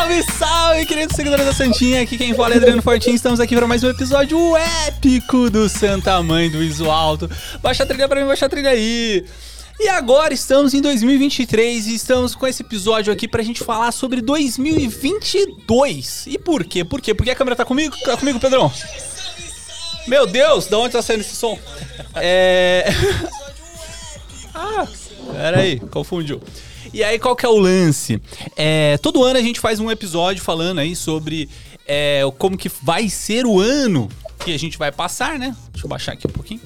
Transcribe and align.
Salve, 0.00 0.24
salve, 0.38 0.86
queridos 0.86 1.14
seguidores 1.14 1.44
da 1.44 1.52
Santinha. 1.52 2.00
Aqui 2.00 2.16
quem 2.16 2.32
fala 2.32 2.54
é 2.54 2.56
Adriano 2.56 2.80
Fortinho. 2.80 3.14
Estamos 3.14 3.38
aqui 3.38 3.54
para 3.54 3.66
mais 3.66 3.84
um 3.84 3.90
episódio 3.90 4.56
épico 4.56 5.50
do 5.50 5.68
Santa 5.68 6.22
Mãe 6.22 6.48
do 6.48 6.62
Iso 6.62 6.90
Alto. 6.90 7.30
Baixa 7.60 7.82
a 7.82 7.86
trilha 7.86 8.08
para 8.08 8.18
mim, 8.18 8.26
baixa 8.26 8.46
a 8.46 8.48
trilha 8.48 8.70
aí. 8.70 9.26
E 9.78 9.90
agora 9.90 10.32
estamos 10.32 10.72
em 10.72 10.80
2023 10.80 11.86
e 11.86 11.94
estamos 11.94 12.34
com 12.34 12.46
esse 12.46 12.62
episódio 12.62 13.12
aqui 13.12 13.28
pra 13.28 13.42
gente 13.42 13.62
falar 13.62 13.92
sobre 13.92 14.22
2022. 14.22 16.28
E 16.28 16.38
por 16.38 16.64
quê? 16.64 16.82
Por 16.82 17.02
quê? 17.02 17.12
Porque 17.12 17.32
a 17.32 17.36
câmera 17.36 17.54
tá 17.54 17.66
comigo? 17.66 17.94
Tá 18.02 18.16
comigo, 18.16 18.40
Pedrão? 18.40 18.72
Meu 20.08 20.26
Deus, 20.26 20.64
da 20.64 20.78
onde 20.78 20.94
tá 20.94 21.02
saindo 21.02 21.20
esse 21.20 21.36
som? 21.36 21.58
É. 22.14 22.86
ah, 24.56 24.88
peraí, 25.30 25.78
confundiu. 25.78 26.40
E 26.92 27.04
aí, 27.04 27.18
qual 27.18 27.36
que 27.36 27.46
é 27.46 27.48
o 27.48 27.56
lance? 27.56 28.20
É, 28.56 28.98
todo 28.98 29.22
ano 29.24 29.38
a 29.38 29.42
gente 29.42 29.60
faz 29.60 29.78
um 29.80 29.90
episódio 29.90 30.42
falando 30.42 30.80
aí 30.80 30.96
sobre 30.96 31.48
é, 31.86 32.22
como 32.38 32.56
que 32.56 32.70
vai 32.82 33.08
ser 33.08 33.46
o 33.46 33.60
ano 33.60 34.08
que 34.44 34.52
a 34.52 34.58
gente 34.58 34.78
vai 34.78 34.90
passar, 34.90 35.38
né? 35.38 35.54
Deixa 35.72 35.86
eu 35.86 35.88
baixar 35.88 36.12
aqui 36.12 36.26
um 36.26 36.30
pouquinho. 36.30 36.60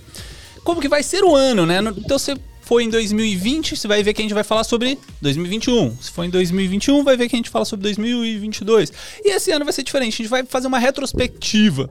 Como 0.63 0.81
que 0.81 0.89
vai 0.89 1.03
ser 1.03 1.25
o 1.25 1.35
ano, 1.35 1.67
né? 1.67 1.79
Então 1.99 2.19
você 2.19 2.37
foi 2.63 2.85
em 2.85 2.89
2020, 2.89 3.77
você 3.77 3.87
vai 3.87 4.03
ver 4.03 4.15
que 4.15 4.23
a 4.23 4.25
gente 4.25 4.33
vai 4.33 4.45
falar 4.45 4.65
sobre 4.65 4.99
2021. 5.21 5.97
Se 6.01 6.11
for 6.11 6.25
em 6.25 6.31
2021, 6.31 7.05
vai 7.05 7.17
ver 7.17 7.29
que 7.29 7.37
a 7.37 7.39
gente 7.39 7.51
fala 7.51 7.67
sobre 7.67 7.83
2022. 7.85 8.93
E 9.23 9.31
esse 9.31 9.51
ano 9.51 9.65
vai 9.65 9.73
ser 9.73 9.83
diferente, 9.83 10.15
a 10.15 10.17
gente 10.17 10.31
vai 10.31 10.45
fazer 10.45 10.67
uma 10.67 10.79
retrospectiva. 10.79 11.91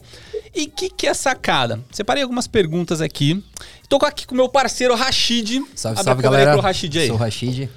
E 0.56 0.64
o 0.64 0.70
que, 0.70 0.90
que 0.90 1.08
é 1.08 1.14
sacada? 1.14 1.84
Separei 1.92 2.24
algumas 2.24 2.48
perguntas 2.48 3.02
aqui. 3.02 3.44
Tô 3.88 3.98
aqui 3.98 4.26
com 4.26 4.34
o 4.34 4.38
meu 4.38 4.50
parceiro 4.50 4.96
Rashid. 4.96 5.64
Salve, 5.76 6.00
Abre 6.00 6.04
salve, 6.04 6.24
galera. 6.24 6.54
Pro 6.54 6.62
Rashid 6.62 7.00
aí. 7.00 7.08
Sou 7.08 7.16
o 7.16 7.20
Rashid. 7.20 7.70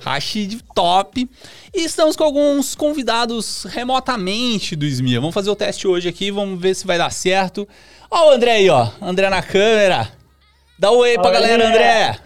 Rashid 0.00 0.60
top. 0.74 1.28
E 1.74 1.84
estamos 1.84 2.16
com 2.16 2.24
alguns 2.24 2.74
convidados 2.74 3.64
remotamente 3.64 4.76
do 4.76 4.84
SMIA. 4.86 5.20
Vamos 5.20 5.34
fazer 5.34 5.50
o 5.50 5.56
teste 5.56 5.86
hoje 5.86 6.08
aqui, 6.08 6.30
vamos 6.30 6.60
ver 6.60 6.74
se 6.74 6.86
vai 6.86 6.98
dar 6.98 7.10
certo. 7.10 7.66
Ó 8.10 8.28
o 8.28 8.32
André 8.32 8.52
aí, 8.52 8.70
ó. 8.70 8.90
André 9.00 9.28
na 9.30 9.42
câmera. 9.42 10.10
Dá 10.78 10.90
um 10.90 10.96
oi 10.96 11.14
pra 11.14 11.26
Oi. 11.26 11.32
galera, 11.32 11.68
André. 11.68 12.18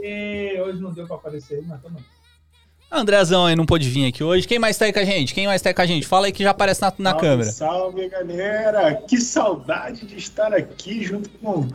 E 0.00 0.60
hoje 0.60 0.80
não 0.80 0.92
deu 0.92 1.06
pra 1.06 1.16
aparecer, 1.16 1.62
mas 1.66 1.80
tamo 1.80 1.98
aí. 1.98 2.04
Andrezão 2.92 3.46
aí 3.46 3.56
não 3.56 3.64
pôde 3.64 3.88
vir 3.88 4.06
aqui 4.06 4.22
hoje. 4.22 4.46
Quem 4.46 4.58
mais 4.58 4.76
tá 4.76 4.84
aí 4.84 4.92
com 4.92 4.98
a 4.98 5.04
gente? 5.04 5.32
Quem 5.32 5.46
mais 5.46 5.62
tá 5.62 5.70
aí 5.70 5.74
com 5.74 5.80
a 5.80 5.86
gente? 5.86 6.06
Fala 6.06 6.26
aí 6.26 6.32
que 6.32 6.42
já 6.42 6.50
aparece 6.50 6.82
na, 6.82 6.92
na 6.98 7.10
Salve, 7.10 7.26
câmera. 7.26 7.50
Salve, 7.50 8.08
galera! 8.08 8.94
Que 9.08 9.16
saudade 9.18 10.04
de 10.06 10.18
estar 10.18 10.52
aqui 10.52 11.02
junto 11.02 11.30
com 11.30 11.68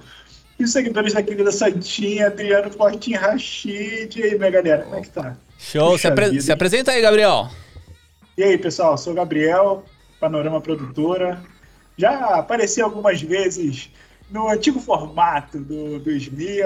os 0.63 0.71
seguidores 0.71 1.13
da 1.13 1.21
querida 1.23 1.51
Santinha, 1.51 2.27
Adriano 2.27 2.71
Fortinho, 2.71 3.19
Rashid. 3.19 4.15
E 4.19 4.23
aí, 4.23 4.37
minha 4.37 4.49
galera, 4.51 4.83
como 4.83 4.95
é 4.95 5.01
que 5.01 5.09
tá? 5.09 5.37
Show. 5.59 5.91
Puxa 5.91 6.01
Se, 6.01 6.07
apre- 6.07 6.29
vida, 6.29 6.41
se 6.41 6.51
apresenta 6.51 6.91
aí, 6.91 7.01
Gabriel. 7.01 7.49
E 8.37 8.43
aí, 8.43 8.57
pessoal, 8.57 8.97
sou 8.97 9.13
o 9.13 9.15
Gabriel, 9.15 9.83
Panorama 10.19 10.61
Produtora. 10.61 11.41
Já 11.97 12.35
apareci 12.35 12.81
algumas 12.81 13.21
vezes 13.21 13.89
no 14.29 14.47
antigo 14.49 14.79
formato 14.79 15.57
do, 15.59 15.99
do 15.99 16.09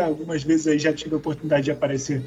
algumas 0.03 0.43
vezes 0.43 0.67
aí 0.67 0.79
já 0.79 0.91
tive 0.91 1.13
a 1.15 1.17
oportunidade 1.17 1.65
de 1.65 1.71
aparecer 1.71 2.23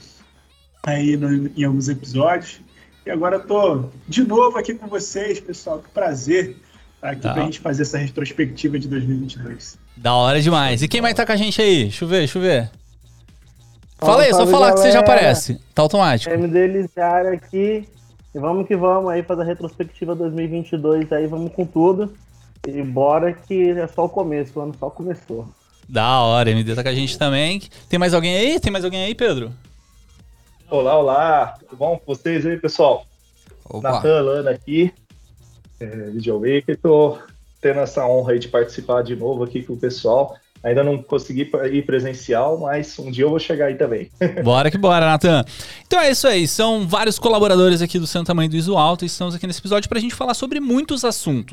aí 0.86 1.16
no- 1.16 1.50
em 1.56 1.64
alguns 1.64 1.88
episódios. 1.88 2.60
E 3.04 3.10
agora 3.10 3.38
tô 3.38 3.90
de 4.08 4.24
novo 4.26 4.56
aqui 4.56 4.74
com 4.74 4.86
vocês, 4.86 5.38
pessoal. 5.40 5.80
Que 5.80 5.90
prazer 5.90 6.56
estar 6.96 7.10
aqui 7.10 7.20
Tá. 7.22 7.34
pra 7.34 7.42
gente 7.44 7.60
fazer 7.60 7.82
essa 7.82 7.98
retrospectiva 7.98 8.78
de 8.78 8.88
2022. 8.88 9.78
Da 9.96 10.14
hora 10.14 10.40
demais. 10.40 10.82
E 10.82 10.88
quem 10.88 11.00
mais 11.00 11.14
tá 11.14 11.24
com 11.24 11.32
a 11.32 11.36
gente 11.36 11.60
aí? 11.60 11.84
Deixa 11.84 12.04
eu 12.04 12.08
ver, 12.08 12.18
deixa 12.18 12.38
eu 12.38 12.42
ver. 12.42 12.70
Fala 13.98 14.22
aí, 14.22 14.32
só 14.32 14.46
falar 14.46 14.72
que 14.72 14.80
você 14.80 14.90
já 14.90 15.00
galera. 15.00 15.14
aparece. 15.14 15.60
Tá 15.74 15.82
automático. 15.82 16.32
MD 16.34 16.66
Lisiário 16.66 17.32
aqui. 17.32 17.88
E 18.34 18.38
vamos 18.38 18.66
que 18.66 18.76
vamos 18.76 19.10
aí 19.10 19.22
fazer 19.22 19.42
a 19.42 19.44
retrospectiva 19.44 20.14
2022 20.14 21.12
aí, 21.12 21.26
vamos 21.26 21.52
com 21.52 21.64
tudo. 21.64 22.12
E 22.66 22.82
bora 22.82 23.32
que 23.32 23.70
é 23.70 23.86
só 23.86 24.06
o 24.06 24.08
começo, 24.08 24.58
o 24.58 24.62
ano 24.62 24.74
só 24.78 24.90
começou. 24.90 25.46
Da 25.88 26.20
hora, 26.20 26.50
MD 26.50 26.74
tá 26.74 26.82
com 26.82 26.88
a 26.88 26.94
gente 26.94 27.16
também. 27.16 27.62
Tem 27.88 27.98
mais 27.98 28.12
alguém 28.12 28.36
aí? 28.36 28.58
Tem 28.58 28.72
mais 28.72 28.84
alguém 28.84 29.04
aí, 29.04 29.14
Pedro? 29.14 29.52
Olá, 30.68 30.98
olá, 30.98 31.56
tudo 31.60 31.76
bom 31.76 31.96
com 31.98 32.14
vocês 32.14 32.44
aí, 32.44 32.56
pessoal? 32.58 33.06
Opa. 33.68 33.92
Natan 33.92 34.20
Lana 34.22 34.50
aqui, 34.50 34.92
é, 35.78 35.86
videomaker, 35.86 36.76
tô 36.80 37.18
tendo 37.64 37.80
essa 37.80 38.06
honra 38.06 38.32
aí 38.32 38.38
de 38.38 38.48
participar 38.48 39.02
de 39.02 39.16
novo 39.16 39.42
aqui 39.42 39.62
com 39.62 39.72
o 39.72 39.78
pessoal. 39.78 40.36
Ainda 40.62 40.84
não 40.84 41.02
consegui 41.02 41.50
ir 41.72 41.82
presencial, 41.86 42.58
mas 42.58 42.98
um 42.98 43.10
dia 43.10 43.24
eu 43.24 43.30
vou 43.30 43.38
chegar 43.38 43.66
aí 43.66 43.74
também. 43.74 44.10
Bora 44.44 44.70
que 44.70 44.76
bora, 44.76 45.06
Natan. 45.06 45.42
Então 45.86 45.98
é 45.98 46.10
isso 46.10 46.28
aí, 46.28 46.46
são 46.46 46.86
vários 46.86 47.18
colaboradores 47.18 47.80
aqui 47.80 47.98
do 47.98 48.06
Santa 48.06 48.34
Mãe 48.34 48.50
do 48.50 48.56
Iso 48.56 48.76
Alto 48.76 49.04
e 49.04 49.06
estamos 49.06 49.34
aqui 49.34 49.46
nesse 49.46 49.60
episódio 49.60 49.88
pra 49.88 49.98
gente 49.98 50.14
falar 50.14 50.34
sobre 50.34 50.60
muitos 50.60 51.06
assuntos. 51.06 51.52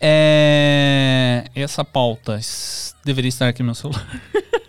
É... 0.00 1.44
Essa 1.54 1.84
pauta 1.84 2.40
deveria 3.04 3.28
estar 3.28 3.48
aqui 3.48 3.62
no 3.62 3.66
meu 3.66 3.74
celular. 3.74 4.04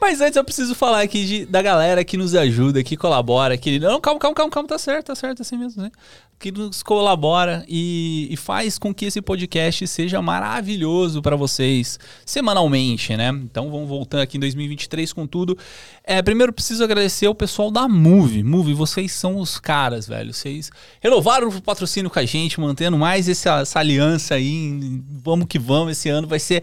Mas 0.00 0.20
antes 0.20 0.36
eu 0.36 0.44
preciso 0.44 0.74
falar 0.74 1.02
aqui 1.02 1.24
de- 1.24 1.46
da 1.46 1.60
galera 1.62 2.04
que 2.04 2.16
nos 2.16 2.34
ajuda, 2.34 2.82
que 2.82 2.96
colabora, 2.96 3.56
que. 3.56 3.78
Não, 3.78 4.00
calma, 4.00 4.18
calma, 4.20 4.34
calma, 4.34 4.50
calma, 4.50 4.68
tá 4.68 4.78
certo, 4.78 5.06
tá 5.06 5.14
certo, 5.14 5.42
assim 5.42 5.56
mesmo, 5.56 5.82
né? 5.82 5.90
Que 6.38 6.52
nos 6.52 6.84
colabora 6.84 7.64
e, 7.68 8.28
e 8.30 8.36
faz 8.36 8.78
com 8.78 8.94
que 8.94 9.06
esse 9.06 9.20
podcast 9.20 9.84
seja 9.88 10.22
maravilhoso 10.22 11.20
pra 11.20 11.34
vocês 11.34 11.98
semanalmente, 12.24 13.16
né? 13.16 13.30
Então 13.30 13.68
vamos 13.72 13.88
voltando 13.88 14.20
aqui 14.20 14.36
em 14.36 14.40
2023 14.40 15.12
com 15.12 15.26
tudo. 15.26 15.58
É, 16.04 16.22
primeiro 16.22 16.52
preciso 16.52 16.84
agradecer 16.84 17.26
ao 17.26 17.34
pessoal 17.34 17.72
da 17.72 17.88
Move. 17.88 18.44
Move, 18.44 18.72
vocês 18.72 19.10
são 19.10 19.38
os 19.38 19.58
caras, 19.58 20.06
velho. 20.06 20.32
Vocês 20.32 20.70
renovaram 21.00 21.48
o 21.48 21.60
patrocínio 21.60 22.08
com 22.08 22.20
a 22.20 22.24
gente, 22.24 22.60
mantendo 22.60 22.96
mais 22.96 23.28
essa, 23.28 23.58
essa 23.62 23.80
aliança 23.80 24.36
aí. 24.36 25.02
Vamos 25.24 25.46
que 25.48 25.58
vamos, 25.58 25.92
esse 25.98 26.08
ano 26.08 26.28
vai 26.28 26.38
ser 26.38 26.62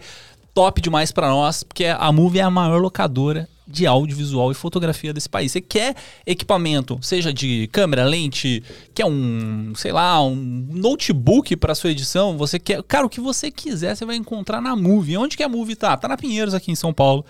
top 0.56 0.80
demais 0.80 1.12
pra 1.12 1.28
nós, 1.28 1.62
porque 1.62 1.84
a 1.84 2.10
Move 2.10 2.38
é 2.38 2.42
a 2.42 2.50
maior 2.50 2.80
locadora 2.80 3.46
de 3.68 3.86
audiovisual 3.86 4.50
e 4.50 4.54
fotografia 4.54 5.12
desse 5.12 5.28
país. 5.28 5.52
Você 5.52 5.60
quer 5.60 5.94
equipamento, 6.24 6.98
seja 7.02 7.30
de 7.30 7.68
câmera, 7.70 8.06
lente, 8.06 8.62
quer 8.94 9.04
um, 9.04 9.74
sei 9.74 9.92
lá, 9.92 10.24
um 10.24 10.34
notebook 10.34 11.54
para 11.56 11.74
sua 11.74 11.90
edição, 11.90 12.38
você 12.38 12.58
quer, 12.58 12.82
cara, 12.84 13.04
o 13.04 13.10
que 13.10 13.20
você 13.20 13.50
quiser, 13.50 13.94
você 13.94 14.06
vai 14.06 14.16
encontrar 14.16 14.62
na 14.62 14.74
Move. 14.74 15.18
Onde 15.18 15.36
que 15.36 15.42
a 15.42 15.48
Move 15.48 15.76
tá? 15.76 15.94
Tá 15.94 16.08
na 16.08 16.16
Pinheiros 16.16 16.54
aqui 16.54 16.72
em 16.72 16.76
São 16.76 16.90
Paulo. 16.90 17.22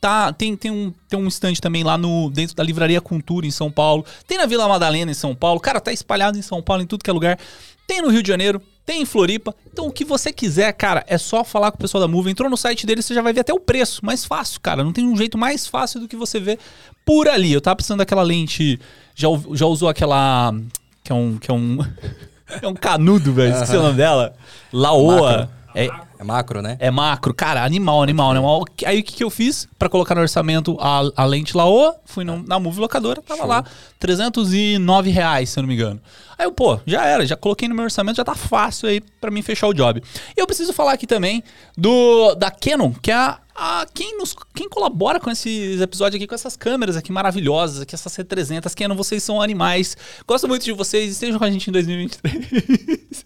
Tá, 0.00 0.32
tem, 0.32 0.56
tem, 0.56 0.70
um, 0.70 0.90
tem 1.06 1.18
um 1.18 1.28
stand 1.28 1.56
também 1.60 1.84
lá 1.84 1.98
no 1.98 2.30
dentro 2.30 2.56
da 2.56 2.62
Livraria 2.62 3.02
Cultura 3.02 3.46
em 3.46 3.50
São 3.50 3.70
Paulo. 3.70 4.06
Tem 4.26 4.38
na 4.38 4.46
Vila 4.46 4.66
Madalena 4.66 5.10
em 5.10 5.14
São 5.14 5.34
Paulo. 5.34 5.60
Cara, 5.60 5.82
tá 5.82 5.92
espalhado 5.92 6.38
em 6.38 6.42
São 6.42 6.62
Paulo 6.62 6.82
em 6.82 6.86
tudo 6.86 7.04
que 7.04 7.10
é 7.10 7.12
lugar. 7.12 7.38
Tem 7.86 8.00
no 8.00 8.08
Rio 8.08 8.22
de 8.22 8.28
Janeiro, 8.28 8.62
tem 8.90 9.02
em 9.02 9.04
Floripa. 9.04 9.54
Então 9.72 9.86
o 9.86 9.92
que 9.92 10.04
você 10.04 10.32
quiser, 10.32 10.72
cara, 10.72 11.04
é 11.06 11.16
só 11.16 11.44
falar 11.44 11.70
com 11.70 11.76
o 11.76 11.80
pessoal 11.80 12.00
da 12.00 12.08
Move. 12.08 12.28
Entrou 12.28 12.50
no 12.50 12.56
site 12.56 12.84
deles, 12.84 13.04
você 13.04 13.14
já 13.14 13.22
vai 13.22 13.32
ver 13.32 13.40
até 13.40 13.52
o 13.52 13.60
preço. 13.60 14.04
Mais 14.04 14.24
fácil, 14.24 14.60
cara. 14.60 14.82
Não 14.82 14.92
tem 14.92 15.06
um 15.06 15.16
jeito 15.16 15.38
mais 15.38 15.64
fácil 15.64 16.00
do 16.00 16.08
que 16.08 16.16
você 16.16 16.40
ver 16.40 16.58
por 17.04 17.28
ali. 17.28 17.52
Eu 17.52 17.60
tava 17.60 17.76
precisando 17.76 17.98
daquela 17.98 18.22
lente. 18.22 18.80
Já, 19.14 19.28
já 19.52 19.66
usou 19.66 19.88
aquela. 19.88 20.52
Que 21.04 21.12
é 21.12 21.14
um. 21.14 21.38
Que 21.38 21.52
é 21.52 21.54
um. 21.54 21.78
é 22.60 22.66
um 22.66 22.74
canudo, 22.74 23.32
velho. 23.32 23.52
Esqueci 23.52 23.76
o 23.76 23.82
nome 23.82 23.96
dela. 23.96 24.34
Laoa. 24.72 25.48
É, 25.72 25.88
É 26.20 26.24
macro, 26.24 26.60
né? 26.60 26.76
é 26.78 26.90
macro, 26.90 27.32
cara, 27.32 27.64
animal, 27.64 28.02
animal, 28.02 28.30
animal. 28.32 28.64
Aí 28.84 29.00
o 29.00 29.02
que, 29.02 29.14
que 29.14 29.24
eu 29.24 29.30
fiz 29.30 29.66
pra 29.78 29.88
colocar 29.88 30.14
no 30.14 30.20
orçamento 30.20 30.76
a, 30.78 31.00
a 31.16 31.24
lente 31.24 31.56
Laowa? 31.56 31.96
Fui 32.04 32.24
no- 32.24 32.42
na 32.46 32.58
Move 32.60 32.78
Locadora, 32.78 33.22
tava 33.22 33.46
lá, 33.46 33.64
309 33.98 35.10
reais, 35.10 35.48
se 35.50 35.58
eu 35.58 35.62
não 35.62 35.68
me 35.68 35.74
engano. 35.74 36.00
Aí 36.38 36.46
eu, 36.46 36.52
pô, 36.52 36.78
já 36.86 37.04
era, 37.06 37.24
já 37.26 37.36
coloquei 37.36 37.68
no 37.68 37.74
meu 37.74 37.84
orçamento, 37.84 38.16
já 38.16 38.24
tá 38.24 38.34
fácil 38.34 38.88
aí 38.88 39.00
pra 39.20 39.30
mim 39.30 39.42
fechar 39.42 39.66
o 39.68 39.74
job. 39.74 40.02
E 40.36 40.40
eu 40.40 40.46
preciso 40.46 40.72
falar 40.72 40.92
aqui 40.92 41.06
também 41.06 41.42
do 41.76 42.34
da 42.34 42.50
Canon, 42.50 42.92
que 43.00 43.10
é 43.10 43.14
a, 43.14 43.38
a- 43.62 43.86
quem 43.92 44.16
nos 44.16 44.34
quem 44.54 44.68
colabora 44.68 45.20
com 45.20 45.30
esses 45.30 45.80
episódios 45.80 46.16
aqui, 46.16 46.26
com 46.26 46.34
essas 46.34 46.56
câmeras 46.56 46.96
aqui 46.96 47.12
maravilhosas, 47.12 47.82
aqui 47.82 47.94
essas 47.94 48.10
C300, 48.12 48.74
Canon, 48.74 48.94
vocês 48.94 49.22
são 49.22 49.40
animais. 49.40 49.96
Gosto 50.26 50.48
muito 50.48 50.64
de 50.64 50.72
vocês, 50.72 51.12
estejam 51.12 51.38
com 51.38 51.44
a 51.44 51.50
gente 51.50 51.68
em 51.68 51.72
2023. 51.72 53.24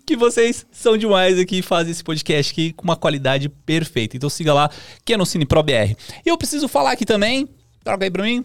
que 0.06 0.16
vocês 0.16 0.64
são 0.72 0.96
demais 0.96 1.38
aqui 1.38 1.58
e 1.58 1.62
fazem 1.62 1.90
esse 1.92 2.02
podcast 2.02 2.52
aqui 2.52 2.72
com 2.72 2.84
uma 2.84 2.96
qualidade 2.96 3.48
perfeita. 3.50 4.16
Então 4.16 4.30
siga 4.30 4.54
lá, 4.54 4.70
que 5.04 5.12
é 5.12 5.24
Cine 5.26 5.44
Pro 5.44 5.62
BR. 5.62 5.94
E 6.24 6.28
eu 6.28 6.38
preciso 6.38 6.66
falar 6.66 6.92
aqui 6.92 7.04
também, 7.04 7.46
troca 7.84 8.04
aí 8.04 8.10
pra 8.10 8.22
mim, 8.22 8.44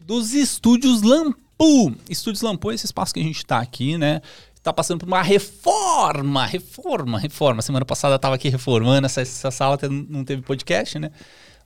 dos 0.00 0.34
estúdios 0.34 1.02
Lampu. 1.02 1.94
Estúdios 2.10 2.42
Lampu 2.42 2.72
é 2.72 2.74
esse 2.74 2.86
espaço 2.86 3.14
que 3.14 3.20
a 3.20 3.22
gente 3.22 3.46
tá 3.46 3.58
aqui, 3.60 3.96
né? 3.96 4.20
Tá 4.62 4.72
passando 4.72 5.00
por 5.00 5.08
uma 5.08 5.22
reforma, 5.22 6.46
reforma, 6.46 7.18
reforma. 7.18 7.62
Semana 7.62 7.84
passada 7.84 8.14
eu 8.14 8.18
tava 8.18 8.36
aqui 8.36 8.48
reformando, 8.48 9.06
essa, 9.06 9.20
essa 9.20 9.50
sala 9.50 9.76
não 10.08 10.24
teve 10.24 10.42
podcast, 10.42 10.98
né? 10.98 11.10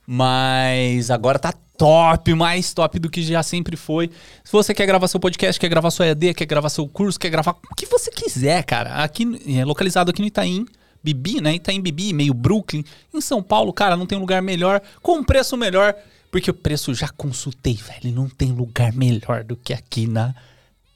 Mas 0.05 1.11
agora 1.11 1.37
tá 1.37 1.53
top, 1.77 2.33
mais 2.33 2.73
top 2.73 2.97
do 2.97 3.09
que 3.09 3.21
já 3.21 3.43
sempre 3.43 3.77
foi. 3.77 4.09
Se 4.43 4.51
você 4.51 4.73
quer 4.73 4.87
gravar 4.87 5.07
seu 5.07 5.19
podcast, 5.19 5.59
quer 5.59 5.69
gravar 5.69 5.91
sua 5.91 6.07
EAD, 6.07 6.33
quer 6.33 6.45
gravar 6.45 6.69
seu 6.69 6.87
curso, 6.87 7.19
quer 7.19 7.29
gravar 7.29 7.55
o 7.69 7.75
que 7.75 7.85
você 7.85 8.09
quiser, 8.09 8.63
cara. 8.63 9.03
Aqui 9.03 9.25
é 9.45 9.63
localizado 9.63 10.09
aqui 10.09 10.21
no 10.21 10.27
Itaim, 10.27 10.65
Bibi, 11.03 11.39
né? 11.39 11.53
Itaim 11.53 11.79
Bibi, 11.79 12.13
meio 12.13 12.33
Brooklyn. 12.33 12.83
Em 13.13 13.21
São 13.21 13.43
Paulo, 13.43 13.71
cara, 13.71 13.95
não 13.95 14.07
tem 14.07 14.17
lugar 14.17 14.41
melhor, 14.41 14.81
com 15.03 15.23
preço 15.23 15.55
melhor. 15.55 15.93
Porque 16.31 16.51
o 16.51 16.53
preço 16.53 16.93
já 16.93 17.09
consultei, 17.09 17.75
velho. 17.75 18.13
Não 18.13 18.27
tem 18.27 18.51
lugar 18.51 18.91
melhor 18.93 19.43
do 19.43 19.55
que 19.55 19.73
aqui 19.73 20.07
na 20.07 20.35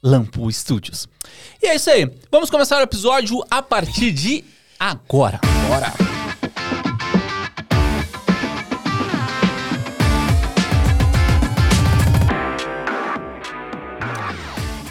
Lampu 0.02 0.50
Studios. 0.50 1.08
E 1.62 1.66
é 1.66 1.74
isso 1.76 1.90
aí. 1.90 2.10
Vamos 2.30 2.50
começar 2.50 2.78
o 2.78 2.82
episódio 2.82 3.42
a 3.50 3.62
partir 3.62 4.10
de 4.10 4.44
agora. 4.78 5.40
Bora! 5.68 6.21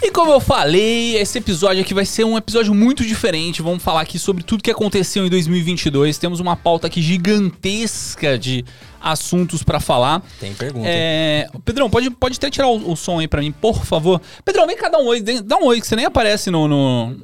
E 0.04 0.10
como 0.10 0.32
eu 0.32 0.40
falei, 0.40 1.16
esse 1.16 1.38
episódio 1.38 1.80
aqui 1.80 1.94
vai 1.94 2.04
ser 2.04 2.24
um 2.24 2.36
episódio 2.36 2.74
muito 2.74 3.04
diferente. 3.04 3.62
Vamos 3.62 3.84
falar 3.84 4.00
aqui 4.00 4.18
sobre 4.18 4.42
tudo 4.42 4.60
que 4.60 4.70
aconteceu 4.70 5.24
em 5.24 5.30
2022. 5.30 6.18
Temos 6.18 6.40
uma 6.40 6.56
pauta 6.56 6.88
aqui 6.88 7.00
gigantesca 7.00 8.36
de 8.36 8.64
assuntos 9.00 9.62
pra 9.62 9.78
falar. 9.78 10.20
Tem 10.40 10.52
pergunta. 10.54 10.88
É, 10.88 11.48
Pedrão, 11.64 11.88
pode, 11.88 12.10
pode 12.10 12.36
até 12.36 12.50
tirar 12.50 12.66
o, 12.66 12.90
o 12.90 12.96
som 12.96 13.20
aí 13.20 13.28
pra 13.28 13.40
mim, 13.40 13.52
por 13.52 13.84
favor. 13.84 14.20
Pedrão, 14.44 14.66
vem 14.66 14.76
cá 14.76 14.88
dar 14.88 14.98
um 14.98 15.06
oi. 15.06 15.20
Dá 15.20 15.56
um 15.56 15.66
oi, 15.66 15.80
que 15.80 15.86
você 15.86 15.94
nem 15.94 16.04
aparece 16.04 16.50
no. 16.50 16.66
no... 16.66 17.16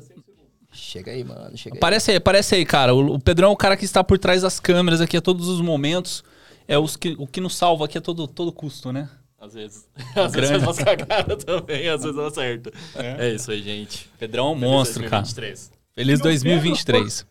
Chega 0.71 1.11
aí, 1.11 1.25
mano. 1.25 1.57
Chega 1.57 1.75
aí. 1.75 1.79
Aparece 1.79 2.13
aí, 2.13 2.17
aparece 2.17 2.55
aí, 2.55 2.65
cara. 2.65 2.95
O, 2.95 3.15
o 3.15 3.19
Pedrão 3.19 3.51
é 3.51 3.53
o 3.53 3.57
cara 3.57 3.77
que 3.77 3.85
está 3.85 4.05
por 4.05 4.21
trás 4.21 4.43
das 4.43 4.61
câmeras 4.61 5.01
aqui 5.01 5.17
a 5.17 5.21
todos 5.21 5.49
os 5.49 5.61
momentos. 5.61 6.23
É 6.69 6.79
os 6.79 6.97
que, 6.97 7.17
o 7.19 7.27
que 7.27 7.41
nos 7.41 7.57
salva 7.57 7.87
aqui 7.87 7.99
a 7.99 8.01
todo, 8.01 8.29
todo 8.29 8.53
custo, 8.53 8.93
né? 8.93 9.09
Às 9.41 9.55
vezes. 9.55 9.89
Às 10.17 10.33
vezes 10.33 10.51
grana. 10.51 10.51
faz 10.51 10.63
umas 10.65 10.79
cagadas 10.79 11.45
também, 11.45 11.89
às 11.89 12.03
vezes 12.03 12.17
dá 12.17 12.31
certo. 12.31 12.73
É, 12.97 13.31
isso 13.31 13.51
aí, 13.51 13.63
gente. 13.63 14.11
Pedrão 14.19 14.49
é 14.49 14.51
um 14.51 14.55
monstro, 14.57 15.05
cara. 15.09 15.23
2023. 15.23 15.73
Feliz 15.95 16.21
2023. 16.21 17.27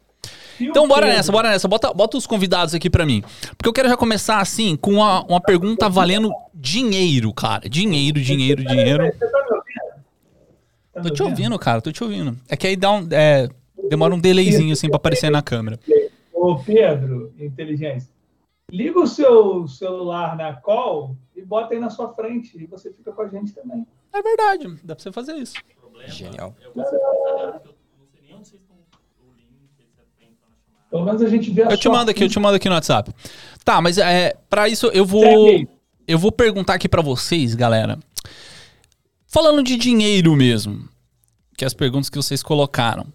E 0.59 0.67
o 0.67 0.69
Então 0.69 0.87
bora 0.87 1.05
nessa, 1.05 1.31
bora 1.31 1.49
nessa. 1.49 1.67
Bota, 1.67 1.93
bota 1.93 2.17
os 2.17 2.25
convidados 2.25 2.73
aqui 2.73 2.89
pra 2.89 3.05
mim. 3.05 3.23
Porque 3.57 3.67
eu 3.67 3.73
quero 3.73 3.89
já 3.89 3.97
começar 3.97 4.39
assim 4.39 4.75
com 4.75 4.93
uma, 4.93 5.23
uma 5.25 5.41
pergunta 5.41 5.89
valendo 5.89 6.31
dinheiro, 6.53 7.33
cara. 7.33 7.69
Dinheiro, 7.69 8.19
dinheiro, 8.21 8.63
dinheiro. 8.63 9.05
Você 9.05 9.27
tá 9.27 9.43
me 9.43 9.55
ouvindo? 9.55 10.03
Tá 10.93 11.01
Tô 11.01 11.09
te 11.09 11.23
ouvindo, 11.23 11.59
cara, 11.59 11.81
tô 11.81 11.91
te 11.91 12.03
ouvindo. 12.03 12.37
É 12.49 12.57
que 12.57 12.67
aí 12.67 12.75
dá 12.75 12.91
um. 12.91 13.07
é, 13.11 13.47
demora 13.89 14.15
um 14.15 14.19
delayzinho 14.19 14.73
assim 14.73 14.87
pra 14.87 14.97
aparecer 14.97 15.29
na 15.29 15.41
câmera. 15.41 15.79
Ô 16.33 16.55
Pedro, 16.57 17.33
inteligência, 17.39 18.09
liga 18.71 18.99
o 18.99 19.07
seu 19.07 19.67
celular 19.67 20.35
na 20.35 20.53
call 20.53 21.15
e 21.35 21.41
bota 21.41 21.73
aí 21.73 21.79
na 21.79 21.89
sua 21.89 22.13
frente 22.13 22.61
e 22.61 22.65
você 22.65 22.91
fica 22.91 23.11
com 23.11 23.21
a 23.21 23.27
gente 23.27 23.53
também. 23.53 23.85
É 24.13 24.21
verdade, 24.21 24.67
dá 24.83 24.95
pra 24.95 25.03
você 25.03 25.11
fazer 25.11 25.35
isso. 25.35 25.55
Genial. 26.07 26.55
Pelo 30.89 31.03
menos 31.03 31.21
a 31.21 31.27
gente 31.27 31.51
vê 31.51 31.63
a 31.63 31.71
Eu 31.71 31.77
te 31.77 31.89
mando 31.89 32.11
aqui, 32.11 32.23
eu 32.23 32.29
te 32.29 32.39
mando 32.39 32.55
aqui 32.55 32.69
no 32.69 32.75
WhatsApp. 32.75 33.13
Tá, 33.63 33.81
mas 33.81 33.97
é, 33.97 34.35
para 34.49 34.69
isso 34.69 34.87
eu 34.87 35.05
vou 35.05 35.67
eu 36.07 36.17
vou 36.17 36.31
perguntar 36.31 36.75
aqui 36.75 36.87
pra 36.87 37.01
vocês, 37.01 37.55
galera. 37.55 37.99
Falando 39.27 39.61
de 39.61 39.75
dinheiro 39.75 40.33
mesmo, 40.35 40.87
que 41.57 41.65
é 41.65 41.67
as 41.67 41.73
perguntas 41.73 42.09
que 42.09 42.15
vocês 42.15 42.41
colocaram. 42.41 43.05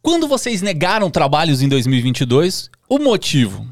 Quando 0.00 0.28
vocês 0.28 0.62
negaram 0.62 1.10
trabalhos 1.10 1.62
em 1.62 1.68
2022, 1.68 2.70
o 2.88 2.98
motivo 2.98 3.66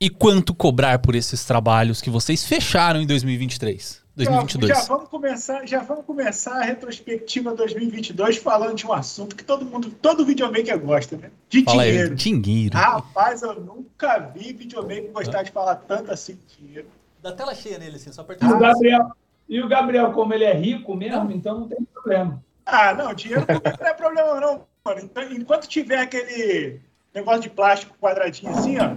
e 0.00 0.10
quanto 0.10 0.54
cobrar 0.54 0.98
por 0.98 1.14
esses 1.14 1.44
trabalhos 1.44 2.00
que 2.00 2.10
vocês 2.10 2.44
fecharam 2.44 3.00
em 3.00 3.06
2023, 3.06 4.02
Já, 4.16 4.24
2022? 4.30 4.76
já 4.78 4.84
vamos 4.84 5.08
começar, 5.08 5.66
já 5.66 5.80
vamos 5.80 6.04
começar 6.04 6.60
a 6.60 6.64
retrospectiva 6.64 7.54
2022 7.54 8.36
falando 8.38 8.74
de 8.74 8.86
um 8.86 8.92
assunto 8.92 9.36
que 9.36 9.44
todo 9.44 9.64
mundo, 9.64 9.90
todo 10.02 10.24
videomaker 10.24 10.78
gosta, 10.80 11.16
né? 11.16 11.30
De 11.48 11.62
Fala 11.62 11.82
aí, 11.82 11.90
dinheiro. 11.92 12.14
dinheiro. 12.16 12.76
Rapaz, 12.76 13.42
eu 13.42 13.60
nunca 13.60 14.18
vi 14.18 14.52
videomaker 14.52 15.12
gostar 15.12 15.42
de 15.44 15.52
falar 15.52 15.76
tanto 15.76 16.10
assim 16.10 16.34
de 16.34 16.56
dinheiro. 16.66 16.88
Dá 17.22 17.30
tela 17.32 17.54
cheia 17.54 17.78
nele 17.78 17.96
assim, 17.96 18.12
só 18.12 18.22
E 18.22 18.24
apertar. 18.24 18.50
o 18.52 18.58
Gabriel, 18.58 19.12
e 19.48 19.60
o 19.60 19.68
Gabriel, 19.68 20.12
como 20.12 20.34
ele 20.34 20.44
é 20.44 20.52
rico 20.54 20.96
mesmo, 20.96 21.30
então 21.30 21.60
não 21.60 21.68
tem 21.68 21.78
problema. 21.94 22.42
Ah, 22.66 22.92
não, 22.94 23.14
dinheiro 23.14 23.44
não 23.48 23.86
é 23.86 23.94
problema 23.94 24.40
não, 24.40 24.66
mano. 24.84 25.00
Então, 25.02 25.22
enquanto 25.32 25.68
tiver 25.68 25.98
aquele 26.00 26.80
negócio 27.14 27.42
de 27.42 27.50
plástico 27.50 27.96
quadradinho 28.00 28.52
assim, 28.52 28.76
ó, 28.78 28.96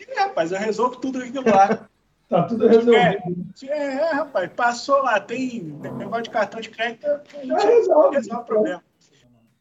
e, 0.00 0.14
rapaz, 0.14 0.52
eu 0.52 0.58
resolvo 0.58 0.96
tudo 0.96 1.18
aquilo 1.18 1.44
lá. 1.48 1.88
Tá 2.28 2.42
tudo 2.42 2.66
É, 2.66 2.72
resolvido. 2.72 3.54
é, 3.62 3.76
é, 3.94 4.12
rapaz, 4.12 4.50
passou 4.54 5.02
lá, 5.02 5.18
tem 5.18 5.62
negócio 5.96 6.24
de 6.24 6.30
cartão 6.30 6.60
de 6.60 6.68
crédito, 6.68 7.06
a 7.06 7.22
gente 7.38 7.46
Já 7.48 7.56
resolve. 7.56 8.16
resolve 8.16 8.42
o 8.42 8.44
problema. 8.44 8.84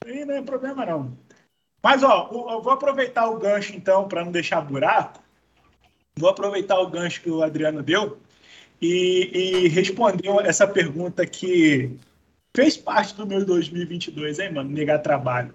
Aí 0.05 0.25
não 0.25 0.35
é 0.35 0.41
problema 0.41 0.85
não. 0.85 1.17
Mas, 1.81 2.03
ó, 2.03 2.27
eu 2.29 2.61
vou 2.61 2.73
aproveitar 2.73 3.29
o 3.29 3.37
gancho, 3.39 3.73
então, 3.73 4.05
para 4.09 4.25
não 4.25 4.33
deixar 4.33 4.59
buraco. 4.59 5.21
Vou 6.17 6.29
aproveitar 6.29 6.77
o 6.81 6.89
gancho 6.89 7.21
que 7.21 7.31
o 7.31 7.41
Adriano 7.41 7.81
deu 7.81 8.17
e, 8.81 9.31
e 9.63 9.67
responder 9.69 10.27
essa 10.45 10.67
pergunta 10.67 11.25
que 11.25 11.97
fez 12.53 12.75
parte 12.75 13.15
do 13.15 13.25
meu 13.25 13.45
2022, 13.45 14.39
hein, 14.39 14.51
mano? 14.53 14.69
Negar 14.69 14.99
trabalho. 14.99 15.53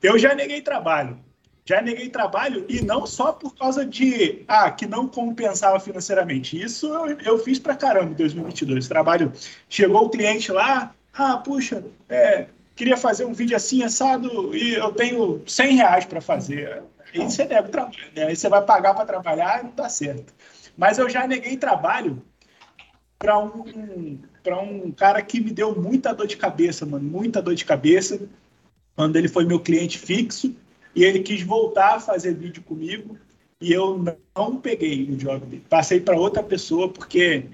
Eu 0.00 0.16
já 0.16 0.32
neguei 0.32 0.62
trabalho. 0.62 1.18
Já 1.64 1.80
neguei 1.80 2.08
trabalho 2.08 2.64
e 2.68 2.82
não 2.82 3.06
só 3.06 3.32
por 3.32 3.54
causa 3.54 3.84
de, 3.84 4.42
ah, 4.48 4.70
que 4.70 4.86
não 4.86 5.06
compensava 5.06 5.78
financeiramente. 5.78 6.60
Isso 6.60 6.86
eu, 6.86 7.18
eu 7.20 7.38
fiz 7.38 7.58
pra 7.58 7.76
caramba 7.76 8.10
em 8.10 8.14
2022. 8.14 8.88
Trabalho, 8.88 9.32
chegou 9.68 10.06
o 10.06 10.10
cliente 10.10 10.50
lá, 10.50 10.94
ah, 11.12 11.36
puxa, 11.36 11.84
é, 12.08 12.46
queria 12.74 12.96
fazer 12.96 13.24
um 13.24 13.32
vídeo 13.32 13.56
assim, 13.56 13.82
assado, 13.82 14.56
e 14.56 14.74
eu 14.74 14.92
tenho 14.92 15.42
100 15.46 15.76
reais 15.76 16.04
para 16.04 16.20
fazer. 16.20 16.82
Aí 17.12 17.20
você 17.20 17.44
nega 17.44 17.68
o 17.68 17.70
trabalho, 17.70 18.12
né? 18.16 18.24
Aí 18.24 18.36
você 18.36 18.48
vai 18.48 18.62
pagar 18.62 18.94
para 18.94 19.04
trabalhar 19.04 19.60
e 19.60 19.64
não 19.64 19.72
dá 19.74 19.88
certo. 19.88 20.32
Mas 20.76 20.98
eu 20.98 21.08
já 21.08 21.26
neguei 21.26 21.56
trabalho 21.56 22.22
para 23.18 23.38
um, 23.38 24.18
para 24.42 24.58
um 24.58 24.90
cara 24.90 25.20
que 25.20 25.40
me 25.40 25.50
deu 25.50 25.78
muita 25.78 26.14
dor 26.14 26.26
de 26.26 26.36
cabeça, 26.36 26.86
mano, 26.86 27.04
muita 27.04 27.42
dor 27.42 27.54
de 27.54 27.64
cabeça, 27.64 28.18
quando 28.96 29.16
ele 29.16 29.28
foi 29.28 29.44
meu 29.44 29.60
cliente 29.60 29.98
fixo 29.98 30.54
e 30.94 31.04
ele 31.04 31.20
quis 31.20 31.42
voltar 31.42 31.96
a 31.96 32.00
fazer 32.00 32.34
vídeo 32.34 32.62
comigo 32.62 33.16
e 33.60 33.72
eu 33.72 34.02
não 34.36 34.56
peguei 34.56 35.04
o 35.10 35.16
job 35.16 35.44
dele. 35.46 35.64
Passei 35.68 36.00
para 36.00 36.16
outra 36.16 36.42
pessoa 36.42 36.88
porque 36.88 37.44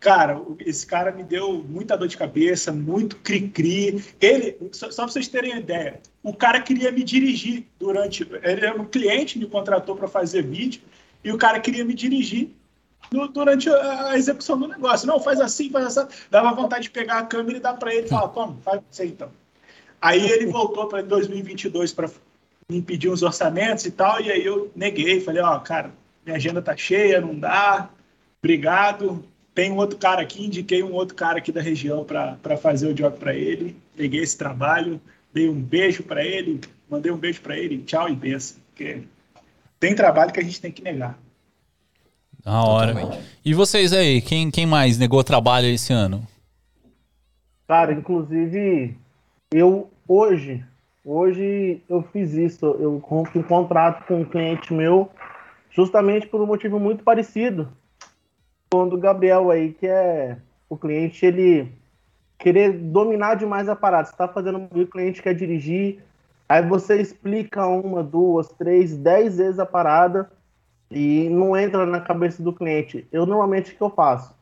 Cara, 0.00 0.40
esse 0.60 0.86
cara 0.86 1.10
me 1.10 1.24
deu 1.24 1.54
muita 1.54 1.96
dor 1.96 2.06
de 2.06 2.16
cabeça, 2.16 2.70
muito 2.70 3.16
cri-cri. 3.16 4.04
Ele, 4.20 4.56
só, 4.70 4.90
só 4.92 5.02
para 5.02 5.12
vocês 5.12 5.26
terem 5.26 5.50
uma 5.50 5.60
ideia, 5.60 6.00
o 6.22 6.32
cara 6.32 6.60
queria 6.60 6.92
me 6.92 7.02
dirigir 7.02 7.66
durante. 7.80 8.22
Ele 8.22 8.64
era 8.64 8.80
um 8.80 8.84
cliente, 8.84 9.38
me 9.38 9.46
contratou 9.46 9.96
para 9.96 10.06
fazer 10.06 10.42
vídeo, 10.42 10.82
e 11.24 11.32
o 11.32 11.38
cara 11.38 11.58
queria 11.58 11.84
me 11.84 11.94
dirigir 11.94 12.50
no- 13.10 13.26
durante 13.26 13.68
a, 13.68 14.16
execução 14.16 14.56
do 14.58 14.68
negócio. 14.68 15.04
Não, 15.06 15.18
faz 15.18 15.40
assim, 15.40 15.68
faz 15.68 15.98
assim. 15.98 16.08
Dava 16.30 16.54
vontade 16.54 16.84
de 16.84 16.90
pegar 16.90 17.18
a 17.18 17.26
câmera 17.26 17.58
e 17.58 17.60
dar 17.60 17.74
para 17.74 17.92
ele 17.92 18.06
e 18.06 18.08
falar: 18.08 18.28
toma, 18.28 18.56
faz 18.62 18.80
você 18.88 19.06
então. 19.06 19.30
Aí 20.00 20.30
ele 20.30 20.46
voltou 20.46 20.86
para 20.86 21.02
2022 21.02 21.92
para 21.92 22.08
me 22.70 22.82
pedir 22.82 23.10
uns 23.10 23.22
orçamentos 23.22 23.86
e 23.86 23.90
tal, 23.90 24.20
e 24.20 24.30
aí 24.30 24.44
eu 24.44 24.70
neguei, 24.76 25.20
falei: 25.20 25.42
ó, 25.42 25.58
cara, 25.58 25.90
minha 26.24 26.36
agenda 26.36 26.60
tá 26.60 26.76
cheia, 26.76 27.20
não 27.20 27.38
dá, 27.38 27.90
obrigado 28.40 29.24
tem 29.58 29.72
um 29.72 29.76
outro 29.76 29.98
cara 29.98 30.22
aqui, 30.22 30.46
indiquei 30.46 30.84
um 30.84 30.92
outro 30.92 31.16
cara 31.16 31.38
aqui 31.38 31.50
da 31.50 31.60
região 31.60 32.04
para 32.04 32.56
fazer 32.56 32.86
o 32.86 32.94
job 32.94 33.18
para 33.18 33.34
ele, 33.34 33.76
peguei 33.96 34.20
esse 34.20 34.38
trabalho, 34.38 35.00
dei 35.34 35.48
um 35.48 35.60
beijo 35.60 36.04
para 36.04 36.24
ele, 36.24 36.60
mandei 36.88 37.10
um 37.10 37.16
beijo 37.16 37.40
para 37.40 37.58
ele, 37.58 37.78
tchau 37.78 38.08
e 38.08 38.14
benção, 38.14 38.56
porque 38.68 39.02
tem 39.80 39.96
trabalho 39.96 40.32
que 40.32 40.38
a 40.38 40.44
gente 40.44 40.60
tem 40.60 40.70
que 40.70 40.80
negar. 40.80 41.18
Da 42.44 42.62
hora. 42.62 42.94
Totalmente. 42.94 43.20
E 43.44 43.52
vocês 43.52 43.92
aí, 43.92 44.22
quem, 44.22 44.48
quem 44.48 44.64
mais 44.64 44.96
negou 44.96 45.24
trabalho 45.24 45.66
esse 45.66 45.92
ano? 45.92 46.24
Cara, 47.66 47.92
inclusive, 47.92 48.96
eu 49.50 49.90
hoje, 50.06 50.64
hoje 51.10 51.82
eu 51.88 52.02
fiz 52.02 52.34
isso. 52.34 52.66
Eu 52.78 52.98
rompi 52.98 53.38
um 53.38 53.42
contrato 53.42 54.06
com 54.06 54.20
um 54.20 54.24
cliente 54.24 54.72
meu, 54.72 55.08
justamente 55.70 56.26
por 56.26 56.40
um 56.40 56.46
motivo 56.46 56.78
muito 56.78 57.02
parecido. 57.02 57.68
Quando 58.70 58.94
o 58.94 58.98
Gabriel 58.98 59.50
aí, 59.50 59.72
que 59.72 59.86
é 59.86 60.36
o 60.68 60.76
cliente, 60.76 61.24
ele 61.24 61.72
querer 62.38 62.72
dominar 62.72 63.34
demais 63.34 63.68
a 63.68 63.74
parada. 63.74 64.08
Você 64.08 64.16
tá 64.16 64.28
fazendo 64.28 64.68
o 64.70 64.86
cliente 64.86 65.22
quer 65.22 65.34
dirigir, 65.34 66.02
aí 66.48 66.62
você 66.62 67.00
explica 67.00 67.66
uma, 67.66 68.02
duas, 68.02 68.48
três, 68.48 68.96
dez 68.96 69.38
vezes 69.38 69.58
a 69.58 69.66
parada 69.66 70.30
e 70.90 71.28
não 71.30 71.56
entra 71.56 71.84
na 71.84 72.00
cabeça 72.00 72.42
do 72.42 72.52
cliente. 72.52 73.06
Eu 73.10 73.26
normalmente 73.26 73.72
o 73.72 73.76
que 73.76 73.82
eu 73.82 73.90
faço? 73.90 74.36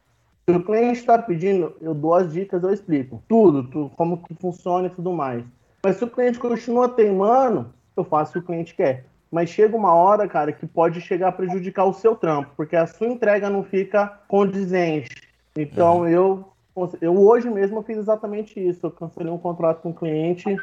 Se 0.49 0.55
o 0.55 0.63
cliente 0.63 1.01
está 1.01 1.19
pedindo, 1.19 1.75
eu 1.81 1.93
dou 1.95 2.15
as 2.15 2.33
dicas, 2.33 2.63
eu 2.63 2.73
explico 2.73 3.23
tudo, 3.29 3.65
tu- 3.65 3.91
como 3.97 4.23
que 4.23 4.35
funciona 4.35 4.87
e 4.87 4.91
tudo 4.91 5.13
mais. 5.13 5.45
Mas 5.83 5.97
se 5.97 6.05
o 6.05 6.11
cliente 6.11 6.39
continua 6.39 6.89
teimando, 6.89 7.73
eu 7.97 8.05
faço 8.05 8.31
o 8.31 8.33
que 8.35 8.39
o 8.39 8.43
cliente 8.43 8.75
quer. 8.75 9.05
Mas 9.31 9.51
chega 9.51 9.77
uma 9.77 9.95
hora, 9.95 10.29
cara, 10.29 10.53
que 10.53 10.67
pode 10.67 11.01
chegar 11.01 11.29
a 11.29 11.33
prejudicar 11.33 11.85
o 11.85 11.93
seu 11.93 12.15
trampo, 12.15 12.53
porque 12.57 12.77
a 12.77 12.87
sua 12.87 13.09
entrega 13.09 13.51
não 13.51 13.63
fica 13.63 14.21
condizente. 14.29 15.11
Então 15.57 16.09
eu, 16.09 16.49
eu 17.01 17.17
hoje 17.17 17.51
mesmo 17.51 17.79
eu 17.79 17.83
fiz 17.83 17.99
exatamente 17.99 18.61
isso. 18.61 18.87
Eu 18.87 18.91
cancelei 18.91 19.33
um 19.33 19.39
contrato 19.39 19.83
com 19.83 19.91
o 19.91 19.95
cliente, 19.95 20.57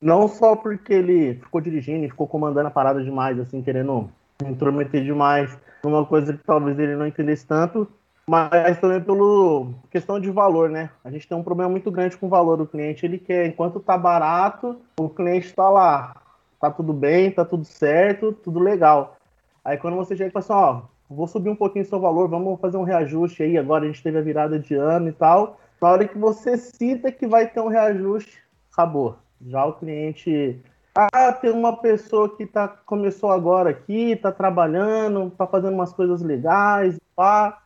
não 0.00 0.28
só 0.28 0.54
porque 0.54 0.92
ele 0.92 1.34
ficou 1.34 1.60
dirigindo, 1.60 2.04
e 2.04 2.10
ficou 2.10 2.26
comandando 2.26 2.68
a 2.68 2.72
parada 2.72 3.02
demais, 3.02 3.38
assim, 3.38 3.62
querendo 3.62 4.10
me 4.42 4.50
intrometer 4.50 5.04
demais, 5.04 5.56
uma 5.84 6.04
coisa 6.04 6.32
que 6.32 6.44
talvez 6.44 6.78
ele 6.78 6.96
não 6.96 7.06
entendesse 7.06 7.46
tanto, 7.46 7.88
mas 8.32 8.80
também 8.80 8.98
pelo 8.98 9.74
questão 9.90 10.18
de 10.18 10.30
valor, 10.30 10.70
né? 10.70 10.88
A 11.04 11.10
gente 11.10 11.28
tem 11.28 11.36
um 11.36 11.42
problema 11.42 11.68
muito 11.68 11.90
grande 11.90 12.16
com 12.16 12.28
o 12.28 12.30
valor 12.30 12.56
do 12.56 12.66
cliente. 12.66 13.04
Ele 13.04 13.18
quer, 13.18 13.46
enquanto 13.46 13.78
tá 13.78 13.98
barato, 13.98 14.80
o 14.98 15.06
cliente 15.10 15.48
está 15.48 15.68
lá, 15.68 16.16
tá 16.58 16.70
tudo 16.70 16.94
bem, 16.94 17.30
tá 17.30 17.44
tudo 17.44 17.66
certo, 17.66 18.32
tudo 18.32 18.58
legal. 18.58 19.16
Aí 19.62 19.76
quando 19.76 19.98
você 19.98 20.16
chega 20.16 20.30
e 20.30 20.32
fala 20.32 20.44
assim, 20.44 20.52
ó, 20.54 21.14
vou 21.14 21.26
subir 21.26 21.50
um 21.50 21.54
pouquinho 21.54 21.84
o 21.84 21.88
seu 21.88 22.00
valor, 22.00 22.26
vamos 22.26 22.58
fazer 22.58 22.78
um 22.78 22.84
reajuste 22.84 23.42
aí, 23.42 23.58
agora 23.58 23.84
a 23.84 23.86
gente 23.86 24.02
teve 24.02 24.16
a 24.16 24.22
virada 24.22 24.58
de 24.58 24.74
ano 24.74 25.10
e 25.10 25.12
tal. 25.12 25.58
Na 25.78 25.90
hora 25.90 26.08
que 26.08 26.16
você 26.16 26.56
cita 26.56 27.12
que 27.12 27.26
vai 27.26 27.46
ter 27.46 27.60
um 27.60 27.68
reajuste, 27.68 28.38
acabou. 28.72 29.16
Já 29.46 29.62
o 29.66 29.74
cliente. 29.74 30.58
Ah, 30.94 31.32
tem 31.32 31.50
uma 31.50 31.76
pessoa 31.76 32.34
que 32.34 32.46
tá, 32.46 32.66
começou 32.66 33.30
agora 33.30 33.68
aqui, 33.68 34.16
tá 34.16 34.32
trabalhando, 34.32 35.30
tá 35.36 35.46
fazendo 35.46 35.74
umas 35.74 35.92
coisas 35.92 36.22
legais, 36.22 36.98
pá. 37.14 37.61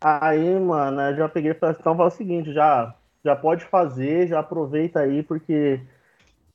Aí, 0.00 0.58
mano, 0.60 1.00
eu 1.00 1.16
já 1.16 1.28
peguei 1.28 1.50
e 1.50 1.54
falei, 1.54 1.76
então 1.78 1.96
fala 1.96 2.08
o 2.08 2.12
seguinte, 2.12 2.52
já, 2.52 2.94
já 3.24 3.34
pode 3.34 3.64
fazer, 3.64 4.28
já 4.28 4.38
aproveita 4.38 5.00
aí, 5.00 5.22
porque 5.22 5.80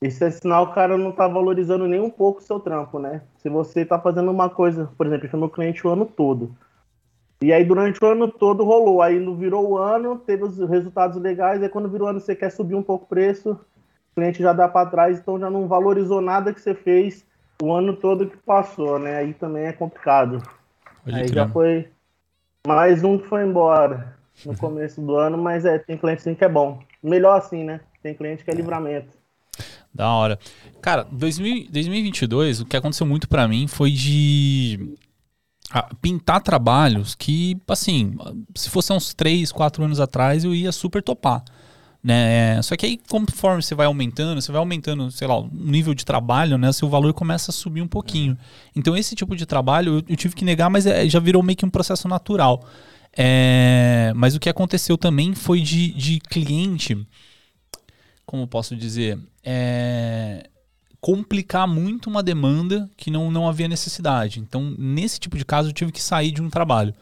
isso 0.00 0.24
é 0.24 0.30
sinal 0.30 0.66
que 0.66 0.72
o 0.72 0.74
cara 0.74 0.96
não 0.96 1.12
tá 1.12 1.28
valorizando 1.28 1.86
nem 1.86 2.00
um 2.00 2.10
pouco 2.10 2.40
o 2.40 2.42
seu 2.42 2.58
trampo, 2.58 2.98
né? 2.98 3.22
Se 3.36 3.48
você 3.48 3.84
tá 3.84 3.98
fazendo 3.98 4.30
uma 4.30 4.48
coisa, 4.48 4.90
por 4.96 5.06
exemplo, 5.06 5.28
eu 5.30 5.38
meu 5.38 5.50
cliente 5.50 5.86
o 5.86 5.90
ano 5.90 6.06
todo. 6.06 6.56
E 7.42 7.52
aí 7.52 7.64
durante 7.64 8.02
o 8.02 8.06
ano 8.06 8.28
todo 8.28 8.64
rolou, 8.64 9.02
aí 9.02 9.20
não 9.20 9.36
virou 9.36 9.70
o 9.70 9.78
ano, 9.78 10.18
teve 10.18 10.44
os 10.44 10.58
resultados 10.58 11.20
legais, 11.20 11.62
aí 11.62 11.68
quando 11.68 11.90
virou 11.90 12.06
o 12.06 12.10
ano 12.10 12.20
você 12.20 12.34
quer 12.34 12.50
subir 12.50 12.74
um 12.74 12.82
pouco 12.82 13.04
o 13.04 13.08
preço, 13.08 13.52
o 13.52 14.14
cliente 14.14 14.42
já 14.42 14.54
dá 14.54 14.66
para 14.66 14.88
trás, 14.88 15.18
então 15.18 15.38
já 15.38 15.50
não 15.50 15.68
valorizou 15.68 16.22
nada 16.22 16.54
que 16.54 16.60
você 16.60 16.74
fez 16.74 17.26
o 17.62 17.72
ano 17.72 17.94
todo 17.94 18.28
que 18.28 18.36
passou, 18.38 18.98
né? 18.98 19.16
Aí 19.16 19.34
também 19.34 19.64
é 19.64 19.72
complicado. 19.72 20.42
Pode 21.04 21.16
aí 21.16 21.28
já 21.28 21.46
foi 21.48 21.88
mais 22.66 23.04
um 23.04 23.18
que 23.18 23.28
foi 23.28 23.44
embora 23.44 24.16
no 24.44 24.56
começo 24.56 25.00
do 25.00 25.16
ano, 25.16 25.36
mas 25.36 25.66
é, 25.66 25.78
tem 25.78 25.98
cliente 25.98 26.22
sim 26.22 26.34
que 26.34 26.44
é 26.44 26.48
bom. 26.48 26.82
Melhor 27.02 27.36
assim, 27.36 27.62
né? 27.62 27.80
Tem 28.02 28.14
cliente 28.14 28.42
que 28.42 28.50
é 28.50 28.54
livramento. 28.54 29.10
Da 29.92 30.10
hora. 30.10 30.38
Cara, 30.80 31.06
2000, 31.12 31.68
2022, 31.70 32.62
o 32.62 32.66
que 32.66 32.76
aconteceu 32.76 33.06
muito 33.06 33.28
para 33.28 33.46
mim 33.46 33.68
foi 33.68 33.90
de 33.90 34.96
pintar 36.00 36.40
trabalhos 36.42 37.14
que, 37.14 37.60
assim, 37.68 38.16
se 38.54 38.70
fosse 38.70 38.92
uns 38.92 39.12
3, 39.12 39.52
4 39.52 39.84
anos 39.84 40.00
atrás, 40.00 40.44
eu 40.44 40.54
ia 40.54 40.72
super 40.72 41.02
topar. 41.02 41.44
Né? 42.04 42.60
Só 42.60 42.76
que 42.76 42.84
aí, 42.84 43.00
conforme 43.08 43.62
você 43.62 43.74
vai 43.74 43.86
aumentando, 43.86 44.38
você 44.38 44.52
vai 44.52 44.58
aumentando, 44.58 45.10
sei 45.10 45.26
lá, 45.26 45.38
o 45.38 45.48
nível 45.50 45.94
de 45.94 46.04
trabalho, 46.04 46.58
né? 46.58 46.70
Seu 46.70 46.86
valor 46.86 47.14
começa 47.14 47.50
a 47.50 47.54
subir 47.54 47.80
um 47.80 47.88
pouquinho. 47.88 48.36
Então, 48.76 48.94
esse 48.94 49.14
tipo 49.16 49.34
de 49.34 49.46
trabalho 49.46 49.94
eu, 49.94 50.04
eu 50.10 50.16
tive 50.16 50.34
que 50.34 50.44
negar, 50.44 50.68
mas 50.68 50.84
é, 50.84 51.08
já 51.08 51.18
virou 51.18 51.42
meio 51.42 51.56
que 51.56 51.64
um 51.64 51.70
processo 51.70 52.06
natural. 52.06 52.62
É, 53.16 54.12
mas 54.14 54.34
o 54.34 54.40
que 54.40 54.50
aconteceu 54.50 54.98
também 54.98 55.34
foi 55.34 55.62
de, 55.62 55.94
de 55.94 56.20
cliente, 56.20 57.06
como 58.26 58.46
posso 58.46 58.76
dizer, 58.76 59.18
é, 59.42 60.50
complicar 61.00 61.66
muito 61.66 62.10
uma 62.10 62.22
demanda 62.22 62.90
que 62.98 63.10
não, 63.10 63.30
não 63.30 63.48
havia 63.48 63.66
necessidade. 63.66 64.40
Então, 64.40 64.74
nesse 64.78 65.18
tipo 65.18 65.38
de 65.38 65.44
caso, 65.44 65.70
eu 65.70 65.72
tive 65.72 65.90
que 65.90 66.02
sair 66.02 66.32
de 66.32 66.42
um 66.42 66.50
trabalho. 66.50 66.94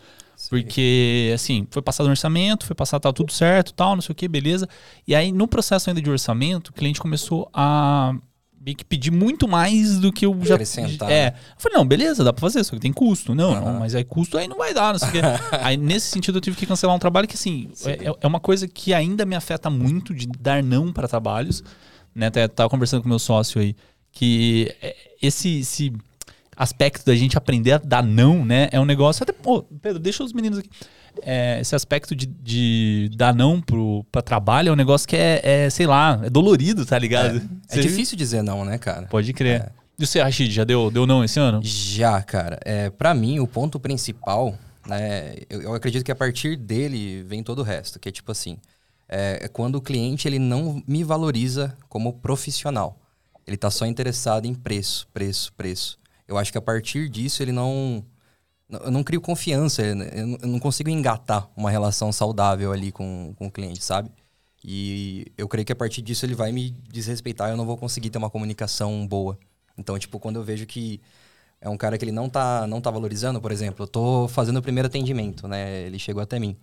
Porque, 0.52 1.32
assim, 1.35 1.66
foi 1.71 1.80
passado 1.80 2.09
o 2.09 2.11
orçamento, 2.11 2.66
foi 2.66 2.76
passado, 2.76 3.00
tá 3.00 3.11
tudo 3.11 3.32
certo, 3.32 3.73
tal, 3.73 3.94
não 3.94 4.02
sei 4.02 4.12
o 4.12 4.14
que, 4.14 4.28
beleza. 4.28 4.68
E 5.09 5.14
aí, 5.14 5.32
no 5.32 5.49
processo 5.49 5.88
ainda 5.88 6.02
de 6.02 6.11
orçamento, 6.11 6.68
o 6.68 6.73
cliente 6.75 7.00
começou 7.00 7.49
a 7.54 8.14
meio 8.61 8.76
que 8.76 8.85
pedir 8.85 9.11
muito 9.11 9.49
mais 9.49 9.99
do 9.99 10.12
que 10.12 10.26
eu 10.26 10.38
já. 10.44 10.56
Acrescentar. 10.56 11.11
É. 11.11 11.28
Eu 11.28 11.54
falei, 11.56 11.78
não, 11.78 11.87
beleza, 11.87 12.23
dá 12.23 12.35
pra 12.35 12.42
fazer, 12.42 12.62
só 12.64 12.75
que 12.75 12.80
tem 12.80 12.92
custo. 12.92 13.35
Não, 13.35 13.54
uhum. 13.54 13.73
não 13.73 13.80
mas 13.80 13.94
aí 13.94 14.04
custo 14.04 14.37
aí 14.37 14.47
não 14.47 14.59
vai 14.59 14.75
dar, 14.75 14.92
não 14.92 14.99
sei 14.99 15.09
o 15.09 15.12
quê. 15.12 15.21
aí, 15.62 15.78
nesse 15.78 16.09
sentido, 16.09 16.37
eu 16.37 16.42
tive 16.42 16.54
que 16.54 16.66
cancelar 16.66 16.94
um 16.94 16.99
trabalho 16.99 17.26
que, 17.26 17.35
assim, 17.35 17.71
é, 17.87 18.14
é, 18.21 18.26
uma 18.26 18.38
coisa 18.38 18.68
que 18.68 18.92
ainda 18.92 19.25
me 19.25 19.35
afeta 19.35 19.71
muito 19.71 20.12
de 20.12 20.26
dar 20.38 20.62
não 20.62 20.92
para 20.92 21.09
trabalhos. 21.09 21.64
Né? 22.14 22.26
Até 22.26 22.47
tava 22.47 22.68
conversando 22.68 23.02
com 23.02 23.09
meu 23.09 23.18
sócio 23.18 23.59
aí 23.59 23.75
que 24.12 24.71
é, 24.82 24.94
esse, 25.23 25.61
esse 25.61 25.92
aspecto 26.56 27.04
da 27.04 27.14
gente 27.14 27.37
aprender 27.37 27.73
a 27.73 27.78
dar 27.78 28.02
não, 28.02 28.44
né? 28.44 28.68
É 28.73 28.80
um 28.80 28.85
negócio. 28.85 29.23
Até, 29.23 29.32
pô, 29.32 29.62
Pedro, 29.62 29.99
deixa 29.99 30.23
os 30.23 30.32
meninos 30.32 30.59
aqui. 30.59 30.68
É, 31.23 31.61
esse 31.61 31.75
aspecto 31.75 32.16
de, 32.16 32.26
de 32.26 33.11
dar 33.14 33.35
não 33.35 33.61
pro, 33.61 34.04
pra 34.11 34.23
trabalho 34.23 34.71
é 34.71 34.73
um 34.73 34.76
negócio 34.76 35.06
que 35.06 35.16
é, 35.16 35.40
é 35.42 35.71
sei 35.71 35.87
lá, 35.87 36.21
é 36.23 36.30
dolorido, 36.30 36.87
tá 36.87 36.99
ligado? 36.99 37.42
É, 37.71 37.78
é 37.78 37.80
difícil 37.80 38.16
dizer 38.16 38.42
não, 38.42 38.64
né, 38.64 38.78
cara? 38.78 39.06
Pode 39.09 39.32
crer. 39.32 39.61
É. 39.61 39.73
E 39.99 40.06
você, 40.06 40.21
Rashid, 40.21 40.50
já 40.50 40.64
deu, 40.64 40.90
deu 40.90 41.06
não 41.06 41.23
esse 41.23 41.38
ano? 41.38 41.61
Já, 41.62 42.21
cara. 42.23 42.59
É, 42.64 42.90
para 42.90 43.12
mim, 43.14 43.40
o 43.40 43.47
ponto 43.47 43.78
principal, 43.78 44.56
né, 44.87 45.35
eu, 45.50 45.62
eu, 45.62 45.75
acredito 45.75 46.04
que 46.04 46.11
a 46.11 46.16
partir 46.16 46.56
dele 46.56 47.23
vem 47.25 47.42
todo 47.42 47.61
o 47.61 47.62
resto, 47.62 48.00
que 48.00 48.09
é 48.09 48.12
tipo 48.12 48.32
assim, 48.32 48.56
é, 49.09 49.40
é 49.42 49.49
quando 49.49 49.76
o 49.76 49.82
cliente 49.82 50.26
ele 50.26 50.38
não 50.38 50.82
me 50.88 51.04
valoriza 51.04 51.76
como 51.88 52.14
profissional. 52.14 52.99
Ele 53.47 53.56
está 53.56 53.71
só 53.71 53.85
interessado 53.85 54.47
em 54.47 54.54
preço, 54.54 55.06
preço, 55.12 55.52
preço. 55.52 55.99
Eu 56.32 56.38
acho 56.38 56.50
que 56.50 56.58
a 56.58 56.62
partir 56.62 57.08
disso 57.08 57.42
ele 57.42 57.52
não. 57.52 58.04
Eu 58.68 58.90
não 58.90 59.04
crio 59.04 59.20
confiança, 59.20 59.82
eu 59.82 60.48
não 60.48 60.58
consigo 60.58 60.88
engatar 60.88 61.46
uma 61.54 61.70
relação 61.70 62.10
saudável 62.10 62.72
ali 62.72 62.90
com, 62.90 63.34
com 63.36 63.46
o 63.48 63.50
cliente, 63.50 63.84
sabe? 63.84 64.10
E 64.64 65.26
eu 65.36 65.46
creio 65.46 65.66
que 65.66 65.72
a 65.72 65.76
partir 65.76 66.00
disso 66.00 66.24
ele 66.24 66.34
vai 66.34 66.52
me 66.52 66.70
desrespeitar 66.90 67.50
eu 67.50 67.56
não 67.56 67.66
vou 67.66 67.76
conseguir 67.76 68.08
ter 68.08 68.16
uma 68.16 68.30
comunicação 68.30 69.06
boa. 69.06 69.38
Então, 69.76 69.98
tipo, 69.98 70.18
quando 70.18 70.36
eu 70.36 70.44
vejo 70.44 70.64
que 70.66 71.02
é 71.60 71.68
um 71.68 71.76
cara 71.76 71.98
que 71.98 72.04
ele 72.04 72.12
não 72.12 72.30
tá, 72.30 72.66
não 72.66 72.80
tá 72.80 72.90
valorizando, 72.90 73.40
por 73.42 73.52
exemplo, 73.52 73.84
eu 73.84 73.88
tô 73.88 74.26
fazendo 74.28 74.58
o 74.58 74.62
primeiro 74.62 74.86
atendimento, 74.86 75.46
né? 75.46 75.82
Ele 75.82 75.98
chegou 75.98 76.22
até 76.22 76.38
mim. 76.38 76.56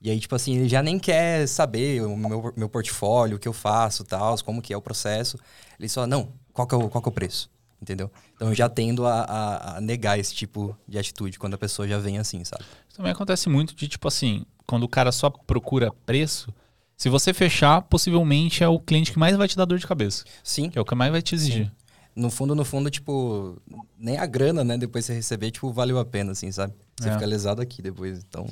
E 0.00 0.10
aí, 0.10 0.18
tipo 0.18 0.34
assim, 0.34 0.56
ele 0.56 0.68
já 0.68 0.82
nem 0.82 0.98
quer 0.98 1.46
saber 1.46 2.02
o 2.02 2.16
meu, 2.16 2.52
meu 2.56 2.68
portfólio, 2.68 3.36
o 3.36 3.38
que 3.40 3.46
eu 3.46 3.52
faço, 3.52 4.02
tal, 4.04 4.36
como 4.44 4.60
que 4.60 4.72
é 4.72 4.76
o 4.76 4.82
processo. 4.82 5.38
Ele 5.78 5.88
só, 5.88 6.08
não, 6.08 6.32
qual 6.52 6.66
que 6.66 6.74
é 6.74 6.78
o, 6.78 6.88
qual 6.88 7.00
que 7.00 7.08
é 7.08 7.12
o 7.12 7.14
preço? 7.14 7.48
Entendeu? 7.82 8.08
Então 8.36 8.48
eu 8.48 8.54
já 8.54 8.68
tendo 8.68 9.04
a, 9.04 9.22
a, 9.22 9.76
a, 9.76 9.80
negar 9.80 10.16
esse 10.16 10.32
tipo 10.32 10.78
de 10.86 10.96
atitude 10.98 11.36
quando 11.36 11.54
a 11.54 11.58
pessoa 11.58 11.88
já 11.88 11.98
vem 11.98 12.16
assim, 12.16 12.44
sabe? 12.44 12.62
Também 12.94 13.10
acontece 13.10 13.48
muito 13.48 13.74
de, 13.74 13.88
tipo 13.88 14.06
assim, 14.06 14.46
quando 14.68 14.84
o 14.84 14.88
cara 14.88 15.10
só 15.10 15.28
procura 15.28 15.92
preço, 16.06 16.54
se 16.96 17.08
você 17.08 17.34
fechar, 17.34 17.82
possivelmente 17.82 18.62
é 18.62 18.68
o 18.68 18.78
cliente 18.78 19.10
que 19.10 19.18
mais 19.18 19.36
vai 19.36 19.48
te 19.48 19.56
dar 19.56 19.64
dor 19.64 19.80
de 19.80 19.86
cabeça. 19.88 20.24
Sim. 20.44 20.70
Que 20.70 20.78
é 20.78 20.80
o 20.80 20.84
que 20.84 20.94
mais 20.94 21.10
vai 21.10 21.20
te 21.20 21.34
exigir. 21.34 21.66
Sim. 21.66 21.72
No 22.14 22.30
fundo, 22.30 22.54
no 22.54 22.64
fundo, 22.64 22.88
tipo, 22.88 23.60
nem 23.98 24.16
a 24.16 24.26
grana, 24.26 24.62
né, 24.62 24.78
depois 24.78 25.04
você 25.04 25.14
receber, 25.14 25.50
tipo, 25.50 25.72
valeu 25.72 25.98
a 25.98 26.04
pena, 26.04 26.30
assim, 26.30 26.52
sabe? 26.52 26.74
Você 27.00 27.08
é. 27.08 27.12
fica 27.12 27.26
lesado 27.26 27.60
aqui 27.60 27.82
depois, 27.82 28.24
então... 28.28 28.46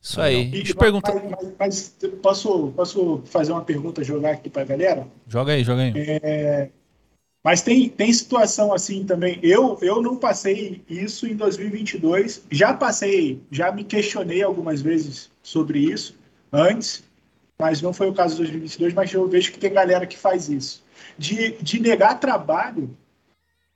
Isso 0.00 0.20
aí. 0.20 0.46
E, 0.46 0.50
Deixa 0.50 0.72
eu 0.72 0.76
perguntar. 0.76 1.14
Mas, 1.14 1.24
mas, 1.32 1.54
mas, 1.58 1.96
posso, 2.22 2.72
posso 2.74 3.22
fazer 3.26 3.52
uma 3.52 3.62
pergunta, 3.62 4.02
jogar 4.02 4.32
aqui 4.32 4.48
para 4.48 4.62
a 4.62 4.64
galera? 4.64 5.06
Joga 5.26 5.52
aí, 5.52 5.64
joga 5.64 5.82
aí. 5.82 5.92
É, 5.96 6.70
mas 7.42 7.62
tem, 7.62 7.88
tem 7.88 8.12
situação 8.12 8.72
assim 8.72 9.04
também. 9.04 9.38
Eu, 9.42 9.78
eu 9.80 10.02
não 10.02 10.16
passei 10.16 10.82
isso 10.88 11.26
em 11.26 11.36
2022. 11.36 12.42
Já 12.50 12.74
passei, 12.74 13.40
já 13.50 13.70
me 13.70 13.84
questionei 13.84 14.42
algumas 14.42 14.82
vezes 14.82 15.30
sobre 15.42 15.78
isso 15.78 16.16
antes, 16.52 17.04
mas 17.58 17.80
não 17.80 17.92
foi 17.92 18.08
o 18.08 18.14
caso 18.14 18.34
de 18.34 18.42
2022. 18.42 18.94
Mas 18.94 19.12
eu 19.12 19.28
vejo 19.28 19.52
que 19.52 19.58
tem 19.58 19.72
galera 19.72 20.06
que 20.06 20.18
faz 20.18 20.48
isso. 20.48 20.84
De, 21.16 21.52
de 21.62 21.80
negar 21.80 22.18
trabalho 22.18 22.96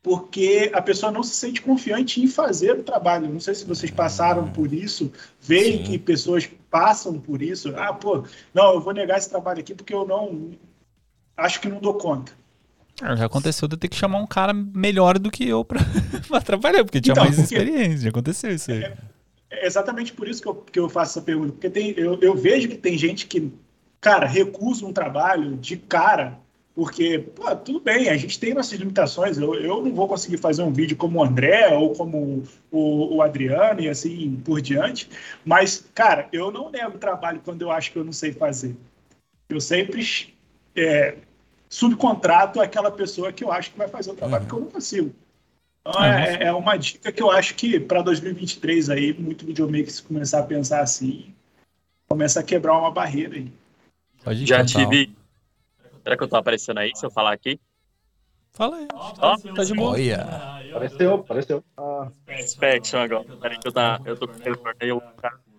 porque 0.03 0.71
a 0.75 0.83
pessoa 0.83 1.13
não 1.13 1.23
se 1.23 1.35
sente 1.37 1.63
confiante 1.63 2.21
em 2.21 2.27
fazer 2.27 2.73
o 2.73 2.83
trabalho. 2.83 3.33
Não 3.33 3.39
sei 3.39 3.55
se 3.55 3.65
vocês 3.65 3.91
passaram 3.91 4.51
por 4.51 4.73
isso, 4.75 5.13
veem 5.41 5.79
Sim. 5.79 5.85
que 5.85 5.99
pessoas 5.99 6.51
passam 6.69 7.21
por 7.21 7.41
isso. 7.41 7.73
Ah, 7.77 7.93
pô, 7.95 8.25
não, 8.53 8.75
eu 8.75 8.81
vou 8.81 8.93
negar 8.93 9.19
esse 9.19 9.31
trabalho 9.31 9.61
aqui 9.61 9.75
porque 9.75 9.95
eu 9.95 10.05
não 10.05 10.51
acho 11.37 11.61
que 11.61 11.69
não 11.69 11.79
dou 11.79 11.95
conta. 11.95 12.33
É, 13.01 13.17
já 13.17 13.27
aconteceu 13.27 13.69
de 13.69 13.75
eu 13.75 13.79
ter 13.79 13.89
que 13.89 13.97
chamar 13.97 14.19
um 14.19 14.27
cara 14.27 14.53
melhor 14.53 15.19
do 15.19 15.31
que 15.31 15.49
eu 15.49 15.65
para 15.65 15.81
trabalhar, 16.45 16.85
porque 16.85 17.01
tinha 17.01 17.13
então, 17.13 17.25
mais 17.25 17.39
experiência. 17.39 18.01
Já 18.01 18.09
aconteceu 18.11 18.51
isso 18.51 18.71
aí. 18.71 18.85
É, 18.85 18.97
é 19.51 19.67
exatamente 19.67 20.13
por 20.13 20.29
isso 20.29 20.43
que 20.43 20.49
eu, 20.49 20.55
que 20.55 20.79
eu 20.79 20.89
faço 20.89 21.19
essa 21.19 21.25
pergunta. 21.25 21.53
Porque 21.53 21.71
tem, 21.71 21.95
eu, 21.97 22.19
eu 22.21 22.35
vejo 22.35 22.69
que 22.69 22.77
tem 22.77 22.99
gente 22.99 23.27
que, 23.27 23.53
cara, 24.01 24.27
recusa 24.27 24.85
um 24.85 24.93
trabalho 24.93 25.57
de 25.57 25.77
cara 25.77 26.39
porque, 26.75 27.19
pô, 27.19 27.55
tudo 27.55 27.81
bem, 27.81 28.09
a 28.09 28.17
gente 28.17 28.39
tem 28.39 28.55
nossas 28.55 28.79
limitações. 28.79 29.37
Eu, 29.37 29.55
eu 29.55 29.83
não 29.83 29.95
vou 29.95 30.09
conseguir 30.09 30.39
fazer 30.39 30.63
um 30.63 30.73
vídeo 30.73 30.97
como 30.97 31.19
o 31.19 31.25
André 31.25 31.69
ou 31.69 31.93
como 31.95 32.45
o, 32.71 33.17
o 33.17 33.23
Adriano 33.23 33.81
e 33.81 33.89
assim 33.89 34.41
por 34.43 34.61
diante. 34.61 35.09
Mas, 35.45 35.85
cara, 35.95 36.29
eu 36.33 36.51
não 36.51 36.71
nego 36.71 36.99
trabalho 36.99 37.43
quando 37.45 37.63
eu 37.63 37.71
acho 37.71 37.93
que 37.93 37.99
eu 37.99 38.05
não 38.05 38.13
sei 38.13 38.33
fazer. 38.33 38.75
Eu 39.51 39.61
sempre 39.61 40.35
é, 40.75 41.17
subcontrato 41.73 42.61
aquela 42.61 42.91
pessoa 42.91 43.33
que 43.33 43.43
eu 43.43 43.51
acho 43.51 43.71
que 43.71 43.79
vai 43.79 43.89
fazer 43.89 44.11
o 44.11 44.15
trabalho 44.15 44.43
uhum. 44.43 44.49
que 44.49 44.55
eu 44.55 44.61
não 44.61 44.67
consigo. 44.67 45.15
Então, 45.81 46.05
é, 46.05 46.45
é 46.45 46.53
uma 46.53 46.77
dica 46.77 47.11
que 47.11 47.23
eu 47.23 47.31
acho 47.31 47.55
que 47.55 47.81
para 47.81 48.03
2023 48.03 48.91
aí, 48.91 49.15
muito 49.15 49.47
videomaker 49.47 49.91
se 49.91 50.03
começar 50.03 50.41
a 50.41 50.43
pensar 50.43 50.83
assim, 50.83 51.35
começa 52.07 52.41
a 52.41 52.43
quebrar 52.43 52.79
uma 52.79 52.91
barreira 52.91 53.37
aí. 53.37 53.51
Pode 54.23 54.45
Já 54.45 54.63
tive 54.63 55.17
Será 56.03 56.15
que 56.15 56.23
eu 56.23 56.29
tô 56.29 56.37
aparecendo 56.37 56.79
aí 56.79 56.93
se 56.95 57.07
eu 57.07 57.11
falar 57.11 57.33
aqui? 57.33 57.59
Fala 58.53 58.77
aí. 58.77 58.89
Ó, 58.93 59.37
tá 59.55 59.65
de 59.65 59.73
boa. 59.73 59.93
Olha. 59.93 60.21
Apareceu, 60.71 61.15
apareceu. 61.15 61.65
Ah, 61.77 62.09
Inspection 62.39 63.01
agora. 63.01 63.37
Peraí 63.41 63.59
que 63.59 63.67
eu, 63.67 63.73
tá, 63.73 63.99
eu 64.05 64.15
tô 64.17 64.29
com 64.29 64.35
o 64.35 64.41
telefone 64.41 64.75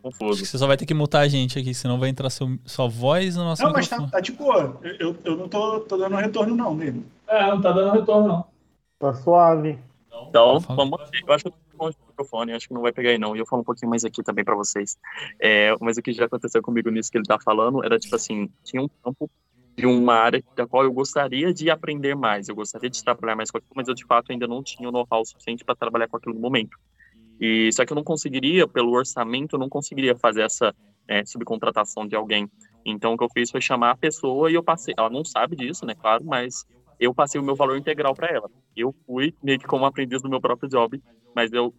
confuso. 0.04 0.46
Você 0.46 0.58
só 0.58 0.68
vai 0.68 0.76
ter 0.76 0.86
que 0.86 0.94
mutar 0.94 1.22
a 1.22 1.28
gente 1.28 1.58
aqui, 1.58 1.74
senão 1.74 1.98
vai 1.98 2.10
entrar 2.10 2.30
seu, 2.30 2.58
sua 2.66 2.88
voz 2.88 3.36
no 3.38 3.44
nosso 3.44 3.64
Não, 3.64 3.72
mas 3.72 3.88
tá, 3.88 3.96
microfone. 3.96 4.12
tá 4.12 4.20
de 4.20 4.32
boa. 4.34 4.80
Eu, 5.00 5.16
eu, 5.24 5.38
não 5.38 5.48
tô, 5.48 5.80
tô 5.80 5.98
dando 5.98 6.16
retorno, 6.18 6.56
não, 6.56 6.74
mesmo. 6.74 7.06
É, 7.28 7.48
não 7.48 7.62
tá 7.62 7.72
dando 7.72 7.94
retorno, 7.94 8.28
não. 8.28 8.46
tá 9.00 9.14
suave. 9.14 9.80
Então, 10.30 10.60
vamos 10.60 11.00
ver. 11.10 11.24
Eu 11.26 11.34
acho 11.34 11.44
que 11.46 11.50
eu 11.50 11.54
tô 11.54 11.78
com 11.78 11.86
o 11.86 12.08
microfone, 12.10 12.54
acho 12.54 12.68
que 12.68 12.74
não 12.74 12.82
vai 12.82 12.92
pegar 12.92 13.12
aí 13.12 13.18
não. 13.18 13.36
E 13.36 13.40
eu 13.40 13.46
falo 13.46 13.62
um 13.62 13.66
pouquinho 13.66 13.90
mais 13.90 14.04
aqui 14.04 14.22
também 14.22 14.44
pra 14.44 14.56
vocês. 14.56 14.98
É, 15.40 15.76
mas 15.80 15.98
o 15.98 16.02
que 16.02 16.12
já 16.12 16.26
aconteceu 16.26 16.62
comigo 16.62 16.90
nisso 16.90 17.10
que 17.10 17.18
ele 17.18 17.26
tá 17.26 17.40
falando 17.40 17.84
era 17.84 17.98
tipo 17.98 18.16
assim, 18.16 18.50
tinha 18.64 18.82
um 18.82 18.90
campo 19.04 19.30
de 19.76 19.88
uma 19.88 20.14
área 20.14 20.44
da 20.56 20.68
qual 20.68 20.84
eu 20.84 20.94
gostaria 20.94 21.54
de 21.54 21.70
aprender 21.70 22.16
mais, 22.16 22.48
eu 22.48 22.56
gostaria 22.56 22.90
de 22.90 23.04
trabalhar 23.04 23.36
mais 23.36 23.50
com 23.50 23.58
aquilo, 23.58 23.74
mas 23.76 23.88
eu 23.88 23.96
de 23.96 24.06
fato 24.06 24.32
ainda 24.32 24.48
não 24.48 24.62
tinha 24.62 24.88
o 24.88 24.92
know-how 24.92 25.26
suficiente 25.26 25.66
para 25.66 25.76
trabalhar 25.76 26.08
com 26.08 26.18
aquilo 26.18 26.36
no 26.36 26.42
momento. 26.42 26.78
E 27.40 27.72
só 27.74 27.86
que 27.86 27.92
eu 27.92 27.96
não 27.96 28.04
conseguiria, 28.04 28.68
pelo 28.68 28.92
orçamento, 28.92 29.56
eu 29.56 29.60
não 29.60 29.70
conseguiria 29.70 30.16
fazer 30.16 30.44
essa 30.44 30.74
é, 31.08 31.26
subcontratação 31.26 32.08
de 32.08 32.16
alguém. 32.16 32.50
Então 32.86 33.14
o 33.14 33.18
que 33.18 33.24
eu 33.24 33.30
fiz 33.34 33.50
foi 33.50 33.62
chamar 33.62 33.92
a 33.92 33.98
pessoa 33.98 34.52
e 34.52 34.56
eu 34.56 34.64
passei, 34.64 34.94
ela 34.98 35.10
não 35.10 35.24
sabe 35.24 35.56
disso, 35.56 35.86
né, 35.86 35.96
claro, 35.96 36.24
mas 36.24 36.66
eu 37.00 37.14
passei 37.14 37.40
o 37.40 37.44
meu 37.44 37.56
valor 37.56 37.78
integral 37.78 38.14
para 38.14 38.28
ela. 38.28 38.50
Eu 38.76 38.94
fui 39.06 39.34
meio 39.42 39.60
que 39.60 39.66
como 39.66 39.86
aprendiz 39.86 40.22
do 40.22 40.30
meu 40.30 40.40
próprio 40.40 40.70
job, 40.70 41.02
mas 41.36 41.52
eu 41.52 41.74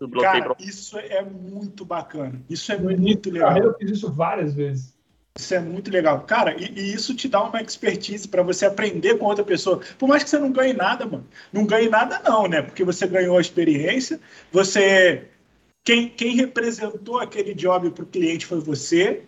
bloqueei 0.00 0.40
Cara, 0.40 0.54
pra... 0.54 0.64
isso 0.64 0.98
é 0.98 1.22
muito 1.22 1.84
bacana. 1.84 2.42
Isso 2.48 2.70
é 2.72 2.78
muito 2.78 3.30
legal. 3.30 3.56
eu 3.56 3.74
fiz 3.74 3.90
isso 3.90 4.12
várias 4.12 4.54
vezes. 4.54 4.97
Isso 5.38 5.54
é 5.54 5.60
muito 5.60 5.88
legal. 5.90 6.20
Cara, 6.22 6.56
e, 6.60 6.72
e 6.76 6.92
isso 6.92 7.14
te 7.14 7.28
dá 7.28 7.44
uma 7.44 7.62
expertise 7.62 8.26
para 8.26 8.42
você 8.42 8.66
aprender 8.66 9.16
com 9.18 9.26
outra 9.26 9.44
pessoa. 9.44 9.80
Por 9.96 10.08
mais 10.08 10.24
que 10.24 10.30
você 10.30 10.38
não 10.38 10.50
ganhe 10.50 10.72
nada, 10.72 11.06
mano. 11.06 11.24
Não 11.52 11.64
ganhe 11.64 11.88
nada, 11.88 12.20
não, 12.24 12.48
né? 12.48 12.60
Porque 12.60 12.82
você 12.82 13.06
ganhou 13.06 13.38
a 13.38 13.40
experiência, 13.40 14.20
você. 14.50 15.28
Quem, 15.84 16.08
quem 16.08 16.34
representou 16.34 17.20
aquele 17.20 17.54
job 17.54 17.90
para 17.90 18.02
o 18.02 18.06
cliente 18.06 18.46
foi 18.46 18.58
você. 18.58 19.22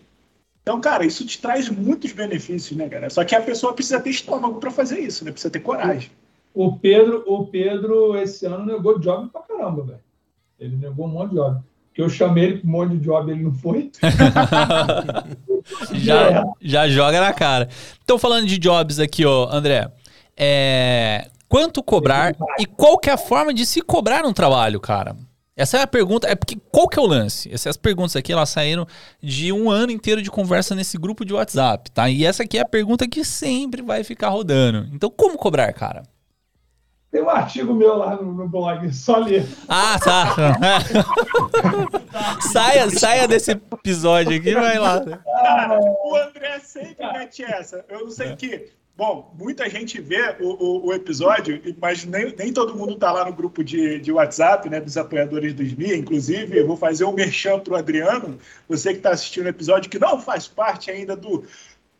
Então, 0.61 0.81
cara, 0.81 1.05
isso 1.05 1.25
te 1.25 1.41
traz 1.41 1.69
muitos 1.69 2.11
benefícios, 2.11 2.77
né, 2.77 2.87
cara? 2.89 3.09
Só 3.09 3.23
que 3.23 3.33
a 3.33 3.41
pessoa 3.41 3.73
precisa 3.73 3.99
ter 3.99 4.09
estômago 4.09 4.59
para 4.59 4.69
fazer 4.69 4.99
isso, 4.99 5.23
né? 5.23 5.31
Precisa 5.31 5.49
ter 5.49 5.61
coragem. 5.61 6.11
O 6.53 6.77
Pedro, 6.77 7.23
o 7.25 7.47
Pedro, 7.47 8.17
esse 8.17 8.45
ano, 8.45 8.65
negou 8.65 8.99
job 8.99 9.29
pra 9.29 9.41
caramba, 9.41 9.83
velho. 9.83 9.99
Ele 10.59 10.75
negou 10.75 11.07
um 11.07 11.09
monte 11.09 11.29
de 11.29 11.35
job. 11.37 11.61
Porque 11.87 12.01
eu 12.01 12.09
chamei 12.09 12.43
ele 12.43 12.59
com 12.59 12.67
um 12.67 12.71
monte 12.71 12.91
de 12.91 12.99
job, 12.99 13.31
ele 13.31 13.43
não 13.43 13.53
foi. 13.53 13.91
já, 15.93 16.43
já 16.61 16.87
joga 16.89 17.19
na 17.19 17.33
cara. 17.33 17.69
Então, 18.03 18.17
falando 18.17 18.47
de 18.47 18.57
jobs 18.57 18.99
aqui, 18.99 19.25
ó, 19.25 19.47
André. 19.51 19.91
É, 20.37 21.27
quanto 21.47 21.83
cobrar 21.83 22.35
e 22.59 22.65
qual 22.65 22.97
que 22.97 23.09
é 23.09 23.13
a 23.13 23.17
forma 23.17 23.53
de 23.53 23.65
se 23.65 23.81
cobrar 23.81 24.25
um 24.25 24.33
trabalho, 24.33 24.79
cara? 24.79 25.15
Essa 25.55 25.77
é 25.77 25.81
a 25.81 25.87
pergunta. 25.87 26.27
É 26.27 26.33
porque 26.33 26.57
qual 26.71 26.87
que 26.87 26.97
é 26.97 27.01
o 27.01 27.05
lance? 27.05 27.53
Essas 27.53 27.77
perguntas 27.77 28.15
aqui 28.15 28.31
elas 28.31 28.49
saíram 28.49 28.87
de 29.21 29.51
um 29.51 29.69
ano 29.69 29.91
inteiro 29.91 30.21
de 30.21 30.31
conversa 30.31 30.73
nesse 30.73 30.97
grupo 30.97 31.23
de 31.25 31.33
WhatsApp, 31.33 31.91
tá? 31.91 32.09
E 32.09 32.25
essa 32.25 32.43
aqui 32.43 32.57
é 32.57 32.61
a 32.61 32.65
pergunta 32.65 33.07
que 33.07 33.23
sempre 33.23 33.81
vai 33.81 34.03
ficar 34.03 34.29
rodando. 34.29 34.87
Então, 34.93 35.09
como 35.09 35.37
cobrar, 35.37 35.71
cara? 35.73 36.03
Tem 37.11 37.21
um 37.21 37.29
artigo 37.29 37.73
meu 37.73 37.97
lá 37.97 38.15
no, 38.15 38.33
no 38.33 38.47
blog, 38.47 38.91
só 38.93 39.17
ler. 39.17 39.45
Ah, 39.67 39.99
tá. 39.99 40.33
saia, 42.53 42.89
saia 42.89 43.27
desse 43.27 43.51
episódio 43.51 44.37
aqui, 44.37 44.49
e 44.49 44.53
vai 44.53 44.79
lá. 44.79 45.03
Cara, 45.03 45.77
o 45.81 46.15
André 46.15 46.59
sempre 46.59 47.05
mete 47.11 47.43
essa. 47.43 47.83
Eu 47.89 48.05
não 48.05 48.11
sei 48.11 48.33
que. 48.37 48.71
Bom, 48.95 49.33
muita 49.37 49.69
gente 49.69 49.99
vê 49.99 50.35
o, 50.39 50.47
o, 50.47 50.87
o 50.87 50.93
episódio, 50.93 51.59
mas 51.81 52.05
nem, 52.05 52.33
nem 52.37 52.53
todo 52.53 52.75
mundo 52.75 52.95
tá 52.95 53.11
lá 53.11 53.25
no 53.25 53.33
grupo 53.33 53.63
de, 53.63 53.99
de 53.99 54.11
WhatsApp, 54.11 54.69
né, 54.69 54.79
dos 54.79 54.95
apoiadores 54.95 55.53
dos 55.53 55.73
MIA. 55.73 55.97
Inclusive, 55.97 56.59
eu 56.59 56.67
vou 56.67 56.77
fazer 56.77 57.03
um 57.05 57.11
merchan 57.11 57.59
pro 57.59 57.75
Adriano, 57.75 58.37
você 58.69 58.91
que 58.91 58.97
está 58.97 59.09
assistindo 59.09 59.45
o 59.45 59.49
episódio, 59.49 59.89
que 59.89 59.97
não 59.97 60.21
faz 60.21 60.47
parte 60.47 60.91
ainda 60.91 61.15
do 61.15 61.43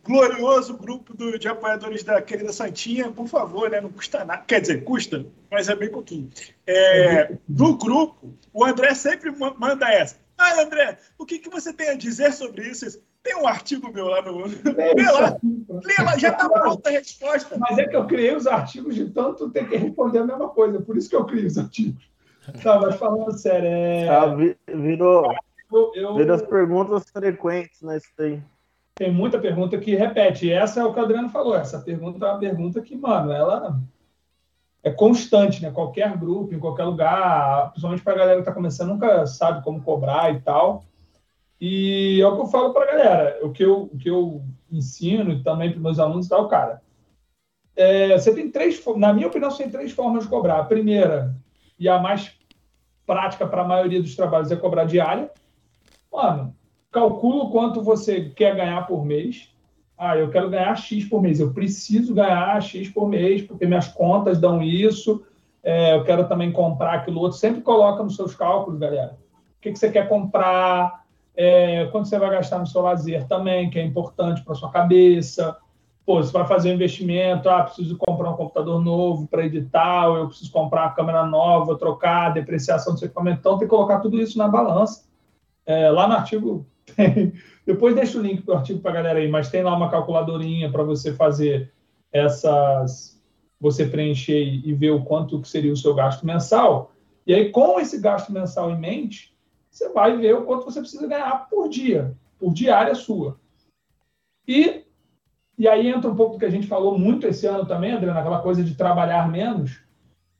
glorioso 0.03 0.77
grupo 0.77 1.15
do, 1.15 1.37
de 1.37 1.47
apoiadores 1.47 2.03
da 2.03 2.21
querida 2.21 2.51
Santinha, 2.51 3.11
por 3.11 3.27
favor, 3.27 3.69
né? 3.69 3.79
Não 3.81 3.89
custa 3.91 4.23
nada. 4.25 4.43
Quer 4.47 4.61
dizer, 4.61 4.83
custa, 4.83 5.25
mas 5.51 5.69
é 5.69 5.75
bem 5.75 5.89
pouquinho. 5.91 6.29
É, 6.65 7.37
do 7.47 7.75
grupo, 7.77 8.33
o 8.53 8.65
André 8.65 8.93
sempre 8.95 9.31
ma- 9.31 9.53
manda 9.57 9.91
essa. 9.91 10.17
Ah, 10.37 10.61
André, 10.61 10.97
o 11.19 11.25
que, 11.25 11.37
que 11.37 11.49
você 11.49 11.71
tem 11.71 11.89
a 11.89 11.93
dizer 11.93 12.33
sobre 12.33 12.67
isso? 12.67 12.99
Tem 13.21 13.35
um 13.37 13.45
artigo 13.47 13.93
meu 13.93 14.07
lá 14.07 14.23
no. 14.23 14.45
Lê 14.47 15.11
lá, 15.11 15.37
lê 15.69 16.03
lá, 16.03 16.17
já 16.17 16.31
tá 16.33 16.49
pronta 16.49 16.89
a 16.89 16.93
resposta. 16.93 17.55
Mas 17.59 17.77
é 17.77 17.85
que 17.87 17.95
eu 17.95 18.07
criei 18.07 18.35
os 18.35 18.47
artigos 18.47 18.95
de 18.95 19.07
tanto 19.11 19.51
ter 19.51 19.69
que 19.69 19.77
responder 19.77 20.17
a 20.19 20.25
mesma 20.25 20.49
coisa. 20.49 20.81
Por 20.81 20.97
isso 20.97 21.07
que 21.07 21.15
eu 21.15 21.25
criei 21.25 21.45
os 21.45 21.59
artigos. 21.59 22.09
Tá, 22.63 22.79
mas 22.79 22.95
falando 22.95 23.31
sério, 23.37 23.67
é... 23.67 24.09
Ah, 24.09 24.33
vi- 24.33 24.57
virou, 24.67 25.31
eu, 25.71 25.91
eu- 25.93 26.15
virou 26.15 26.35
as 26.35 26.41
perguntas 26.41 27.03
frequentes, 27.11 27.79
né? 27.83 27.97
Isso 27.97 28.09
aí. 28.17 28.41
Tem 29.01 29.11
muita 29.11 29.39
pergunta 29.39 29.79
que 29.79 29.95
repete. 29.95 30.51
Essa 30.51 30.81
é 30.81 30.85
o 30.85 30.93
que 30.93 30.99
o 30.99 31.03
Adriano 31.03 31.27
falou. 31.27 31.55
Essa 31.55 31.79
pergunta 31.79 32.23
é 32.23 32.29
uma 32.29 32.37
pergunta 32.37 32.79
que, 32.81 32.95
mano, 32.95 33.31
ela 33.31 33.81
é 34.83 34.91
constante, 34.91 35.59
né? 35.59 35.71
Qualquer 35.71 36.15
grupo, 36.15 36.53
em 36.53 36.59
qualquer 36.59 36.83
lugar, 36.83 37.71
principalmente 37.71 38.03
para 38.03 38.13
a 38.13 38.17
galera 38.17 38.35
que 38.35 38.41
está 38.41 38.51
começando, 38.51 38.89
nunca 38.89 39.25
sabe 39.25 39.63
como 39.63 39.81
cobrar 39.81 40.31
e 40.31 40.39
tal. 40.41 40.83
E 41.59 42.21
é 42.21 42.27
o 42.27 42.35
que 42.35 42.41
eu 42.41 42.45
falo 42.45 42.73
para 42.73 42.83
a 42.83 42.95
galera, 42.95 43.39
o 43.41 43.51
que 43.51 43.65
eu, 43.65 43.89
o 43.91 43.97
que 43.97 44.07
eu 44.07 44.43
ensino 44.71 45.31
e 45.31 45.41
também 45.41 45.71
para 45.71 45.81
meus 45.81 45.97
alunos 45.97 46.27
e 46.27 46.29
tal, 46.29 46.47
cara. 46.47 46.79
É, 47.75 48.15
você 48.15 48.31
tem 48.35 48.51
três, 48.51 48.79
na 48.97 49.11
minha 49.13 49.29
opinião, 49.29 49.49
você 49.49 49.63
tem 49.63 49.71
três 49.71 49.91
formas 49.91 50.25
de 50.25 50.29
cobrar. 50.29 50.59
A 50.59 50.65
primeira, 50.65 51.35
e 51.79 51.89
a 51.89 51.97
mais 51.97 52.37
prática 53.07 53.47
para 53.47 53.63
a 53.63 53.67
maioria 53.67 53.99
dos 53.99 54.15
trabalhos, 54.15 54.51
é 54.51 54.55
cobrar 54.55 54.85
diária. 54.85 55.31
Mano, 56.13 56.55
calcula 56.91 57.45
o 57.45 57.51
quanto 57.51 57.82
você 57.82 58.30
quer 58.36 58.56
ganhar 58.56 58.86
por 58.86 59.06
mês. 59.06 59.49
Ah, 59.97 60.17
eu 60.17 60.30
quero 60.30 60.49
ganhar 60.49 60.75
X 60.75 61.06
por 61.06 61.21
mês. 61.21 61.39
Eu 61.39 61.54
preciso 61.54 62.13
ganhar 62.13 62.62
X 62.62 62.89
por 62.89 63.08
mês, 63.08 63.43
porque 63.43 63.65
minhas 63.65 63.88
contas 63.88 64.39
dão 64.39 64.62
isso. 64.62 65.23
É, 65.63 65.95
eu 65.95 66.04
quero 66.04 66.27
também 66.27 66.51
comprar 66.51 66.95
aquilo 66.95 67.21
outro. 67.21 67.38
Sempre 67.38 67.62
coloca 67.62 68.04
nos 68.04 68.15
seus 68.15 68.36
cálculos, 68.36 68.80
galera. 68.80 69.17
O 69.58 69.62
que, 69.62 69.71
que 69.71 69.80
você 69.80 69.91
quer 69.91 70.10
comprar? 70.10 71.01
É, 71.36 71.86
quanto 71.91 72.08
você 72.08 72.19
vai 72.19 72.32
gastar 72.32 72.60
no 72.60 72.67
seu 72.67 72.82
lazer 72.82 73.27
também, 73.27 73.69
que 73.69 73.80
é 73.80 73.84
importante 73.84 74.43
para 74.43 74.56
sua 74.56 74.71
cabeça. 74.71 75.56
Pô, 76.04 76.21
você 76.21 76.32
vai 76.32 76.47
fazer 76.47 76.71
um 76.71 76.73
investimento, 76.73 77.47
ah, 77.47 77.63
preciso 77.63 77.95
comprar 77.95 78.32
um 78.32 78.36
computador 78.36 78.84
novo 78.84 79.27
para 79.27 79.45
editar, 79.45 80.08
eu 80.08 80.27
preciso 80.27 80.51
comprar 80.51 80.88
uma 80.88 80.93
câmera 80.93 81.25
nova, 81.25 81.77
trocar, 81.77 82.34
depreciação 82.34 82.93
do 82.93 82.99
seu 82.99 83.06
equipamento. 83.06 83.39
Então, 83.39 83.58
tem 83.58 83.67
que 83.67 83.73
colocar 83.73 83.99
tudo 83.99 84.19
isso 84.19 84.38
na 84.38 84.47
balança. 84.47 85.06
É, 85.63 85.91
lá 85.91 86.08
no 86.08 86.15
artigo 86.15 86.65
Depois 87.65 87.95
deixa 87.95 88.17
o 88.17 88.21
link 88.21 88.43
do 88.43 88.54
artigo 88.54 88.80
para 88.80 88.91
a 88.91 88.93
galera 88.95 89.19
aí, 89.19 89.27
mas 89.27 89.49
tem 89.49 89.63
lá 89.63 89.75
uma 89.75 89.89
calculadorinha 89.89 90.71
para 90.71 90.84
você 90.84 91.13
fazer 91.13 91.71
essas. 92.12 93.19
Você 93.60 93.86
preencher 93.86 94.41
e 94.43 94.73
ver 94.73 94.89
o 94.89 95.04
quanto 95.04 95.39
que 95.39 95.47
seria 95.47 95.71
o 95.71 95.77
seu 95.77 95.93
gasto 95.93 96.25
mensal. 96.25 96.93
E 97.27 97.34
aí, 97.34 97.51
com 97.51 97.80
esse 97.80 97.99
gasto 98.01 98.32
mensal 98.34 98.71
em 98.71 98.80
mente, 98.80 99.38
você 99.69 99.89
vai 99.89 100.17
ver 100.17 100.36
o 100.36 100.43
quanto 100.43 100.65
você 100.65 100.80
precisa 100.80 101.08
ganhar 101.08 101.47
por 101.47 101.69
dia, 101.69 102.17
por 102.39 102.51
diária 102.54 102.95
sua. 102.95 103.39
E, 104.47 104.84
e 105.58 105.67
aí 105.67 105.88
entra 105.88 106.10
um 106.10 106.15
pouco 106.15 106.34
do 106.34 106.39
que 106.39 106.45
a 106.45 106.49
gente 106.49 106.65
falou 106.65 106.97
muito 106.97 107.27
esse 107.27 107.45
ano 107.45 107.65
também, 107.65 107.91
Adriano, 107.93 108.19
aquela 108.19 108.41
coisa 108.41 108.63
de 108.63 108.73
trabalhar 108.75 109.30
menos. 109.30 109.80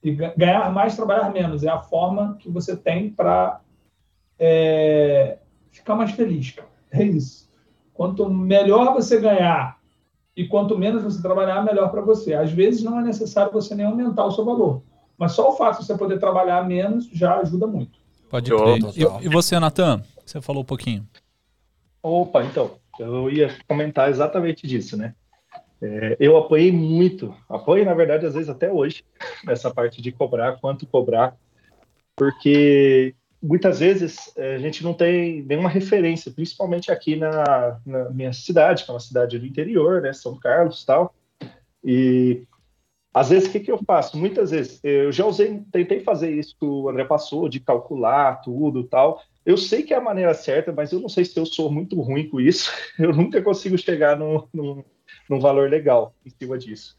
E 0.04 0.12
ga- 0.16 0.34
ganhar 0.36 0.72
mais, 0.72 0.96
trabalhar 0.96 1.32
menos. 1.32 1.64
É 1.64 1.70
a 1.70 1.80
forma 1.80 2.36
que 2.40 2.50
você 2.50 2.76
tem 2.76 3.12
para 3.12 3.62
é, 4.40 5.38
ficar 5.72 5.96
mais 5.96 6.12
feliz, 6.12 6.52
cara. 6.52 6.70
É 6.92 7.04
isso. 7.04 7.50
Quanto 7.94 8.30
melhor 8.30 8.94
você 8.94 9.20
ganhar 9.20 9.80
e 10.36 10.48
quanto 10.48 10.78
menos 10.78 11.04
você 11.04 11.22
trabalhar, 11.22 11.64
melhor 11.64 11.90
para 11.90 12.02
você. 12.02 12.34
Às 12.34 12.52
vezes 12.52 12.84
não 12.84 13.00
é 13.00 13.04
necessário 13.04 13.52
você 13.52 13.76
nem 13.76 13.86
aumentar 13.86 14.26
o 14.26 14.32
seu 14.32 14.46
valor, 14.46 14.82
mas 15.18 15.34
só 15.34 15.50
o 15.50 15.56
fato 15.56 15.80
de 15.80 15.86
você 15.86 15.98
poder 15.98 16.20
trabalhar 16.20 16.66
menos 16.68 17.10
já 17.12 17.38
ajuda 17.40 17.68
muito. 17.68 18.00
Pode 18.30 18.50
crer. 18.50 18.80
E, 18.96 19.26
e 19.26 19.30
você, 19.30 19.60
Natan? 19.60 20.04
Você 20.26 20.42
falou 20.42 20.62
um 20.62 20.66
pouquinho. 20.66 21.06
Opa, 22.02 22.44
então, 22.44 22.72
eu 23.00 23.30
ia 23.30 23.56
comentar 23.68 24.10
exatamente 24.10 24.66
disso, 24.66 24.98
né? 24.98 25.14
É, 25.82 26.16
eu 26.20 26.38
apoiei 26.38 26.72
muito, 26.72 27.36
apoio, 27.50 27.84
na 27.84 27.94
verdade, 27.94 28.26
às 28.26 28.36
vezes 28.36 28.50
até 28.50 28.72
hoje, 28.72 29.04
nessa 29.44 29.72
parte 29.72 30.02
de 30.02 30.12
cobrar, 30.12 30.58
quanto 30.60 30.86
cobrar, 30.86 31.36
porque 32.16 33.16
muitas 33.42 33.80
vezes 33.80 34.32
eh, 34.38 34.56
a 34.56 34.60
gente 34.60 34.84
não 34.84 34.94
tem 34.94 35.44
nenhuma 35.44 35.70
referência, 35.70 36.32
principalmente 36.32 36.92
aqui 36.92 37.16
na, 37.16 37.80
na 37.86 38.10
minha 38.10 38.34
cidade, 38.34 38.84
que 38.84 38.92
é 38.92 38.94
uma 38.94 39.00
cidade 39.00 39.40
do 39.40 39.46
interior, 39.46 40.02
né, 40.02 40.14
São 40.14 40.38
Carlos 40.38 40.86
tal, 40.86 41.14
e 41.84 42.44
às 43.14 43.30
vezes 43.30 43.50
o 43.50 43.52
que, 43.52 43.60
que 43.60 43.72
eu 43.72 43.80
faço? 43.84 44.18
Muitas 44.18 44.52
vezes, 44.52 44.80
eu 44.84 45.12
já 45.12 45.26
usei, 45.26 45.62
tentei 45.72 46.00
fazer 46.00 46.32
isso 46.32 46.56
que 46.58 46.66
o 46.66 46.88
André 46.88 47.04
passou, 47.04 47.50
de 47.50 47.60
calcular 47.60 48.42
tudo 48.42 48.84
tal, 48.84 49.22
eu 49.46 49.58
sei 49.58 49.84
que 49.84 49.94
é 49.94 49.98
a 49.98 50.02
maneira 50.02 50.34
certa, 50.34 50.72
mas 50.72 50.92
eu 50.92 51.00
não 51.00 51.10
sei 51.10 51.26
se 51.26 51.38
eu 51.38 51.46
sou 51.46 51.72
muito 51.72 52.00
ruim 52.00 52.30
com 52.30 52.40
isso. 52.40 52.72
Eu 52.98 53.12
nunca 53.12 53.42
consigo 53.42 53.78
chegar 53.78 54.16
no, 54.18 54.48
no, 54.54 54.86
num 55.28 55.40
valor 55.40 55.70
legal 55.70 56.14
em 56.24 56.30
cima 56.30 56.58
disso. 56.58 56.96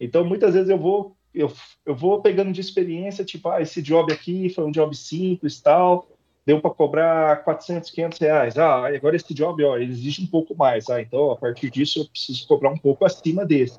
Então, 0.00 0.24
muitas 0.24 0.54
vezes 0.54 0.68
eu 0.68 0.78
vou 0.78 1.16
eu, 1.38 1.52
eu 1.86 1.94
vou 1.94 2.20
pegando 2.20 2.52
de 2.52 2.60
experiência, 2.60 3.24
tipo, 3.24 3.48
ah, 3.48 3.62
esse 3.62 3.80
job 3.80 4.12
aqui 4.12 4.48
foi 4.48 4.64
um 4.64 4.70
job 4.70 4.94
simples 4.96 5.60
tal, 5.60 6.08
deu 6.44 6.60
para 6.60 6.70
cobrar 6.70 7.44
400, 7.44 7.90
500 7.90 8.18
reais. 8.18 8.58
Ah, 8.58 8.88
agora 8.88 9.16
esse 9.16 9.32
job, 9.32 9.62
ó, 9.64 9.76
ele 9.76 9.92
exige 9.92 10.22
um 10.22 10.26
pouco 10.26 10.54
mais. 10.56 10.88
Ah, 10.90 11.00
então, 11.00 11.30
a 11.30 11.36
partir 11.36 11.70
disso, 11.70 12.00
eu 12.00 12.06
preciso 12.06 12.46
cobrar 12.48 12.70
um 12.70 12.78
pouco 12.78 13.04
acima 13.04 13.44
desse. 13.44 13.78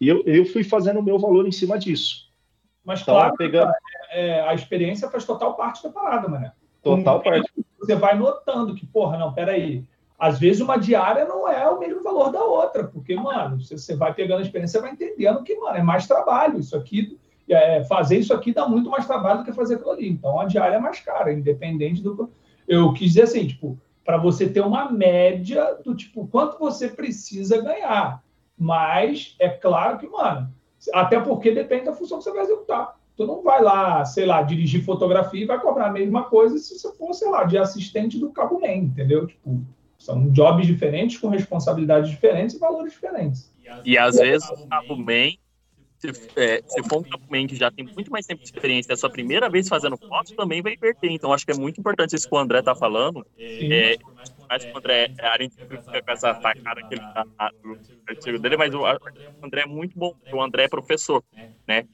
E 0.00 0.08
eu, 0.08 0.22
eu 0.24 0.46
fui 0.46 0.64
fazendo 0.64 1.00
o 1.00 1.02
meu 1.02 1.18
valor 1.18 1.46
em 1.46 1.52
cima 1.52 1.78
disso. 1.78 2.28
Mas, 2.84 3.02
então, 3.02 3.14
claro, 3.14 3.36
pegando... 3.36 3.72
é, 4.10 4.40
a 4.40 4.54
experiência 4.54 5.10
faz 5.10 5.24
total 5.24 5.54
parte 5.54 5.82
da 5.82 5.90
parada, 5.90 6.28
mano. 6.28 6.50
Total 6.82 7.20
parte. 7.20 7.50
Você 7.78 7.94
vai 7.94 8.16
notando 8.16 8.74
que, 8.74 8.86
porra, 8.86 9.18
não, 9.18 9.34
peraí. 9.34 9.84
Às 10.18 10.38
vezes 10.38 10.60
uma 10.60 10.76
diária 10.76 11.24
não 11.24 11.48
é 11.48 11.68
o 11.68 11.78
mesmo 11.78 12.02
valor 12.02 12.32
da 12.32 12.42
outra, 12.42 12.84
porque, 12.84 13.14
mano, 13.14 13.60
você, 13.60 13.94
vai 13.94 14.12
pegando 14.12 14.40
a 14.40 14.42
experiência, 14.42 14.80
vai 14.80 14.90
entendendo 14.90 15.44
que, 15.44 15.54
mano, 15.54 15.76
é 15.76 15.82
mais 15.82 16.08
trabalho. 16.08 16.58
Isso 16.58 16.76
aqui 16.76 17.16
é, 17.48 17.84
fazer 17.84 18.18
isso 18.18 18.34
aqui 18.34 18.52
dá 18.52 18.68
muito 18.68 18.90
mais 18.90 19.06
trabalho 19.06 19.38
do 19.38 19.44
que 19.44 19.52
fazer 19.52 19.76
aquilo 19.76 19.90
ali. 19.90 20.08
Então 20.08 20.38
a 20.40 20.44
diária 20.44 20.76
é 20.76 20.80
mais 20.80 21.00
cara, 21.00 21.32
independente 21.32 22.02
do. 22.02 22.30
Eu 22.66 22.92
quis 22.92 23.08
dizer 23.08 23.22
assim, 23.22 23.46
tipo, 23.46 23.78
para 24.04 24.18
você 24.18 24.48
ter 24.48 24.60
uma 24.60 24.90
média 24.90 25.76
do 25.84 25.94
tipo 25.94 26.26
quanto 26.26 26.58
você 26.58 26.88
precisa 26.88 27.60
ganhar. 27.60 28.22
Mas 28.56 29.36
é 29.38 29.48
claro 29.48 29.98
que, 29.98 30.06
mano, 30.08 30.52
até 30.92 31.20
porque 31.20 31.52
depende 31.52 31.84
da 31.84 31.92
função 31.92 32.18
que 32.18 32.24
você 32.24 32.32
vai 32.32 32.42
executar. 32.42 32.96
Tu 33.16 33.26
não 33.26 33.42
vai 33.42 33.62
lá, 33.62 34.04
sei 34.04 34.26
lá, 34.26 34.42
dirigir 34.42 34.84
fotografia 34.84 35.42
e 35.42 35.46
vai 35.46 35.60
cobrar 35.60 35.86
a 35.86 35.92
mesma 35.92 36.24
coisa 36.24 36.56
se 36.58 36.78
você 36.78 36.92
for, 36.94 37.12
sei 37.14 37.28
lá, 37.30 37.44
de 37.44 37.58
assistente 37.58 38.18
do 38.18 38.30
Cabo 38.30 38.60
Man, 38.60 38.74
entendeu? 38.74 39.26
Tipo, 39.26 39.60
são 39.98 40.30
jobs 40.30 40.66
diferentes, 40.66 41.18
com 41.18 41.28
responsabilidades 41.28 42.10
diferentes 42.10 42.56
e 42.56 42.58
valores 42.58 42.92
diferentes. 42.92 43.52
E 43.84 43.98
às 43.98 44.16
vezes 44.16 44.48
o 44.50 44.58
Cabo 44.68 44.96
Man 44.96 45.32
se, 45.98 46.08
é, 46.36 46.62
se 46.66 46.82
for 46.88 47.00
um 47.00 47.04
campeão 47.04 47.46
que 47.46 47.56
já 47.56 47.70
tem 47.70 47.90
muito 47.94 48.10
mais 48.10 48.24
tempo 48.24 48.40
de 48.40 48.46
experiência, 48.46 48.92
é 48.92 48.94
a 48.94 48.96
sua 48.96 49.10
primeira 49.10 49.50
vez 49.50 49.68
fazendo 49.68 49.98
foto, 50.08 50.32
também 50.36 50.62
vai 50.62 50.74
inverter. 50.74 51.10
Então, 51.10 51.32
acho 51.32 51.44
que 51.44 51.52
é 51.52 51.56
muito 51.56 51.80
importante 51.80 52.14
isso 52.14 52.28
que 52.28 52.34
o 52.34 52.38
André 52.38 52.62
tá 52.62 52.74
falando. 52.74 53.26
É, 53.60 53.96
mais 54.48 54.64
que 54.64 54.70
o 54.72 54.78
André, 54.78 55.08
a 55.20 55.42
gente 55.42 55.56
fica 55.68 56.02
com 56.02 56.12
essa 56.12 56.34
cara 56.34 56.82
que 56.82 56.94
ele 56.94 57.02
tá 57.12 57.24
no 57.64 57.76
artigo 58.08 58.38
dele, 58.38 58.56
mas 58.56 58.72
o 58.72 58.86
André 59.42 59.62
é 59.62 59.66
muito 59.66 59.98
bom, 59.98 60.12
porque 60.12 60.34
o 60.34 60.42
André 60.42 60.64
é 60.64 60.68
professor, 60.68 61.22
né? 61.66 61.84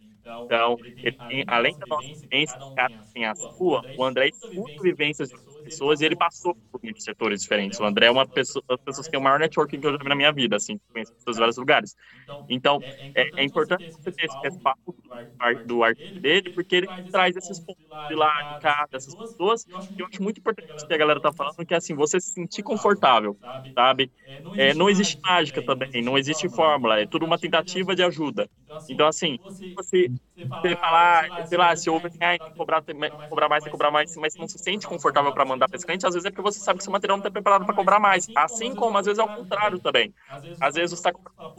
Então, 0.47 0.77
ele 1.03 1.17
tem, 1.29 1.45
além 1.49 1.75
da 1.79 1.87
nossa 1.89 2.09
experiência, 2.13 2.59
tem 3.15 3.25
a 3.27 3.35
sua, 3.35 3.85
o 3.95 4.05
André 4.05 4.29
escuta 4.29 4.83
vivências 4.83 5.29
de 5.31 5.37
pessoas 5.65 6.01
e 6.01 6.05
ele 6.05 6.17
passou 6.17 6.57
por 6.71 6.81
muitos 6.83 7.05
setores 7.05 7.43
diferentes. 7.43 7.79
O 7.81 7.85
André 7.85 8.07
é 8.07 8.11
uma 8.11 8.29
pessoa, 8.29 8.63
das 8.69 8.79
pessoas 8.85 9.07
que 9.07 9.13
tem 9.13 9.21
o 9.21 9.23
maior 9.23 9.39
networking 9.39 9.81
que 9.81 9.87
eu 9.87 9.93
já 9.93 9.99
vi 9.99 10.09
na 10.09 10.15
minha 10.17 10.33
vida, 10.33 10.57
assim, 10.57 10.79
conheço 10.93 11.13
pessoas 11.15 11.37
de 11.37 11.41
vários 11.41 11.57
lugares. 11.57 11.95
Então, 12.49 12.85
é, 13.17 13.25
é 13.37 13.45
importante 13.45 13.85
você 13.93 14.13
ter 14.13 14.27
esse 14.27 14.37
espaço 14.45 14.81
do 15.65 15.83
artigo 15.83 16.21
dele, 16.21 16.51
porque 16.55 16.77
ele 16.77 16.91
traz 17.13 17.37
esses 17.37 17.61
pontos 17.61 17.81
de 18.09 18.15
lá, 18.17 18.33
de 18.49 18.55
cá, 18.57 18.87
dessas 18.93 19.15
pessoas, 19.15 19.65
e 19.99 20.03
eu 20.03 20.07
acho 20.13 20.23
muito 20.23 20.39
importante 20.39 20.67
que 20.87 20.95
a 20.95 20.99
galera 20.99 21.21
tá 21.21 21.33
falando, 21.37 21.65
que 21.67 21.75
é 21.75 21.77
assim, 21.79 21.95
você 21.95 22.21
se 22.21 22.31
sentir 22.33 22.63
confortável, 22.63 23.39
sabe? 23.77 24.13
É, 24.57 24.75
não 24.75 24.89
existe 24.91 25.19
mágica 25.27 25.63
também, 25.63 25.89
não 26.03 26.17
existe 26.19 26.49
fórmula, 26.49 27.01
é 27.01 27.07
tudo 27.07 27.25
uma 27.27 27.39
tentativa 27.39 27.95
de 27.95 28.03
ajuda. 28.03 28.49
Então, 28.89 29.07
assim, 29.07 29.39
você, 29.77 30.09
você 30.63 30.77
falar, 30.77 31.29
sei 31.45 31.59
lá, 31.59 31.77
se 31.77 31.91
houve, 31.91 32.09
ah, 32.21 32.37
cobrar, 32.57 32.83
cobrar 33.29 33.49
mais, 33.49 33.67
cobrar 33.67 33.91
mais, 33.91 34.15
mas 34.17 34.37
não 34.37 34.49
se 34.49 34.59
sente 34.59 34.87
confortável 34.87 35.33
para 35.33 35.45
mandar 35.45 35.69
para 35.69 35.77
esse 35.77 35.85
cliente, 35.87 36.07
às 36.07 36.15
vezes 36.15 36.27
é 36.27 36.31
porque 36.31 36.43
você 36.43 36.61
sabe 36.61 36.79
que 36.79 36.85
seu 36.85 36.93
material 36.93 37.17
não 37.17 37.21
está 37.21 37.31
preparado 37.31 37.65
para 37.65 37.75
cobrar 37.75 38.01
mais. 38.01 38.29
Assim 38.35 38.75
como 38.75 38.97
às 38.99 39.07
vezes 39.07 39.19
é 39.19 39.23
o 39.25 39.29
contrário 39.31 39.79
também. 39.81 40.15
Às 40.61 40.75
vezes 40.75 40.91
você 40.99 41.09
está 41.09 41.13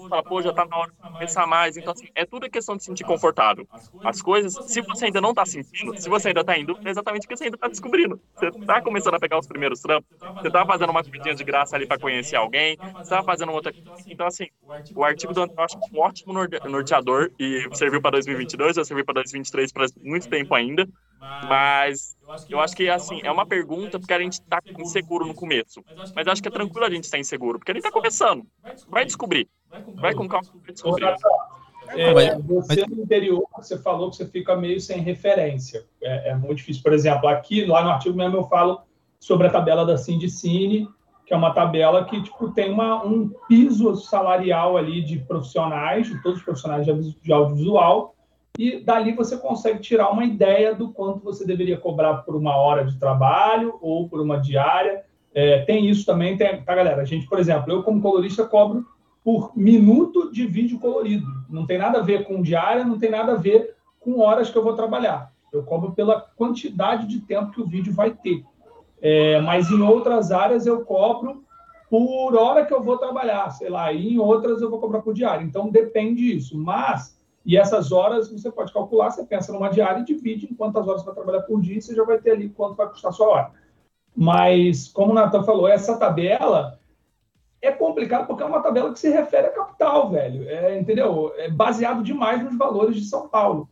fala, 0.10 0.24
pô, 0.24 0.41
já 0.41 0.50
está 0.52 0.65
na 0.65 0.78
hora 0.78 0.91
de 0.91 0.98
começar 1.18 1.48
mais. 1.48 1.78
Então, 1.78 1.94
assim, 1.94 2.08
é 2.15 2.26
tudo 2.26 2.50
questão 2.50 2.76
de 2.76 2.84
se 2.84 2.88
sentir 2.88 3.04
confortável. 3.06 3.68
As 4.04 4.22
coisas, 4.22 4.60
se 4.62 4.82
você 4.82 5.06
ainda 5.06 5.22
não 5.22 5.32
está 5.32 5.46
sentindo, 5.46 5.94
se 5.98 6.10
você 6.10 6.28
ainda 6.30 6.41
está 6.41 6.58
indo, 6.58 6.78
é 6.86 6.89
exatamente 6.91 7.22
porque 7.24 7.38
você 7.38 7.46
ainda 7.46 7.56
está 7.58 7.68
descobrindo. 7.68 8.22
Você 8.36 8.48
está 8.50 8.82
começando 8.82 9.15
a 9.15 9.20
pegar 9.20 9.39
os 9.39 9.48
primeiros 9.48 9.80
trampos, 9.82 10.08
você 10.41 10.48
está 10.48 10.65
fazendo 10.65 10.91
uma 10.91 11.04
coisinha 11.04 11.34
de 11.36 11.44
graça 11.44 11.76
ali 11.76 11.88
para 11.88 12.00
conhecer 12.00 12.36
alguém, 12.36 12.78
você 13.02 13.13
está 13.15 13.24
fazendo 13.24 13.52
outra. 13.52 13.74
Então, 14.10 14.28
assim, 14.28 14.46
o 14.94 15.04
artigo 15.04 15.34
do 15.34 15.41
André 15.41 15.54
eu 15.58 15.63
acho 15.63 15.76
um 15.94 16.00
ótimo 16.00 16.34
norteador 16.65 17.32
e 17.39 17.68
serviu 17.74 18.02
para 18.02 18.18
2022, 18.45 18.75
vai 18.75 18.86
servir 18.86 19.03
para 19.03 19.15
2023 19.15 19.71
para 19.71 19.88
muito 20.01 20.29
tempo 20.29 20.53
ainda. 20.53 20.88
Mas 21.47 22.15
eu 22.49 22.60
acho 22.60 22.75
que, 22.75 22.89
assim, 22.89 23.19
é 23.23 23.31
uma 23.31 23.45
pergunta 23.45 23.99
porque 23.99 24.13
a 24.13 24.19
gente 24.19 24.34
está 24.34 24.60
inseguro 24.77 25.25
no 25.25 25.34
começo. 25.34 25.84
Mas 26.15 26.27
acho 26.27 26.41
que 26.41 26.47
é 26.47 26.51
tranquilo 26.51 26.86
a 26.86 26.89
gente 26.89 27.05
estar 27.05 27.17
inseguro, 27.17 27.58
porque 27.58 27.71
a 27.71 27.75
gente 27.75 27.84
está 27.84 27.91
começando. 27.91 28.45
Vai 28.88 29.05
descobrir. 29.05 29.47
Vai 29.95 30.13
com 30.13 30.27
calma 30.27 30.47
vai 30.53 30.71
descobrir. 30.71 31.15
É, 31.89 32.39
você 32.39 32.86
no 32.88 33.03
interior, 33.03 33.47
você 33.55 33.77
falou 33.77 34.10
que 34.10 34.17
você 34.17 34.25
fica 34.25 34.55
meio 34.55 34.79
sem 34.79 35.01
referência. 35.01 35.86
É, 36.01 36.31
é, 36.31 36.36
muito 36.36 36.55
difícil. 36.55 36.81
Por 36.81 36.93
exemplo, 36.93 37.27
aqui, 37.27 37.65
lá 37.65 37.84
no 37.84 37.91
artigo 37.91 38.17
mesmo, 38.17 38.38
eu 38.38 38.47
falo 38.47 38.81
sobre 39.19 39.47
a 39.47 39.51
tabela 39.51 39.86
da 39.86 39.97
Sindicine, 39.97 40.88
que 41.25 41.34
é 41.34 41.38
uma 41.38 41.53
tabela 41.53 42.05
que 42.05 42.21
tipo, 42.21 42.51
tem 42.51 42.71
uma, 42.71 43.03
um 43.03 43.29
piso 43.47 43.95
salarial 43.95 44.77
ali 44.77 45.01
de 45.01 45.19
profissionais, 45.19 46.08
de 46.08 46.21
todos 46.21 46.39
os 46.39 46.45
profissionais 46.45 46.86
de 46.86 47.34
audiovisual, 47.34 48.14
e 48.58 48.80
dali 48.80 49.13
você 49.13 49.38
consegue 49.38 49.80
tirar 49.80 50.10
uma 50.10 50.24
ideia 50.24 50.74
do 50.74 50.89
quanto 50.89 51.24
você 51.24 51.46
deveria 51.46 51.78
cobrar 51.78 52.18
por 52.18 52.36
uma 52.36 52.56
hora 52.56 52.86
de 52.86 52.98
trabalho 52.98 53.78
ou 53.82 54.08
por 54.08 54.22
uma 54.22 54.39
diária. 54.39 55.04
É, 55.34 55.60
tem 55.65 55.89
isso 55.89 56.06
também, 56.06 56.38
tem, 56.38 56.62
tá, 56.62 56.76
galera? 56.76 57.02
A 57.02 57.06
gente, 57.06 57.28
por 57.28 57.39
exemplo, 57.39 57.72
eu 57.72 57.84
como 57.84 58.02
colorista 58.02 58.46
cobro 58.46 58.86
por 59.24 59.52
minuto 59.56 60.32
de 60.32 60.46
vídeo 60.46 60.80
colorido. 60.80 61.26
Não 61.50 61.65
tem 61.65 61.78
nada 61.78 62.00
a 62.00 62.04
ver 62.04 62.26
com 62.26 62.41
diária, 62.41 62.86
não 62.86 62.98
tem 62.98 63.10
nada 63.10 63.34
a 63.34 63.38
ver 63.38 63.76
com 64.00 64.20
horas 64.20 64.50
que 64.50 64.58
eu 64.58 64.63
vou 64.63 64.74
trabalhar. 64.74 65.34
Eu 65.52 65.63
cobro 65.63 65.94
pela 65.94 66.22
quantidade 66.22 67.08
de 67.08 67.20
tempo 67.22 67.52
que 67.52 67.62
o 67.62 67.65
vídeo 67.65 67.94
vai 67.94 68.12
ter. 68.12 68.44
É, 69.02 69.41
mas 69.41 69.70
em 69.70 69.82
outras 69.82 70.32
áreas 70.32 70.65
eu 70.65 70.86
cobro 70.86 71.44
por 71.89 72.36
hora 72.36 72.65
que 72.65 72.74
eu 72.74 72.82
vou 72.82 72.98
trabalhar, 72.98 73.50
sei 73.52 73.70
lá, 73.70 73.91
e 73.91 74.13
em 74.13 74.20
outras 74.20 74.62
eu 74.62 74.70
vou 74.70 74.80
cobrar 74.80 75.02
por 75.02 75.13
diária. 75.13 75.44
Então 75.44 75.70
depende 75.70 76.22
disso. 76.22 76.58
Mas 76.58 77.14
e 77.45 77.55
essas 77.55 77.91
horas 77.91 78.31
você 78.31 78.51
pode 78.51 78.73
calcular, 78.73 79.12
você 79.12 79.23
pensa 79.23 79.53
numa 79.53 79.69
diária 79.69 79.99
e 79.99 80.05
divide 80.05 80.47
em 80.51 80.55
quantas 80.55 80.88
horas 80.88 81.01
você 81.01 81.05
vai 81.05 81.15
trabalhar 81.15 81.41
por 81.41 81.62
dia 81.62 81.77
e 81.77 81.81
você 81.81 81.93
já 81.93 82.03
vai 82.03 82.17
ter 82.17 82.31
ali 82.31 82.49
quanto 82.49 82.75
vai 82.75 82.89
custar 82.89 83.10
a 83.10 83.13
sua 83.13 83.27
hora. 83.27 83.51
Mas, 84.15 84.88
como 84.88 85.12
o 85.12 85.15
Natan 85.15 85.43
falou, 85.43 85.67
essa 85.67 85.97
tabela 85.97 86.79
é 87.62 87.71
complicada 87.71 88.25
porque 88.25 88.41
é 88.41 88.45
uma 88.45 88.62
tabela 88.62 88.91
que 88.91 88.99
se 88.99 89.10
refere 89.10 89.47
a 89.47 89.51
capital, 89.53 90.10
velho. 90.10 90.49
É, 90.49 90.79
entendeu? 90.79 91.34
É 91.36 91.49
baseado 91.49 92.01
demais 92.01 92.43
nos 92.43 92.58
valores 92.58 92.95
de 92.95 93.05
São 93.05 93.27
Paulo. 93.27 93.69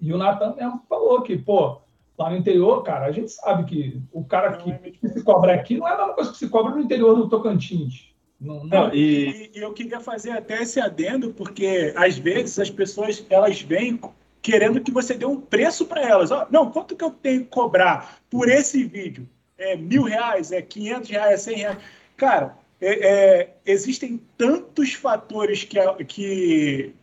E 0.00 0.12
o 0.12 0.18
Natan 0.18 0.54
mesmo 0.56 0.82
falou 0.88 1.22
que, 1.22 1.38
pô, 1.38 1.80
lá 2.18 2.30
no 2.30 2.36
interior, 2.36 2.82
cara, 2.82 3.06
a 3.06 3.12
gente 3.12 3.30
sabe 3.30 3.64
que 3.64 4.02
o 4.12 4.24
cara 4.24 4.56
que, 4.56 4.90
que 4.90 5.08
se 5.08 5.22
cobra 5.22 5.54
aqui 5.54 5.78
não 5.78 5.86
é 5.86 5.92
a 5.92 5.98
mesma 5.98 6.14
coisa 6.14 6.32
que 6.32 6.38
se 6.38 6.48
cobra 6.48 6.74
no 6.74 6.80
interior 6.80 7.14
do 7.14 7.28
Tocantins. 7.28 8.11
Não, 8.42 8.64
não, 8.64 8.92
e... 8.92 9.50
e... 9.54 9.58
eu 9.58 9.72
queria 9.72 10.00
fazer 10.00 10.32
até 10.32 10.62
esse 10.62 10.80
adendo, 10.80 11.32
porque 11.32 11.92
às 11.96 12.18
vezes 12.18 12.58
as 12.58 12.70
pessoas 12.70 13.24
elas 13.30 13.62
vêm 13.62 14.00
querendo 14.42 14.80
que 14.80 14.90
você 14.90 15.14
dê 15.14 15.24
um 15.24 15.40
preço 15.40 15.86
para 15.86 16.02
elas. 16.02 16.32
Oh, 16.32 16.44
não, 16.50 16.70
quanto 16.70 16.96
que 16.96 17.04
eu 17.04 17.10
tenho 17.10 17.42
que 17.42 17.50
cobrar 17.50 18.20
por 18.28 18.48
esse 18.48 18.82
vídeo? 18.82 19.28
É 19.56 19.76
mil 19.76 20.02
reais? 20.02 20.50
É 20.50 20.60
quinhentos 20.60 21.08
reais? 21.08 21.34
É 21.34 21.36
cem 21.36 21.56
reais? 21.58 21.78
Cara, 22.16 22.58
é, 22.80 23.08
é, 23.08 23.56
existem 23.64 24.20
tantos 24.36 24.94
fatores 24.94 25.62
que, 25.62 25.78
que, 26.04 26.94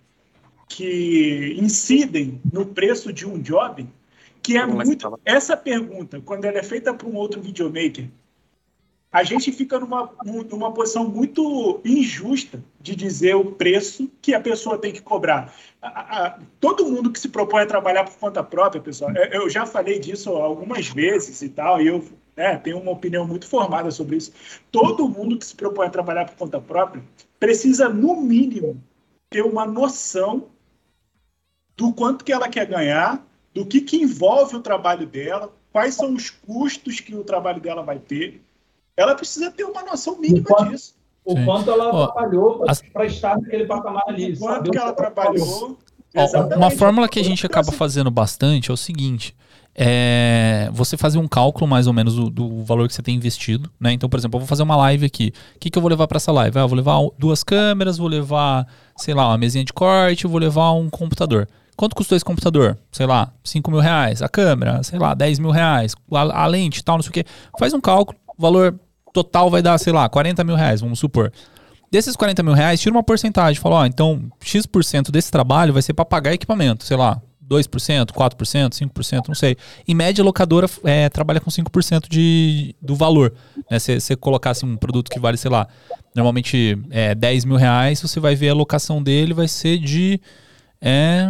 que 0.67 1.55
incidem 1.57 2.41
no 2.51 2.65
preço 2.65 3.13
de 3.13 3.25
um 3.25 3.39
job 3.41 3.87
que 4.41 4.57
é 4.57 4.65
muito. 4.65 5.19
Essa 5.23 5.55
pergunta, 5.55 6.19
quando 6.19 6.45
ela 6.45 6.57
é 6.57 6.63
feita 6.63 6.93
para 6.93 7.07
um 7.07 7.15
outro 7.15 7.41
videomaker, 7.41 8.09
a 9.11 9.23
gente 9.23 9.51
fica 9.51 9.79
numa, 9.79 10.11
numa 10.23 10.71
posição 10.71 11.07
muito 11.07 11.81
injusta 11.83 12.63
de 12.79 12.95
dizer 12.95 13.35
o 13.35 13.53
preço 13.53 14.09
que 14.21 14.35
a 14.35 14.39
pessoa 14.39 14.77
tem 14.77 14.93
que 14.93 15.01
cobrar. 15.01 15.53
A, 15.81 16.27
a, 16.27 16.39
todo 16.59 16.85
mundo 16.85 17.11
que 17.11 17.19
se 17.19 17.27
propõe 17.27 17.63
a 17.63 17.65
trabalhar 17.65 18.03
por 18.03 18.15
conta 18.17 18.43
própria, 18.43 18.81
pessoal, 18.81 19.11
eu, 19.31 19.49
já 19.49 19.65
falei 19.65 19.97
disso 19.97 20.29
algumas 20.29 20.89
vezes 20.89 21.41
e 21.41 21.49
tal, 21.49 21.81
e 21.81 21.87
eu 21.87 22.03
né, 22.37 22.57
tenho 22.57 22.79
uma 22.79 22.91
opinião 22.91 23.25
muito 23.25 23.47
formada 23.47 23.89
sobre 23.89 24.17
isso. 24.17 24.31
Todo 24.71 25.09
mundo 25.09 25.39
que 25.39 25.45
se 25.45 25.55
propõe 25.55 25.87
a 25.87 25.91
trabalhar 25.91 26.25
por 26.25 26.35
conta 26.35 26.61
própria 26.61 27.03
precisa, 27.39 27.89
no 27.89 28.15
mínimo, 28.21 28.81
ter 29.27 29.41
uma 29.41 29.65
noção 29.65 30.49
do 31.75 31.91
quanto 31.93 32.23
que 32.23 32.31
ela 32.31 32.47
quer 32.47 32.67
ganhar, 32.67 33.25
do 33.55 33.65
que, 33.65 33.81
que 33.81 33.97
envolve 33.97 34.55
o 34.55 34.61
trabalho 34.61 35.07
dela, 35.07 35.51
quais 35.71 35.95
são 35.95 36.13
os 36.13 36.29
custos 36.29 36.99
que 36.99 37.15
o 37.15 37.23
trabalho 37.23 37.59
dela 37.59 37.81
vai 37.81 37.97
ter 37.97 38.43
ela 38.99 39.15
precisa 39.15 39.51
ter 39.51 39.63
uma 39.63 39.83
noção 39.83 40.19
mínima 40.19 40.45
quanto, 40.45 40.71
disso. 40.71 40.95
O 41.23 41.45
quanto 41.45 41.71
ela 41.71 41.89
oh, 41.89 42.07
trabalhou 42.07 42.65
para 42.93 43.05
estar 43.05 43.39
naquele 43.39 43.65
patamar 43.65 44.03
ali. 44.07 44.33
O 44.33 44.39
quanto 44.39 44.71
que 44.71 44.77
ela 44.77 44.93
trabalhou 44.93 45.77
Ó, 46.15 46.55
uma 46.55 46.71
fórmula 46.71 47.07
que 47.07 47.19
a 47.19 47.23
gente 47.23 47.45
acaba 47.45 47.71
fazendo 47.71 48.09
bastante 48.09 48.71
é 48.71 48.73
o 48.73 48.77
seguinte: 48.77 49.35
é 49.75 50.69
você 50.73 50.97
fazer 50.97 51.19
um 51.19 51.27
cálculo 51.27 51.67
mais 51.67 51.87
ou 51.87 51.93
menos 51.93 52.15
do, 52.15 52.29
do, 52.29 52.63
valor 52.63 52.87
que 52.87 52.93
você 52.93 53.01
tem 53.01 53.15
investido, 53.15 53.69
né? 53.79 53.91
Então, 53.93 54.09
por 54.09 54.17
exemplo, 54.17 54.37
eu 54.37 54.41
vou 54.41 54.47
fazer 54.47 54.63
uma 54.63 54.75
live 54.75 55.05
aqui. 55.05 55.31
O 55.55 55.59
que, 55.59 55.69
que 55.69 55.77
eu 55.77 55.81
vou 55.81 55.89
levar 55.89 56.07
para 56.07 56.17
essa 56.17 56.31
live? 56.31 56.57
Ah, 56.57 56.61
eu 56.61 56.67
vou 56.67 56.75
levar 56.75 56.97
duas 57.17 57.43
câmeras, 57.43 57.97
vou 57.97 58.07
levar, 58.07 58.67
sei 58.97 59.13
lá, 59.13 59.27
uma 59.27 59.37
mesinha 59.37 59.63
de 59.63 59.71
corte, 59.71 60.25
vou 60.25 60.39
levar 60.39 60.71
um 60.71 60.89
computador. 60.89 61.47
Quanto 61.77 61.95
custou 61.95 62.15
esse 62.15 62.25
computador? 62.25 62.77
Sei 62.91 63.05
lá, 63.05 63.31
5 63.43 63.71
mil 63.71 63.79
reais. 63.79 64.21
A 64.21 64.27
câmera, 64.27 64.83
sei 64.83 64.99
lá, 64.99 65.13
10 65.13 65.39
mil 65.39 65.51
reais. 65.51 65.95
A, 66.11 66.43
a 66.43 66.47
lente 66.47 66.83
tal, 66.83 66.97
não 66.97 67.03
sei 67.03 67.09
o 67.09 67.13
quê. 67.13 67.25
Faz 67.57 67.73
um 67.73 67.79
cálculo, 67.79 68.19
o 68.37 68.41
valor 68.41 68.77
total 69.13 69.49
vai 69.49 69.61
dar, 69.61 69.77
sei 69.77 69.93
lá, 69.93 70.07
40 70.07 70.43
mil 70.43 70.55
reais, 70.55 70.81
vamos 70.81 70.99
supor. 70.99 71.31
Desses 71.91 72.15
40 72.15 72.43
mil 72.43 72.53
reais, 72.53 72.79
tira 72.79 72.93
uma 72.93 73.03
porcentagem. 73.03 73.59
Fala, 73.59 73.77
ó, 73.77 73.85
então 73.85 74.31
X% 74.39 75.11
desse 75.11 75.31
trabalho 75.31 75.73
vai 75.73 75.81
ser 75.81 75.93
para 75.93 76.05
pagar 76.05 76.33
equipamento, 76.33 76.83
sei 76.85 76.95
lá, 76.95 77.19
2%, 77.49 78.11
4%, 78.11 78.69
5%, 78.69 79.27
não 79.27 79.33
sei. 79.33 79.57
Em 79.87 79.95
média, 79.95 80.21
a 80.21 80.25
locadora 80.25 80.69
é, 80.83 81.09
trabalha 81.09 81.39
com 81.39 81.49
5% 81.49 82.07
de, 82.07 82.75
do 82.79 82.95
valor. 82.95 83.33
Né? 83.69 83.79
Se 83.79 83.99
você 83.99 84.15
colocasse 84.15 84.63
um 84.63 84.77
produto 84.77 85.09
que 85.09 85.19
vale, 85.19 85.35
sei 85.35 85.49
lá, 85.49 85.67
normalmente 86.15 86.77
é, 86.91 87.15
10 87.15 87.45
mil 87.45 87.57
reais, 87.57 87.99
você 87.99 88.19
vai 88.19 88.35
ver 88.35 88.49
a 88.49 88.53
locação 88.53 89.01
dele 89.01 89.33
vai 89.33 89.47
ser 89.47 89.79
de 89.79 90.21
é, 90.79 91.25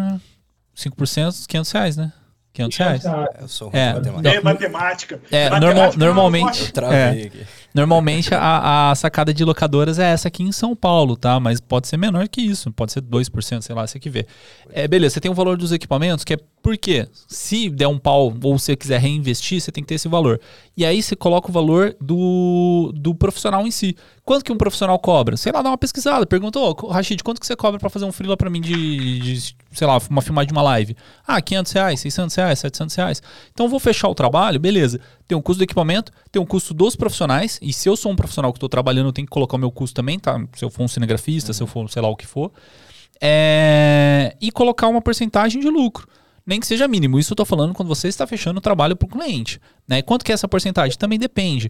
5%, 0.75 1.47
500 1.47 1.71
reais, 1.71 1.97
né? 1.97 2.11
500 2.51 2.77
reais. 2.77 3.03
Eu 3.39 3.47
sou 3.47 3.69
é, 3.71 3.93
matemática. 3.93 4.29
É, 4.29 4.41
matemática. 4.41 5.21
É, 5.31 5.49
matemática 5.49 5.97
normal, 5.97 5.97
normalmente. 5.97 6.73
Eu 6.75 6.91
é, 6.91 7.09
aqui. 7.09 7.47
Normalmente 7.73 8.33
a, 8.33 8.91
a, 8.91 8.95
sacada 8.95 9.33
de 9.33 9.43
locadoras 9.43 9.99
é 9.99 10.11
essa 10.11 10.27
aqui 10.27 10.43
em 10.43 10.51
São 10.51 10.75
Paulo, 10.75 11.15
tá? 11.15 11.39
Mas 11.39 11.59
pode 11.59 11.87
ser 11.87 11.97
menor 11.97 12.27
que 12.27 12.41
isso, 12.41 12.71
pode 12.71 12.91
ser 12.91 13.01
2%, 13.01 13.61
sei 13.61 13.75
lá, 13.75 13.85
você 13.85 13.99
que 13.99 14.09
vê. 14.09 14.25
É, 14.71 14.87
beleza, 14.87 15.15
você 15.15 15.19
tem 15.19 15.29
o 15.29 15.35
valor 15.35 15.57
dos 15.57 15.71
equipamentos, 15.71 16.23
que 16.23 16.33
é 16.33 16.37
por 16.61 16.77
quê? 16.77 17.07
Se 17.27 17.69
der 17.69 17.87
um 17.87 17.97
pau 17.97 18.33
ou 18.43 18.57
você 18.57 18.75
quiser 18.75 18.99
reinvestir, 18.99 19.61
você 19.61 19.71
tem 19.71 19.83
que 19.83 19.87
ter 19.87 19.95
esse 19.95 20.07
valor. 20.07 20.39
E 20.75 20.85
aí 20.85 21.01
você 21.01 21.15
coloca 21.15 21.49
o 21.49 21.51
valor 21.51 21.95
do, 22.01 22.91
do 22.95 23.15
profissional 23.15 23.65
em 23.65 23.71
si. 23.71 23.95
Quanto 24.25 24.43
que 24.43 24.51
um 24.51 24.57
profissional 24.57 24.99
cobra? 24.99 25.37
Sei 25.37 25.51
lá, 25.51 25.61
dá 25.61 25.69
uma 25.69 25.77
pesquisada. 25.77 26.25
Pergunta, 26.25 26.59
ô, 26.59 26.75
oh, 26.81 26.87
Rashid, 26.87 27.23
quanto 27.23 27.39
que 27.39 27.47
você 27.47 27.55
cobra 27.55 27.79
para 27.79 27.89
fazer 27.89 28.05
um 28.05 28.11
freela 28.11 28.35
para 28.35 28.49
mim 28.49 28.61
de, 28.61 29.19
de, 29.19 29.55
sei 29.71 29.87
lá, 29.87 29.97
uma 30.09 30.21
filmagem 30.21 30.47
de 30.47 30.53
uma 30.53 30.61
live? 30.61 30.95
Ah, 31.25 31.41
500 31.41 31.71
reais, 31.71 31.99
600 32.01 32.35
reais, 32.35 32.59
700 32.59 32.95
reais. 32.95 33.23
Então 33.51 33.65
eu 33.65 33.69
vou 33.69 33.79
fechar 33.79 34.09
o 34.09 34.15
trabalho, 34.15 34.59
beleza. 34.59 34.99
Tem 35.29 35.37
um 35.37 35.41
custo 35.43 35.59
do 35.59 35.63
equipamento, 35.63 36.11
tem 36.31 36.41
um 36.41 36.45
custo 36.45 36.73
dos 36.73 36.95
profissionais. 36.95 37.59
E 37.61 37.71
se 37.71 37.87
eu 37.87 37.95
sou 37.95 38.11
um 38.11 38.15
profissional 38.15 38.51
que 38.51 38.57
estou 38.57 38.67
trabalhando, 38.67 39.09
eu 39.09 39.13
tenho 39.13 39.27
que 39.27 39.31
colocar 39.31 39.57
o 39.57 39.59
meu 39.59 39.71
custo 39.71 39.93
também, 39.93 40.17
tá? 40.17 40.43
Se 40.55 40.65
eu 40.65 40.71
for 40.71 40.81
um 40.81 40.87
cinegrafista, 40.87 41.51
uhum. 41.51 41.53
se 41.53 41.61
eu 41.61 41.67
for, 41.67 41.87
sei 41.87 42.01
lá 42.01 42.09
o 42.09 42.15
que 42.15 42.25
for. 42.25 42.51
É... 43.21 44.35
E 44.41 44.51
colocar 44.51 44.87
uma 44.87 45.03
porcentagem 45.03 45.61
de 45.61 45.69
lucro 45.69 46.07
nem 46.47 46.59
que 46.59 46.65
seja 46.65 46.87
mínimo. 46.87 47.19
Isso 47.19 47.31
eu 47.31 47.35
estou 47.35 47.45
falando 47.45 47.75
quando 47.75 47.87
você 47.87 48.07
está 48.07 48.25
fechando 48.25 48.57
o 48.57 48.61
trabalho 48.61 48.95
para 48.95 49.05
o 49.05 49.09
cliente. 49.09 49.61
Né? 49.87 50.01
Quanto 50.01 50.25
que 50.25 50.31
é 50.31 50.33
essa 50.33 50.47
porcentagem? 50.47 50.97
Também 50.97 51.19
depende. 51.19 51.69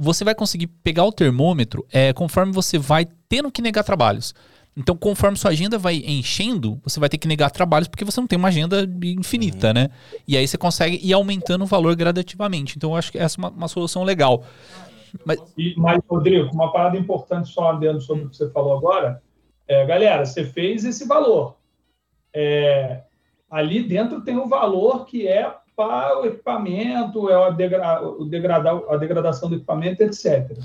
Você 0.00 0.24
vai 0.24 0.34
conseguir 0.34 0.66
pegar 0.66 1.04
o 1.04 1.12
termômetro 1.12 1.86
é, 1.92 2.10
conforme 2.14 2.50
você 2.50 2.78
vai 2.78 3.06
tendo 3.28 3.52
que 3.52 3.60
negar 3.60 3.84
trabalhos. 3.84 4.34
Então, 4.76 4.96
conforme 4.96 5.36
sua 5.36 5.52
agenda 5.52 5.78
vai 5.78 5.96
enchendo, 6.04 6.80
você 6.82 6.98
vai 6.98 7.08
ter 7.08 7.16
que 7.16 7.28
negar 7.28 7.50
trabalhos 7.50 7.86
porque 7.86 8.04
você 8.04 8.20
não 8.20 8.26
tem 8.26 8.36
uma 8.36 8.48
agenda 8.48 8.82
infinita, 9.04 9.68
uhum. 9.68 9.74
né? 9.74 9.90
E 10.26 10.36
aí 10.36 10.46
você 10.46 10.58
consegue 10.58 10.98
ir 11.02 11.12
aumentando 11.12 11.62
o 11.62 11.66
valor 11.66 11.94
gradativamente. 11.94 12.76
Então, 12.76 12.90
eu 12.90 12.96
acho 12.96 13.12
que 13.12 13.18
essa 13.18 13.38
é 13.38 13.40
uma, 13.40 13.50
uma 13.50 13.68
solução 13.68 14.02
legal. 14.02 14.44
Mas... 15.24 15.38
E, 15.56 15.74
mas, 15.76 16.00
Rodrigo, 16.08 16.50
uma 16.52 16.72
parada 16.72 16.96
importante 16.96 17.50
só 17.50 17.72
dentro 17.74 18.00
sobre 18.00 18.24
o 18.24 18.30
que 18.30 18.36
você 18.36 18.50
falou 18.50 18.76
agora. 18.76 19.22
É, 19.68 19.86
galera, 19.86 20.26
você 20.26 20.44
fez 20.44 20.84
esse 20.84 21.06
valor. 21.06 21.56
É, 22.34 23.02
ali 23.48 23.82
dentro 23.84 24.22
tem 24.22 24.36
o 24.36 24.48
valor 24.48 25.06
que 25.06 25.28
é 25.28 25.54
para 25.76 26.20
o 26.20 26.26
equipamento, 26.26 27.28
é 27.30 27.38
o, 27.38 27.52
degra 27.52 28.02
o 28.02 28.24
degradar, 28.24 28.80
a 28.88 28.96
degradação 28.96 29.48
do 29.48 29.56
equipamento, 29.56 30.02
etc. 30.02 30.56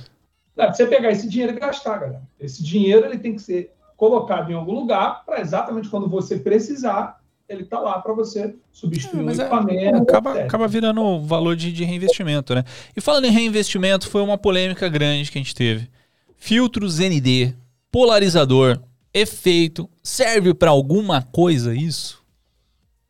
Não, 0.55 0.73
você 0.73 0.85
pegar 0.85 1.11
esse 1.11 1.29
dinheiro 1.29 1.53
e 1.55 1.59
gastar, 1.59 1.99
galera. 1.99 2.21
Esse 2.39 2.63
dinheiro 2.63 3.05
ele 3.05 3.17
tem 3.17 3.35
que 3.35 3.41
ser 3.41 3.73
colocado 3.99 4.51
em 4.51 4.55
algum 4.55 4.71
lugar 4.71 5.23
para 5.25 5.41
exatamente 5.41 5.89
quando 5.89 6.07
você 6.07 6.39
precisar, 6.39 7.19
ele 7.47 7.63
está 7.63 7.79
lá 7.79 7.99
para 7.99 8.13
você 8.13 8.55
substituir 8.71 9.19
é, 9.19 9.23
o 9.23 9.29
é, 9.29 9.33
equipamento. 9.33 9.97
É, 9.97 10.01
acaba, 10.01 10.33
acaba 10.39 10.67
virando 10.67 11.19
valor 11.21 11.55
de, 11.55 11.71
de 11.71 11.83
reinvestimento, 11.83 12.55
né? 12.55 12.63
E 12.95 13.01
falando 13.01 13.25
em 13.25 13.31
reinvestimento, 13.31 14.09
foi 14.09 14.21
uma 14.21 14.37
polêmica 14.37 14.87
grande 14.87 15.29
que 15.29 15.37
a 15.37 15.41
gente 15.41 15.53
teve. 15.53 15.89
Filtros 16.37 16.99
ND, 16.99 17.53
polarizador, 17.91 18.79
efeito, 19.13 19.89
serve 20.01 20.53
para 20.53 20.71
alguma 20.71 21.21
coisa 21.21 21.75
isso? 21.75 22.19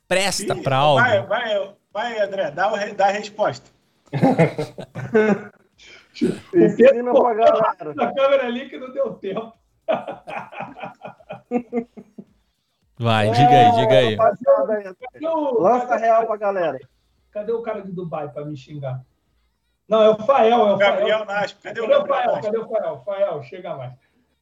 presta 0.10 0.56
para 0.56 0.75
algo? 0.75 0.99
Vai, 0.99 1.21
vai, 1.28 1.71
vai, 1.93 2.19
André, 2.19 2.52
dá, 2.52 2.67
dá 2.93 3.06
a 3.06 3.12
resposta. 3.12 3.69
Ensina 6.54 7.13
pra 7.13 7.34
galera. 7.36 7.75
A 7.99 8.13
câmera 8.13 8.47
ali 8.47 8.67
que 8.67 8.78
não 8.78 8.91
deu 8.91 9.13
tempo. 9.13 9.54
Vai, 12.97 13.32
diga 13.32 13.49
aí, 13.49 13.71
diga 13.75 13.97
aí. 13.97 14.17
Lança 15.60 15.95
real 15.95 16.28
pra 16.28 16.36
galera. 16.36 16.80
Cadê 17.32 17.52
o 17.52 17.62
cara 17.62 17.82
de 17.82 17.91
Dubai 17.91 18.30
pra 18.30 18.43
me 18.43 18.58
xingar? 18.58 19.06
Não, 19.88 20.02
é 20.02 20.10
o 20.10 20.17
Fael, 20.17 20.67
é 20.67 20.73
o 20.73 20.78
Gabriel. 20.78 21.25
Cadê, 21.25 21.54
Cadê 21.63 21.82
o 21.82 22.06
Fael? 22.06 22.41
Cadê 22.41 22.58
o 22.58 22.67
Fael? 22.67 23.02
Fael, 23.06 23.43
chega 23.43 23.75
mais. 23.75 23.93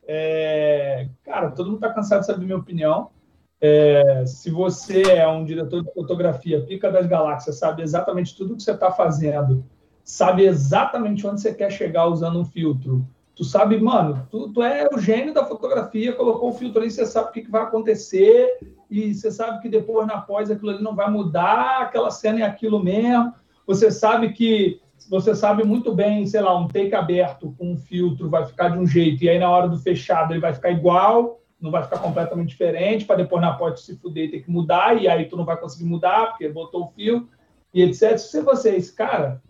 É... 0.07 1.07
Cara, 1.23 1.51
todo 1.51 1.69
mundo 1.69 1.79
tá 1.79 1.93
cansado 1.93 2.21
de 2.21 2.25
saber 2.25 2.45
minha 2.45 2.57
opinião. 2.57 3.11
É, 3.59 4.23
se 4.25 4.51
você 4.51 5.01
é 5.03 5.27
um 5.27 5.43
diretor 5.43 5.83
de 5.83 5.91
fotografia, 5.93 6.63
pica 6.65 6.91
das 6.91 7.07
galáxias, 7.07 7.57
sabe 7.57 7.81
exatamente 7.81 8.35
tudo 8.35 8.55
que 8.55 8.61
você 8.61 8.71
está 8.71 8.91
fazendo, 8.91 9.65
sabe 10.03 10.45
exatamente 10.45 11.25
onde 11.25 11.41
você 11.41 11.53
quer 11.53 11.71
chegar 11.71 12.05
usando 12.05 12.39
um 12.39 12.45
filtro. 12.45 13.07
Tu 13.37 13.43
sabe, 13.43 13.79
mano, 13.79 14.27
tu, 14.31 14.49
tu 14.49 14.63
é 14.63 14.87
o 14.91 14.97
gênio 14.97 15.33
da 15.33 15.45
fotografia, 15.45 16.13
colocou 16.13 16.49
o 16.49 16.53
filtro 16.53 16.81
ali, 16.81 16.89
você 16.89 17.05
sabe 17.05 17.29
o 17.29 17.31
que, 17.31 17.43
que 17.43 17.51
vai 17.51 17.61
acontecer, 17.61 18.57
e 18.89 19.13
você 19.13 19.29
sabe 19.29 19.61
que 19.61 19.69
depois 19.69 20.07
na 20.07 20.19
pós 20.19 20.49
aquilo 20.49 20.71
ali 20.71 20.83
não 20.83 20.95
vai 20.95 21.09
mudar, 21.09 21.81
aquela 21.81 22.09
cena 22.09 22.39
é 22.39 22.43
aquilo 22.43 22.83
mesmo. 22.83 23.31
Você 23.67 23.91
sabe 23.91 24.33
que 24.33 24.81
você 25.07 25.35
sabe 25.35 25.63
muito 25.63 25.93
bem, 25.93 26.25
sei 26.25 26.41
lá, 26.41 26.57
um 26.57 26.67
take 26.67 26.95
aberto 26.95 27.53
com 27.57 27.73
um 27.73 27.77
filtro 27.77 28.29
vai 28.29 28.45
ficar 28.45 28.69
de 28.69 28.79
um 28.79 28.87
jeito, 28.87 29.23
e 29.23 29.29
aí 29.29 29.37
na 29.37 29.49
hora 29.49 29.69
do 29.69 29.77
fechado 29.77 30.33
ele 30.33 30.41
vai 30.41 30.53
ficar 30.53 30.71
igual 30.71 31.39
não 31.59 31.71
vai 31.71 31.83
ficar 31.83 31.99
completamente 31.99 32.49
diferente, 32.49 33.05
para 33.05 33.17
depois 33.17 33.41
na 33.41 33.53
porta 33.53 33.77
se 33.77 33.95
fuder 33.97 34.25
e 34.25 34.31
ter 34.31 34.39
que 34.41 34.51
mudar, 34.51 35.01
e 35.01 35.07
aí 35.07 35.25
tu 35.25 35.35
não 35.35 35.45
vai 35.45 35.57
conseguir 35.57 35.85
mudar, 35.85 36.27
porque 36.27 36.47
botou 36.49 36.83
o 36.83 36.87
fio, 36.87 37.27
e 37.73 37.81
etc. 37.81 38.17
Se 38.17 38.41
você 38.41 38.69
é 38.69 38.77
esse 38.77 38.93
cara, 38.93 39.41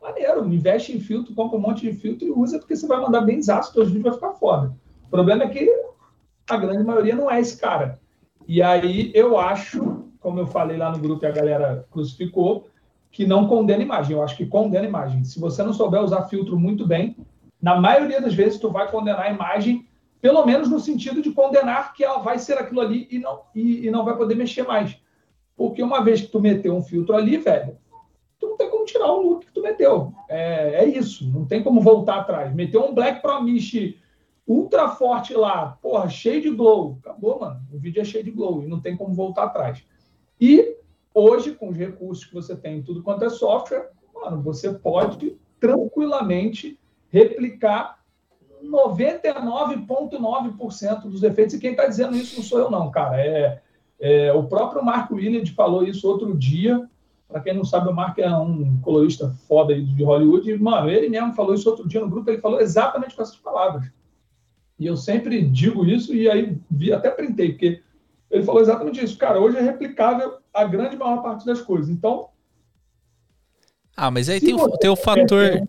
maneiro, 0.00 0.46
investe 0.46 0.96
em 0.96 1.00
filtro, 1.00 1.34
compra 1.34 1.56
um 1.56 1.60
monte 1.60 1.82
de 1.82 1.92
filtro 1.92 2.26
e 2.26 2.30
usa, 2.30 2.58
porque 2.58 2.76
você 2.76 2.86
vai 2.86 3.00
mandar 3.00 3.22
bem 3.22 3.38
desastre, 3.38 3.74
teus 3.74 3.88
vídeos 3.88 4.04
vai 4.04 4.14
ficar 4.14 4.32
foda. 4.38 4.76
O 5.04 5.08
problema 5.08 5.44
é 5.44 5.48
que 5.48 5.70
a 6.48 6.56
grande 6.56 6.84
maioria 6.84 7.14
não 7.14 7.30
é 7.30 7.40
esse 7.40 7.58
cara. 7.58 7.98
E 8.46 8.62
aí 8.62 9.10
eu 9.14 9.38
acho, 9.38 10.04
como 10.20 10.38
eu 10.38 10.46
falei 10.46 10.76
lá 10.76 10.90
no 10.90 10.98
grupo 10.98 11.24
e 11.24 11.28
a 11.28 11.32
galera 11.32 11.86
crucificou, 11.90 12.68
que 13.10 13.26
não 13.26 13.48
condena 13.48 13.82
imagem. 13.82 14.14
Eu 14.14 14.22
acho 14.22 14.36
que 14.36 14.46
condena 14.46 14.86
imagem. 14.86 15.24
Se 15.24 15.40
você 15.40 15.62
não 15.62 15.72
souber 15.72 16.02
usar 16.02 16.28
filtro 16.28 16.58
muito 16.58 16.86
bem, 16.86 17.16
na 17.60 17.80
maioria 17.80 18.20
das 18.20 18.34
vezes 18.34 18.60
tu 18.60 18.70
vai 18.70 18.90
condenar 18.90 19.22
a 19.22 19.30
imagem 19.30 19.86
pelo 20.20 20.44
menos 20.44 20.68
no 20.68 20.80
sentido 20.80 21.22
de 21.22 21.30
condenar 21.30 21.92
que 21.92 22.04
ela 22.04 22.18
vai 22.18 22.38
ser 22.38 22.58
aquilo 22.58 22.80
ali 22.80 23.06
e 23.10 23.18
não, 23.18 23.42
e, 23.54 23.86
e, 23.86 23.90
não 23.90 24.04
vai 24.04 24.16
poder 24.16 24.34
mexer 24.34 24.64
mais. 24.64 24.96
Porque 25.56 25.82
uma 25.82 26.02
vez 26.02 26.20
que 26.20 26.26
tu 26.28 26.40
meteu 26.40 26.74
um 26.74 26.82
filtro 26.82 27.14
ali, 27.14 27.36
velho, 27.36 27.78
tu 28.46 28.50
não 28.50 28.56
tem 28.56 28.70
como 28.70 28.84
tirar 28.84 29.12
o 29.12 29.20
look 29.20 29.46
que 29.46 29.52
tu 29.52 29.62
meteu. 29.62 30.12
É, 30.28 30.84
é 30.84 30.86
isso, 30.86 31.28
não 31.30 31.44
tem 31.44 31.62
como 31.62 31.80
voltar 31.80 32.20
atrás. 32.20 32.54
Meteu 32.54 32.84
um 32.84 32.94
Black 32.94 33.20
Promise 33.20 33.98
ultra 34.46 34.90
forte 34.90 35.34
lá, 35.34 35.76
porra, 35.82 36.08
cheio 36.08 36.40
de 36.40 36.50
glow. 36.50 36.98
Acabou, 37.00 37.40
mano. 37.40 37.60
O 37.72 37.78
vídeo 37.78 38.00
é 38.00 38.04
cheio 38.04 38.24
de 38.24 38.30
glow 38.30 38.62
e 38.62 38.68
não 38.68 38.80
tem 38.80 38.96
como 38.96 39.12
voltar 39.12 39.42
atrás. 39.44 39.84
E 40.40 40.76
hoje, 41.12 41.54
com 41.54 41.68
os 41.68 41.76
recursos 41.76 42.24
que 42.24 42.34
você 42.34 42.54
tem, 42.54 42.82
tudo 42.82 43.02
quanto 43.02 43.24
é 43.24 43.30
software, 43.30 43.90
mano, 44.14 44.40
você 44.42 44.72
pode 44.72 45.36
tranquilamente 45.58 46.78
replicar 47.08 47.98
99,9% 48.62 51.02
dos 51.02 51.22
efeitos, 51.22 51.54
e 51.54 51.58
quem 51.58 51.72
está 51.72 51.86
dizendo 51.86 52.16
isso 52.16 52.36
não 52.36 52.44
sou 52.44 52.58
eu, 52.58 52.70
não, 52.70 52.90
cara. 52.90 53.20
É, 53.20 53.60
é, 53.98 54.32
o 54.32 54.44
próprio 54.44 54.84
Marco 54.84 55.16
Williams 55.16 55.50
falou 55.50 55.84
isso 55.84 56.08
outro 56.08 56.34
dia. 56.36 56.88
Para 57.28 57.40
quem 57.40 57.54
não 57.54 57.64
sabe, 57.64 57.88
o 57.88 57.94
Marco 57.94 58.20
é 58.20 58.36
um 58.36 58.80
colorista 58.80 59.34
foda 59.48 59.80
de 59.80 60.04
Hollywood. 60.04 60.48
E, 60.48 60.58
mano, 60.58 60.88
ele 60.88 61.08
mesmo 61.08 61.34
falou 61.34 61.54
isso 61.54 61.68
outro 61.68 61.86
dia 61.86 62.00
no 62.00 62.08
grupo. 62.08 62.30
Ele 62.30 62.40
falou 62.40 62.60
exatamente 62.60 63.16
com 63.16 63.22
essas 63.22 63.36
palavras. 63.36 63.90
E 64.78 64.86
eu 64.86 64.96
sempre 64.96 65.42
digo 65.42 65.84
isso, 65.86 66.14
e 66.14 66.30
aí 66.30 66.58
vi, 66.70 66.92
até 66.92 67.10
printei, 67.10 67.50
porque 67.50 67.82
ele 68.30 68.44
falou 68.44 68.60
exatamente 68.60 69.02
isso. 69.02 69.16
Cara, 69.16 69.40
hoje 69.40 69.56
é 69.56 69.62
replicável 69.62 70.38
a 70.52 70.64
grande 70.64 70.96
maior 70.96 71.22
parte 71.22 71.46
das 71.46 71.60
coisas. 71.60 71.88
Então. 71.88 72.28
Ah, 73.96 74.10
mas 74.10 74.28
aí 74.28 74.40
tem 74.40 74.54
o, 74.54 74.68
tem 74.76 74.90
o 74.90 74.96
fator. 74.96 75.66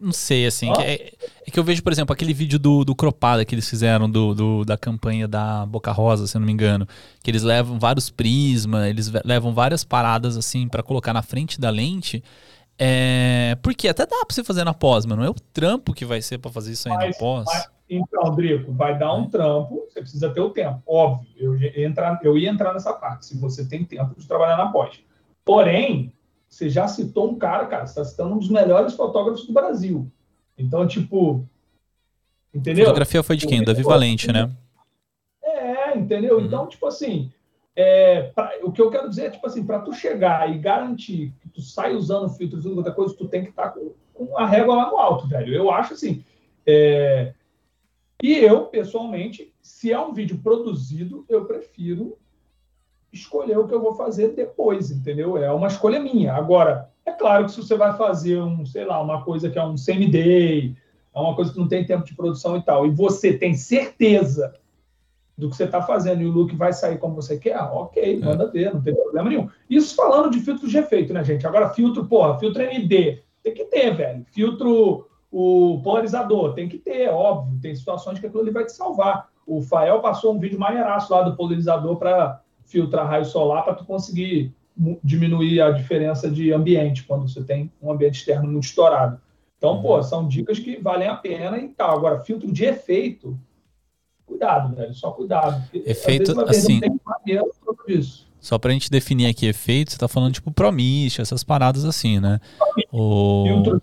Não 0.00 0.12
sei, 0.12 0.46
assim. 0.46 0.70
É, 0.80 0.94
é, 0.94 1.12
É 1.50 1.52
que 1.52 1.58
eu 1.58 1.64
vejo, 1.64 1.82
por 1.82 1.90
exemplo, 1.90 2.12
aquele 2.12 2.32
vídeo 2.32 2.60
do, 2.60 2.84
do 2.84 2.94
Cropada 2.94 3.44
que 3.44 3.52
eles 3.52 3.68
fizeram 3.68 4.08
do, 4.08 4.32
do- 4.36 4.64
da 4.64 4.78
campanha 4.78 5.26
da 5.26 5.66
Boca 5.66 5.90
Rosa, 5.90 6.28
se 6.28 6.36
eu 6.36 6.38
não 6.38 6.46
me 6.46 6.52
engano. 6.52 6.86
Que 7.24 7.28
eles 7.28 7.42
levam 7.42 7.76
vários 7.76 8.08
prismas, 8.08 8.86
eles 8.88 9.10
levam 9.24 9.52
várias 9.52 9.82
paradas 9.82 10.36
assim 10.36 10.68
pra 10.68 10.80
colocar 10.80 11.12
na 11.12 11.22
frente 11.22 11.60
da 11.60 11.68
lente. 11.68 12.22
É, 12.78 13.58
porque 13.64 13.88
até 13.88 14.06
dá 14.06 14.24
pra 14.24 14.32
você 14.32 14.44
fazer 14.44 14.62
na 14.62 14.72
pós, 14.72 15.04
mano. 15.04 15.22
Não 15.22 15.26
é 15.26 15.30
o 15.30 15.34
trampo 15.52 15.92
que 15.92 16.04
vai 16.04 16.22
ser 16.22 16.38
pra 16.38 16.52
fazer 16.52 16.70
isso 16.70 16.88
aí 16.88 16.94
na 16.96 17.06
Mas- 17.06 17.18
pós. 17.18 17.44
mas- 17.46 17.68
Então, 17.90 18.32
Drico, 18.36 18.72
vai 18.72 18.96
dar 18.96 19.12
um 19.14 19.28
trampo, 19.28 19.84
você 19.88 20.00
precisa 20.02 20.30
ter 20.30 20.40
o 20.40 20.50
tempo. 20.50 20.80
Óbvio, 20.86 21.26
eu 21.36 21.56
ia 21.58 21.84
entrar, 21.84 22.20
eu 22.22 22.38
ia 22.38 22.48
entrar 22.48 22.72
nessa 22.72 22.92
parte, 22.92 23.26
se 23.26 23.36
você 23.36 23.64
tem 23.64 23.84
tempo 23.84 24.14
de 24.16 24.24
trabalhar 24.24 24.56
na 24.56 24.70
pós. 24.70 25.00
Porém, 25.44 26.12
você 26.48 26.70
já 26.70 26.86
citou 26.86 27.28
um 27.28 27.34
cara, 27.34 27.66
cara, 27.66 27.84
você 27.88 27.98
está 28.00 28.04
citando 28.04 28.36
um 28.36 28.38
dos 28.38 28.48
melhores 28.48 28.94
fotógrafos 28.94 29.44
do 29.44 29.52
Brasil. 29.52 30.08
Então, 30.60 30.86
tipo. 30.86 31.44
A 32.54 32.58
Entendeu? 32.58 32.84
fotografia 32.86 33.22
foi 33.22 33.36
de 33.36 33.46
quem? 33.46 33.62
Davi 33.64 33.82
Valente, 33.82 34.30
né? 34.32 34.50
É, 35.42 35.96
entendeu? 35.96 36.38
Uhum. 36.38 36.44
Então, 36.46 36.66
tipo 36.66 36.86
assim, 36.86 37.30
é, 37.76 38.22
pra- 38.34 38.52
o 38.62 38.72
que 38.72 38.82
eu 38.82 38.90
quero 38.90 39.08
dizer 39.08 39.26
é, 39.26 39.30
tipo 39.30 39.46
assim, 39.46 39.64
para 39.64 39.80
tu 39.80 39.92
chegar 39.92 40.50
e 40.52 40.58
garantir 40.58 41.32
que 41.40 41.48
tu 41.48 41.60
sai 41.62 41.94
usando 41.94 42.28
filtros 42.30 42.64
e 42.64 42.68
outra 42.68 42.92
coisa, 42.92 43.14
tu 43.16 43.28
tem 43.28 43.42
que 43.44 43.50
estar 43.50 43.70
com, 43.70 43.92
com 44.14 44.36
a 44.36 44.46
régua 44.46 44.74
lá 44.74 44.90
no 44.90 44.98
alto, 44.98 45.28
velho. 45.28 45.54
Eu 45.54 45.70
acho 45.70 45.94
assim. 45.94 46.24
é, 46.66 47.32
E 48.22 48.34
eu, 48.36 48.66
pessoalmente, 48.66 49.52
se 49.62 49.92
é 49.92 49.98
um 50.00 50.12
vídeo 50.12 50.38
produzido, 50.42 51.24
eu 51.28 51.44
prefiro 51.44 52.18
escolher 53.12 53.58
o 53.58 53.66
que 53.66 53.74
eu 53.74 53.80
vou 53.80 53.94
fazer 53.94 54.34
depois, 54.34 54.90
entendeu? 54.90 55.36
É 55.36 55.50
uma 55.52 55.66
escolha 55.68 55.98
minha. 56.00 56.34
Agora, 56.34 56.90
é 57.10 57.12
claro 57.14 57.44
que 57.44 57.52
se 57.52 57.62
você 57.62 57.76
vai 57.76 57.96
fazer 57.96 58.40
um, 58.40 58.64
sei 58.64 58.84
lá, 58.84 59.00
uma 59.00 59.22
coisa 59.22 59.50
que 59.50 59.58
é 59.58 59.64
um 59.64 59.76
semi-day, 59.76 60.74
é 61.14 61.20
uma 61.20 61.34
coisa 61.34 61.52
que 61.52 61.58
não 61.58 61.68
tem 61.68 61.84
tempo 61.84 62.04
de 62.04 62.14
produção 62.14 62.56
e 62.56 62.62
tal, 62.62 62.86
e 62.86 62.90
você 62.90 63.32
tem 63.32 63.54
certeza 63.54 64.54
do 65.36 65.48
que 65.48 65.56
você 65.56 65.64
está 65.64 65.80
fazendo 65.82 66.22
e 66.22 66.26
o 66.26 66.30
look 66.30 66.54
vai 66.54 66.72
sair 66.72 66.98
como 66.98 67.14
você 67.14 67.38
quer, 67.38 67.58
ok, 67.58 68.20
manda 68.20 68.50
ver, 68.50 68.74
não 68.74 68.82
tem 68.82 68.94
problema 68.94 69.28
nenhum. 69.28 69.48
Isso 69.68 69.94
falando 69.94 70.30
de 70.30 70.40
filtros 70.40 70.70
de 70.70 70.78
efeito, 70.78 71.14
né, 71.14 71.24
gente? 71.24 71.46
Agora, 71.46 71.70
filtro, 71.70 72.04
porra, 72.06 72.38
filtro 72.38 72.62
ND, 72.62 73.22
tem 73.42 73.54
que 73.54 73.64
ter, 73.64 73.94
velho. 73.94 74.24
Filtro, 74.30 75.08
o 75.32 75.80
polarizador, 75.82 76.52
tem 76.52 76.68
que 76.68 76.76
ter, 76.76 77.08
óbvio. 77.08 77.58
Tem 77.60 77.74
situações 77.74 78.18
que 78.18 78.26
aquilo 78.26 78.42
ali 78.42 78.50
vai 78.50 78.66
te 78.66 78.72
salvar. 78.72 79.28
O 79.46 79.62
Fael 79.62 80.00
passou 80.00 80.34
um 80.34 80.38
vídeo 80.38 80.58
maneiraço 80.58 81.12
lá 81.12 81.22
do 81.22 81.34
polarizador 81.34 81.96
para 81.96 82.42
filtrar 82.64 83.08
raio 83.08 83.24
solar 83.24 83.64
para 83.64 83.74
tu 83.74 83.84
conseguir 83.84 84.54
diminuir 85.04 85.60
a 85.60 85.70
diferença 85.70 86.30
de 86.30 86.52
ambiente 86.52 87.02
quando 87.04 87.28
você 87.28 87.42
tem 87.42 87.70
um 87.82 87.90
ambiente 87.92 88.18
externo 88.18 88.50
muito 88.50 88.64
estourado. 88.64 89.20
Então, 89.58 89.82
pô, 89.82 90.02
são 90.02 90.26
dicas 90.26 90.58
que 90.58 90.76
valem 90.80 91.08
a 91.08 91.16
pena 91.16 91.58
e 91.58 91.68
tal. 91.68 91.96
Agora, 91.98 92.20
filtro 92.24 92.50
de 92.50 92.64
efeito, 92.64 93.38
cuidado, 94.24 94.74
velho, 94.74 94.94
só 94.94 95.10
cuidado. 95.10 95.62
Efeito, 95.74 96.40
assim-. 96.48 96.80
Só 98.40 98.58
pra 98.58 98.72
gente 98.72 98.90
definir 98.90 99.26
aqui 99.26 99.46
efeito, 99.46 99.92
você 99.92 99.98
tá 99.98 100.08
falando 100.08 100.32
tipo 100.32 100.50
Promist, 100.50 101.20
essas 101.20 101.44
paradas 101.44 101.84
assim, 101.84 102.18
né? 102.18 102.40
O... 102.90 103.44
Filtro 103.46 103.82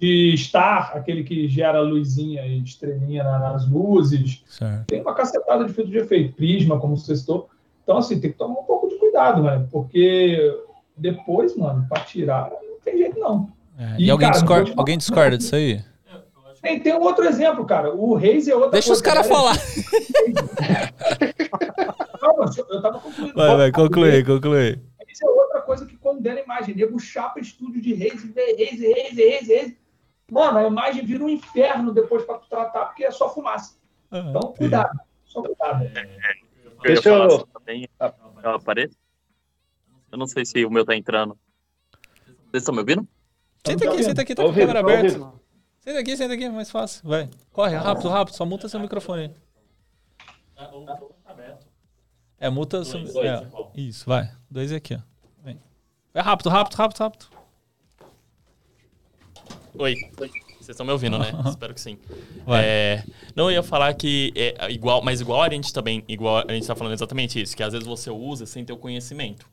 de 0.00 0.34
star, 0.36 0.94
aquele 0.96 1.22
que 1.22 1.48
gera 1.48 1.80
luzinha 1.80 2.44
e 2.44 2.60
estrelinha 2.62 3.22
na- 3.22 3.38
nas 3.38 3.68
luzes. 3.68 4.42
Certo. 4.46 4.86
Tem 4.86 5.00
uma 5.00 5.14
cacetada 5.14 5.64
de 5.64 5.72
filtro 5.72 5.92
de 5.92 5.98
efeito, 5.98 6.34
prisma, 6.34 6.78
como 6.80 6.96
você 6.96 7.16
citou. 7.16 7.48
Então, 7.86 7.98
assim, 7.98 8.18
tem 8.18 8.32
que 8.32 8.36
tomar 8.36 8.58
um 8.58 8.64
pouco 8.64 8.88
de 8.88 8.96
cuidado, 8.96 9.44
né? 9.44 9.64
Porque 9.70 10.52
depois, 10.96 11.56
mano, 11.56 11.86
pra 11.88 12.00
tirar, 12.00 12.50
não 12.50 12.80
tem 12.84 12.98
jeito 12.98 13.16
não. 13.20 13.48
É, 13.78 13.94
E, 13.96 14.06
E, 14.06 14.10
alguém, 14.10 14.26
cara, 14.26 14.40
discorda, 14.40 14.70
alguém 14.70 14.74
falar- 14.94 14.98
discorda 14.98 15.38
disso 15.38 15.54
aí? 15.54 15.84
Tem, 16.60 16.80
tem 16.80 16.94
um 16.94 17.02
outro 17.02 17.24
exemplo, 17.24 17.64
cara. 17.64 17.94
O 17.94 18.14
Reis 18.16 18.48
é 18.48 18.54
outra 18.56 18.70
Deixa 18.72 18.88
coisa. 18.88 19.00
os 19.00 19.06
caras 19.06 19.28
Galera, 19.28 19.54
falar. 19.54 19.56
Calma, 22.20 22.50
eu 22.68 22.82
tava 22.82 22.98
concluindo. 22.98 23.34
Vai, 23.34 23.56
vai, 23.56 23.70
conclui, 23.72 24.24
conclui. 24.24 24.80
Isso 25.08 25.24
é 25.24 25.30
outra 25.30 25.60
coisa 25.60 25.86
que 25.86 25.96
condena 25.96 26.40
a 26.40 26.42
imagem. 26.42 26.74
Nego 26.74 26.98
chapa 26.98 27.38
estúdio 27.38 27.80
de 27.80 27.94
Reis 27.94 28.24
e 28.24 28.32
vê 28.32 28.54
Reis, 28.56 28.80
e 28.80 28.92
Reis, 28.92 29.12
e 29.12 29.16
Reis, 29.28 29.48
e 29.48 29.54
Reis. 29.54 29.76
Mano, 30.30 30.58
a 30.58 30.64
imagem 30.66 31.04
vira 31.04 31.22
um 31.22 31.28
inferno 31.28 31.92
depois 31.92 32.24
pra 32.24 32.36
tu 32.38 32.48
tratar, 32.48 32.86
porque 32.86 33.04
é 33.04 33.12
só 33.12 33.32
fumaça. 33.32 33.76
Então, 34.12 34.40
cuidado. 34.58 34.98
Só 35.24 35.40
cuidado. 35.42 35.88
Deixa 36.82 37.10
eu- 37.10 37.46
assim 37.72 37.86
também. 37.98 38.14
Eu 38.42 38.50
apareço? 38.50 38.96
Eu 40.10 40.18
não 40.18 40.26
sei 40.26 40.44
se 40.44 40.64
o 40.64 40.70
meu 40.70 40.84
tá 40.84 40.94
entrando. 40.94 41.38
Vocês 42.50 42.62
estão 42.62 42.74
me 42.74 42.80
ouvindo? 42.80 43.06
Senta 43.66 43.88
aqui, 43.88 44.02
senta 44.02 44.22
aqui, 44.22 44.34
tá 44.34 44.42
Tá 44.42 44.48
com 44.48 44.54
a 44.54 44.54
câmera 44.54 44.84
tá 44.84 44.92
aberta. 44.92 45.32
Senta 45.80 45.98
aqui, 45.98 46.16
senta 46.16 46.34
aqui, 46.34 46.44
é 46.44 46.50
mais 46.50 46.70
fácil. 46.70 47.08
Vai. 47.08 47.28
Corre, 47.52 47.76
rápido, 47.76 48.08
rápido. 48.08 48.34
Só 48.34 48.46
muta 48.46 48.68
seu 48.68 48.80
microfone 48.80 49.22
aí. 49.22 49.34
É, 52.38 52.48
muta 52.48 52.84
seu. 52.84 53.00
É, 53.22 53.46
isso, 53.74 54.06
vai. 54.06 54.30
Dois 54.50 54.72
aqui, 54.72 54.94
ó. 54.94 55.00
Vem. 55.42 55.60
É 56.14 56.20
rápido, 56.20 56.48
rápido, 56.48 56.74
rápido, 56.76 56.98
rápido. 56.98 57.26
Oi. 59.78 59.94
Vocês 60.66 60.74
estão 60.74 60.84
me 60.84 60.90
ouvindo, 60.90 61.16
né? 61.16 61.30
Espero 61.46 61.72
que 61.72 61.80
sim. 61.80 61.96
É, 62.48 63.04
não, 63.36 63.44
eu 63.44 63.54
ia 63.54 63.62
falar 63.62 63.94
que 63.94 64.32
é 64.34 64.68
igual, 64.72 65.00
mas 65.00 65.20
igual 65.20 65.40
a 65.40 65.48
gente 65.48 65.72
também, 65.72 66.02
igual 66.08 66.44
a 66.46 66.52
gente 66.52 66.66
tá 66.66 66.74
falando 66.74 66.92
exatamente 66.92 67.40
isso, 67.40 67.56
que 67.56 67.62
às 67.62 67.72
vezes 67.72 67.86
você 67.86 68.10
usa 68.10 68.46
sem 68.46 68.64
ter 68.64 68.72
o 68.72 68.76
conhecimento. 68.76 69.46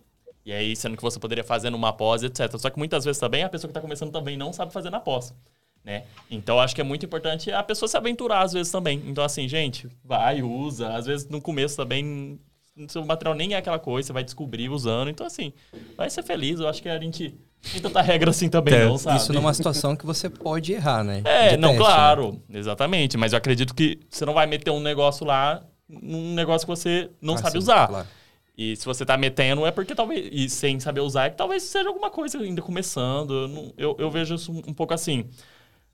E 0.44 0.52
aí, 0.52 0.76
sendo 0.76 0.98
que 0.98 1.04
você 1.04 1.20
poderia 1.20 1.44
fazer 1.44 1.70
numa 1.70 1.94
pós, 1.94 2.24
etc. 2.24 2.58
Só 2.58 2.68
que 2.72 2.80
muitas 2.80 3.06
vezes 3.06 3.20
também 3.20 3.44
a 3.44 3.50
pessoa 3.50 3.70
que 3.70 3.76
tá 3.76 3.80
começando 3.80 4.12
também 4.12 4.36
não 4.36 4.52
sabe 4.52 4.74
fazer 4.74 4.90
na 4.90 5.00
pós. 5.00 5.36
Né? 5.84 6.04
Então, 6.32 6.60
acho 6.60 6.74
que 6.74 6.82
é 6.82 6.84
muito 6.84 7.06
importante 7.06 7.52
a 7.52 7.62
pessoa 7.62 7.88
se 7.88 7.96
aventurar 7.96 8.42
às 8.42 8.52
vezes 8.52 8.72
também. 8.72 9.00
Então, 9.06 9.24
assim, 9.24 9.48
gente, 9.48 9.88
vai, 10.04 10.42
usa. 10.42 10.96
Às 10.96 11.06
vezes 11.06 11.30
no 11.30 11.40
começo 11.40 11.78
também, 11.78 12.40
seu 12.88 13.06
material 13.06 13.36
nem 13.36 13.54
é 13.54 13.58
aquela 13.58 13.78
coisa, 13.78 14.08
você 14.08 14.14
vai 14.14 14.24
descobrir 14.24 14.68
usando. 14.70 15.10
Então, 15.10 15.28
assim, 15.28 15.54
vai 15.96 16.10
ser 16.10 16.24
feliz. 16.24 16.60
Eu 16.60 16.68
acho 16.68 16.82
que 16.82 16.90
a 16.90 17.00
gente 17.00 17.36
tem 17.72 17.82
tanta 17.82 18.02
regra 18.02 18.30
assim 18.30 18.50
também, 18.50 18.74
É, 18.74 18.86
não, 18.86 18.98
sabe? 18.98 19.18
Isso 19.18 19.34
numa 19.34 19.54
situação 19.54 19.96
que 19.96 20.06
você 20.06 20.30
pode 20.30 20.74
errar, 20.74 21.04
né? 21.04 21.22
É, 21.26 21.52
De 21.52 21.58
não, 21.58 21.70
teste, 21.70 21.84
né? 21.84 21.88
claro, 21.90 22.42
exatamente. 22.50 23.18
Mas 23.18 23.34
eu 23.34 23.38
acredito 23.38 23.74
que 23.74 24.00
você 24.10 24.26
não 24.26 24.34
vai 24.34 24.46
meter 24.46 24.72
um 24.72 24.80
negócio 24.80 25.26
lá, 25.26 25.64
num 25.88 26.34
negócio 26.34 26.66
que 26.68 26.70
você 26.76 27.10
não 27.22 27.36
Ah, 27.36 27.38
sabe 27.38 27.52
sim, 27.54 27.58
usar. 27.60 27.88
claro. 27.88 28.08
E 28.56 28.76
se 28.76 28.86
você 28.86 29.04
tá 29.06 29.18
metendo, 29.18 29.66
é 29.66 29.72
porque 29.72 29.96
talvez. 29.96 30.30
E 30.32 30.48
sem 30.50 30.80
saber 30.80 31.02
usar, 31.02 31.26
é 31.26 31.30
que 31.32 31.38
talvez 31.38 31.64
seja 31.64 31.90
alguma 31.90 32.12
coisa 32.12 32.38
ainda 32.38 32.62
começando. 32.62 33.34
Eu, 33.34 33.48
não- 33.48 33.74
eu, 33.78 33.96
eu 33.98 34.12
vejo 34.12 34.36
isso 34.36 34.52
um, 34.52 34.58
um 34.68 34.74
pouco 34.74 34.94
assim. 34.94 35.26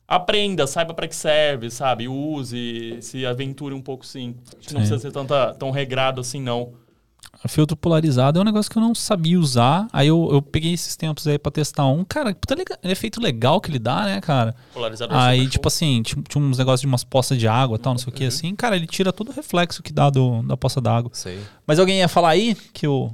Aprenda, 0.07 0.65
saiba 0.65 0.93
para 0.93 1.07
que 1.07 1.15
serve, 1.15 1.69
sabe? 1.69 2.07
Use, 2.07 2.97
se 3.01 3.25
aventure 3.25 3.75
um 3.75 3.81
pouco 3.81 4.05
sim. 4.05 4.35
Acho 4.57 4.67
que 4.67 4.73
não 4.73 4.81
precisa 4.81 4.99
ser 4.99 5.11
tanta, 5.11 5.53
tão 5.53 5.69
regrado 5.69 6.19
assim, 6.19 6.41
não. 6.41 6.73
Filtro 7.47 7.77
polarizado 7.77 8.37
é 8.37 8.41
um 8.41 8.45
negócio 8.45 8.69
que 8.69 8.77
eu 8.77 8.81
não 8.81 8.93
sabia 8.93 9.39
usar. 9.39 9.87
Aí 9.93 10.07
eu, 10.09 10.27
eu 10.31 10.41
peguei 10.41 10.73
esses 10.73 10.95
tempos 10.97 11.25
aí 11.25 11.39
pra 11.39 11.51
testar 11.51 11.87
um. 11.87 12.03
Cara, 12.03 12.33
puta 12.35 12.53
lega- 12.53 12.77
efeito 12.83 13.21
legal 13.21 13.61
que 13.61 13.71
ele 13.71 13.79
dá, 13.79 14.03
né, 14.03 14.19
cara? 14.19 14.53
Polarizador 14.73 15.15
Aí, 15.17 15.39
super 15.39 15.51
tipo 15.51 15.63
show. 15.63 15.67
assim, 15.75 16.03
tinha, 16.03 16.21
tinha 16.27 16.43
uns 16.43 16.57
negócios 16.57 16.81
de 16.81 16.87
umas 16.87 17.03
poças 17.03 17.37
de 17.39 17.47
água 17.47 17.75
e 17.77 17.79
tal, 17.79 17.93
não 17.93 17.97
sei 17.97 18.11
o 18.11 18.15
que 18.15 18.25
assim. 18.25 18.53
Cara, 18.55 18.75
ele 18.75 18.85
tira 18.87 19.13
todo 19.13 19.29
o 19.29 19.31
reflexo 19.31 19.81
que 19.81 19.93
dá 19.93 20.09
do, 20.09 20.41
da 20.43 20.57
poça 20.57 20.81
d'água. 20.81 21.11
Sei. 21.13 21.39
Mas 21.65 21.79
alguém 21.79 21.99
ia 21.99 22.07
falar 22.09 22.29
aí 22.31 22.55
que 22.55 22.85
o. 22.87 23.09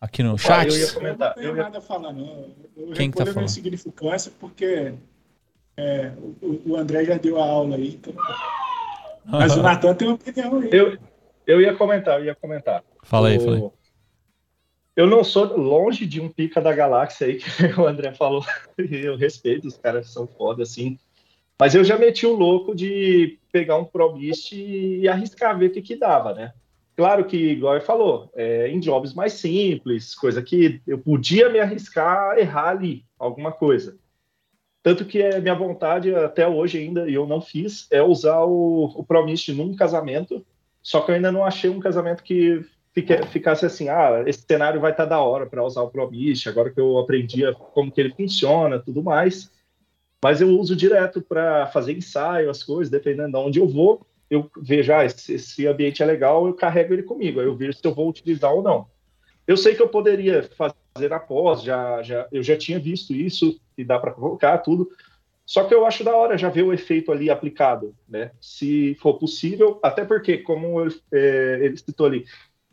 Aqui 0.00 0.22
no 0.22 0.36
chat? 0.38 0.68
eu 0.68 0.76
ia 0.78 0.86
Eu 0.86 0.94
comentar. 0.94 1.28
não 1.28 1.34
tenho 1.34 1.48
Eu 1.50 1.56
ia- 1.56 1.62
nada 1.64 1.78
a 1.78 1.80
falar, 1.82 2.12
não. 2.12 2.46
Eu 2.76 2.92
Quem 2.94 3.10
que 3.10 3.16
tá 3.18 3.26
falando? 3.26 3.48
significância 3.48 4.32
porque 4.40 4.94
é, 5.76 6.12
o, 6.42 6.70
o 6.72 6.76
André 6.76 7.04
já 7.04 7.16
deu 7.18 7.40
a 7.40 7.44
aula 7.46 7.76
aí. 7.76 7.94
então- 8.02 8.14
Mas 9.26 9.54
o 9.56 9.60
Natan 9.62 9.94
tem 9.94 10.08
uma 10.08 10.14
opinião 10.14 10.58
aí. 10.58 10.70
Eu, 10.72 10.98
eu 11.46 11.60
ia 11.60 11.74
comentar, 11.76 12.18
eu 12.18 12.24
ia 12.24 12.34
comentar. 12.34 12.82
Fala 13.02 13.28
aí, 13.28 13.38
O- 13.38 13.40
fala 13.40 13.56
aí. 13.56 13.70
Eu 14.94 15.06
não 15.06 15.24
sou 15.24 15.56
longe 15.56 16.04
de 16.06 16.20
um 16.20 16.28
pica 16.28 16.60
da 16.60 16.72
galáxia 16.72 17.26
aí 17.26 17.38
que 17.40 17.80
o 17.80 17.86
André 17.86 18.12
falou. 18.12 18.44
Eu 18.76 19.16
respeito, 19.16 19.66
os 19.66 19.76
caras 19.76 20.10
são 20.10 20.26
foda, 20.26 20.62
assim. 20.62 20.98
Mas 21.58 21.74
eu 21.74 21.82
já 21.84 21.96
meti 21.96 22.26
o 22.26 22.34
louco 22.36 22.74
de 22.74 23.38
pegar 23.50 23.78
um 23.78 23.84
ProMist 23.84 24.52
e 24.54 25.06
arriscar, 25.08 25.58
ver 25.58 25.66
o 25.66 25.72
que, 25.72 25.80
que 25.80 25.96
dava, 25.96 26.34
né? 26.34 26.52
Claro 26.94 27.24
que, 27.24 27.36
igual 27.36 27.76
ele 27.76 27.84
falou, 27.84 28.30
é, 28.34 28.68
em 28.68 28.78
jobs 28.80 29.14
mais 29.14 29.34
simples, 29.34 30.14
coisa 30.14 30.42
que 30.42 30.82
eu 30.86 30.98
podia 30.98 31.48
me 31.48 31.58
arriscar 31.58 32.32
a 32.32 32.38
errar 32.38 32.68
ali, 32.68 33.04
alguma 33.18 33.50
coisa. 33.50 33.96
Tanto 34.82 35.04
que 35.06 35.22
é 35.22 35.40
minha 35.40 35.54
vontade 35.54 36.14
até 36.14 36.46
hoje 36.46 36.78
ainda, 36.78 37.08
e 37.08 37.14
eu 37.14 37.26
não 37.26 37.40
fiz, 37.40 37.86
é 37.90 38.02
usar 38.02 38.40
o, 38.44 38.84
o 38.94 39.04
ProMist 39.04 39.52
num 39.52 39.74
casamento, 39.74 40.44
só 40.82 41.00
que 41.00 41.10
eu 41.10 41.14
ainda 41.14 41.32
não 41.32 41.44
achei 41.44 41.70
um 41.70 41.80
casamento 41.80 42.22
que 42.22 42.62
ficasse 42.92 43.64
assim, 43.64 43.88
ah, 43.88 44.22
esse 44.26 44.44
cenário 44.46 44.80
vai 44.80 44.90
estar 44.90 45.06
da 45.06 45.20
hora 45.20 45.46
para 45.46 45.64
usar 45.64 45.82
o 45.82 45.90
ProMist, 45.90 46.48
agora 46.48 46.70
que 46.70 46.80
eu 46.80 46.98
aprendi 46.98 47.42
como 47.72 47.90
que 47.90 48.00
ele 48.00 48.14
funciona, 48.14 48.78
tudo 48.78 49.02
mais. 49.02 49.50
Mas 50.22 50.40
eu 50.40 50.48
uso 50.48 50.76
direto 50.76 51.20
para 51.20 51.66
fazer 51.68 51.92
ensaio, 51.96 52.50
as 52.50 52.62
coisas, 52.62 52.90
dependendo 52.90 53.32
de 53.32 53.36
onde 53.36 53.58
eu 53.58 53.66
vou, 53.66 54.06
eu 54.30 54.50
vejo, 54.56 54.92
ah, 54.92 55.04
esse, 55.04 55.34
esse 55.34 55.66
ambiente 55.66 56.02
é 56.02 56.06
legal, 56.06 56.46
eu 56.46 56.54
carrego 56.54 56.92
ele 56.92 57.02
comigo, 57.02 57.40
aí 57.40 57.46
eu 57.46 57.56
vejo 57.56 57.72
se 57.72 57.84
eu 57.84 57.94
vou 57.94 58.08
utilizar 58.08 58.52
ou 58.52 58.62
não. 58.62 58.86
Eu 59.46 59.56
sei 59.56 59.74
que 59.74 59.82
eu 59.82 59.88
poderia 59.88 60.48
fazer 60.56 61.12
após, 61.12 61.62
já, 61.62 62.02
já, 62.02 62.28
eu 62.30 62.42
já 62.42 62.56
tinha 62.56 62.78
visto 62.78 63.14
isso, 63.14 63.58
que 63.74 63.84
dá 63.84 63.98
para 63.98 64.12
colocar 64.12 64.58
tudo, 64.58 64.88
Só 65.44 65.64
que 65.64 65.74
eu 65.74 65.84
acho 65.84 66.04
da 66.04 66.14
hora 66.14 66.38
já 66.38 66.48
ver 66.48 66.62
o 66.62 66.72
efeito 66.72 67.10
ali 67.10 67.28
aplicado, 67.28 67.94
né? 68.08 68.30
Se 68.40 68.94
for 69.00 69.18
possível, 69.18 69.78
até 69.82 70.04
porque, 70.04 70.38
como 70.38 70.80
eu, 70.80 70.94
é, 71.12 71.58
ele 71.62 71.76
citou 71.76 72.06
ali, 72.06 72.24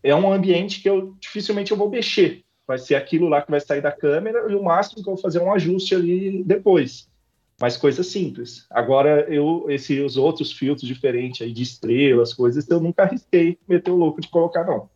é 0.04 0.16
um 0.16 0.32
ambiente 0.32 0.82
que 0.82 0.89
eu 0.89 1.16
dificilmente 1.20 1.72
eu 1.72 1.78
vou 1.78 1.89
mexer. 1.89 2.43
Vai 2.68 2.78
ser 2.78 2.95
aquilo 2.95 3.28
lá 3.28 3.41
que 3.41 3.52
vai 3.52 3.60
sair 3.60 3.82
da 3.82 3.91
câmera 3.91 4.45
e 4.50 4.56
o 4.56 4.64
máximo 4.64 5.04
que 5.04 5.10
eu 5.10 5.16
vou 5.16 5.22
fazer 5.22 5.39
é 5.39 5.43
um 5.43 5.54
ajuste 5.54 5.95
ali 5.95 6.43
depois. 6.43 7.08
Mas 7.60 7.76
coisa 7.76 8.04
simples. 8.04 8.66
Agora, 8.70 9.26
eu, 9.28 9.66
esse, 9.68 10.00
os 10.00 10.16
outros 10.16 10.52
filtros 10.52 10.88
diferentes 10.88 11.41
aí 11.41 11.52
de 11.52 11.64
estrelas, 11.64 12.34
coisas, 12.34 12.68
eu 12.70 12.80
nunca 12.80 13.04
arrisquei 13.04 13.58
meter 13.68 13.91
o 13.91 13.97
louco 13.97 14.22
de 14.22 14.30
colocar, 14.30 14.66
não. 14.66 14.89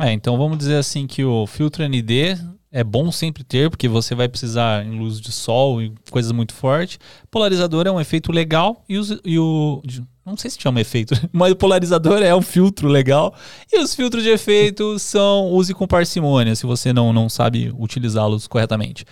É, 0.00 0.12
então 0.12 0.36
vamos 0.36 0.58
dizer 0.58 0.76
assim 0.76 1.06
que 1.06 1.24
o 1.24 1.46
filtro 1.46 1.84
ND 1.88 2.36
é 2.74 2.82
bom 2.82 3.10
sempre 3.12 3.44
ter, 3.44 3.70
porque 3.70 3.86
você 3.88 4.14
vai 4.16 4.28
precisar 4.28 4.84
em 4.84 4.98
luz 4.98 5.20
de 5.20 5.30
sol 5.30 5.80
e 5.80 5.92
coisas 6.10 6.32
muito 6.32 6.52
fortes. 6.52 6.98
Polarizador 7.30 7.86
é 7.86 7.90
um 7.90 8.00
efeito 8.00 8.32
legal 8.32 8.84
e, 8.88 8.98
os, 8.98 9.16
e 9.24 9.38
o. 9.38 9.80
Não 10.26 10.36
sei 10.36 10.50
se 10.50 10.58
chama 10.60 10.80
efeito, 10.80 11.14
mas 11.32 11.52
o 11.52 11.56
polarizador 11.56 12.20
é 12.22 12.34
um 12.34 12.42
filtro 12.42 12.88
legal. 12.88 13.32
E 13.72 13.78
os 13.78 13.94
filtros 13.94 14.22
de 14.24 14.30
efeito 14.30 14.98
são 14.98 15.52
use 15.52 15.72
com 15.72 15.86
parcimônia, 15.86 16.56
se 16.56 16.66
você 16.66 16.92
não, 16.92 17.12
não 17.12 17.28
sabe 17.28 17.72
utilizá-los 17.78 18.46
corretamente. 18.48 19.04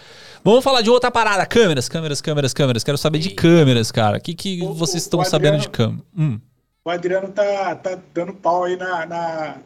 Vamos 0.43 0.65
falar 0.65 0.81
de 0.81 0.91
outra 0.91 1.11
parada: 1.11 1.47
câmeras, 1.47 1.89
câmeras, 1.89 2.21
câmeras, 2.21 2.53
câmeras. 2.53 2.83
Quero 2.83 2.99
saber 2.99 3.19
de 3.21 3.31
câmeras, 3.31 3.93
cara. 3.93 4.19
O 4.19 4.21
que, 4.21 4.35
que 4.35 4.61
O- 4.63 4.75
vocês 4.75 5.03
estão 5.05 5.21
Adriano- 5.21 5.31
sabendo 5.45 5.61
de 5.61 5.69
câmera? 5.69 6.03
Hum. 6.19 6.41
O 6.85 6.91
Adriano 6.91 7.29
tá, 7.29 7.77
tá 7.77 7.97
dando 8.13 8.33
pau 8.35 8.65
aí 8.65 8.77
na, 8.77 9.07
na, 9.07 9.57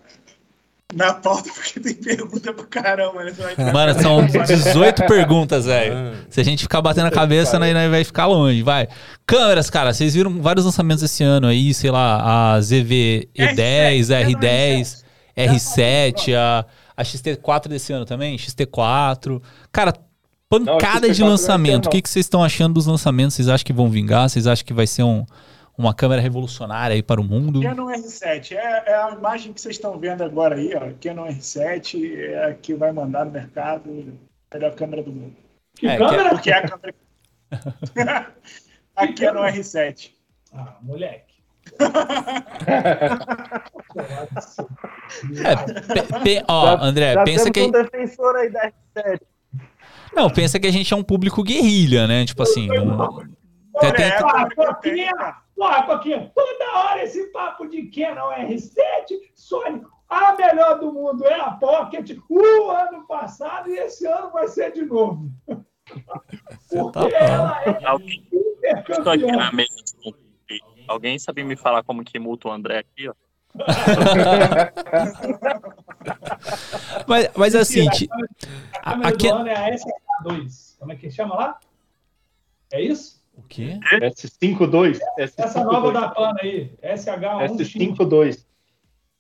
na 0.95 1.13
pauta, 1.15 1.51
porque 1.53 1.81
tem 1.81 1.95
pergunta 1.95 2.53
pra 2.53 2.65
caramba, 2.65 3.25
né? 3.25 3.33
Você 3.35 3.43
vai 3.43 3.51
ficar- 3.51 3.73
Mano, 3.73 4.01
são 4.01 4.25
18 4.27 5.05
perguntas, 5.09 5.67
velho. 5.67 5.95
Se 6.31 6.41
a 6.41 6.45
gente 6.45 6.63
ficar 6.63 6.81
batendo 6.81 7.07
a 7.07 7.11
cabeça, 7.11 7.59
nós, 7.59 7.75
nós 7.75 7.91
vai 7.91 8.05
ficar 8.05 8.27
longe, 8.27 8.63
vai. 8.63 8.87
Câmeras, 9.27 9.69
cara, 9.69 9.93
vocês 9.93 10.15
viram 10.15 10.41
vários 10.41 10.65
lançamentos 10.65 11.03
esse 11.03 11.25
ano 11.25 11.49
aí, 11.49 11.75
sei 11.75 11.91
lá, 11.91 12.55
a 12.55 12.61
ZV 12.61 13.29
E10, 13.37 14.11
a 14.15 14.29
R10, 14.29 15.03
R7, 15.37 16.35
a, 16.35 16.65
a 16.97 17.03
XT4 17.03 17.69
desse 17.69 17.93
ano 17.93 18.05
também, 18.05 18.37
XT4. 18.39 19.43
Cara, 19.73 19.93
pancada 20.49 21.09
Não, 21.09 21.15
de 21.15 21.21
XT4 21.23 21.27
lançamento. 21.27 21.87
O 21.87 21.91
que, 21.91 22.01
que 22.01 22.09
vocês 22.09 22.25
estão 22.25 22.43
achando 22.45 22.75
dos 22.75 22.87
lançamentos? 22.87 23.35
Vocês 23.35 23.49
acham 23.49 23.65
que 23.65 23.73
vão 23.73 23.91
vingar? 23.91 24.29
Vocês 24.31 24.47
acham 24.47 24.65
que 24.65 24.73
vai 24.73 24.87
ser 24.87 25.03
um, 25.03 25.27
uma 25.79 25.95
câmera 25.95 26.21
revolucionária 26.23 26.95
aí 26.95 27.03
para 27.03 27.21
o 27.21 27.25
mundo? 27.25 27.61
Canon 27.63 27.87
R7 27.87 28.53
é, 28.53 28.83
é 28.87 28.95
a 28.95 29.11
imagem 29.11 29.53
que 29.53 29.61
vocês 29.61 29.77
estão 29.77 29.99
vendo 29.99 30.23
agora 30.25 30.57
aí, 30.57 30.73
ó. 30.75 30.91
Canon 31.03 31.27
R7 31.29 32.19
é 32.19 32.45
a 32.47 32.55
que 32.55 32.75
vai 32.75 32.93
mandar 32.93 33.25
no 33.25 33.31
mercado, 33.33 34.19
melhor 34.53 34.75
câmera 34.75 35.03
do 35.03 35.13
mundo. 35.13 35.37
Que 35.77 35.87
É, 35.87 35.97
câmera? 35.99 36.31
Porque 36.31 36.51
é 36.51 36.55
a 36.55 36.69
câmera. 36.69 36.95
a 38.97 39.07
Canon 39.13 39.43
R7. 39.43 40.11
Ah, 40.55 40.77
moleque. 40.83 41.35
É, 45.45 45.57
pe- 45.57 46.21
pe- 46.23 46.45
ó, 46.49 46.77
André, 46.81 47.15
Já 47.15 47.25
pensa 47.25 47.51
que. 47.51 47.63
um 47.63 47.71
defensor 47.71 48.37
aí 48.37 48.51
da 48.51 48.73
R7. 48.97 49.21
Não, 50.15 50.31
pensa 50.31 50.59
que 50.59 50.67
a 50.67 50.71
gente 50.73 50.93
é 50.93 50.97
um 50.97 51.03
público 51.03 51.43
guerrilha, 51.43 52.07
né? 52.07 52.25
Tipo 52.25 52.43
assim. 52.43 52.67
não- 52.69 53.19
Tem- 53.81 53.93
tem- 53.93 54.05
É, 54.07 54.17
a 54.19 54.49
Ah, 55.19 55.43
Porra, 55.57 55.83
Coquinha, 55.85 56.31
toda 56.35 56.79
hora 56.79 57.03
esse 57.03 57.27
papo 57.33 57.67
de 57.67 57.91
Canon 57.91 58.31
R7, 58.31 58.77
Sony, 59.35 59.83
a 60.09 60.35
melhor 60.37 60.79
do 60.79 60.93
mundo 60.93 61.25
é 61.25 61.41
a 61.41 61.51
Pocket, 61.53 62.17
o 62.29 62.71
ano 62.71 63.07
passado 63.07 63.71
e 63.71 63.79
esse 63.79 64.07
ano 64.07 64.31
vai 64.31 64.47
ser 64.49 64.73
de 64.73 64.85
novo. 64.85 65.31
Porque 66.69 66.93
tá 66.93 67.09
ela 67.09 67.63
é 67.65 67.85
Alguém 67.87 68.29
Estou 68.89 69.13
aqui 69.13 69.27
na 69.27 69.53
mesa. 69.53 69.71
Alguém 70.89 71.17
sabe 71.19 71.45
me 71.45 71.57
falar 71.57 71.83
como 71.85 72.05
que 72.05 72.19
muta 72.19 72.49
o 72.49 72.53
André 72.53 72.79
aqui, 72.79 73.09
ó? 73.09 73.15
Mas, 77.07 77.31
mas 77.37 77.55
assim, 77.55 77.87
A 78.83 79.09
aqui- 79.09 79.29
do 79.29 79.35
ano 79.35 79.49
é 79.49 79.55
a 79.55 79.71
SK2. 79.75 80.79
Como 80.79 80.93
é 80.93 80.97
que 80.97 81.11
chama 81.11 81.35
lá? 81.35 81.61
É 82.73 82.81
isso? 82.81 83.23
O 83.37 83.43
quê? 83.49 83.79
S52, 83.93 84.99
Essa 85.19 85.63
nova 85.63 85.89
S52, 85.89 85.93
da 85.93 86.09
Pana 86.09 86.39
aí, 86.43 86.71
SH1X. 86.83 87.57
S52. 87.57 88.47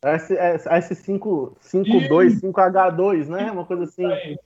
S, 0.04 0.36
S, 0.36 0.68
S5, 0.68 1.52
52, 1.60 2.40
5H2, 2.40 3.26
né? 3.28 3.50
Uma 3.50 3.64
coisa 3.64 3.84
assim. 3.84 4.04
Isso 4.04 4.12
aí. 4.14 4.38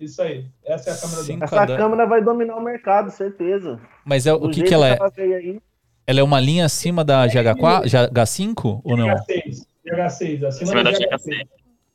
Isso 0.00 0.22
aí. 0.22 0.46
Essa 0.64 0.90
é 0.90 0.92
a 0.92 0.96
câmera 0.98 1.22
do. 1.22 1.44
Essa 1.44 1.66
H2. 1.66 1.76
câmera 1.76 2.06
vai 2.06 2.22
dominar 2.22 2.56
o 2.56 2.60
mercado, 2.62 3.10
certeza. 3.10 3.80
Mas 4.04 4.26
é, 4.26 4.32
o 4.32 4.48
que 4.50 4.62
que 4.62 4.74
ela 4.74 4.88
é? 4.88 4.98
aí, 5.18 5.60
Ela 6.06 6.20
é 6.20 6.22
uma 6.22 6.40
linha 6.40 6.64
acima 6.66 7.04
da 7.04 7.26
GH4, 7.26 7.84
GH5 7.86 8.80
ou 8.84 8.96
não? 8.96 9.08
GH6. 9.08 9.66
GH6, 9.86 10.44
acima 10.44 10.48
Acima 10.48 10.84
da 10.84 10.90
da 10.90 10.98
GH6. 10.98 11.46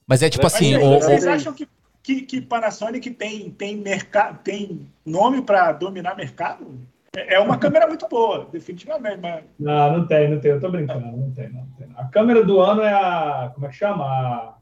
Mas 0.07 0.23
é 0.23 0.29
tipo 0.29 0.43
Mas 0.43 0.53
assim, 0.55 0.75
aí, 0.75 0.83
o- 0.83 0.99
vocês 0.99 1.25
o- 1.25 1.29
acham 1.29 1.53
que, 1.53 1.67
que, 2.01 2.21
que 2.21 2.41
Panasonic 2.41 3.09
tem, 3.11 3.49
tem, 3.51 3.77
mercado, 3.77 4.39
tem 4.43 4.87
nome 5.05 5.41
para 5.41 5.71
dominar 5.73 6.15
mercado? 6.15 6.79
É 7.13 7.37
uma 7.39 7.57
câmera 7.59 7.87
muito 7.87 8.07
boa, 8.07 8.45
definitivamente. 8.51 9.19
Mas 9.19 9.43
Não, 9.59 9.97
não 9.97 10.07
tem, 10.07 10.29
não 10.29 10.39
tem. 10.39 10.51
Eu 10.51 10.61
tô 10.61 10.69
brincando. 10.69 11.05
Não 11.05 11.31
tem, 11.33 11.49
não 11.49 11.65
tem. 11.71 11.91
A 11.97 12.05
câmera 12.05 12.43
do 12.43 12.61
ano 12.61 12.81
é 12.81 12.93
a. 12.93 13.51
Como 13.53 13.65
é 13.65 13.69
que 13.69 13.75
chama? 13.75 14.05
A, 14.05 14.55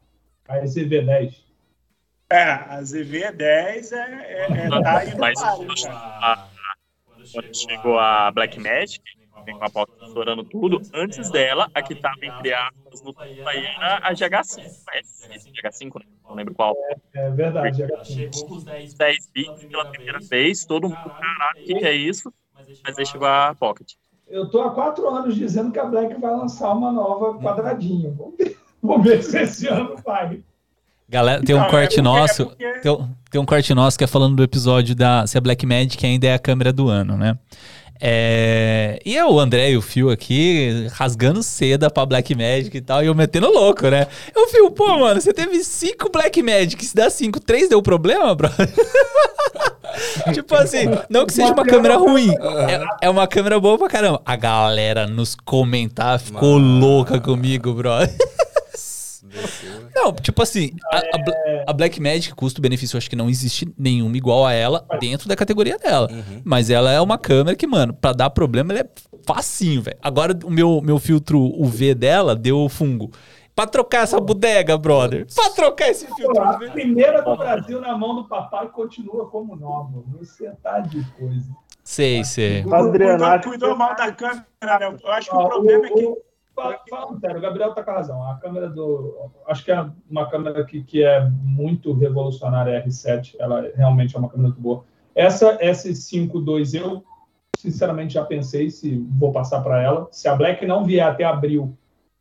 a 0.48 0.58
SV10. 0.64 1.44
é, 2.28 2.42
a 2.42 2.80
ZV-10 2.82 3.92
é, 3.92 3.96
é, 3.96 4.66
é, 4.66 4.68
tá 4.68 5.02
Mas 5.18 5.40
páreo, 5.40 5.66
quando 5.66 5.72
a- 6.22 6.48
chegou 7.52 7.98
a 7.98 8.30
Black 8.32 8.58
Magic, 8.58 9.00
vem 9.44 9.56
com 9.56 9.64
a 9.64 9.70
porta 9.70 9.92
estourando 10.04 10.42
tudo, 10.44 10.80
antes 10.92 11.30
dela, 11.30 11.68
a 11.72 11.82
que 11.82 11.92
estava 11.92 12.16
entre 12.22 12.52
aspas 12.52 12.79
no 13.02 13.14
era 13.20 13.96
a 14.02 14.12
GH5. 14.12 14.62
É, 14.92 15.00
esse 15.34 15.50
GH5, 15.50 16.00
né? 16.00 16.06
não 16.28 16.34
lembro 16.36 16.54
qual. 16.54 16.74
É 17.14 17.30
verdade. 17.30 17.82
GH5. 17.82 18.04
Chegou 18.04 18.46
com 18.48 18.54
os 18.56 18.64
10 18.64 18.94
10 18.94 19.30
bits 19.34 19.64
pela 19.64 19.84
primeira 19.86 20.18
vez, 20.20 20.64
todo 20.64 20.88
mundo, 20.88 20.96
caraca, 20.96 21.60
o 21.60 21.64
que, 21.64 21.74
é 21.84 21.94
isso? 21.94 22.32
Mas 22.84 22.98
aí 22.98 23.06
chegou 23.06 23.26
a 23.28 23.54
Pocket. 23.58 23.92
Eu 24.28 24.48
tô 24.48 24.62
há 24.62 24.70
quatro 24.72 25.08
anos 25.08 25.34
dizendo 25.34 25.72
que 25.72 25.78
a 25.78 25.84
Black 25.84 26.14
vai 26.20 26.30
lançar 26.30 26.72
uma 26.72 26.92
nova 26.92 27.36
quadradinho. 27.40 28.14
Vamos 28.16 28.36
ver, 28.38 28.56
vamos 28.82 29.04
ver 29.06 29.22
se 29.24 29.38
esse 29.40 29.66
ano 29.66 29.96
vai. 30.04 30.40
galera, 31.08 31.42
tem 31.42 31.54
um 31.54 31.58
Não, 31.58 31.66
é 31.66 31.70
corte 31.70 31.88
porque- 31.96 32.02
nosso, 32.02 32.42
é 32.42 32.44
porque- 32.44 32.80
tem, 32.80 32.92
um- 32.92 33.14
tem 33.28 33.40
um 33.40 33.44
corte 33.46 33.74
nosso 33.74 33.98
que 33.98 34.04
é 34.04 34.06
falando 34.06 34.36
do 34.36 34.42
episódio 34.44 34.94
da 34.94 35.26
se 35.26 35.36
a 35.36 35.40
Black 35.40 35.66
Magic 35.66 36.06
ainda 36.06 36.28
é 36.28 36.34
a 36.34 36.38
câmera 36.38 36.72
do 36.72 36.88
ano, 36.88 37.16
né? 37.16 37.36
É, 38.00 38.98
e 39.04 39.16
é 39.16 39.26
o 39.26 39.38
André 39.38 39.72
e 39.72 39.76
o 39.76 39.82
Fio 39.82 40.08
aqui 40.10 40.86
rasgando 40.92 41.42
seda 41.42 41.90
pra 41.90 42.06
Black 42.06 42.34
Magic 42.34 42.74
e 42.74 42.80
tal, 42.80 43.02
e 43.02 43.06
eu 43.06 43.14
metendo 43.14 43.50
louco, 43.50 43.88
né? 43.88 44.06
Eu 44.34 44.48
Fio, 44.48 44.70
pô, 44.70 44.98
mano, 44.98 45.20
você 45.20 45.34
teve 45.34 45.62
cinco 45.62 46.10
Black 46.10 46.42
Magic, 46.42 46.82
se 46.82 46.94
dá 46.94 47.10
cinco, 47.10 47.38
três 47.38 47.68
deu 47.68 47.82
problema, 47.82 48.34
bro? 48.34 48.48
tipo 50.32 50.54
assim, 50.54 50.86
não 51.10 51.26
que 51.26 51.32
seja 51.34 51.52
uma 51.52 51.64
câmera 51.64 51.96
ruim, 51.96 52.30
é, 52.30 53.06
é 53.06 53.10
uma 53.10 53.26
câmera 53.26 53.60
boa 53.60 53.76
pra 53.76 53.88
caramba. 53.88 54.22
A 54.24 54.36
galera 54.36 55.06
nos 55.06 55.34
comentários 55.34 56.22
ficou 56.22 56.58
Mano. 56.58 56.80
louca 56.80 57.20
comigo, 57.20 57.74
bro. 57.74 57.90
Não, 59.94 60.12
tipo 60.12 60.42
assim, 60.42 60.70
a, 60.92 60.98
a 60.98 61.18
Bla- 61.24 61.34
a 61.68 61.72
Black 61.72 62.00
Magic, 62.00 62.34
custo-benefício, 62.34 62.96
eu 62.96 62.98
acho 62.98 63.08
que 63.10 63.16
não 63.16 63.28
existe 63.28 63.72
nenhuma 63.78 64.16
igual 64.16 64.44
a 64.46 64.52
ela 64.52 64.84
dentro 65.00 65.28
da 65.28 65.36
categoria 65.36 65.78
dela. 65.78 66.08
Uhum. 66.10 66.42
Mas 66.44 66.70
ela 66.70 66.90
é 66.90 67.00
uma 67.00 67.18
câmera 67.18 67.56
que, 67.56 67.66
mano, 67.66 67.92
pra 67.94 68.12
dar 68.12 68.30
problema, 68.30 68.72
ela 68.72 68.80
é 68.80 68.88
facinho, 69.26 69.82
velho. 69.82 69.98
Agora 70.02 70.36
o 70.44 70.50
meu, 70.50 70.80
meu 70.82 70.98
filtro 70.98 71.38
UV 71.40 71.94
dela 71.94 72.34
deu 72.34 72.68
fungo. 72.68 73.10
Pra 73.54 73.66
trocar 73.66 74.04
essa 74.04 74.18
bodega, 74.20 74.78
brother. 74.78 75.26
Pra 75.34 75.50
trocar 75.50 75.88
esse 75.90 76.06
filtro 76.14 76.40
a 76.42 76.56
UV. 76.56 76.70
primeira 76.70 77.20
do 77.20 77.36
Brasil 77.36 77.80
na 77.80 77.96
mão 77.98 78.14
do 78.14 78.24
papai 78.28 78.68
continua 78.68 79.28
como 79.28 79.54
nova. 79.56 80.02
Você 80.18 80.50
tá 80.62 80.78
de 80.80 81.04
coisa. 81.18 81.50
Sei, 81.84 82.24
sei. 82.24 82.64
Adriano, 82.72 83.42
cuidou, 83.42 83.76
mal 83.76 83.94
da 83.96 84.12
câmera, 84.12 84.44
né? 84.62 84.96
Eu 85.02 85.12
acho 85.12 85.28
que 85.28 85.36
o 85.36 85.40
Ó, 85.40 85.48
problema 85.48 85.86
é 85.86 85.90
que. 85.90 86.14
Fala- 86.62 86.80
Falando 86.88 87.20
sério, 87.20 87.38
o 87.38 87.40
Gabriel 87.40 87.74
tá 87.74 87.82
com 87.82 87.90
a 87.90 87.94
razão. 87.94 88.22
A 88.30 88.34
câmera 88.36 88.68
do. 88.68 89.30
Acho 89.46 89.64
que 89.64 89.72
é 89.72 89.86
uma 90.08 90.28
câmera 90.30 90.64
que, 90.64 90.82
que 90.82 91.02
é 91.04 91.20
muito 91.42 91.92
revolucionária, 91.92 92.78
a 92.78 92.82
R7. 92.86 93.34
Ela 93.38 93.70
realmente 93.74 94.14
é 94.16 94.18
uma 94.18 94.28
câmera 94.28 94.48
muito 94.48 94.60
boa. 94.60 94.84
Essa 95.14 95.58
S52 95.58 96.74
eu, 96.80 97.02
sinceramente, 97.56 98.14
já 98.14 98.24
pensei 98.24 98.70
se 98.70 98.96
vou 99.18 99.32
passar 99.32 99.60
para 99.60 99.82
ela. 99.82 100.08
Se 100.10 100.28
a 100.28 100.34
Black 100.36 100.64
não 100.66 100.84
vier 100.84 101.06
até 101.06 101.24
abril 101.24 101.76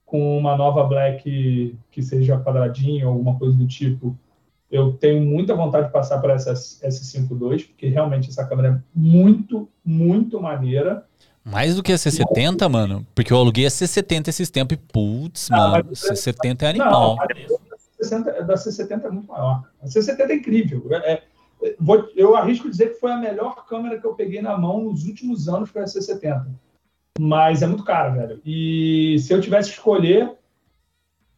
com 0.05 0.37
uma 0.37 0.55
nova 0.57 0.83
Black 0.83 1.77
que 1.91 2.01
seja 2.01 2.39
quadradinho 2.39 3.07
ou 3.07 3.13
alguma 3.13 3.37
coisa 3.37 3.55
do 3.55 3.67
tipo, 3.67 4.17
eu 4.71 4.93
tenho 4.93 5.23
muita 5.23 5.55
vontade 5.55 5.87
de 5.87 5.93
passar 5.93 6.19
para 6.19 6.33
essa 6.33 6.53
S52, 6.53 7.67
porque 7.67 7.87
realmente 7.87 8.29
essa 8.29 8.45
câmera 8.45 8.69
é 8.69 8.81
muito, 8.93 9.69
muito 9.83 10.41
maneira. 10.41 11.05
Mais 11.51 11.75
do 11.75 11.81
que 11.83 11.91
a 11.91 11.95
C70, 11.95 12.69
mano. 12.69 13.05
Porque 13.15 13.33
eu 13.33 13.37
aluguei 13.37 13.65
a 13.65 13.69
C70 13.69 14.27
esses 14.27 14.49
tempos 14.49 14.77
e, 14.77 14.77
putz, 14.77 15.49
mano, 15.49 15.85
mas- 15.89 15.99
C70 15.99 16.61
é 16.63 16.73
Não, 16.73 16.85
animal. 16.85 17.17
a 17.21 17.25
da 17.25 17.35
C60 17.35 18.45
da 18.45 18.55
C70 18.55 19.05
é 19.05 19.09
muito 19.09 19.27
maior. 19.27 19.63
A 19.81 19.85
C70 19.87 20.29
é 20.29 20.35
incrível. 20.35 20.93
É, 20.93 21.23
vou, 21.79 22.07
eu 22.15 22.35
arrisco 22.35 22.69
dizer 22.69 22.93
que 22.93 22.99
foi 22.99 23.11
a 23.11 23.17
melhor 23.17 23.65
câmera 23.65 23.99
que 23.99 24.05
eu 24.05 24.13
peguei 24.13 24.41
na 24.41 24.57
mão 24.57 24.83
nos 24.83 25.05
últimos 25.05 25.49
anos 25.49 25.69
foi 25.69 25.81
a 25.81 25.85
C70. 25.85 26.47
Mas 27.19 27.61
é 27.61 27.67
muito 27.67 27.83
caro, 27.83 28.13
velho. 28.13 28.41
E 28.45 29.17
se 29.19 29.33
eu 29.33 29.41
tivesse 29.41 29.69
que 29.69 29.75
escolher 29.77 30.31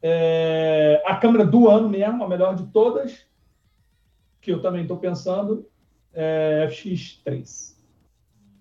é, 0.01 1.01
a 1.05 1.15
câmera 1.15 1.45
do 1.45 1.67
ano 1.69 1.89
mesmo, 1.89 2.23
a 2.23 2.27
melhor 2.27 2.55
de 2.55 2.65
todas, 2.67 3.25
que 4.41 4.51
eu 4.51 4.61
também 4.61 4.81
estou 4.83 4.97
pensando, 4.97 5.65
é 6.13 6.67
FX3. 6.69 7.70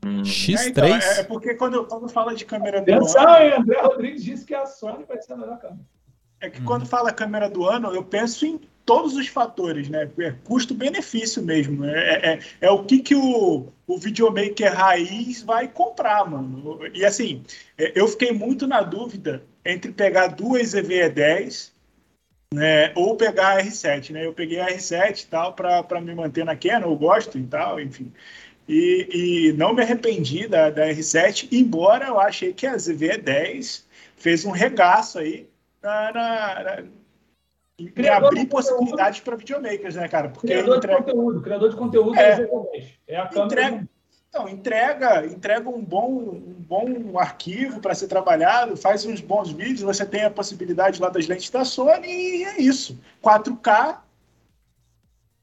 X3? 0.03 0.59
É, 0.59 0.69
então, 0.69 0.85
é, 0.85 1.21
é 1.21 1.25
porque 1.25 1.55
quando, 1.55 1.85
quando 1.85 2.09
fala 2.09 2.35
de 2.35 2.45
câmera 2.45 2.81
do 2.81 2.93
Atenção, 2.93 3.23
ano? 3.23 3.57
André 3.57 3.81
Rodrigues 3.81 4.25
disse 4.25 4.45
que 4.45 4.55
a 4.55 4.67
Sony 4.67 5.05
vai 5.05 5.21
ser 5.21 5.35
a 5.35 5.37
melhor 5.37 5.59
câmera. 5.59 5.81
é 6.41 6.51
que 6.51 6.63
quando 6.63 6.87
fala 6.87 7.13
câmera 7.13 7.49
do 7.49 7.67
ano, 7.67 7.95
eu 7.95 8.03
penso 8.03 8.47
em 8.47 8.61
todos 8.85 9.15
os 9.15 9.29
fatores, 9.29 9.89
né? 9.89 10.11
É 10.19 10.33
custo-benefício 10.45 11.43
mesmo. 11.43 11.85
É, 11.85 12.33
é, 12.33 12.39
é 12.63 12.71
o 12.71 12.85
que, 12.85 13.01
que 13.01 13.15
o, 13.15 13.69
o 13.87 13.99
videomaker 13.99 14.75
raiz 14.75 15.43
vai 15.43 15.69
comprar, 15.69 16.29
mano. 16.29 16.81
E 16.95 17.05
assim, 17.05 17.43
é, 17.77 17.93
eu 17.95 18.09
fiquei 18.09 18.33
muito 18.33 18.67
na 18.67 18.83
dúvida 18.83 19.45
entre 19.65 19.93
pegar 19.93 20.29
duas 20.29 20.75
EVE10 20.75 21.71
né, 22.53 22.93
ou 22.97 23.17
pegar 23.17 23.59
a 23.59 23.63
R7, 23.63 24.11
né? 24.11 24.27
Eu 24.27 24.33
peguei 24.33 24.59
a 24.59 24.69
R7 24.69 25.23
e 25.23 25.27
tal 25.27 25.55
para 25.55 26.01
me 26.01 26.15
manter 26.15 26.45
na 26.45 26.57
Canon, 26.57 26.91
eu 26.91 26.97
gosto 26.97 27.39
e 27.39 27.47
tal, 27.47 27.81
enfim. 27.81 28.13
E, 28.69 29.09
e 29.51 29.53
não 29.55 29.75
me 29.75 29.83
arrependi 29.83 30.47
da, 30.47 30.71
da 30.71 30.87
R7, 30.89 31.49
embora 31.51 32.07
eu 32.07 32.21
achei 32.21 32.53
que 32.53 32.67
a 32.67 32.77
ZV10 32.77 33.85
fez 34.17 34.45
um 34.45 34.51
regaço 34.51 35.19
aí 35.19 35.49
na, 35.83 36.13
na, 36.13 36.63
na 36.63 38.17
abrir 38.17 38.41
de 38.41 38.47
possibilidades 38.47 39.21
para 39.21 39.37
videomakers, 39.37 39.97
né, 39.97 40.07
cara? 40.07 40.29
Porque 40.29 40.49
Criador 40.49 40.77
entrega, 40.77 40.97
de 40.97 41.05
conteúdo, 41.05 41.41
criador 41.41 41.71
de 41.71 41.77
conteúdo 41.77 42.19
É. 42.19 42.33
é, 42.33 42.37
Z10. 42.37 42.85
é 43.09 43.17
a 43.17 43.27
câmera. 43.27 43.47
entrega, 43.47 43.89
então, 44.29 44.49
entrega, 44.49 45.27
entrega 45.27 45.69
um 45.69 45.83
bom, 45.83 46.09
um 46.09 46.55
bom 46.59 47.19
arquivo 47.19 47.81
para 47.81 47.95
ser 47.95 48.07
trabalhado, 48.07 48.77
faz 48.77 49.05
uns 49.05 49.21
bons 49.21 49.51
vídeos, 49.51 49.81
você 49.81 50.07
tem 50.07 50.23
a 50.23 50.31
possibilidade 50.31 51.01
lá 51.01 51.09
das 51.09 51.27
lentes 51.27 51.51
da 51.51 51.65
Sony 51.65 52.07
e 52.07 52.45
é 52.45 52.61
isso. 52.61 52.99
4K 53.25 53.99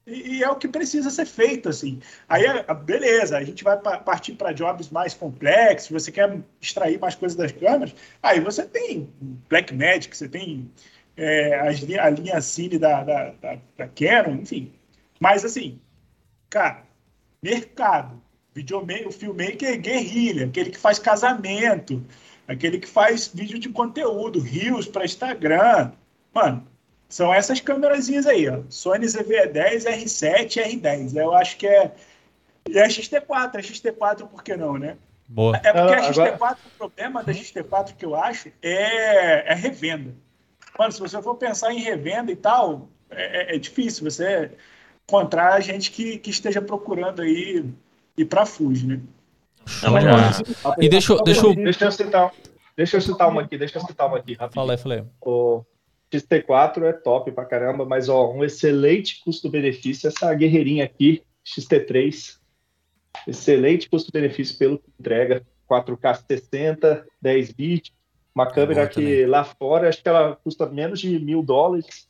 e, 0.08 0.42
é 0.42 0.50
o 0.50 0.56
que 0.56 0.68
precisa 0.68 1.10
ser 1.10 1.26
feito, 1.26 1.68
assim. 1.68 2.00
Aí, 2.28 2.44
ah, 2.46 2.74
beleza, 2.74 3.36
a 3.36 3.44
gente 3.44 3.64
vai 3.64 3.76
pa- 3.78 3.98
partir 3.98 4.34
para 4.34 4.52
jobs 4.52 4.90
mais 4.90 5.14
complexos, 5.14 5.90
você 5.90 6.12
quer 6.12 6.38
extrair 6.60 6.98
mais 6.98 7.14
coisas 7.14 7.36
das 7.36 7.52
câmeras, 7.52 7.94
aí 8.22 8.40
você 8.40 8.64
tem 8.64 9.08
Blackmagic, 9.48 10.16
você 10.16 10.28
tem 10.28 10.70
é, 11.16 11.58
a 12.00 12.10
linha 12.10 12.40
Cine 12.40 12.78
da, 12.78 13.02
da, 13.02 13.30
da, 13.40 13.58
da 13.76 13.88
Canon, 13.88 14.36
enfim. 14.42 14.72
Mas, 15.20 15.44
assim, 15.44 15.80
cara, 16.48 16.84
mercado, 17.42 18.22
videomaker, 18.54 19.08
o 19.08 19.12
filmmaker 19.12 19.80
guerrilha, 19.80 20.46
aquele 20.46 20.70
que 20.70 20.78
faz 20.78 20.98
casamento, 20.98 22.04
aquele 22.46 22.78
que 22.78 22.88
faz 22.88 23.28
vídeo 23.28 23.58
de 23.58 23.68
conteúdo, 23.68 24.40
rios 24.40 24.86
para 24.86 25.04
Instagram. 25.04 25.92
Mano, 26.34 26.67
são 27.08 27.32
essas 27.32 27.60
câmerazinhas 27.60 28.26
aí, 28.26 28.48
ó. 28.48 28.60
Sony 28.68 29.06
ZV-10, 29.06 29.84
R7, 29.86 30.80
R10. 30.80 31.16
Eu 31.16 31.34
acho 31.34 31.56
que 31.56 31.66
é. 31.66 31.92
E 32.68 32.78
a 32.78 32.86
XT4, 32.86 33.56
a 33.56 33.60
XT4, 33.60 34.26
por 34.28 34.42
que 34.42 34.56
não, 34.56 34.76
né? 34.76 34.96
Boa. 35.26 35.56
É 35.56 35.72
porque 35.72 35.94
Ah, 35.94 35.98
a 36.08 36.12
XT4, 36.12 36.56
o 36.66 36.78
problema 36.78 37.22
da 37.22 37.32
XT4 37.32 37.94
que 37.96 38.04
eu 38.04 38.14
acho 38.14 38.50
é, 38.62 39.52
é 39.52 39.54
revenda. 39.54 40.14
Mano, 40.78 40.92
se 40.92 41.00
você 41.00 41.20
for 41.22 41.34
pensar 41.36 41.72
em 41.72 41.80
revenda 41.80 42.30
e 42.30 42.36
tal, 42.36 42.88
é, 43.10 43.52
é- 43.52 43.56
é 43.56 43.58
difícil 43.58 44.08
você 44.08 44.50
encontrar 45.08 45.60
gente 45.60 45.90
que, 45.90 46.18
que 46.18 46.30
esteja 46.30 46.60
procurando 46.60 47.22
aí 47.22 47.64
ir 48.16 48.24
para 48.26 48.44
Fuji, 48.44 48.86
né? 48.86 49.00
Show 49.66 49.98
demais. 49.98 50.42
E 50.78 50.88
deixa, 50.88 51.12
eu- 51.14 51.22
deixa 51.24 51.46
eu. 51.46 51.54
Deixa 51.54 51.84
eu 51.86 51.92
citar, 51.92 52.32
deixa 52.76 52.96
eu 52.96 53.00
citar 53.00 53.28
uma 53.28 53.42
aqui, 53.42 53.58
deixa 53.58 53.78
eu 53.78 53.82
citar 53.82 54.06
uma 54.06 54.18
aqui, 54.18 54.34
rapidinho. 54.34 54.66
Falei, 54.66 54.76
falei. 54.76 55.04
O 55.20 55.64
XT4 56.12 56.82
é 56.84 56.92
top 56.92 57.32
pra 57.32 57.44
caramba, 57.44 57.84
mas 57.84 58.08
ó, 58.08 58.32
um 58.32 58.44
excelente 58.44 59.20
custo-benefício 59.22 60.08
essa 60.08 60.32
guerreirinha 60.34 60.84
aqui, 60.84 61.22
XT3. 61.46 62.38
Excelente 63.26 63.88
custo-benefício 63.88 64.56
pelo 64.58 64.78
que 64.78 64.90
entrega. 64.98 65.44
4K 65.68 66.24
60, 66.26 67.06
10 67.20 67.52
bits, 67.52 67.92
uma 68.34 68.46
câmera 68.46 68.80
boa 68.82 68.88
que 68.88 69.02
também. 69.02 69.26
lá 69.26 69.44
fora 69.44 69.88
acho 69.88 70.02
que 70.02 70.08
ela 70.08 70.34
custa 70.42 70.66
menos 70.66 70.98
de 70.98 71.18
mil 71.18 71.42
dólares. 71.42 72.08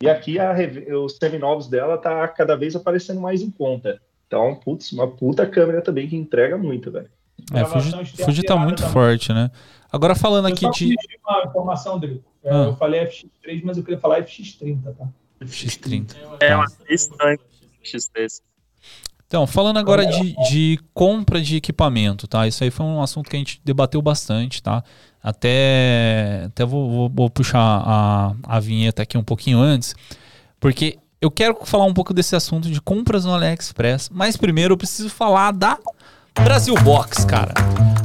E 0.00 0.08
aqui 0.08 0.38
a 0.38 0.54
os 1.02 1.16
seminovos 1.16 1.66
dela 1.68 1.98
tá 1.98 2.26
cada 2.28 2.56
vez 2.56 2.76
aparecendo 2.76 3.20
mais 3.20 3.42
em 3.42 3.50
conta. 3.50 4.00
Então, 4.26 4.54
putz, 4.56 4.92
uma 4.92 5.08
puta 5.08 5.46
câmera 5.46 5.82
também 5.82 6.08
que 6.08 6.16
entrega 6.16 6.56
muito, 6.56 6.90
velho. 6.90 7.08
É, 7.52 7.64
Fuji, 7.64 8.22
Fuji 8.22 8.42
tá 8.42 8.56
muito 8.56 8.78
também. 8.78 8.92
forte, 8.92 9.32
né? 9.32 9.50
Agora 9.94 10.14
falando 10.14 10.48
Eu 10.48 10.52
aqui 10.54 10.68
de 10.70 10.96
uma 11.26 11.44
informação, 11.44 11.98
Drico. 11.98 12.24
É, 12.42 12.50
Ah. 12.50 12.64
Eu 12.64 12.76
falei 12.76 13.00
FX3, 13.06 13.62
mas 13.64 13.76
eu 13.78 13.84
queria 13.84 13.98
falar 14.00 14.20
FX30, 14.22 14.82
tá? 14.96 15.06
X30. 15.42 16.16
É 16.40 16.54
uma 16.56 16.66
estranho 16.88 17.38
X3. 17.82 18.40
Então, 19.26 19.46
falando 19.46 19.78
agora 19.78 20.04
de, 20.06 20.34
de 20.50 20.78
compra 20.92 21.40
de 21.40 21.56
equipamento, 21.56 22.26
tá? 22.28 22.46
Isso 22.46 22.62
aí 22.62 22.70
foi 22.70 22.84
um 22.86 23.00
assunto 23.02 23.28
que 23.30 23.36
a 23.36 23.38
gente 23.38 23.60
debateu 23.64 24.00
bastante, 24.02 24.62
tá? 24.62 24.82
Até, 25.22 26.44
até 26.46 26.64
vou, 26.64 26.90
vou- 26.90 27.10
vou 27.12 27.30
puxar 27.30 27.58
a, 27.60 28.34
a 28.44 28.60
vinheta 28.60 29.02
aqui 29.02 29.16
um 29.18 29.24
pouquinho 29.24 29.58
antes, 29.58 29.94
porque 30.60 30.98
eu 31.20 31.30
quero 31.30 31.56
falar 31.64 31.84
um 31.84 31.94
pouco 31.94 32.12
desse 32.12 32.36
assunto 32.36 32.70
de 32.70 32.80
compras 32.80 33.24
no 33.24 33.34
AliExpress, 33.34 34.10
mas 34.10 34.36
primeiro 34.36 34.74
eu 34.74 34.78
preciso 34.78 35.08
falar 35.08 35.52
da 35.52 35.78
Brasil 36.42 36.74
Box, 36.82 37.24
cara. 37.24 37.54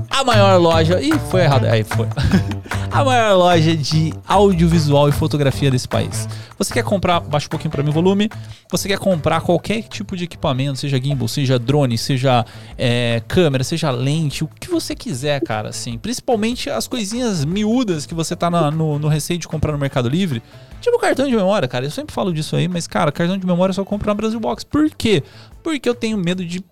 A 0.09 0.23
maior 0.23 0.57
loja. 0.59 1.01
Ih, 1.01 1.17
foi 1.30 1.41
errado. 1.41 1.65
Aí 1.65 1.84
foi. 1.84 2.07
a 2.91 3.03
maior 3.03 3.36
loja 3.38 3.75
de 3.75 4.13
audiovisual 4.27 5.09
e 5.09 5.11
fotografia 5.11 5.71
desse 5.71 5.88
país. 5.88 6.27
Você 6.57 6.73
quer 6.73 6.84
comprar, 6.84 7.19
baixa 7.21 7.47
um 7.47 7.49
pouquinho 7.49 7.71
para 7.71 7.82
mim 7.82 7.89
o 7.89 7.93
volume. 7.93 8.30
Você 8.69 8.88
quer 8.88 8.99
comprar 8.99 9.41
qualquer 9.41 9.82
tipo 9.84 10.15
de 10.15 10.25
equipamento, 10.25 10.77
seja 10.77 11.01
gimbal, 11.01 11.27
seja 11.27 11.57
drone, 11.57 11.97
seja 11.97 12.45
é, 12.77 13.21
câmera, 13.27 13.63
seja 13.63 13.89
lente, 13.91 14.43
o 14.43 14.47
que 14.59 14.69
você 14.69 14.93
quiser, 14.93 15.41
cara, 15.41 15.69
assim. 15.69 15.97
Principalmente 15.97 16.69
as 16.69 16.88
coisinhas 16.88 17.45
miúdas 17.45 18.05
que 18.05 18.13
você 18.13 18.36
tá 18.36 18.49
na- 18.49 18.69
no, 18.69 18.99
no 18.99 19.07
receio 19.07 19.39
de 19.39 19.47
comprar 19.47 19.71
no 19.71 19.77
Mercado 19.77 20.09
Livre. 20.09 20.41
Tipo 20.82 20.99
cartão 20.99 21.27
de 21.27 21.36
memória, 21.36 21.67
cara. 21.67 21.86
Eu 21.86 21.91
sempre 21.91 22.13
falo 22.13 22.34
disso 22.34 22.55
aí, 22.55 22.67
mas, 22.67 22.88
cara, 22.88 23.11
cartão 23.11 23.38
de 23.38 23.45
memória 23.45 23.71
eu 23.71 23.75
só 23.75 23.86
compro 23.86 24.07
na 24.07 24.13
Brasil 24.13 24.39
Box. 24.39 24.63
Por 24.65 24.89
quê? 24.91 25.23
Porque 25.63 25.88
eu 25.88 25.95
tenho 25.95 26.17
medo 26.17 26.45
de 26.45 26.63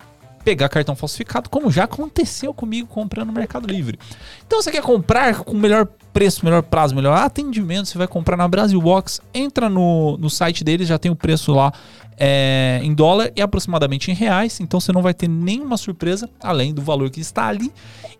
pegar 0.48 0.70
cartão 0.70 0.96
falsificado, 0.96 1.50
como 1.50 1.70
já 1.70 1.84
aconteceu 1.84 2.54
comigo 2.54 2.88
comprando 2.88 3.26
no 3.26 3.34
Mercado 3.34 3.66
Livre. 3.66 3.98
Então 4.46 4.62
você 4.62 4.70
quer 4.70 4.80
comprar 4.80 5.40
com 5.40 5.54
melhor 5.54 5.86
preço, 6.10 6.42
melhor 6.42 6.62
prazo, 6.62 6.94
melhor 6.94 7.18
atendimento, 7.18 7.86
você 7.86 7.98
vai 7.98 8.08
comprar 8.08 8.34
na 8.34 8.48
Brasil 8.48 8.80
Box, 8.80 9.20
entra 9.34 9.68
no, 9.68 10.16
no 10.16 10.30
site 10.30 10.64
deles, 10.64 10.88
já 10.88 10.98
tem 10.98 11.10
o 11.10 11.14
preço 11.14 11.52
lá 11.52 11.70
é, 12.16 12.80
em 12.82 12.94
dólar 12.94 13.30
e 13.36 13.42
aproximadamente 13.42 14.10
em 14.10 14.14
reais, 14.14 14.58
então 14.58 14.80
você 14.80 14.90
não 14.90 15.02
vai 15.02 15.12
ter 15.12 15.28
nenhuma 15.28 15.76
surpresa, 15.76 16.30
além 16.42 16.72
do 16.72 16.80
valor 16.80 17.10
que 17.10 17.20
está 17.20 17.46
ali. 17.46 17.70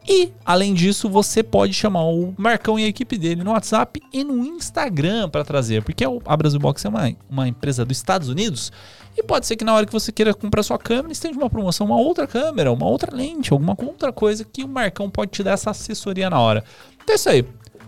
E, 0.06 0.30
além 0.44 0.74
disso, 0.74 1.08
você 1.08 1.42
pode 1.42 1.72
chamar 1.72 2.04
o 2.04 2.34
Marcão 2.36 2.78
e 2.78 2.84
a 2.84 2.88
equipe 2.88 3.16
dele 3.16 3.42
no 3.42 3.52
WhatsApp 3.52 4.00
e 4.12 4.22
no 4.22 4.44
Instagram 4.44 5.30
para 5.30 5.44
trazer, 5.44 5.82
porque 5.82 6.04
a 6.04 6.36
Brasil 6.36 6.60
Box 6.60 6.84
é 6.84 6.88
uma, 6.90 7.12
uma 7.28 7.48
empresa 7.48 7.86
dos 7.86 7.96
Estados 7.96 8.28
Unidos 8.28 8.70
e 9.18 9.22
pode 9.22 9.46
ser 9.46 9.56
que 9.56 9.64
na 9.64 9.74
hora 9.74 9.84
que 9.84 9.92
você 9.92 10.12
queira 10.12 10.32
comprar 10.32 10.62
sua 10.62 10.78
câmera, 10.78 11.10
esteja 11.10 11.36
uma 11.36 11.50
promoção, 11.50 11.88
uma 11.88 11.96
outra 11.96 12.24
câmera, 12.24 12.70
uma 12.70 12.86
outra 12.86 13.14
lente, 13.14 13.52
alguma 13.52 13.74
outra 13.76 14.12
coisa 14.12 14.44
que 14.44 14.62
o 14.62 14.68
Marcão 14.68 15.10
pode 15.10 15.32
te 15.32 15.42
dar 15.42 15.52
essa 15.52 15.70
assessoria 15.70 16.30
na 16.30 16.38
hora. 16.38 16.62
Então 17.02 17.12
é 17.12 17.16
isso 17.16 17.28
aí. 17.28 17.44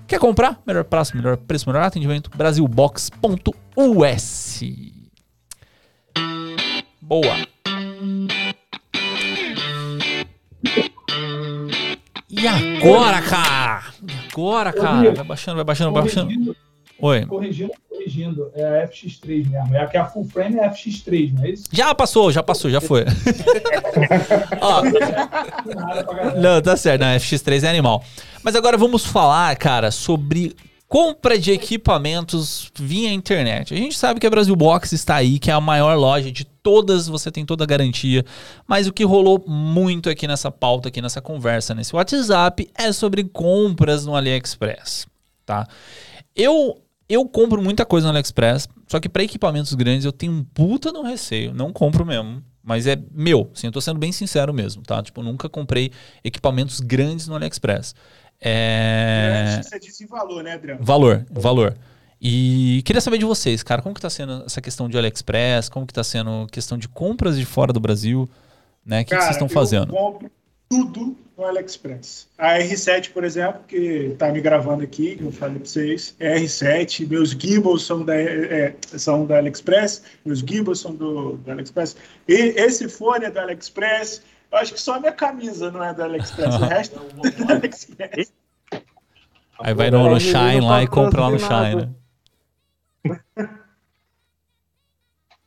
Quer 0.09 0.19
comprar? 0.19 0.61
Melhor 0.67 0.83
prazo, 0.83 1.15
melhor 1.15 1.37
preço, 1.37 1.69
melhor 1.69 1.85
atendimento. 1.85 2.31
Brasilbox.us. 2.37 4.61
Boa. 7.01 7.37
E 12.29 12.49
agora, 12.49 13.23
cara? 13.23 13.85
E 14.03 14.29
agora, 14.29 14.73
cara? 14.73 15.13
Vai 15.13 15.25
baixando, 15.25 15.57
vai 15.57 15.65
baixando, 15.65 15.93
vai 15.93 16.03
baixando. 16.03 16.57
Oi. 16.99 17.25
corrigindo, 17.27 17.73
corrigindo. 18.01 18.51
É 18.55 18.83
a 18.83 18.89
FX3 18.89 19.49
mesmo. 19.49 19.75
É 19.75 19.83
a 19.83 19.87
que 19.87 19.97
a 19.97 20.05
full 20.05 20.25
frame 20.25 20.57
é 20.57 20.65
a 20.65 20.73
FX3, 20.73 21.35
não 21.35 21.45
é 21.45 21.51
isso? 21.51 21.65
Já 21.71 21.95
passou, 21.95 22.33
já 22.33 22.43
passou, 22.43 22.71
já 22.71 22.81
foi. 22.81 23.05
Ó. 24.61 24.83
Não, 26.41 26.61
tá 26.63 26.77
certo. 26.77 27.03
Não, 27.03 27.09
FX3 27.09 27.65
é 27.65 27.69
animal. 27.69 28.03
Mas 28.43 28.57
agora 28.57 28.77
vamos 28.79 29.05
falar, 29.05 29.55
cara, 29.57 29.91
sobre 29.91 30.57
compra 30.89 31.39
de 31.39 31.53
equipamentos 31.53 32.71
via 32.75 33.13
internet. 33.13 33.75
A 33.75 33.77
gente 33.77 33.97
sabe 33.97 34.19
que 34.19 34.27
a 34.27 34.31
Brasil 34.31 34.57
Box 34.57 34.93
está 34.93 35.17
aí, 35.17 35.39
que 35.39 35.51
é 35.51 35.55
a 35.55 35.61
maior 35.61 35.97
loja 35.97 36.33
de 36.33 36.45
todas, 36.45 37.07
você 37.07 37.31
tem 37.31 37.45
toda 37.45 37.63
a 37.63 37.67
garantia. 37.67 38.25
Mas 38.67 38.89
o 38.89 38.93
que 38.93 39.05
rolou 39.05 39.45
muito 39.47 40.11
aqui 40.11 40.27
nessa 40.27 40.51
pauta, 40.51 40.89
aqui 40.89 41.01
nessa 41.01 41.21
conversa, 41.21 41.75
nesse 41.75 41.95
WhatsApp, 41.95 42.69
é 42.75 42.91
sobre 42.93 43.23
compras 43.25 44.05
no 44.05 44.17
AliExpress, 44.17 45.07
tá? 45.47 45.67
Eu 46.35 46.81
eu 47.11 47.29
compro 47.29 47.61
muita 47.61 47.85
coisa 47.85 48.07
no 48.07 48.13
AliExpress, 48.13 48.69
só 48.87 49.01
que 49.01 49.09
para 49.09 49.25
equipamentos 49.25 49.75
grandes 49.75 50.05
eu 50.05 50.13
tenho 50.13 50.33
um 50.33 50.45
puta 50.45 50.93
no 50.93 51.03
receio, 51.03 51.53
não 51.53 51.73
compro 51.73 52.07
mesmo. 52.07 52.41
Mas 52.63 52.87
é 52.87 52.97
meu, 53.11 53.51
assim, 53.53 53.67
eu 53.67 53.73
tô 53.73 53.81
sendo 53.81 53.99
bem 53.99 54.13
sincero 54.13 54.55
mesmo, 54.55 54.83
tá? 54.83 55.03
Tipo, 55.03 55.21
eu 55.21 55.25
nunca 55.25 55.49
comprei 55.49 55.91
equipamentos 56.23 56.79
grandes 56.79 57.27
no 57.27 57.35
AliExpress. 57.35 57.97
É... 58.41 59.61
Você 59.63 59.81
disse 59.81 60.05
em 60.05 60.07
valor, 60.07 60.45
né, 60.45 60.53
Adriano? 60.53 60.85
Valor, 60.85 61.27
valor. 61.31 61.77
E 62.23 62.83
queria 62.85 63.01
saber 63.01 63.19
de 63.19 63.25
vocês, 63.25 63.63
cara, 63.63 63.83
como 63.83 63.95
que 63.95 64.01
tá 64.01 64.11
sendo 64.11 64.45
essa 64.45 64.61
questão 64.61 64.89
de 64.89 64.97
AliExpress, 64.97 65.69
como 65.69 65.87
que 65.87 65.93
tá 65.93 66.05
sendo 66.05 66.47
questão 66.53 66.79
de 66.79 66.89
compras 66.89 67.37
de 67.37 67.45
fora 67.45 67.73
do 67.73 67.81
Brasil, 67.81 68.31
né? 68.87 69.01
O 69.01 69.05
que, 69.05 69.17
que 69.17 69.21
vocês 69.21 69.33
estão 69.33 69.49
fazendo? 69.49 69.93
Eu 69.93 69.99
compro 69.99 70.31
tudo 70.71 71.19
no 71.37 71.45
AliExpress. 71.45 72.29
A 72.39 72.59
R7, 72.59 73.13
por 73.13 73.25
exemplo, 73.25 73.61
que 73.67 74.15
tá 74.17 74.31
me 74.31 74.41
gravando 74.41 74.85
aqui, 74.85 75.17
que 75.17 75.25
eu 75.25 75.33
falei 75.33 75.57
para 75.57 75.65
vocês, 75.67 76.15
é 76.21 76.39
R7, 76.39 77.09
meus 77.09 77.31
gimbals 77.31 77.85
são 77.85 78.05
da, 78.05 78.15
é, 78.15 78.77
são 78.81 79.27
da 79.27 79.39
AliExpress, 79.39 80.05
meus 80.25 80.39
gimbals 80.39 80.79
são 80.79 80.95
do, 80.95 81.37
do 81.39 81.51
AliExpress, 81.51 81.97
e 82.29 82.35
esse 82.35 82.89
fone 82.89 83.25
é 83.25 83.31
do 83.31 83.41
AliExpress, 83.41 84.23
eu 84.53 84.59
acho 84.59 84.75
que 84.75 84.81
só 84.81 84.95
a 84.95 85.01
minha 85.01 85.13
camisa 85.13 85.73
não 85.73 85.83
é 85.83 85.93
do 85.93 86.05
AliExpress, 86.05 86.55
o 86.55 86.59
resto 86.65 87.01
é 87.25 87.31
do 87.31 87.53
AliExpress. 87.53 88.33
Aí 89.63 89.75
vai 89.75 89.91
no, 89.91 90.09
no 90.09 90.21
Shine 90.21 90.61
lá 90.61 90.85
e 90.85 90.87
compra 90.87 91.23
lá 91.23 91.31
no 91.31 91.39
Shine, 91.39 91.93
né? 93.05 93.21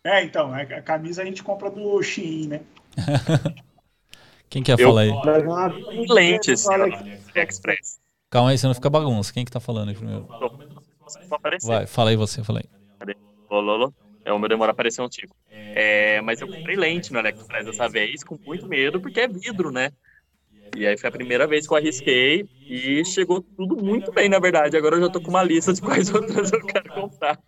É, 0.06 0.22
então, 0.22 0.54
a 0.54 0.82
camisa 0.82 1.22
a 1.22 1.26
gente 1.26 1.42
compra 1.42 1.70
do 1.70 2.04
Shein, 2.04 2.48
né? 2.48 2.60
Quem 4.54 4.62
quer 4.62 4.78
falar 4.78 5.02
aí? 5.02 5.12
Lentes, 6.08 6.68
AliExpress. 6.70 8.00
Calma 8.30 8.52
aí, 8.52 8.58
você 8.58 8.68
não 8.68 8.76
fica 8.76 8.88
bagunça. 8.88 9.34
Quem 9.34 9.44
que 9.44 9.52
tá 9.52 9.60
falando 9.60 9.90
aí 9.90 9.96
primeiro? 9.96 10.28
Vai, 11.64 11.88
fala 11.88 12.12
aí 12.12 12.16
você, 12.16 12.44
fala 12.44 12.60
aí. 12.60 13.16
Lolo, 13.50 13.92
é 14.24 14.32
o 14.32 14.38
meu 14.38 14.48
demora 14.48 14.70
a 14.70 14.74
aparecer 14.74 15.02
um 15.02 15.10
tico. 15.10 15.36
É, 15.74 16.22
mas 16.22 16.40
eu 16.40 16.48
comprei 16.48 16.76
lente 16.76 17.12
no 17.12 17.18
AliExpress 17.18 17.66
dessa 17.66 17.90
vez, 17.90 18.24
com 18.24 18.38
muito 18.46 18.68
medo, 18.68 19.02
porque 19.02 19.22
é 19.22 19.28
vidro, 19.28 19.72
né? 19.72 19.90
E 20.76 20.86
aí 20.86 20.96
foi 21.00 21.10
a 21.10 21.12
primeira 21.12 21.48
vez 21.48 21.66
que 21.66 21.74
eu 21.74 21.78
arrisquei 21.78 22.46
e 22.70 23.04
chegou 23.06 23.44
tudo 23.58 23.76
muito 23.84 24.12
bem, 24.12 24.30
na 24.30 24.38
verdade. 24.38 24.78
Agora 24.78 24.98
eu 24.98 25.02
já 25.02 25.10
tô 25.10 25.20
com 25.20 25.32
uma 25.32 25.42
lista 25.42 25.74
de 25.74 25.82
quais 25.82 26.10
outras 26.14 26.54
eu 26.54 26.64
quero 26.64 26.92
comprar. 26.94 27.40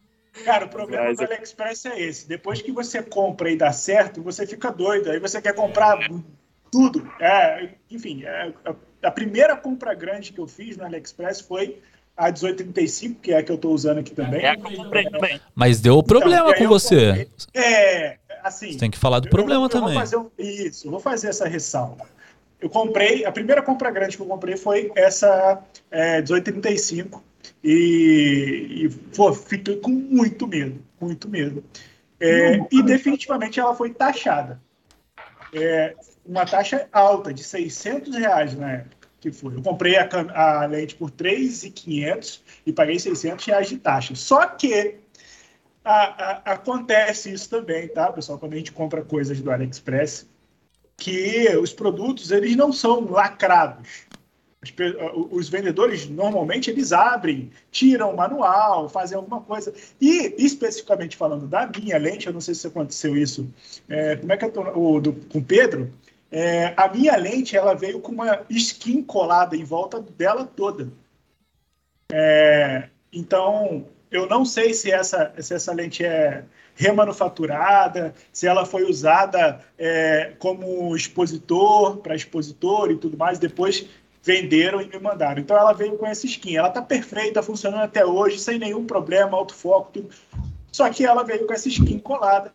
Cara, 0.44 0.66
o 0.66 0.70
problema 0.70 1.06
Mas... 1.06 1.18
do 1.18 1.24
AliExpress 1.26 1.86
é 1.86 2.02
esse. 2.02 2.28
Depois 2.28 2.64
que 2.64 2.72
você 2.72 3.04
compra 3.04 3.52
e 3.52 3.56
dá 3.56 3.72
certo, 3.72 4.24
você 4.24 4.48
fica 4.48 4.72
doido. 4.72 5.12
Aí 5.12 5.20
você 5.20 5.40
quer 5.40 5.54
comprar 5.54 6.00
tudo. 6.76 7.10
É, 7.22 7.70
enfim, 7.90 8.26
é, 8.26 8.52
a 9.02 9.10
primeira 9.10 9.56
compra 9.56 9.94
grande 9.94 10.34
que 10.34 10.40
eu 10.40 10.46
fiz 10.48 10.76
no 10.76 10.84
AliExpress 10.84 11.40
foi 11.40 11.82
a 12.18 12.26
1835, 12.26 13.22
que 13.22 13.32
é 13.32 13.38
a 13.38 13.44
que 13.44 13.50
eu 13.50 13.56
estou 13.56 13.74
usando 13.74 14.00
aqui 14.00 14.14
também. 14.14 14.44
É 14.44 14.50
a 14.50 14.58
que 14.58 14.74
eu 14.74 14.84
comprei 14.84 15.10
também. 15.10 15.40
Mas 15.56 15.80
deu 15.80 16.04
problema 16.04 16.50
então, 16.50 16.64
com 16.64 16.68
você. 16.68 17.30
Comprei, 17.46 17.64
é, 17.64 18.18
assim. 18.44 18.74
Você 18.74 18.80
tem 18.80 18.92
que 18.92 18.98
falar 18.98 19.22
do 19.22 19.30
problema 19.30 19.62
eu, 19.62 19.66
eu 19.66 19.70
também. 19.70 19.94
Vou 19.94 20.02
fazer, 20.02 20.18
isso, 20.38 20.88
eu 20.88 20.92
vou 20.92 21.00
fazer 21.00 21.30
essa 21.30 21.48
ressalva. 21.48 22.06
Eu 22.60 22.70
comprei, 22.70 23.24
a 23.24 23.32
primeira 23.32 23.62
compra 23.62 23.90
grande 23.90 24.18
que 24.18 24.24
eu 24.24 24.28
comprei 24.28 24.58
foi 24.58 24.92
essa 24.96 25.64
é, 25.90 26.18
1835 26.18 27.24
e, 27.64 28.84
e 28.84 28.90
pô, 29.16 29.32
fiquei 29.34 29.78
com 29.78 29.92
muito 29.92 30.46
medo, 30.46 30.84
muito 31.00 31.30
medo. 31.30 31.64
É, 32.20 32.60
e 32.70 32.84
definitivamente 32.84 33.62
ela 33.62 33.74
foi 33.74 33.92
taxada. 33.92 34.60
É, 35.54 35.96
uma 36.26 36.46
taxa 36.46 36.88
alta, 36.92 37.34
de 37.34 37.44
600 37.44 38.16
reais 38.16 38.56
na 38.56 38.72
época 38.74 39.08
que 39.20 39.32
foi. 39.32 39.56
Eu 39.56 39.62
comprei 39.62 39.96
a, 39.98 40.08
a 40.34 40.66
lente 40.66 40.96
por 40.96 41.10
3,500 41.10 42.44
e 42.66 42.72
paguei 42.72 43.00
600 43.00 43.46
reais 43.46 43.70
de 43.70 43.78
taxa. 43.78 44.14
Só 44.16 44.46
que 44.46 44.98
a, 45.84 45.94
a, 45.94 46.54
acontece 46.54 47.32
isso 47.32 47.50
também, 47.50 47.88
tá, 47.88 48.12
pessoal? 48.12 48.38
Quando 48.38 48.54
a 48.54 48.58
gente 48.58 48.72
compra 48.72 49.02
coisas 49.02 49.42
do 49.42 49.52
AliExpress, 49.52 50.28
que 50.98 51.50
os 51.58 51.74
produtos 51.74 52.32
eles 52.32 52.56
não 52.56 52.72
são 52.72 53.06
lacrados 53.06 54.06
os 55.32 55.50
vendedores 55.50 56.10
normalmente 56.10 56.70
eles 56.70 56.92
abrem, 56.92 57.52
tiram 57.72 58.12
o 58.12 58.18
manual, 58.18 58.90
fazem 58.90 59.16
alguma 59.16 59.42
coisa. 59.42 59.74
E 60.02 60.34
especificamente 60.38 61.16
falando 61.16 61.48
da 61.48 61.68
minha 61.68 61.98
lente, 61.98 62.28
eu 62.28 62.34
não 62.34 62.42
sei 62.42 62.56
se 62.56 62.68
aconteceu 62.68 63.16
isso, 63.16 63.48
é, 63.88 64.16
como 64.16 64.34
é 64.34 64.38
que 64.38 64.46
eu 64.46 64.52
tô, 64.52 64.62
o, 64.62 65.00
do, 65.00 65.14
com 65.14 65.40
o 65.40 65.44
Pedro, 65.44 65.92
é, 66.32 66.74
a 66.76 66.88
minha 66.88 67.16
lente 67.16 67.56
ela 67.56 67.74
veio 67.74 68.00
com 68.00 68.12
uma 68.12 68.42
skin 68.50 69.04
colada 69.04 69.56
em 69.56 69.64
volta 69.64 70.02
dela 70.02 70.46
toda. 70.46 70.92
É, 72.12 72.90
então 73.12 73.86
eu 74.12 74.28
não 74.28 74.46
sei 74.46 74.74
se 74.74 74.92
essa, 74.92 75.34
se 75.40 75.54
essa 75.54 75.74
lente 75.74 76.04
é 76.04 76.44
remanufaturada, 76.76 78.14
se 78.32 78.48
ela 78.48 78.66
foi 78.66 78.84
usada 78.84 79.62
é, 79.78 80.34
como 80.40 80.96
expositor 80.96 81.98
para 81.98 82.16
expositor 82.16 82.92
e 82.92 82.98
tudo 82.98 83.18
mais. 83.18 83.40
Depois 83.40 83.88
venderam 84.22 84.82
e 84.82 84.88
me 84.88 85.00
mandaram. 85.00 85.40
Então 85.40 85.58
ela 85.58 85.74
veio 85.74 85.98
com 85.98 86.06
essa 86.06 86.26
skin. 86.26 86.58
Ela 86.58 86.70
está 86.70 86.82
perfeita, 86.82 87.44
funcionando 87.44 87.84
até 87.84 88.06
hoje, 88.06 88.40
sem 88.40 88.58
nenhum 88.58 88.86
problema, 88.86 89.38
autofoco, 89.38 89.92
tudo. 89.94 90.10
Só 90.72 90.90
que 90.90 91.06
ela 91.06 91.24
veio 91.24 91.46
com 91.46 91.54
essa 91.54 91.70
skin 91.70 92.00
colada. 92.00 92.54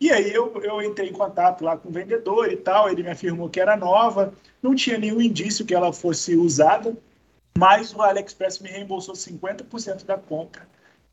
E 0.00 0.10
aí 0.10 0.32
eu, 0.32 0.50
eu 0.62 0.80
entrei 0.80 1.10
em 1.10 1.12
contato 1.12 1.62
lá 1.62 1.76
com 1.76 1.90
o 1.90 1.92
vendedor 1.92 2.50
e 2.50 2.56
tal, 2.56 2.88
ele 2.88 3.02
me 3.02 3.10
afirmou 3.10 3.50
que 3.50 3.60
era 3.60 3.76
nova, 3.76 4.32
não 4.62 4.74
tinha 4.74 4.96
nenhum 4.96 5.20
indício 5.20 5.66
que 5.66 5.74
ela 5.74 5.92
fosse 5.92 6.34
usada, 6.34 6.96
mas 7.58 7.94
o 7.94 8.00
AliExpress 8.00 8.60
me 8.60 8.70
reembolsou 8.70 9.14
50% 9.14 10.06
da 10.06 10.16
compra. 10.16 10.66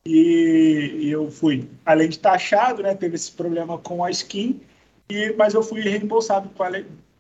E, 0.06 1.10
eu 1.10 1.30
fui, 1.30 1.70
além 1.86 2.08
de 2.08 2.18
taxado, 2.18 2.82
né, 2.82 2.96
teve 2.96 3.16
esse 3.16 3.32
problema 3.32 3.78
com 3.78 4.06
a 4.06 4.10
skin, 4.10 4.62
e, 5.10 5.34
mas 5.34 5.54
eu 5.54 5.62
fui 5.62 5.82
reembolsado 5.82 6.50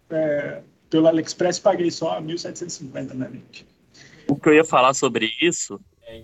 é, 0.09 0.61
pelo 0.89 1.07
AliExpress 1.07 1.59
paguei 1.59 1.91
só 1.91 2.21
1.750 2.21 3.13
na 3.13 3.27
lente. 3.27 3.67
O 4.29 4.37
que 4.37 4.47
eu 4.47 4.53
ia 4.53 4.63
falar 4.63 4.93
sobre 4.93 5.33
isso 5.41 5.77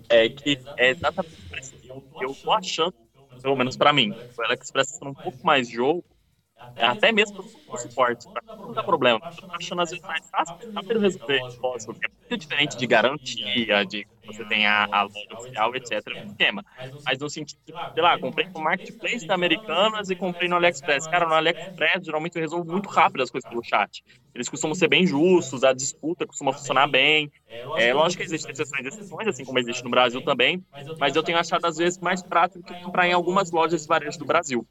é 0.08 0.26
que 0.30 0.58
é 0.78 0.90
exatamente 0.90 1.44
eu 2.20 2.34
tô 2.34 2.52
achando, 2.52 2.94
pelo 3.44 3.56
menos 3.56 3.76
para 3.76 3.92
mim, 3.92 4.16
o 4.38 4.42
AliExpress 4.42 4.98
tá 4.98 5.08
um 5.10 5.14
pouco 5.16 5.38
mais 5.44 5.68
jogo 5.70 6.04
até 6.78 7.12
mesmo 7.12 7.44
o 7.72 7.78
suporte, 7.78 8.26
não 8.62 8.72
dá 8.74 8.82
problema. 8.84 9.20
Eu 9.36 9.42
tô 9.44 9.56
achando 9.56 9.82
às 9.82 9.90
vezes 9.90 10.04
mais 10.06 10.26
fácil 10.30 10.54
rápido 10.76 11.00
resolver 11.00 11.42
porque 11.86 12.06
é 12.06 12.10
muito 12.30 12.40
diferente 12.42 12.76
de 12.76 12.86
garantia, 12.86 13.86
de 13.86 14.06
você 14.26 14.44
tem 14.44 14.66
a, 14.66 14.86
a 14.90 15.02
loja 15.02 15.26
oficial, 15.32 15.74
etc. 15.74 16.16
Um 16.18 16.24
esquema. 16.24 16.62
Mas 17.06 17.18
no 17.18 17.28
sentido, 17.28 17.58
sei 17.94 18.02
lá, 18.02 18.18
comprei 18.18 18.46
no 18.54 18.62
Marketplace 18.62 19.24
da 19.26 19.34
Americanas 19.34 20.10
e 20.10 20.16
comprei 20.16 20.48
no 20.48 20.56
AliExpress. 20.56 21.06
Cara, 21.06 21.26
no 21.26 21.34
AliExpress, 21.34 22.04
geralmente 22.04 22.36
eu 22.36 22.42
resolvo 22.42 22.68
muito 22.70 22.88
rápido 22.88 23.22
as 23.22 23.30
coisas 23.30 23.46
pelo 23.48 23.62
chat. 23.62 24.02
Eles 24.34 24.48
costumam 24.48 24.74
ser 24.74 24.88
bem 24.88 25.06
justos, 25.06 25.62
a 25.64 25.72
disputa 25.72 26.26
costuma 26.26 26.52
funcionar 26.52 26.88
bem. 26.88 27.30
É 27.74 27.92
lógico 27.92 28.18
que 28.22 28.24
existem 28.28 28.52
exceções 28.52 28.84
e 28.84 28.88
exceções, 28.88 29.26
assim 29.28 29.44
como 29.44 29.58
existe 29.58 29.82
no 29.84 29.90
Brasil 29.90 30.22
também, 30.22 30.64
mas 30.98 31.14
eu 31.16 31.22
tenho 31.22 31.38
achado 31.38 31.64
às 31.66 31.76
vezes 31.76 31.98
mais 32.00 32.22
prático 32.22 32.62
que 32.64 32.74
comprar 32.82 33.06
em 33.08 33.12
algumas 33.12 33.50
lojas 33.50 33.82
de 33.82 33.86
varejo 33.88 34.18
do 34.18 34.24
Brasil. 34.26 34.66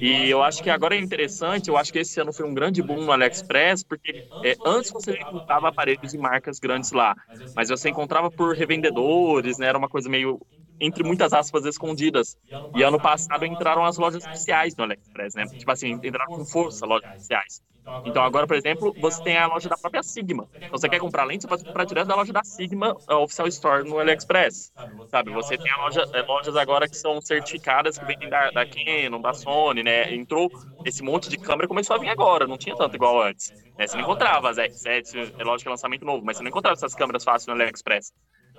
E 0.00 0.28
eu 0.28 0.42
acho 0.42 0.62
que 0.62 0.70
agora 0.70 0.94
é 0.96 0.98
interessante, 1.00 1.68
eu 1.68 1.76
acho 1.76 1.92
que 1.92 1.98
esse 1.98 2.20
ano 2.20 2.32
foi 2.32 2.46
um 2.46 2.54
grande 2.54 2.82
boom 2.82 3.04
no 3.04 3.12
AliExpress, 3.12 3.82
porque 3.84 4.14
é, 4.42 4.56
antes 4.64 4.90
você 4.92 5.12
encontrava 5.20 5.68
aparelhos 5.68 6.10
de 6.10 6.18
marcas 6.18 6.58
grandes 6.60 6.92
lá, 6.92 7.14
mas 7.54 7.68
você 7.68 7.88
encontrava 7.90 8.30
por 8.30 8.54
revendedores, 8.56 9.58
né? 9.58 9.66
Era 9.66 9.78
uma 9.78 9.88
coisa 9.88 10.08
meio 10.08 10.38
entre 10.80 11.02
muitas 11.02 11.32
aspas, 11.32 11.64
escondidas. 11.64 12.36
E 12.72 12.82
ano 12.82 13.00
passado 13.00 13.44
entraram 13.44 13.84
as 13.84 13.96
lojas 13.98 14.24
oficiais 14.24 14.74
no 14.76 14.84
AliExpress, 14.84 15.34
né? 15.34 15.44
Tipo 15.56 15.72
assim, 15.72 15.88
entraram 16.02 16.30
com 16.32 16.44
força 16.46 16.86
lojas 16.86 17.08
oficiais. 17.14 17.60
Então 18.04 18.22
agora, 18.22 18.46
por 18.46 18.56
exemplo, 18.56 18.94
você 18.98 19.20
tem 19.22 19.36
a 19.36 19.46
loja 19.46 19.68
da 19.68 19.76
própria 19.78 20.02
Sigma. 20.02 20.44
Então, 20.66 20.78
você 20.78 20.88
quer 20.88 20.98
comprar 21.00 21.24
lente, 21.24 21.42
você 21.42 21.48
pode 21.48 21.64
comprar 21.64 21.84
direto 21.84 22.06
da 22.08 22.14
loja 22.16 22.32
da 22.32 22.42
Sigma, 22.44 22.94
a 23.06 23.18
Oficial 23.18 23.48
Store 23.48 23.88
no 23.88 23.98
AliExpress. 23.98 24.72
Sabe, 25.10 25.30
você 25.30 25.56
tem 25.58 25.72
loja, 25.78 26.06
é, 26.12 26.22
lojas 26.22 26.54
agora 26.56 26.88
que 26.88 26.96
são 26.96 27.20
certificadas, 27.22 27.96
que 27.98 28.04
vendem 28.04 28.28
da, 28.28 28.50
da 28.50 28.66
Canon, 28.66 29.20
da 29.20 29.32
Sony, 29.32 29.82
né? 29.82 30.12
Entrou 30.14 30.50
esse 30.84 31.02
monte 31.02 31.30
de 31.30 31.38
câmera, 31.38 31.66
começou 31.66 31.96
a 31.96 31.98
vir 31.98 32.08
agora, 32.10 32.46
não 32.46 32.58
tinha 32.58 32.74
tanto 32.76 32.94
igual 32.94 33.20
antes. 33.22 33.52
Né? 33.78 33.86
Você 33.86 33.96
não 33.96 34.02
encontrava 34.02 34.50
as 34.50 34.58
R7, 34.58 35.32
é 35.38 35.44
lógico 35.44 35.62
que 35.64 35.68
é 35.68 35.70
lançamento 35.70 36.04
novo, 36.04 36.24
mas 36.24 36.36
você 36.36 36.42
não 36.42 36.50
encontrava 36.50 36.74
essas 36.74 36.94
câmeras 36.94 37.24
fáceis 37.24 37.46
no 37.46 37.54
AliExpress. 37.54 38.12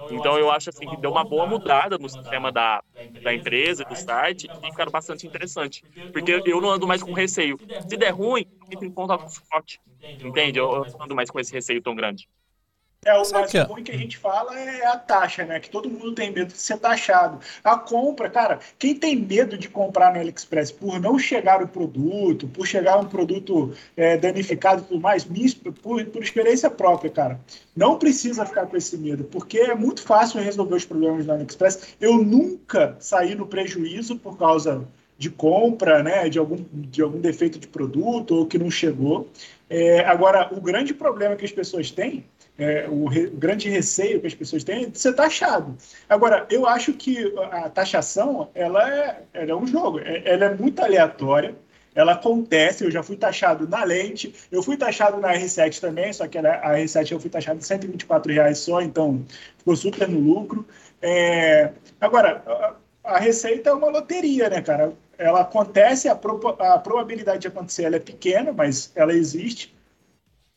Então 0.10 0.38
eu 0.38 0.50
acho 0.52 0.70
assim 0.70 0.88
que 0.88 0.98
deu 0.98 1.12
uma 1.12 1.24
boa 1.26 1.46
mudada 1.48 1.98
no 1.98 2.10
sistema 2.10 2.52
da, 2.52 2.84
da 3.24 3.34
empresa, 3.34 3.84
do 3.88 3.96
site, 3.96 4.50
e 4.62 4.68
ficaram 4.68 4.92
bastante 4.92 5.26
interessante. 5.28 5.84
Porque 6.12 6.42
eu 6.46 6.62
não 6.62 6.70
ando 6.72 6.88
mais 6.88 7.04
com 7.04 7.14
receio. 7.14 7.60
Se 7.88 7.98
der 7.98 8.12
ruim, 8.12 8.44
entra 8.72 8.86
em 8.86 8.92
contato 8.92 9.22
com 9.22 9.28
o 9.28 9.32
suporte. 9.32 9.82
Entende? 10.02 10.60
Eu, 10.60 10.72
eu 10.72 10.86
não 10.92 11.04
ando 11.04 11.16
mais 11.16 11.30
com 11.30 11.40
esse 11.40 11.54
receio 11.54 11.82
tão 11.82 11.96
grande. 11.96 12.28
É, 13.06 13.14
o 13.14 13.32
mais 13.32 13.50
que... 13.50 13.58
ruim 13.60 13.82
que 13.82 13.94
a 13.94 13.98
gente 13.98 14.18
fala 14.18 14.60
é 14.60 14.86
a 14.86 14.98
taxa, 14.98 15.46
né? 15.46 15.58
Que 15.60 15.70
todo 15.70 15.90
mundo 15.90 16.14
tem 16.14 16.34
medo 16.34 16.52
de 16.52 16.58
ser 16.58 16.78
taxado. 16.80 17.40
A 17.64 17.78
compra, 17.78 18.30
cara, 18.30 18.60
quem 18.78 18.94
tem 18.94 19.16
medo 19.16 19.58
de 19.58 19.70
comprar 19.70 20.14
no 20.14 20.20
AliExpress 20.20 20.70
por 20.74 21.00
não 21.00 21.18
chegar 21.18 21.64
o 21.64 21.68
produto, 21.68 22.46
por 22.50 22.68
chegar 22.68 23.00
um 23.00 23.06
produto 23.06 23.74
é, 23.96 24.18
danificado 24.18 24.82
e 24.82 24.86
tudo 24.86 25.00
mais, 25.00 25.24
por, 25.24 26.04
por 26.06 26.22
experiência 26.22 26.70
própria, 26.70 27.10
cara, 27.10 27.40
não 27.74 27.98
precisa 27.98 28.46
ficar 28.46 28.66
com 28.66 28.76
esse 28.76 28.98
medo, 28.98 29.24
porque 29.24 29.60
é 29.60 29.76
muito 29.76 30.02
fácil 30.02 30.42
resolver 30.42 30.76
os 30.76 30.86
problemas 30.86 31.26
no 31.26 31.34
AliExpress. 31.34 31.96
Eu 32.02 32.18
nunca 32.18 32.98
saí 33.00 33.34
no 33.34 33.48
prejuízo 33.48 34.18
por 34.18 34.38
causa 34.38 34.86
de 35.20 35.30
compra, 35.30 36.02
né, 36.02 36.30
de 36.30 36.40
algum, 36.40 36.56
de 36.72 37.02
algum 37.02 37.20
defeito 37.20 37.60
de 37.60 37.68
produto 37.68 38.36
ou 38.36 38.46
que 38.46 38.58
não 38.58 38.72
chegou. 38.72 39.30
É, 39.70 40.00
agora, 40.06 40.48
o 40.54 40.62
grande 40.62 40.94
problema 40.94 41.36
que 41.36 41.44
as 41.44 41.52
pessoas 41.52 41.92
têm, 41.92 42.24
é, 42.58 42.88
o, 42.90 43.06
re, 43.06 43.28
o, 43.28 43.36
grande 43.36 43.70
receio 43.70 44.22
que 44.22 44.28
as 44.28 44.34
pessoas 44.34 44.64
têm 44.64 44.86
é 44.86 44.88
de 44.88 44.98
ser 44.98 45.14
taxado. 45.14 45.78
Agora, 46.08 46.48
eu 46.50 46.66
acho 46.66 46.94
que 46.94 47.34
a 47.52 47.70
taxação, 47.70 48.50
ela 48.56 48.90
é, 48.90 49.22
ela 49.34 49.52
é 49.52 49.56
um 49.56 49.68
jogo, 49.68 50.00
é, 50.00 50.22
ela 50.24 50.46
é 50.46 50.56
muito 50.56 50.82
aleatória, 50.82 51.54
ela 51.94 52.14
acontece, 52.14 52.86
eu 52.86 52.92
já 52.92 53.04
fui 53.04 53.18
taxado 53.18 53.68
na 53.68 53.84
lente, 53.84 54.34
eu 54.50 54.64
fui 54.64 54.78
taxado 54.78 55.20
na 55.20 55.34
R7 55.34 55.82
também, 55.82 56.14
só 56.14 56.30
que 56.30 56.38
a 56.38 56.78
R7 56.78 57.12
eu 57.12 57.20
fui 57.20 57.30
taxado 57.30 57.60
de 57.60 57.66
124 57.66 58.32
reais 58.32 58.60
só, 58.60 58.82
então 58.82 59.26
ficou 59.58 59.76
super 59.76 60.08
no 60.08 60.20
lucro. 60.20 60.66
É, 61.02 61.72
agora, 62.00 62.42
a 63.04 63.20
receita 63.20 63.70
é 63.70 63.74
uma 63.74 63.90
loteria, 63.90 64.50
né, 64.50 64.62
cara? 64.62 64.94
Ela 65.20 65.42
acontece, 65.42 66.08
a, 66.08 66.16
pro, 66.16 66.56
a 66.58 66.80
probabilidade 66.80 67.42
de 67.42 67.48
acontecer 67.50 67.84
ela 67.84 67.98
é 67.98 68.00
pequena, 68.00 68.54
mas 68.54 68.92
ela 68.96 69.14
existe. 69.14 69.76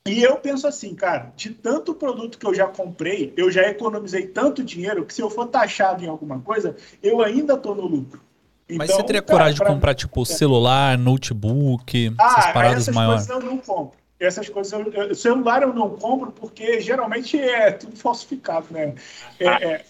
E 0.06 0.22
eu 0.22 0.36
penso 0.36 0.66
assim, 0.66 0.94
cara, 0.94 1.32
de 1.36 1.50
tanto 1.50 1.94
produto 1.94 2.38
que 2.38 2.46
eu 2.46 2.54
já 2.54 2.66
comprei, 2.66 3.32
eu 3.36 3.50
já 3.50 3.62
economizei 3.62 4.26
tanto 4.28 4.62
dinheiro 4.62 5.04
que 5.04 5.12
se 5.12 5.20
eu 5.20 5.28
for 5.28 5.46
taxado 5.46 6.04
em 6.04 6.08
alguma 6.08 6.40
coisa, 6.40 6.76
eu 7.02 7.20
ainda 7.20 7.54
estou 7.54 7.74
no 7.74 7.86
lucro. 7.86 8.20
Mas 8.70 8.88
então, 8.88 9.00
você 9.00 9.06
teria 9.06 9.20
cara, 9.22 9.38
coragem 9.38 9.54
de 9.54 9.64
comprar, 9.64 9.94
tipo, 9.94 10.24
celular, 10.24 10.96
notebook, 10.96 12.14
ah, 12.18 12.26
essas 12.26 12.52
paradas 12.52 12.82
essas 12.82 12.94
maiores? 12.94 13.26
Coisas 13.26 13.44
eu 13.44 13.50
não 13.50 13.58
compro. 13.58 13.98
Essas 14.18 14.48
coisas, 14.48 14.72
eu, 14.72 14.92
eu, 14.92 15.14
celular 15.14 15.62
eu 15.62 15.74
não 15.74 15.90
compro 15.90 16.30
porque 16.30 16.80
geralmente 16.80 17.36
é 17.38 17.72
tudo 17.72 17.96
falsificado, 17.96 18.66
né? 18.70 18.94
É, 19.38 19.46
é, 19.46 19.84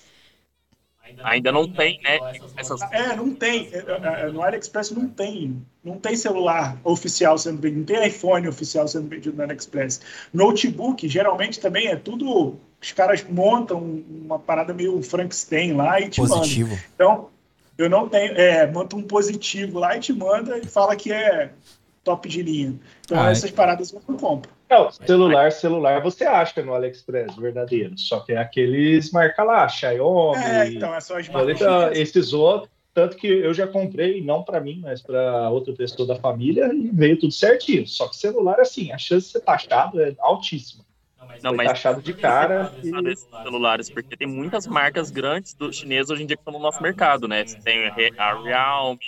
Ainda 1.23 1.53
não 1.53 1.69
tem, 1.69 2.01
né? 2.03 2.19
Essas... 2.57 2.81
É, 2.93 3.15
não 3.17 3.35
tem. 3.35 3.69
É, 3.73 3.79
é, 3.79 4.23
é, 4.23 4.31
no 4.31 4.43
AliExpress 4.43 4.91
não 4.91 5.09
tem. 5.09 5.63
Não 5.85 5.99
tem 5.99 6.17
celular 6.17 6.79
oficial 6.85 7.37
sendo 7.39 7.61
vendido, 7.61 7.81
não 7.81 7.87
tem 7.87 8.09
iPhone 8.09 8.49
oficial 8.49 8.87
sendo 8.87 9.09
vendido 9.09 9.37
no 9.37 9.43
AliExpress. 9.43 10.01
Notebook, 10.33 11.09
geralmente 11.09 11.61
também 11.61 11.89
é 11.89 11.97
tudo. 11.97 12.57
Os 12.81 12.93
caras 12.93 13.25
montam 13.29 14.03
uma 14.09 14.39
parada 14.39 14.75
meio 14.75 15.03
Frankenstein 15.03 15.73
lá 15.75 16.01
e 16.01 16.09
te 16.09 16.21
positivo. 16.21 16.71
mandam. 16.71 16.85
Então, 16.95 17.29
eu 17.79 17.89
não 17.89 18.09
tenho. 18.09 18.33
É, 18.33 18.71
monta 18.71 18.97
um 18.97 19.03
positivo 19.03 19.79
lá 19.79 19.97
e 19.97 20.01
te 20.01 20.13
manda 20.13 20.59
e 20.59 20.67
fala 20.67 20.95
que 20.97 21.13
é 21.13 21.53
top 22.05 22.29
de 22.29 22.43
linha. 22.43 22.75
Então, 23.05 23.21
ah, 23.21 23.31
essas 23.31 23.51
paradas 23.51 23.93
eu 23.93 24.03
não 24.09 24.17
compro. 24.17 24.51
Não, 24.73 24.91
celular, 24.91 25.53
celular 25.53 26.01
você 26.01 26.25
acha 26.25 26.63
no 26.63 26.73
AliExpress, 26.73 27.37
verdadeiro. 27.37 27.93
Só 27.99 28.21
que 28.21 28.33
é 28.33 28.39
aqueles 28.39 29.11
marca 29.11 29.45
lá, 29.45 29.69
Xiaomi. 29.69 30.43
É, 30.43 30.69
então, 30.69 30.95
é 30.95 31.01
só 31.01 31.19
as 31.19 31.29
marcas. 31.29 31.99
Esses 31.99 32.33
outros, 32.33 32.71
tanto 32.95 33.19
que 33.19 33.27
eu 33.27 33.53
já 33.53 33.67
comprei, 33.67 34.25
não 34.25 34.43
para 34.43 34.61
mim, 34.61 34.81
mas 34.83 35.03
para 35.03 35.51
outra 35.51 35.75
pessoa 35.75 36.09
da 36.09 36.17
família, 36.17 36.73
e 36.73 36.89
veio 36.89 37.19
tudo 37.19 37.35
certinho. 37.35 37.87
Só 37.87 38.09
que 38.09 38.17
celular, 38.17 38.61
assim, 38.61 38.91
a 38.93 38.97
chance 38.97 39.27
de 39.27 39.33
ser 39.33 39.41
taxado 39.41 40.01
é 40.01 40.15
altíssima. 40.19 40.83
Não, 41.43 41.55
mas 41.55 41.69
taxado 41.69 42.01
de 42.01 42.15
cara. 42.15 42.73
E... 42.83 43.17
celulares, 43.43 43.91
porque 43.91 44.17
tem 44.17 44.27
muitas 44.27 44.67
marcas 44.67 45.11
grandes 45.11 45.53
do 45.53 45.71
chinês 45.71 46.09
hoje 46.09 46.23
em 46.23 46.27
dia 46.27 46.37
que 46.37 46.41
estão 46.41 46.53
no 46.53 46.59
nosso 46.59 46.83
mercado, 46.83 47.29
né? 47.29 47.47
Você 47.47 47.59
tem 47.61 47.93
a 48.17 48.43
Realme, 48.43 49.01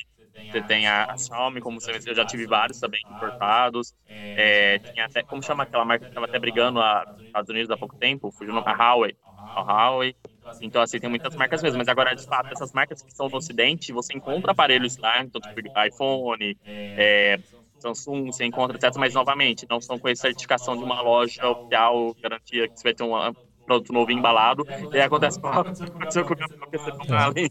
você 0.54 0.62
tem 0.62 0.86
a, 0.86 1.16
Xiaomi, 1.16 1.60
como 1.60 1.80
você 1.80 1.92
eu 2.06 2.14
já 2.14 2.24
tive 2.24 2.46
vários 2.46 2.78
também 2.78 3.00
importados. 3.10 3.92
É, 4.08 4.78
tinha 4.78 5.06
até, 5.06 5.22
como 5.22 5.42
chama 5.42 5.64
aquela 5.64 5.84
marca 5.84 6.04
que 6.04 6.10
estava 6.10 6.26
até 6.26 6.38
brigando 6.38 6.80
nos 6.80 7.26
Estados 7.26 7.50
Unidos 7.50 7.70
há 7.70 7.76
pouco 7.76 7.96
tempo? 7.96 8.30
Fugiu 8.30 8.56
a 8.56 8.72
Huawei. 8.72 9.16
A 9.36 9.62
Huawei. 9.62 10.14
Então, 10.60 10.80
assim, 10.80 11.00
tem 11.00 11.10
muitas 11.10 11.34
marcas 11.34 11.62
mesmo. 11.62 11.78
Mas 11.78 11.88
agora, 11.88 12.14
de 12.14 12.24
fato, 12.24 12.52
essas 12.52 12.72
marcas 12.72 13.02
que 13.02 13.12
são 13.12 13.28
no 13.28 13.36
Ocidente, 13.36 13.92
você 13.92 14.16
encontra 14.16 14.52
aparelhos 14.52 14.96
lá, 14.98 15.22
então, 15.22 15.40
tipo, 15.40 15.60
iPhone, 15.86 16.56
é, 16.64 17.38
Samsung, 17.78 18.26
você 18.26 18.44
encontra, 18.44 18.76
etc. 18.76 18.96
Mas, 18.96 19.14
novamente, 19.14 19.66
não 19.68 19.80
são 19.80 19.98
com 19.98 20.08
a 20.08 20.14
certificação 20.14 20.76
de 20.76 20.84
uma 20.84 21.00
loja 21.00 21.48
oficial, 21.48 22.14
garantia 22.22 22.68
que 22.68 22.78
você 22.78 22.84
vai 22.84 22.94
ter 22.94 23.02
um 23.02 23.34
produto 23.66 23.92
novo 23.92 24.12
embalado. 24.12 24.64
E 24.92 24.96
aí 24.96 25.02
acontece 25.02 25.40
com 25.40 25.48
aconteceu 25.48 26.24
com 26.24 26.34
o 26.34 26.36
que 26.70 26.78
você 26.78 26.92
comprar 26.92 27.24
além. 27.24 27.50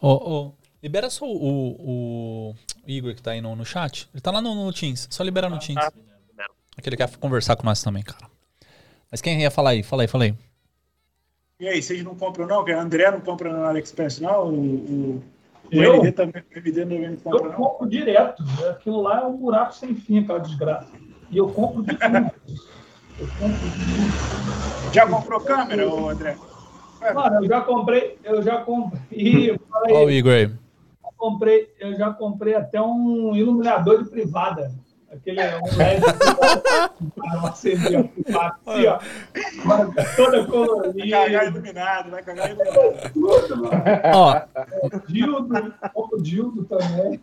Oh, 0.00 0.52
oh. 0.52 0.63
Libera 0.84 1.08
só 1.08 1.24
o, 1.24 2.50
o, 2.50 2.54
Igor 2.86 3.14
que 3.14 3.22
tá 3.22 3.30
aí 3.30 3.40
no, 3.40 3.56
no 3.56 3.64
chat. 3.64 4.06
Ele 4.12 4.20
tá 4.20 4.30
lá 4.30 4.42
no, 4.42 4.54
no 4.54 4.70
Teams. 4.70 5.08
Só 5.10 5.22
libera 5.22 5.48
no 5.48 5.58
Teams. 5.58 5.82
Aquele 6.76 6.94
quer 6.94 7.16
conversar 7.16 7.56
com 7.56 7.64
nós 7.64 7.82
também, 7.82 8.02
cara. 8.02 8.26
Mas 9.10 9.22
quem 9.22 9.40
ia 9.40 9.50
falar 9.50 9.70
aí? 9.70 9.82
Fala 9.82 10.02
aí, 10.02 10.08
fala 10.08 10.24
aí. 10.24 10.34
E 11.58 11.66
aí, 11.66 11.82
vocês 11.82 12.04
não 12.04 12.14
compram 12.14 12.46
não? 12.46 12.62
O 12.62 12.78
André 12.78 13.10
não 13.10 13.22
compra 13.22 13.50
no 13.50 13.64
AliExpress 13.64 14.20
não? 14.20 14.48
O, 14.48 14.52
o, 14.52 15.22
o 15.72 15.74
eu? 15.74 15.94
MD 15.94 16.12
também, 16.12 16.42
o 16.54 16.58
MD 16.58 16.84
não 16.84 17.16
compra 17.16 17.46
Eu 17.46 17.52
não? 17.52 17.56
compro 17.56 17.88
direto. 17.88 18.44
Aquilo 18.68 19.00
lá 19.00 19.22
é 19.22 19.24
um 19.24 19.38
buraco 19.38 19.74
sem 19.74 19.94
fim, 19.94 20.18
aquela 20.18 20.40
desgraça. 20.40 20.92
E 21.30 21.38
eu 21.38 21.48
compro 21.48 21.82
de 21.82 21.96
tudo. 21.96 22.30
eu 23.20 23.28
compro 23.38 23.70
de 23.70 23.84
tudo. 23.86 24.92
Já 24.92 25.06
comprou 25.06 25.40
câmera, 25.40 25.90
André? 25.90 26.36
Mano, 27.14 27.36
eu 27.42 27.48
já 27.48 27.62
comprei, 27.62 28.18
eu 28.22 28.42
já 28.42 28.60
comprei. 28.60 29.58
Olha 29.88 30.06
o 30.06 30.10
Igor 30.10 30.32
aí 30.34 30.63
comprei, 31.24 31.70
eu 31.80 31.94
já 31.94 32.12
comprei 32.12 32.54
até 32.54 32.80
um 32.80 33.34
iluminador 33.34 34.04
de 34.04 34.10
privada. 34.10 34.70
Aquele 35.10 35.40
é 35.40 35.56
um 35.56 35.76
LED 35.76 36.02
para 37.14 37.48
acender 37.48 38.10
assim, 38.28 38.86
ó. 38.86 38.98
Toda 40.16 40.44
colorinha. 40.44 41.18
Vai 41.18 41.26
cagar 41.30 41.46
iluminado, 41.46 42.10
vai 42.10 42.22
cagar 42.22 42.50
iluminado. 42.50 42.80
Ó. 44.12 44.42
Dildo, 45.06 45.74
o 45.94 46.20
Dildo 46.20 46.64
também. 46.64 47.20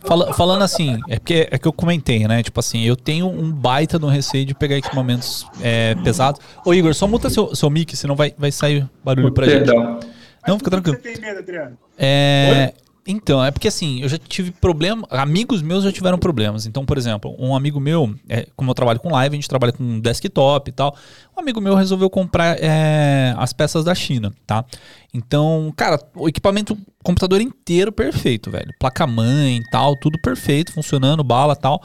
Fala, 0.00 0.32
falando 0.34 0.62
assim, 0.62 1.00
é 1.08 1.18
porque 1.18 1.48
é 1.50 1.58
que 1.58 1.66
eu 1.66 1.72
comentei, 1.72 2.26
né? 2.28 2.42
Tipo 2.42 2.60
assim, 2.60 2.82
eu 2.82 2.96
tenho 2.96 3.28
um 3.28 3.50
baita 3.50 3.98
no 3.98 4.08
receio 4.08 4.44
de 4.44 4.54
pegar 4.54 4.76
equipamentos 4.76 5.46
é, 5.60 5.94
pesados. 5.96 6.40
Ô 6.66 6.74
Igor, 6.74 6.92
só 6.94 7.06
muta 7.06 7.30
seu, 7.30 7.54
seu 7.54 7.70
mic, 7.70 7.96
senão 7.96 8.14
vai, 8.14 8.34
vai 8.36 8.52
sair 8.52 8.88
barulho 9.02 9.32
pra 9.32 9.46
Perdão. 9.46 10.00
gente. 10.00 10.12
Não, 10.46 10.58
fica 10.58 10.70
tranquilo. 10.70 10.96
Você 10.96 11.12
tem 11.12 11.20
medo, 11.20 11.38
Adriano? 11.38 11.78
É. 12.02 12.74
Então, 13.06 13.44
é 13.44 13.50
porque 13.50 13.66
assim, 13.66 14.00
eu 14.00 14.08
já 14.08 14.16
tive 14.16 14.52
problema. 14.52 15.06
Amigos 15.10 15.60
meus 15.60 15.82
já 15.82 15.90
tiveram 15.90 16.18
problemas. 16.18 16.66
Então, 16.66 16.84
por 16.84 16.96
exemplo, 16.96 17.34
um 17.38 17.54
amigo 17.54 17.80
meu, 17.80 18.14
é, 18.28 18.46
como 18.54 18.70
eu 18.70 18.74
trabalho 18.74 19.00
com 19.00 19.10
live, 19.10 19.34
a 19.34 19.36
gente 19.36 19.48
trabalha 19.48 19.72
com 19.72 19.98
desktop 19.98 20.70
e 20.70 20.72
tal. 20.72 20.96
Um 21.36 21.40
amigo 21.40 21.60
meu 21.60 21.74
resolveu 21.74 22.08
comprar 22.08 22.56
é, 22.60 23.34
as 23.36 23.52
peças 23.52 23.84
da 23.84 23.94
China, 23.94 24.32
tá? 24.46 24.64
Então, 25.12 25.72
cara, 25.76 25.98
o 26.14 26.28
equipamento, 26.28 26.78
computador 27.02 27.40
inteiro 27.40 27.90
perfeito, 27.90 28.50
velho. 28.50 28.72
Placa-mãe 28.78 29.56
e 29.56 29.70
tal, 29.70 29.96
tudo 29.96 30.18
perfeito, 30.20 30.72
funcionando, 30.72 31.24
bala 31.24 31.56
tal. 31.56 31.82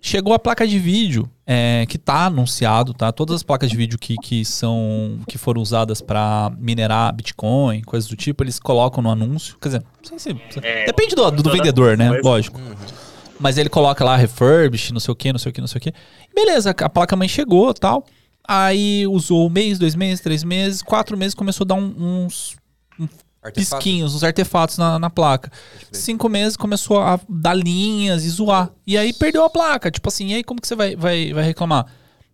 Chegou 0.00 0.32
a 0.32 0.38
placa 0.38 0.66
de 0.66 0.78
vídeo 0.78 1.28
é, 1.44 1.84
que 1.88 1.96
está 1.96 2.26
anunciado, 2.26 2.94
tá? 2.94 3.10
Todas 3.10 3.36
as 3.36 3.42
placas 3.42 3.68
de 3.68 3.76
vídeo 3.76 3.98
que, 3.98 4.14
que 4.16 4.44
são 4.44 5.18
que 5.26 5.36
foram 5.36 5.60
usadas 5.60 6.00
para 6.00 6.52
minerar 6.56 7.12
Bitcoin, 7.12 7.82
coisas 7.82 8.08
do 8.08 8.14
tipo, 8.14 8.44
eles 8.44 8.60
colocam 8.60 9.02
no 9.02 9.10
anúncio. 9.10 9.56
Quer 9.60 9.68
dizer, 9.68 9.84
não 10.10 10.18
sei 10.18 10.18
se, 10.18 10.58
é, 10.62 10.86
depende 10.86 11.16
do, 11.16 11.28
do, 11.32 11.42
do 11.42 11.50
vendedor, 11.50 11.96
né? 11.96 12.20
Lógico. 12.22 12.60
Uhum. 12.60 12.74
Mas 13.40 13.58
ele 13.58 13.68
coloca 13.68 14.04
lá 14.04 14.16
refurbish, 14.16 14.92
não 14.92 15.00
sei 15.00 15.12
o 15.12 15.16
que, 15.16 15.32
não 15.32 15.38
sei 15.38 15.50
o 15.50 15.52
que, 15.52 15.60
não 15.60 15.68
sei 15.68 15.78
o 15.78 15.82
que. 15.82 15.92
Beleza, 16.34 16.70
a 16.70 16.88
placa 16.88 17.16
mãe 17.16 17.28
chegou, 17.28 17.74
tal. 17.74 18.06
Aí 18.46 19.06
usou 19.06 19.46
um 19.46 19.50
mês, 19.50 19.78
dois 19.78 19.94
meses, 19.94 20.20
três 20.20 20.44
meses, 20.44 20.80
quatro 20.80 21.16
meses 21.16 21.34
começou 21.34 21.64
a 21.64 21.68
dar 21.68 21.74
um, 21.74 22.24
uns 22.24 22.56
Artefatos. 23.48 23.84
pisquinhos, 23.84 24.14
os 24.14 24.24
artefatos 24.24 24.78
na, 24.78 24.98
na 24.98 25.10
placa. 25.10 25.50
Cinco 25.92 26.28
meses 26.28 26.56
começou 26.56 27.00
a 27.00 27.20
dar 27.28 27.54
linhas 27.54 28.24
e 28.24 28.28
zoar. 28.28 28.70
E 28.86 28.96
aí 28.96 29.12
perdeu 29.12 29.44
a 29.44 29.50
placa. 29.50 29.90
Tipo 29.90 30.08
assim, 30.08 30.28
e 30.28 30.34
aí 30.34 30.44
como 30.44 30.60
que 30.60 30.68
você 30.68 30.74
vai, 30.74 30.96
vai, 30.96 31.32
vai 31.32 31.44
reclamar? 31.44 31.86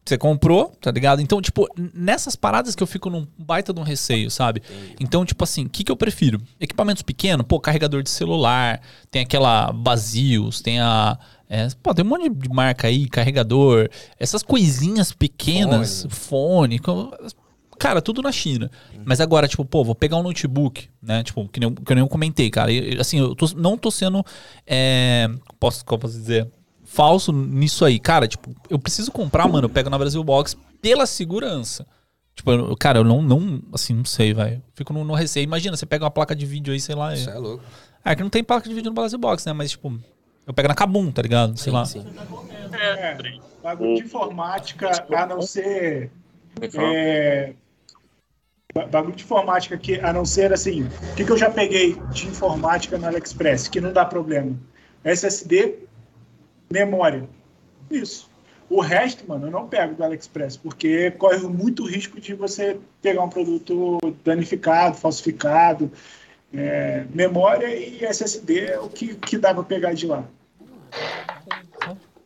Você 0.05 0.19
comprou, 0.19 0.77
tá 0.83 0.91
ligado? 0.91 1.23
Então, 1.23 1.41
tipo, 1.41 1.67
nessas 1.95 2.37
paradas 2.37 2.75
que 2.75 2.83
eu 2.83 2.87
fico 2.87 3.09
num 3.09 3.27
baita 3.39 3.73
de 3.73 3.81
um 3.81 3.83
receio, 3.83 4.31
sabe? 4.31 4.63
Então, 5.01 5.25
tipo 5.25 5.43
assim, 5.43 5.65
o 5.65 5.69
que, 5.69 5.83
que 5.83 5.91
eu 5.91 5.97
prefiro? 5.97 6.43
Equipamentos 6.61 7.03
pequenos, 7.03 7.47
pô, 7.47 7.59
carregador 7.59 8.03
de 8.03 8.11
celular, 8.11 8.83
tem 9.11 9.23
aquela 9.23 9.73
Basios, 9.73 10.61
tem 10.61 10.79
a. 10.79 11.19
É, 11.49 11.69
pô, 11.83 11.95
tem 11.95 12.05
um 12.05 12.09
monte 12.09 12.29
de 12.29 12.49
marca 12.51 12.87
aí, 12.87 13.09
carregador, 13.09 13.89
essas 14.19 14.43
coisinhas 14.43 15.11
pequenas, 15.11 16.07
fone, 16.11 16.79
fone 16.79 17.11
Cara, 17.79 18.01
tudo 18.01 18.23
na 18.23 18.33
China. 18.33 18.71
Uhum. 18.95 19.03
Mas 19.05 19.21
agora, 19.21 19.49
tipo, 19.49 19.65
pô, 19.65 19.85
vou 19.85 19.95
pegar 19.95 20.17
um 20.17 20.23
notebook, 20.23 20.89
né? 21.03 21.23
Tipo, 21.23 21.49
que 21.49 21.61
nem, 21.61 21.75
que 21.75 21.93
eu 21.93 21.97
nem 21.97 22.07
comentei, 22.07 22.51
cara. 22.51 22.71
E, 22.73 22.99
assim, 22.99 23.19
eu 23.19 23.35
tô, 23.35 23.47
não 23.57 23.77
tô 23.77 23.91
sendo. 23.91 24.25
É, 24.67 25.29
posso, 25.59 25.85
como 25.85 26.01
posso 26.01 26.15
dizer? 26.15 26.49
Falso 26.85 27.33
nisso 27.33 27.85
aí. 27.85 27.99
Cara, 27.99 28.29
tipo, 28.29 28.55
eu 28.71 28.79
preciso 28.79 29.11
comprar, 29.11 29.49
mano. 29.49 29.67
Eu 29.67 29.71
pego 29.71 29.91
na 29.91 29.99
Brasil 29.99 30.23
Box 30.23 30.57
pela 30.81 31.07
segurança. 31.07 31.87
Tipo, 32.35 32.51
eu, 32.53 32.77
cara, 32.77 32.99
eu 32.99 33.05
não, 33.05 33.23
não. 33.23 33.63
Assim, 33.73 33.95
não 33.95 34.05
sei, 34.05 34.35
velho. 34.35 34.63
Fico 34.75 34.93
no, 34.93 35.05
no, 35.05 35.15
receio. 35.15 35.45
Imagina, 35.45 35.77
você 35.77 35.87
pega 35.87 36.05
uma 36.05 36.11
placa 36.11 36.35
de 36.35 36.45
vídeo 36.47 36.73
aí, 36.73 36.81
sei 36.81 36.95
lá. 36.95 37.15
Isso 37.15 37.31
é, 37.31 37.35
é 37.35 37.39
louco. 37.39 37.65
É 38.05 38.15
que 38.15 38.23
não 38.23 38.31
tem 38.31 38.45
placa 38.45 38.69
de 38.69 38.75
vídeo 38.75 38.91
no 38.91 38.95
Brasil 38.95 39.19
Box, 39.19 39.47
né? 39.47 39.53
Mas, 39.53 39.71
tipo, 39.71 39.99
eu 40.47 40.53
pego 40.53 40.69
na 40.69 40.75
Kabum, 40.75 41.11
tá 41.11 41.23
ligado? 41.23 41.57
Sei 41.57 41.71
sim, 41.71 41.77
lá. 41.77 41.85
Sim. 41.85 42.05
É, 42.73 43.17
bagulho 43.63 43.97
de 43.97 44.03
informática, 44.03 45.07
a 45.17 45.27
não 45.27 45.41
ser. 45.41 46.11
É, 46.61 47.55
bagulho 48.91 49.15
de 49.15 49.23
informática 49.23 49.77
que, 49.79 50.01
a 50.01 50.13
não 50.13 50.25
ser 50.25 50.53
assim, 50.53 50.83
o 50.83 51.15
que, 51.15 51.25
que 51.25 51.31
eu 51.31 51.39
já 51.39 51.49
peguei 51.51 51.97
de 52.11 52.27
informática 52.27 52.99
no 52.99 53.07
AliExpress, 53.07 53.69
que 53.69 53.81
não 53.81 53.93
dá 53.93 54.05
problema? 54.05 54.57
SSD, 55.05 55.77
memória. 56.71 57.29
Isso. 57.91 58.29
O 58.69 58.81
resto, 58.81 59.29
mano, 59.29 59.47
eu 59.47 59.51
não 59.51 59.69
pego 59.69 59.95
do 59.95 60.03
AliExpress, 60.03 60.57
porque 60.57 61.11
corre 61.13 61.47
muito 61.47 61.85
risco 61.85 62.21
de 62.21 62.35
você 62.35 62.79
pegar 63.01 63.23
um 63.23 63.29
produto 63.29 63.99
danificado, 64.25 64.97
falsificado. 64.97 65.91
É, 66.53 67.05
memória 67.13 67.67
e 67.67 68.05
SSD 68.05 68.67
é 68.67 68.81
o 68.81 68.89
que, 68.89 69.15
que 69.15 69.37
dá 69.39 69.53
pra 69.53 69.63
pegar 69.63 69.93
de 69.93 70.07
lá. 70.07 70.25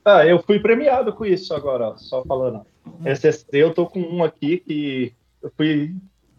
Ah, 0.04 0.24
eu 0.24 0.42
fui 0.42 0.58
premiado 0.58 1.12
com 1.12 1.26
isso 1.26 1.52
agora, 1.52 1.96
só 1.98 2.22
falando. 2.24 2.64
SSD, 3.04 3.58
eu 3.58 3.74
tô 3.74 3.86
com 3.86 4.00
um 4.00 4.24
aqui 4.24 4.58
que 4.58 5.12
eu 5.42 5.52
fui 5.56 5.94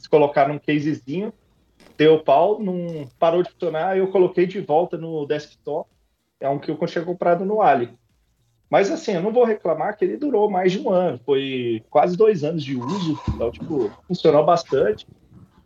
colocar 0.08 0.48
num 0.48 0.60
casezinho, 0.60 1.34
deu 1.98 2.24
pau, 2.24 2.60
não 2.60 3.10
parou 3.20 3.44
de 3.44 3.52
funcionar, 3.52 3.98
eu 3.98 4.12
coloquei 4.12 4.46
de 4.46 4.62
volta 4.62 4.98
no 4.98 5.26
desktop. 5.26 5.90
É 6.40 6.48
um 6.48 6.60
que 6.60 6.72
eu 6.72 6.78
tinha 6.86 7.04
comprado 7.04 7.44
no 7.44 7.62
Ali. 7.62 7.94
Mas 8.70 8.92
assim, 8.92 9.14
eu 9.14 9.22
não 9.22 9.34
vou 9.34 9.44
reclamar 9.44 9.98
que 9.98 10.06
ele 10.06 10.16
durou 10.16 10.50
mais 10.50 10.72
de 10.72 10.80
um 10.80 10.90
ano. 10.90 11.20
Foi 11.26 11.84
quase 11.90 12.16
dois 12.16 12.44
anos 12.44 12.64
de 12.64 12.76
uso, 12.76 13.20
então, 13.28 13.52
tipo, 13.52 13.92
funcionou 14.08 14.46
bastante. 14.46 15.06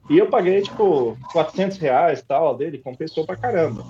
E 0.09 0.17
eu 0.17 0.29
paguei, 0.29 0.61
tipo, 0.61 1.17
400 1.31 1.77
reais 1.77 2.21
tal 2.23 2.55
dele, 2.55 2.77
compensou 2.79 3.25
pra 3.25 3.35
caramba. 3.35 3.83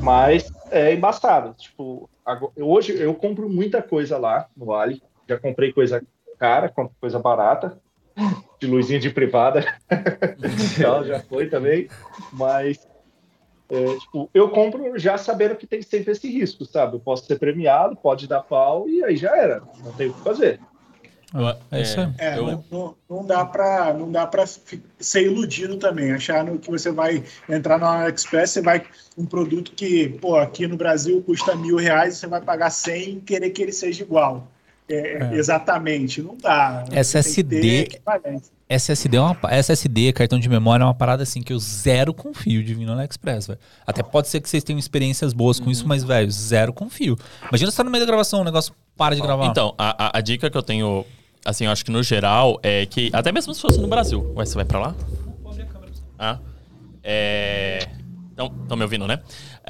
Mas 0.00 0.50
é 0.70 0.94
embaçado. 0.94 1.54
Tipo, 1.54 2.08
agora- 2.24 2.52
hoje 2.58 2.96
eu 2.98 3.14
compro 3.14 3.48
muita 3.48 3.82
coisa 3.82 4.18
lá 4.18 4.48
no 4.56 4.72
Ali. 4.72 5.02
Já 5.28 5.38
comprei 5.38 5.72
coisa 5.72 6.02
cara, 6.38 6.72
coisa 7.00 7.18
barata, 7.18 7.80
de 8.60 8.66
luzinha 8.66 8.98
de 8.98 9.10
privada. 9.10 9.64
Tal, 10.80 11.04
já 11.04 11.20
foi 11.20 11.48
também. 11.48 11.88
Mas, 12.32 12.86
é, 13.70 13.96
tipo, 13.98 14.30
eu 14.34 14.48
compro 14.50 14.98
já 14.98 15.16
sabendo 15.18 15.56
que 15.56 15.66
tem 15.66 15.82
sempre 15.82 16.12
esse 16.12 16.28
risco, 16.28 16.64
sabe? 16.64 16.96
Eu 16.96 17.00
posso 17.00 17.26
ser 17.26 17.38
premiado, 17.38 17.96
pode 17.96 18.26
dar 18.26 18.40
pau 18.40 18.88
e 18.88 19.04
aí 19.04 19.16
já 19.16 19.36
era. 19.36 19.62
Não 19.82 19.92
tem 19.92 20.08
o 20.08 20.14
que 20.14 20.20
fazer. 20.22 20.60
É 21.70 21.82
isso 21.82 22.00
aí. 22.00 22.08
É, 22.18 22.38
eu- 22.38 22.64
não, 22.70 22.96
não- 23.08 23.26
dá 23.26 23.44
para 23.44 23.92
não 23.92 24.10
dá 24.10 24.26
para 24.26 24.46
ser 24.46 25.26
iludido 25.26 25.76
também, 25.76 26.12
achando 26.12 26.58
que 26.58 26.70
você 26.70 26.90
vai 26.90 27.22
entrar 27.48 27.78
no 27.78 27.84
AliExpress, 27.84 28.50
você 28.52 28.62
vai 28.62 28.86
um 29.16 29.26
produto 29.26 29.72
que, 29.72 30.08
pô, 30.08 30.36
aqui 30.36 30.66
no 30.66 30.76
Brasil 30.76 31.22
custa 31.22 31.54
mil 31.54 31.76
reais, 31.76 32.16
você 32.16 32.26
vai 32.26 32.40
pagar 32.40 32.70
100 32.70 33.18
e 33.18 33.20
querer 33.20 33.50
que 33.50 33.62
ele 33.62 33.72
seja 33.72 34.02
igual. 34.02 34.48
É, 34.88 35.18
É. 35.22 35.34
Exatamente, 35.34 36.22
não 36.22 36.36
dá. 36.36 36.84
SSD. 36.92 37.88
SSD, 38.70 39.16
é 39.16 39.20
uma, 39.20 39.36
SSD, 39.50 40.12
cartão 40.12 40.38
de 40.38 40.48
memória, 40.48 40.82
é 40.82 40.86
uma 40.86 40.94
parada 40.94 41.22
assim 41.22 41.40
que 41.42 41.52
eu 41.52 41.58
zero 41.58 42.12
confio 42.12 42.62
de 42.62 42.74
vir 42.74 42.84
no 42.84 42.92
AliExpress, 42.92 43.46
velho. 43.46 43.58
Até 43.86 44.02
pode 44.02 44.28
ser 44.28 44.40
que 44.40 44.48
vocês 44.48 44.62
tenham 44.62 44.78
experiências 44.78 45.32
boas 45.32 45.58
com 45.58 45.70
isso, 45.70 45.88
mas, 45.88 46.04
velho, 46.04 46.30
zero 46.30 46.72
confio. 46.72 47.16
Imagina 47.48 47.70
você 47.70 47.76
tá 47.78 47.84
no 47.84 47.90
meio 47.90 48.02
da 48.04 48.06
gravação, 48.06 48.42
o 48.42 48.44
negócio 48.44 48.74
para 48.96 49.14
de 49.14 49.22
gravar. 49.22 49.46
Então, 49.46 49.74
a, 49.78 50.06
a- 50.08 50.18
a 50.18 50.20
dica 50.20 50.50
que 50.50 50.56
eu 50.56 50.62
tenho, 50.62 51.04
assim, 51.46 51.64
eu 51.64 51.70
acho 51.70 51.82
que 51.84 51.90
no 51.90 52.02
geral, 52.02 52.58
é 52.62 52.84
que, 52.84 53.08
até 53.14 53.32
mesmo 53.32 53.54
se 53.54 53.60
fosse 53.60 53.80
no 53.80 53.88
Brasil. 53.88 54.20
Ué, 54.36 54.44
você 54.44 54.54
vai 54.54 54.64
pra 54.66 54.78
lá? 54.80 54.94
Ah. 56.18 56.38
É. 57.02 57.88
Estão 58.30 58.76
me 58.76 58.82
ouvindo, 58.84 59.06
né? 59.06 59.18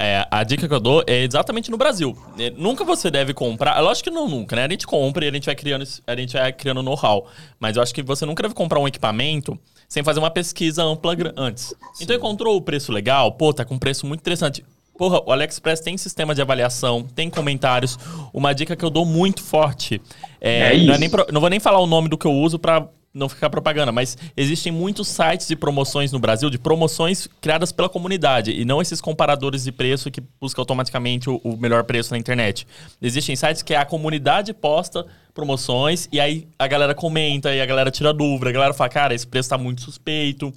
É, 0.01 0.25
a 0.31 0.45
dica 0.45 0.65
que 0.65 0.73
eu 0.73 0.79
dou 0.79 1.03
é 1.05 1.23
exatamente 1.23 1.69
no 1.69 1.75
Brasil. 1.75 2.17
É, 2.37 2.51
nunca 2.51 2.85
você 2.85 3.11
deve 3.11 3.33
comprar. 3.33 3.77
é 3.77 3.81
Lógico 3.81 4.09
que 4.09 4.15
não 4.15 4.29
nunca, 4.29 4.55
né? 4.55 4.63
A 4.63 4.69
gente 4.69 4.87
compra 4.87 5.25
e 5.25 5.27
a 5.27 5.31
gente 5.31 5.45
vai 5.45 5.55
criando, 5.55 5.83
a 6.07 6.15
gente 6.15 6.37
vai 6.37 6.53
criando 6.53 6.81
know-how. 6.81 7.27
Mas 7.59 7.75
eu 7.75 7.83
acho 7.83 7.93
que 7.93 8.01
você 8.01 8.25
nunca 8.25 8.41
deve 8.41 8.55
comprar 8.55 8.79
um 8.79 8.87
equipamento 8.87 9.59
sem 9.89 10.01
fazer 10.01 10.19
uma 10.19 10.31
pesquisa 10.31 10.81
ampla 10.83 11.13
antes. 11.35 11.73
Então 11.99 12.15
encontrou 12.15 12.55
o 12.55 12.61
preço 12.61 12.93
legal, 12.93 13.33
pô, 13.33 13.53
tá 13.53 13.65
com 13.65 13.75
um 13.75 13.79
preço 13.79 14.05
muito 14.05 14.21
interessante. 14.21 14.63
Porra, 14.97 15.21
o 15.25 15.33
AliExpress 15.33 15.81
tem 15.81 15.97
sistema 15.97 16.33
de 16.33 16.41
avaliação, 16.41 17.03
tem 17.03 17.29
comentários. 17.29 17.97
Uma 18.33 18.53
dica 18.53 18.77
que 18.77 18.85
eu 18.85 18.89
dou 18.89 19.05
muito 19.05 19.43
forte. 19.43 20.01
É, 20.39 20.75
É 20.75 20.77
não, 20.77 20.93
isso. 20.93 20.99
nem 20.99 21.09
não 21.33 21.41
vou 21.41 21.49
nem 21.49 21.59
falar 21.59 21.79
o 21.79 21.87
nome 21.87 22.07
do 22.07 22.17
que 22.17 22.25
eu 22.25 22.33
uso 22.33 22.57
pra 22.57 22.87
não 23.13 23.27
ficar 23.27 23.49
propaganda, 23.49 23.91
mas 23.91 24.17
existem 24.37 24.71
muitos 24.71 25.07
sites 25.07 25.47
de 25.47 25.55
promoções 25.55 26.11
no 26.11 26.19
Brasil, 26.19 26.49
de 26.49 26.59
promoções 26.59 27.27
criadas 27.41 27.71
pela 27.71 27.89
comunidade, 27.89 28.51
e 28.51 28.63
não 28.63 28.81
esses 28.81 29.01
comparadores 29.01 29.63
de 29.63 29.71
preço 29.71 30.11
que 30.11 30.21
buscam 30.39 30.61
automaticamente 30.61 31.29
o, 31.29 31.37
o 31.43 31.57
melhor 31.57 31.83
preço 31.83 32.11
na 32.11 32.17
internet. 32.17 32.67
Existem 33.01 33.35
sites 33.35 33.63
que 33.63 33.73
a 33.73 33.83
comunidade 33.83 34.53
posta 34.53 35.05
promoções, 35.33 36.07
e 36.11 36.19
aí 36.19 36.47
a 36.57 36.67
galera 36.67 36.93
comenta, 36.93 37.53
e 37.53 37.61
a 37.61 37.65
galera 37.65 37.89
tira 37.89 38.13
dúvida, 38.13 38.49
a 38.49 38.53
galera 38.53 38.73
fala, 38.73 38.89
cara, 38.89 39.13
esse 39.13 39.25
preço 39.25 39.49
tá 39.49 39.57
muito 39.57 39.81
suspeito. 39.81 40.53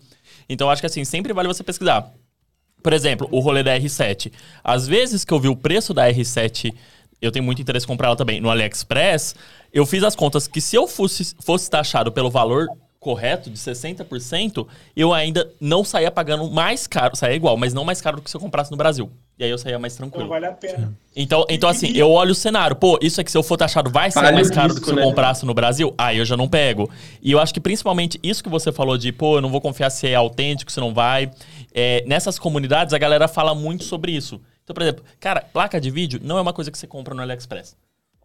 Então 0.48 0.68
acho 0.68 0.82
que 0.82 0.86
assim, 0.86 1.04
sempre 1.04 1.32
vale 1.32 1.48
você 1.48 1.62
pesquisar. 1.62 2.12
Por 2.82 2.92
exemplo, 2.92 3.28
o 3.30 3.38
rolê 3.38 3.62
da 3.62 3.78
R7. 3.78 4.32
Às 4.62 4.88
vezes 4.88 5.24
que 5.24 5.32
eu 5.32 5.38
vi 5.38 5.48
o 5.48 5.56
preço 5.56 5.94
da 5.94 6.10
R7, 6.10 6.74
eu 7.22 7.30
tenho 7.32 7.44
muito 7.44 7.62
interesse 7.62 7.86
em 7.86 7.88
comprar 7.88 8.08
ela 8.08 8.16
também 8.16 8.40
no 8.40 8.50
AliExpress, 8.50 9.34
eu 9.72 9.86
fiz 9.86 10.02
as 10.02 10.14
contas 10.16 10.46
que 10.48 10.60
se 10.60 10.76
eu 10.76 10.86
fosse, 10.86 11.34
fosse 11.40 11.70
taxado 11.70 12.10
pelo 12.12 12.28
valor 12.30 12.66
correto 12.98 13.50
de 13.50 13.58
60%, 13.58 14.64
eu 14.94 15.12
ainda 15.12 15.50
não 15.60 15.82
saía 15.82 16.08
pagando 16.08 16.48
mais 16.48 16.86
caro, 16.86 17.16
saía 17.16 17.34
igual, 17.34 17.56
mas 17.56 17.74
não 17.74 17.84
mais 17.84 18.00
caro 18.00 18.18
do 18.18 18.22
que 18.22 18.30
se 18.30 18.36
eu 18.36 18.40
comprasse 18.40 18.70
no 18.70 18.76
Brasil. 18.76 19.10
E 19.36 19.42
aí 19.42 19.50
eu 19.50 19.58
saía 19.58 19.76
mais 19.76 19.94
Então 19.94 20.08
tranquilo. 20.08 20.28
vale 20.28 20.46
a 20.46 20.52
pena. 20.52 20.96
Então, 21.16 21.44
então 21.48 21.68
assim, 21.68 21.90
eu 21.96 22.08
olho 22.10 22.30
o 22.30 22.34
cenário. 22.34 22.76
Pô, 22.76 22.96
isso 23.02 23.20
aqui, 23.20 23.28
se 23.28 23.36
eu 23.36 23.42
for 23.42 23.56
taxado, 23.56 23.90
vai 23.90 24.08
sair 24.12 24.22
Vale 24.22 24.36
mais 24.36 24.50
caro 24.50 24.68
do 24.68 24.74
risco, 24.74 24.82
que 24.82 24.86
se 24.86 24.92
eu 24.92 24.96
né? 24.96 25.02
comprasse 25.02 25.44
no 25.44 25.52
Brasil? 25.52 25.92
Aí 25.98 26.18
eu 26.18 26.24
já 26.24 26.36
não 26.36 26.46
pego. 26.48 26.88
E 27.20 27.32
eu 27.32 27.40
acho 27.40 27.52
que 27.52 27.58
principalmente 27.60 28.20
isso 28.22 28.40
que 28.40 28.48
você 28.48 28.70
falou 28.70 28.96
de, 28.96 29.10
pô, 29.10 29.38
eu 29.38 29.40
não 29.40 29.50
vou 29.50 29.60
confiar 29.60 29.90
se 29.90 30.06
é 30.06 30.14
autêntico, 30.14 30.70
se 30.70 30.78
não 30.78 30.94
vai. 30.94 31.28
É, 31.74 32.04
nessas 32.06 32.38
comunidades, 32.38 32.94
a 32.94 32.98
galera 32.98 33.26
fala 33.26 33.52
muito 33.52 33.82
sobre 33.82 34.12
isso. 34.12 34.40
Então, 34.64 34.74
por 34.74 34.82
exemplo, 34.82 35.04
cara, 35.20 35.40
placa 35.52 35.80
de 35.80 35.90
vídeo 35.90 36.20
não 36.22 36.38
é 36.38 36.40
uma 36.40 36.52
coisa 36.52 36.70
que 36.70 36.78
você 36.78 36.86
compra 36.86 37.14
no 37.14 37.22
AliExpress. 37.22 37.76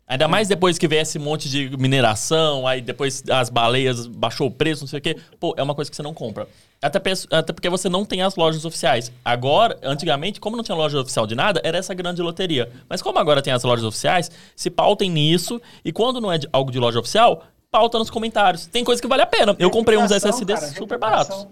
Ainda 0.09 0.25
mais 0.25 0.47
depois 0.47 0.77
que 0.77 0.87
vem 0.87 0.99
esse 0.99 1.19
monte 1.19 1.49
de 1.49 1.69
mineração, 1.77 2.65
aí 2.65 2.79
depois 2.79 3.21
as 3.29 3.49
baleias 3.49 4.07
baixou 4.07 4.47
o 4.47 4.51
preço, 4.51 4.83
não 4.83 4.87
sei 4.87 4.99
o 4.99 5.01
quê. 5.01 5.17
Pô, 5.37 5.53
é 5.57 5.61
uma 5.63 5.75
coisa 5.75 5.91
que 5.91 5.97
você 5.97 6.01
não 6.03 6.13
compra. 6.13 6.47
Até, 6.81 6.99
até 7.31 7.51
porque 7.51 7.69
você 7.69 7.89
não 7.89 8.05
tem 8.05 8.21
as 8.21 8.37
lojas 8.37 8.63
oficiais. 8.63 9.11
Agora, 9.25 9.77
antigamente, 9.83 10.39
como 10.39 10.55
não 10.55 10.63
tinha 10.63 10.75
loja 10.77 11.01
oficial 11.01 11.27
de 11.27 11.35
nada, 11.35 11.59
era 11.61 11.77
essa 11.77 11.93
grande 11.93 12.21
loteria. 12.21 12.71
Mas 12.87 13.01
como 13.01 13.19
agora 13.19 13.41
tem 13.41 13.51
as 13.51 13.63
lojas 13.63 13.83
oficiais, 13.83 14.31
se 14.55 14.69
pautem 14.69 15.09
nisso. 15.09 15.59
E 15.83 15.91
quando 15.91 16.21
não 16.21 16.31
é 16.31 16.37
de- 16.37 16.47
algo 16.53 16.71
de 16.71 16.79
loja 16.79 16.99
oficial, 17.01 17.43
pauta 17.69 17.99
nos 17.99 18.09
comentários. 18.09 18.65
Tem 18.65 18.85
coisa 18.85 19.01
que 19.01 19.07
vale 19.09 19.23
a 19.23 19.27
pena. 19.27 19.57
Eu 19.59 19.69
comprei 19.69 19.97
uns 19.97 20.11
SSDs 20.11 20.59
cara, 20.61 20.71
super 20.71 20.97
baratos. 20.97 21.47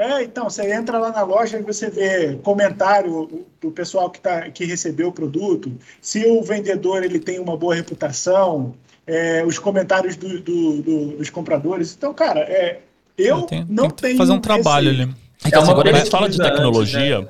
É, 0.00 0.22
então, 0.22 0.48
você 0.48 0.72
entra 0.72 0.96
lá 0.96 1.10
na 1.10 1.22
loja 1.24 1.58
e 1.58 1.62
você 1.62 1.90
vê 1.90 2.36
comentário 2.36 3.44
do 3.60 3.72
pessoal 3.72 4.08
que, 4.08 4.20
tá, 4.20 4.48
que 4.48 4.64
recebeu 4.64 5.08
o 5.08 5.12
produto, 5.12 5.72
se 6.00 6.24
o 6.24 6.40
vendedor 6.40 7.02
ele 7.02 7.18
tem 7.18 7.40
uma 7.40 7.56
boa 7.56 7.74
reputação, 7.74 8.74
é, 9.04 9.44
os 9.44 9.58
comentários 9.58 10.14
do- 10.14 10.40
do- 10.40 10.82
do- 10.82 11.16
dos 11.16 11.30
compradores. 11.30 11.96
Então, 11.98 12.14
cara, 12.14 12.38
é, 12.40 12.78
eu 13.18 13.42
Tem- 13.42 13.66
não 13.68 13.88
tem 13.88 13.90
que 13.90 14.02
tenho 14.02 14.16
fazer 14.18 14.32
um 14.32 14.40
trabalho 14.40 14.90
receio. 14.90 15.08
ali. 15.08 15.14
É 15.44 15.48
que 15.48 15.54
É 15.54 15.58
assim, 15.58 15.68
uma 15.68 15.74
quando 15.74 15.88
a 15.88 15.98
gente 15.98 16.10
fala 16.10 16.28
de 16.28 16.40
antes, 16.40 16.48
tecnologia. 16.52 17.20
né? 17.22 17.28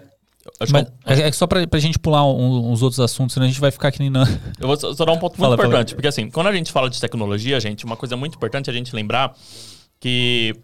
Mas, 0.70 0.86
é 1.20 1.28
é 1.28 1.32
só 1.32 1.46
pra, 1.46 1.66
pra 1.66 1.78
gente 1.80 1.98
pular 1.98 2.26
um- 2.26 2.70
uns 2.70 2.82
outros 2.82 3.00
assuntos, 3.00 3.32
senão 3.32 3.46
a 3.46 3.48
gente 3.48 3.60
vai 3.60 3.70
ficar 3.70 3.88
aqui 3.88 3.98
nem 4.00 4.10
na. 4.10 4.24
Eu 4.60 4.66
vou 4.66 4.76
só 4.76 4.92
só 4.92 5.04
dar 5.06 5.12
um 5.12 5.18
ponto 5.18 5.36
Fala, 5.36 5.50
muito 5.50 5.58
fala. 5.60 5.68
importante, 5.68 5.94
porque 5.94 6.08
assim, 6.08 6.28
quando 6.30 6.48
a 6.48 6.52
gente 6.52 6.70
fala 6.70 6.90
de 6.90 7.00
tecnologia, 7.00 7.58
gente, 7.60 7.84
uma 7.86 7.96
coisa 7.96 8.14
muito 8.16 8.34
importante 8.36 8.68
é 8.68 8.72
a 8.72 8.76
gente 8.76 8.94
lembrar 8.94 9.34
que 10.00 10.54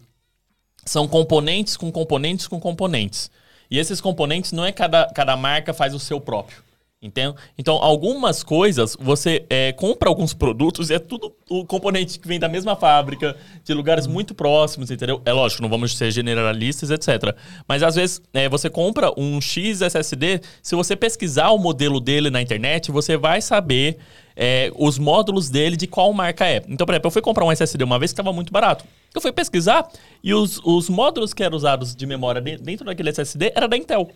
são 0.85 1.07
componentes 1.07 1.75
com 1.75 1.91
componentes 1.91 2.47
com 2.47 2.59
componentes. 2.59 3.31
E 3.69 3.79
esses 3.79 3.99
componentes 3.99 4.51
não 4.51 4.65
é 4.65 4.71
cada, 4.71 5.07
cada 5.07 5.35
marca 5.35 5.73
faz 5.73 5.93
o 5.93 5.99
seu 5.99 6.21
próprio. 6.21 6.64
Entende? 7.01 7.35
Então, 7.57 7.75
algumas 7.75 8.41
coisas, 8.41 8.97
você 8.99 9.45
é, 9.49 9.71
compra 9.73 10.09
alguns 10.09 10.33
produtos 10.33 10.89
e 10.89 10.93
é 10.95 10.99
tudo 10.99 11.35
o 11.47 11.63
componente 11.63 12.17
que 12.17 12.27
vem 12.27 12.39
da 12.39 12.49
mesma 12.49 12.75
fábrica, 12.75 13.35
de 13.63 13.73
lugares 13.73 14.07
muito 14.07 14.33
próximos, 14.33 14.89
entendeu? 14.89 15.21
É 15.23 15.31
lógico, 15.31 15.61
não 15.61 15.69
vamos 15.69 15.95
ser 15.95 16.09
generalistas, 16.09 16.89
etc. 16.89 17.35
Mas 17.67 17.83
às 17.83 17.93
vezes 17.95 18.21
é, 18.33 18.49
você 18.49 18.69
compra 18.71 19.11
um 19.17 19.39
X 19.39 19.81
SSD, 19.81 20.41
se 20.63 20.73
você 20.73 20.95
pesquisar 20.95 21.51
o 21.51 21.59
modelo 21.59 21.99
dele 21.99 22.31
na 22.31 22.41
internet, 22.41 22.91
você 22.91 23.17
vai 23.17 23.39
saber 23.39 23.97
é, 24.35 24.71
os 24.75 24.97
módulos 24.97 25.49
dele 25.49 25.77
de 25.77 25.85
qual 25.85 26.11
marca 26.11 26.47
é. 26.47 26.63
Então, 26.67 26.87
por 26.87 26.93
exemplo, 26.93 27.07
eu 27.07 27.11
fui 27.11 27.21
comprar 27.21 27.45
um 27.45 27.51
SSD 27.51 27.83
uma 27.83 27.99
vez 27.99 28.11
que 28.11 28.19
estava 28.19 28.33
muito 28.33 28.51
barato. 28.51 28.83
Eu 29.13 29.21
fui 29.21 29.31
pesquisar 29.31 29.87
e 30.23 30.33
os, 30.33 30.59
os 30.63 30.89
módulos 30.89 31.33
que 31.35 31.43
eram 31.43 31.55
usados 31.55 31.95
de 31.95 32.05
memória 32.07 32.41
de- 32.41 32.57
dentro 32.57 32.85
daquele 32.85 33.09
SSD 33.09 33.51
era 33.53 33.67
da 33.67 33.77
Intel. 33.77 34.09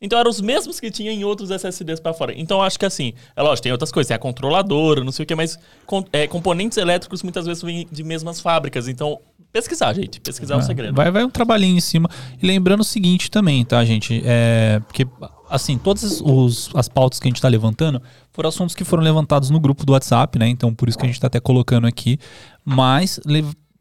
Então 0.00 0.18
eram 0.18 0.30
os 0.30 0.40
mesmos 0.42 0.78
que 0.78 0.90
tinha 0.90 1.10
em 1.10 1.24
outros 1.24 1.50
SSDs 1.50 2.00
para 2.00 2.12
fora. 2.12 2.34
Então 2.36 2.60
acho 2.60 2.78
que 2.78 2.84
assim, 2.84 3.14
é 3.34 3.42
lógico, 3.42 3.62
tem 3.62 3.72
outras 3.72 3.90
coisas, 3.90 4.08
tem 4.08 4.14
a 4.14 4.18
controladora, 4.18 5.02
não 5.02 5.10
sei 5.10 5.22
o 5.22 5.26
que, 5.26 5.34
mas 5.34 5.58
com- 5.86 6.04
é, 6.12 6.26
componentes 6.26 6.76
elétricos 6.76 7.22
muitas 7.22 7.46
vezes 7.46 7.62
vêm 7.62 7.86
de 7.90 8.02
mesmas 8.04 8.38
fábricas. 8.38 8.88
Então, 8.88 9.18
pesquisar, 9.50 9.94
gente. 9.94 10.20
Pesquisar 10.20 10.56
é 10.56 10.58
o 10.58 10.62
segredo. 10.62 10.94
Vai, 10.94 11.10
vai 11.10 11.24
um 11.24 11.30
trabalhinho 11.30 11.78
em 11.78 11.80
cima. 11.80 12.10
E 12.42 12.46
lembrando 12.46 12.80
o 12.80 12.84
seguinte 12.84 13.30
também, 13.30 13.64
tá, 13.64 13.82
gente? 13.86 14.20
É, 14.22 14.80
porque, 14.86 15.06
assim, 15.48 15.78
todas 15.78 16.20
os, 16.20 16.68
as 16.74 16.90
pautas 16.90 17.18
que 17.18 17.26
a 17.26 17.30
gente 17.30 17.40
tá 17.40 17.48
levantando 17.48 18.02
foram 18.32 18.50
assuntos 18.50 18.74
que 18.74 18.84
foram 18.84 19.02
levantados 19.02 19.48
no 19.48 19.58
grupo 19.58 19.86
do 19.86 19.94
WhatsApp, 19.94 20.38
né? 20.38 20.46
Então, 20.46 20.74
por 20.74 20.90
isso 20.90 20.98
que 20.98 21.04
a 21.04 21.08
gente 21.08 21.18
tá 21.18 21.26
até 21.28 21.40
colocando 21.40 21.86
aqui. 21.86 22.18
Mas, 22.62 23.18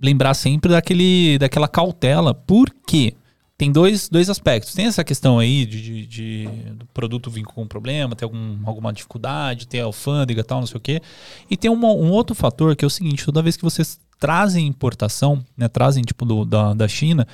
lembrar 0.01 0.33
sempre 0.33 0.71
daquele, 0.71 1.37
daquela 1.39 1.67
cautela. 1.67 2.33
Por 2.33 2.69
quê? 2.87 3.13
Tem 3.57 3.71
dois, 3.71 4.09
dois 4.09 4.29
aspectos. 4.29 4.73
Tem 4.73 4.85
essa 4.85 5.03
questão 5.03 5.39
aí 5.39 5.65
de, 5.65 5.81
de, 5.81 6.05
de 6.05 6.45
do 6.73 6.85
produto 6.87 7.31
vir 7.31 7.43
com 7.43 7.63
um 7.63 7.67
problema, 7.67 8.15
ter 8.15 8.25
algum, 8.25 8.59
alguma 8.65 8.91
dificuldade, 8.91 9.67
ter 9.67 9.79
alfândega 9.79 10.41
e 10.41 10.43
tal, 10.43 10.59
não 10.59 10.67
sei 10.67 10.77
o 10.77 10.81
quê. 10.81 11.01
E 11.49 11.55
tem 11.55 11.71
uma, 11.71 11.87
um 11.87 12.11
outro 12.11 12.35
fator 12.35 12.75
que 12.75 12.83
é 12.83 12.87
o 12.87 12.89
seguinte: 12.89 13.23
toda 13.23 13.41
vez 13.41 13.55
que 13.55 13.63
vocês 13.63 13.97
trazem 14.19 14.67
importação, 14.67 15.43
né, 15.57 15.69
trazem 15.69 16.03
tipo 16.03 16.25
do, 16.25 16.43
da, 16.43 16.73
da 16.73 16.87
China, 16.87 17.25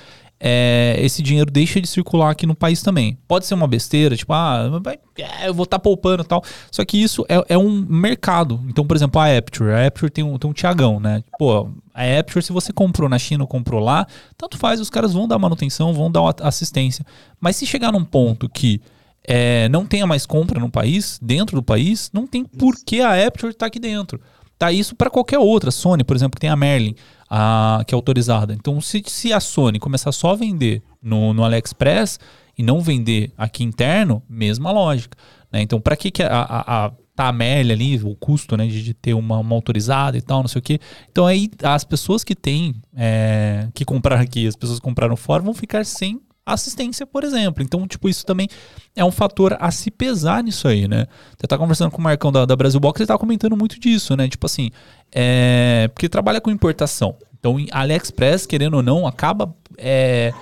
é, 0.44 0.96
esse 0.98 1.22
dinheiro 1.22 1.52
deixa 1.52 1.80
de 1.80 1.88
circular 1.88 2.32
aqui 2.32 2.48
no 2.48 2.56
país 2.56 2.82
também. 2.82 3.16
Pode 3.28 3.46
ser 3.46 3.54
uma 3.54 3.68
besteira, 3.68 4.18
tipo, 4.18 4.34
ah, 4.34 4.80
vai, 4.82 4.98
é, 5.20 5.48
eu 5.48 5.54
vou 5.54 5.66
estar 5.66 5.78
tá 5.78 5.82
poupando 5.82 6.24
e 6.24 6.26
tal. 6.26 6.44
Só 6.72 6.84
que 6.84 7.02
isso 7.02 7.24
é, 7.30 7.54
é, 7.54 7.58
um 7.58 7.70
mercado. 7.70 8.60
Então, 8.68 8.86
por 8.86 8.98
exemplo, 8.98 9.22
a 9.22 9.38
Aperture. 9.38 9.72
A 9.72 9.86
Aperture 9.86 10.10
tem 10.12 10.24
um, 10.24 10.40
tem 10.40 10.50
um 10.50 10.54
Tiagão, 10.54 11.00
né? 11.00 11.24
Pô, 11.38 11.70
a 11.94 12.20
Aperture, 12.20 12.44
se 12.44 12.52
você 12.52 12.74
comprou 12.74 13.08
na 13.08 13.20
China 13.20 13.44
ou 13.44 13.48
comprou 13.48 13.80
lá, 13.80 14.08
tanto 14.36 14.58
faz, 14.58 14.80
os 14.80 14.90
caras 14.90 15.14
vão 15.14 15.28
dar 15.28 15.38
manutenção, 15.38 15.94
vão 15.94 16.10
dar 16.10 16.34
assistência. 16.42 17.06
Mas 17.40 17.56
se 17.56 17.68
chegar 17.68 17.92
num 17.92 18.04
ponto 18.04 18.50
que 18.50 18.82
é, 19.24 19.70
não 19.70 19.86
tenha 19.86 20.08
mais 20.08 20.26
compra 20.26 20.60
no 20.60 20.72
país, 20.72 21.20
dentro 21.22 21.56
do 21.56 21.64
país, 21.64 22.10
não 22.12 22.26
tem 22.26 22.44
por 22.44 22.76
que 22.84 23.00
a 23.00 23.12
Aperture 23.28 23.52
estar 23.52 23.60
tá 23.60 23.68
aqui 23.68 23.80
dentro. 23.80 24.20
Tá 24.62 24.72
isso 24.72 24.96
para 24.96 25.10
qualquer 25.10 25.40
outra. 25.40 25.72
Sony, 25.72 26.04
por 26.04 26.16
exemplo, 26.16 26.36
que 26.36 26.42
tem 26.42 26.50
a 26.52 26.56
Merlin 26.56 26.94
a, 27.28 27.84
que 27.88 27.96
é 27.96 27.98
autorizada. 27.98 28.54
Então, 28.54 28.80
se, 28.80 29.02
se 29.08 29.34
a 29.34 29.40
Sony 29.40 29.80
começar 29.80 30.12
só 30.12 30.34
a 30.34 30.36
vender 30.36 30.84
no, 31.02 31.34
no 31.34 31.44
AliExpress 31.44 32.20
e 32.56 32.62
não 32.62 32.80
vender 32.80 33.32
aqui 33.36 33.64
interno, 33.64 34.22
mesma 34.30 34.72
lógica. 34.72 35.18
Né? 35.52 35.64
Então, 35.64 35.82
para 35.82 35.96
que, 35.96 36.12
que 36.12 36.22
a, 36.22 36.28
a, 36.30 36.86
a 36.86 36.92
tá 37.16 37.30
a 37.30 37.32
Merlin 37.32 37.72
ali, 37.74 38.04
o 38.04 38.16
custo 38.16 38.56
né, 38.56 38.68
de, 38.68 38.84
de 38.84 38.94
ter 38.94 39.16
uma, 39.16 39.40
uma, 39.40 39.56
autorizada 39.56 40.16
e 40.16 40.22
tal, 40.22 40.42
não 40.42 40.48
sei 40.48 40.60
o 40.60 40.62
quê. 40.62 40.80
Então 41.12 41.26
aí 41.26 41.50
as 41.64 41.84
pessoas 41.84 42.24
que 42.24 42.36
têm, 42.36 42.76
é, 42.96 43.68
que 43.74 43.84
compraram 43.84 44.22
aqui, 44.22 44.46
as 44.46 44.56
pessoas 44.56 44.78
que 44.78 44.84
compraram 44.84 45.16
fora, 45.16 45.42
vão 45.42 45.56
ficar 45.56 45.84
sem 45.88 46.22
assistência, 46.46 47.06
por 47.06 47.24
exemplo. 47.24 47.64
Então, 47.64 47.88
tipo, 47.88 48.10
isso 48.10 48.26
também 48.26 48.48
é 48.96 49.06
um 49.06 49.12
fator 49.12 49.56
a 49.60 49.72
se 49.72 49.92
pesar 49.92 50.44
nisso 50.44 50.68
aí, 50.68 50.88
né? 50.88 51.08
Você 51.38 51.48
tá 51.48 51.58
conversando 51.58 51.92
com 51.92 52.00
o 52.00 52.04
Marcão 52.04 52.32
da, 52.32 52.46
da 52.46 52.56
Brasil 52.56 52.80
Box, 52.80 53.00
ele 53.00 53.08
tá 53.08 53.18
comentando 53.18 53.56
muito 53.56 53.80
disso, 53.80 54.16
né? 54.16 54.28
Tipo 54.28 54.46
assim, 54.46 54.72
é... 55.12 55.90
porque 55.94 56.10
trabalha 56.10 56.42
com 56.42 56.52
importação. 56.52 57.16
Então, 57.40 57.58
AliExpress, 57.72 58.46
querendo 58.46 58.76
ou 58.76 58.84
não, 58.84 59.08
acaba... 59.08 59.54
É, 59.78 60.34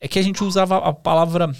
é 0.00 0.08
que 0.08 0.18
a 0.18 0.22
gente 0.22 0.42
usava 0.44 0.78
a 0.78 0.92
palavra... 0.92 1.52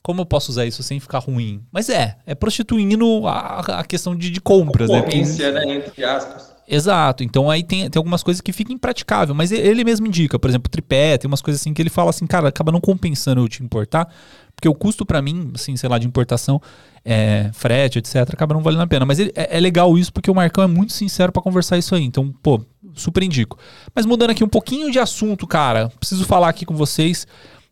Como 0.00 0.22
eu 0.22 0.26
posso 0.26 0.50
usar 0.50 0.64
isso 0.64 0.82
sem 0.82 0.98
ficar 0.98 1.18
ruim? 1.18 1.60
Mas 1.70 1.90
é, 1.90 2.16
é 2.24 2.34
prostituindo 2.34 3.26
a, 3.26 3.60
a 3.80 3.84
questão 3.84 4.16
de, 4.16 4.30
de 4.30 4.40
compras, 4.40 4.88
né? 4.88 5.02
Porque, 5.02 5.50
né? 5.50 5.74
Entre 5.74 6.02
aspas. 6.02 6.54
Exato. 6.70 7.24
Então 7.24 7.50
aí 7.50 7.64
tem, 7.64 7.88
tem 7.88 7.98
algumas 7.98 8.22
coisas 8.22 8.42
que 8.42 8.52
ficam 8.52 8.74
impraticável. 8.74 9.34
Mas 9.34 9.50
ele 9.50 9.82
mesmo 9.82 10.06
indica, 10.06 10.38
por 10.38 10.50
exemplo, 10.50 10.70
tripé, 10.70 11.16
tem 11.16 11.26
umas 11.26 11.40
coisas 11.40 11.62
assim 11.62 11.72
que 11.72 11.80
ele 11.80 11.88
fala 11.88 12.10
assim, 12.10 12.26
cara, 12.26 12.48
acaba 12.48 12.70
não 12.70 12.80
compensando 12.80 13.40
eu 13.40 13.48
te 13.48 13.62
importar, 13.62 14.06
porque 14.54 14.68
o 14.68 14.74
custo 14.74 15.06
para 15.06 15.22
mim, 15.22 15.50
assim, 15.54 15.76
sei 15.76 15.88
lá, 15.88 15.98
de 15.98 16.06
importação, 16.06 16.60
é, 17.02 17.50
frete, 17.54 17.98
etc., 17.98 18.16
acaba 18.34 18.54
não 18.54 18.60
valendo 18.60 18.82
a 18.82 18.86
pena. 18.86 19.06
Mas 19.06 19.18
ele, 19.18 19.32
é, 19.34 19.56
é, 19.56 19.60
legal 19.60 19.96
isso 19.96 20.12
porque 20.12 20.30
o 20.30 20.34
Marcão 20.34 20.62
é 20.62 20.66
muito 20.66 20.92
sincero 20.92 21.32
para 21.32 21.40
conversar 21.40 21.78
isso 21.78 21.94
aí. 21.94 22.04
Então, 22.04 22.30
pô, 22.42 22.60
super 22.94 23.22
indico. 23.22 23.58
Mas 23.94 24.04
mudando 24.04 24.30
aqui 24.30 24.44
um 24.44 24.48
pouquinho 24.48 24.90
de 24.90 24.98
assunto, 24.98 25.46
cara, 25.46 25.90
preciso 25.98 26.24
falar 26.26 26.50
aqui 26.50 26.66
com 26.66 26.74
vocês 26.74 27.26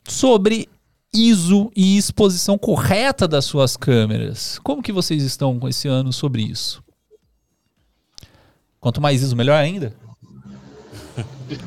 sobre 0.09 0.68
ISO 1.12 1.70
e 1.76 1.99
exposição 1.99 2.57
correta 2.57 3.28
das 3.28 3.44
suas 3.44 3.76
câmeras. 3.76 4.59
Como 4.62 4.82
que 4.82 4.92
vocês 4.92 5.22
estão 5.22 5.61
esse 5.68 5.86
ano 5.86 6.12
sobre 6.12 6.42
isso? 6.42 6.86
Quanto 8.81 9.01
mais 9.01 9.22
ISO, 9.22 9.37
melhor 9.37 9.57
ainda. 9.57 9.93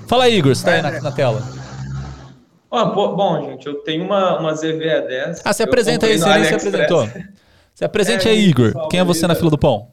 Fala 0.07 0.25
aí, 0.25 0.37
Igor, 0.37 0.55
você 0.55 0.63
tá 0.63 0.71
aí 0.73 0.81
na, 0.81 1.01
na 1.01 1.11
tela. 1.11 1.41
Ah, 2.71 2.85
bom, 2.85 3.49
gente, 3.49 3.65
eu 3.65 3.75
tenho 3.81 4.03
uma, 4.03 4.39
uma 4.39 4.53
ZVE10. 4.53 5.41
Ah, 5.43 5.53
se 5.53 5.63
apresenta 5.63 6.05
aí, 6.05 6.19
você 6.19 6.29
nem 6.29 6.43
se 6.43 6.53
apresentou. 6.53 7.09
Se 7.73 7.83
apresente 7.83 8.27
é, 8.27 8.31
aí, 8.31 8.45
Igor. 8.45 8.87
Quem 8.89 8.99
é 8.99 9.03
você 9.03 9.25
na 9.25 9.33
fila 9.33 9.49
do 9.49 9.57
pão? 9.57 9.91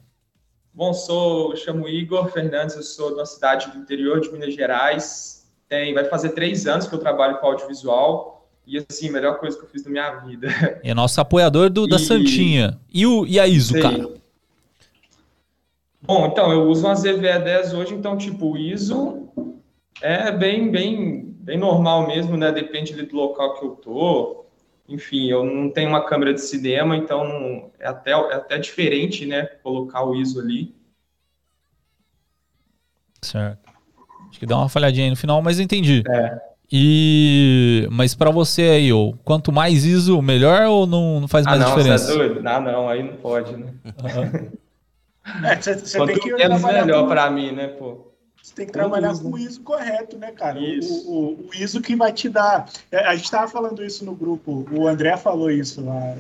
Bom, 0.75 0.93
sou, 0.93 1.53
eu 1.53 1.57
chamo 1.57 1.89
Igor 1.89 2.31
Fernandes, 2.31 2.77
eu 2.77 2.83
sou 2.83 3.09
de 3.09 3.15
uma 3.15 3.25
cidade 3.25 3.71
do 3.71 3.79
interior 3.79 4.21
de 4.21 4.31
Minas 4.31 4.55
Gerais. 4.55 5.47
Tem, 5.69 5.95
vai 5.95 6.05
fazer 6.05 6.31
três 6.31 6.67
anos 6.67 6.87
que 6.87 6.95
eu 6.95 6.99
trabalho 6.99 7.39
com 7.39 7.47
audiovisual. 7.47 8.47
E 8.67 8.85
assim, 8.91 9.09
a 9.09 9.13
melhor 9.13 9.39
coisa 9.39 9.57
que 9.57 9.65
eu 9.65 9.69
fiz 9.69 9.85
na 9.85 9.91
minha 9.91 10.11
vida. 10.21 10.49
É 10.83 10.93
nosso 10.93 11.19
apoiador 11.21 11.71
do, 11.71 11.87
da 11.87 11.99
Santinha. 11.99 12.79
E, 12.93 13.07
o, 13.07 13.25
e 13.25 13.41
a 13.41 13.47
ISO, 13.47 13.73
sei. 13.73 13.83
cara? 13.83 14.09
Bom, 16.07 16.27
então, 16.27 16.53
eu 16.53 16.69
uso 16.69 16.87
uma 16.87 16.95
ZVE10 16.95 17.77
hoje, 17.77 17.95
então, 17.95 18.17
tipo, 18.17 18.53
o 18.53 18.57
ISO 18.57 19.29
é 20.01 20.31
bem, 20.31 20.71
bem, 20.71 21.35
bem 21.41 21.59
normal 21.59 22.07
mesmo, 22.07 22.37
né? 22.37 22.53
Depende 22.53 22.93
do 22.95 23.17
local 23.17 23.55
que 23.55 23.65
eu 23.65 23.71
tô. 23.71 24.45
Enfim, 24.89 25.29
eu 25.29 25.45
não 25.45 25.69
tenho 25.69 25.89
uma 25.89 26.05
câmera 26.05 26.33
de 26.33 26.41
cinema, 26.41 26.97
então 26.97 27.25
não, 27.25 27.71
é, 27.81 27.89
até, 27.89 28.13
é 28.13 28.35
até 28.35 28.57
diferente, 28.57 29.27
né? 29.27 29.47
Colocar 29.65 30.05
o 30.05 30.15
ISO 30.15 30.39
ali. 30.39 30.73
Certo. 33.21 33.69
Acho 34.31 34.39
que 34.39 34.47
dá 34.47 34.57
uma 34.57 34.69
falhadinha 34.69 35.07
aí 35.07 35.11
no 35.11 35.17
final, 35.17 35.43
mas 35.43 35.59
entendi. 35.59 36.05
É. 36.09 36.41
E 36.71 37.89
mas 37.91 38.15
para 38.15 38.31
você 38.31 38.63
aí, 38.63 38.93
ou 38.93 39.17
quanto 39.25 39.51
mais 39.51 39.85
ISO, 39.85 40.23
melhor 40.23 40.63
ou 40.69 40.87
não, 40.87 41.21
não 41.21 41.29
faz 41.29 41.47
ah, 41.47 41.51
mais 41.51 41.63
não, 41.63 41.69
diferença? 41.69 42.07
Você 42.07 42.13
é 42.13 42.17
doido? 42.17 42.43
Não, 42.43 42.61
não, 42.61 42.89
aí 42.89 43.03
não 43.03 43.17
pode, 43.17 43.57
né? 43.57 43.73
Uhum. 43.85 44.51
É, 45.45 45.57
você, 45.57 46.07
tem 46.07 46.19
que 46.19 46.33
menos 46.33 46.63
melhor 46.63 47.09
para 47.09 47.31
mim, 47.31 47.53
né, 47.53 47.69
pô? 47.69 48.07
Você 48.47 48.55
tem 48.55 48.67
que 48.67 48.73
trabalhar 48.73 49.13
com 49.19 49.33
o 49.33 49.39
ISO 49.39 49.61
correto, 49.63 50.17
né, 50.17 50.31
cara? 50.31 50.61
O, 50.61 50.63
o, 50.63 51.49
o, 51.49 51.51
ISO 51.53 51.81
que 51.81 51.97
vai 51.97 52.13
te 52.13 52.29
dar. 52.29 52.71
É, 52.93 52.99
a 53.05 53.17
gente 53.17 53.25
estava 53.25 53.49
falando 53.49 53.85
isso 53.85 54.05
no 54.05 54.15
grupo, 54.15 54.65
o 54.71 54.87
André 54.87 55.17
falou 55.17 55.51
isso 55.51 55.85
lá 55.85 56.15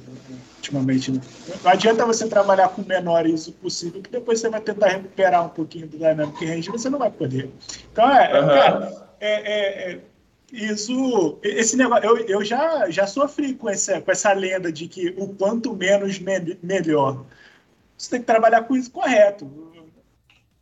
ultimamente. 0.56 1.12
Né? 1.12 1.20
Não 1.62 1.70
adianta 1.70 2.04
você 2.04 2.26
trabalhar 2.26 2.70
com 2.70 2.82
o 2.82 2.84
menor 2.84 3.26
ISO 3.26 3.52
possível, 3.52 4.02
que 4.02 4.10
depois 4.10 4.40
você 4.40 4.48
vai 4.48 4.60
tentar 4.60 4.88
recuperar 4.88 5.46
um 5.46 5.50
pouquinho 5.50 5.86
do 5.86 5.98
Dynamic 5.98 6.44
Range, 6.44 6.68
você 6.68 6.90
não 6.90 6.98
vai 6.98 7.12
poder. 7.12 7.48
Então, 7.92 8.10
é, 8.10 8.40
uhum. 8.40 8.48
cara, 8.48 9.08
é, 9.20 9.30
é, 9.30 9.92
é, 9.92 10.00
isso, 10.52 11.38
esse 11.44 11.76
negócio, 11.76 12.04
eu, 12.04 12.16
eu 12.26 12.44
já, 12.44 12.90
já 12.90 13.06
sofri 13.06 13.54
com 13.54 13.70
essa, 13.70 14.00
com 14.00 14.10
essa 14.10 14.32
lenda 14.32 14.72
de 14.72 14.88
que 14.88 15.14
o 15.16 15.28
quanto 15.28 15.76
menos 15.76 16.18
me, 16.18 16.58
melhor 16.60 17.24
você 17.96 18.10
tem 18.10 18.20
que 18.20 18.26
trabalhar 18.26 18.62
com 18.62 18.76
isso 18.76 18.90
correto. 18.90 19.50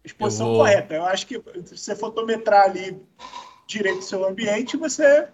Exposição 0.05 0.49
vou... 0.49 0.59
correta. 0.59 0.95
Eu 0.95 1.05
acho 1.05 1.27
que 1.27 1.41
se 1.65 1.77
você 1.77 1.97
fotometrar 1.97 2.65
ali 2.65 2.97
direito 3.67 4.01
o 4.01 4.03
seu 4.03 4.25
ambiente, 4.27 4.77
você 4.77 5.29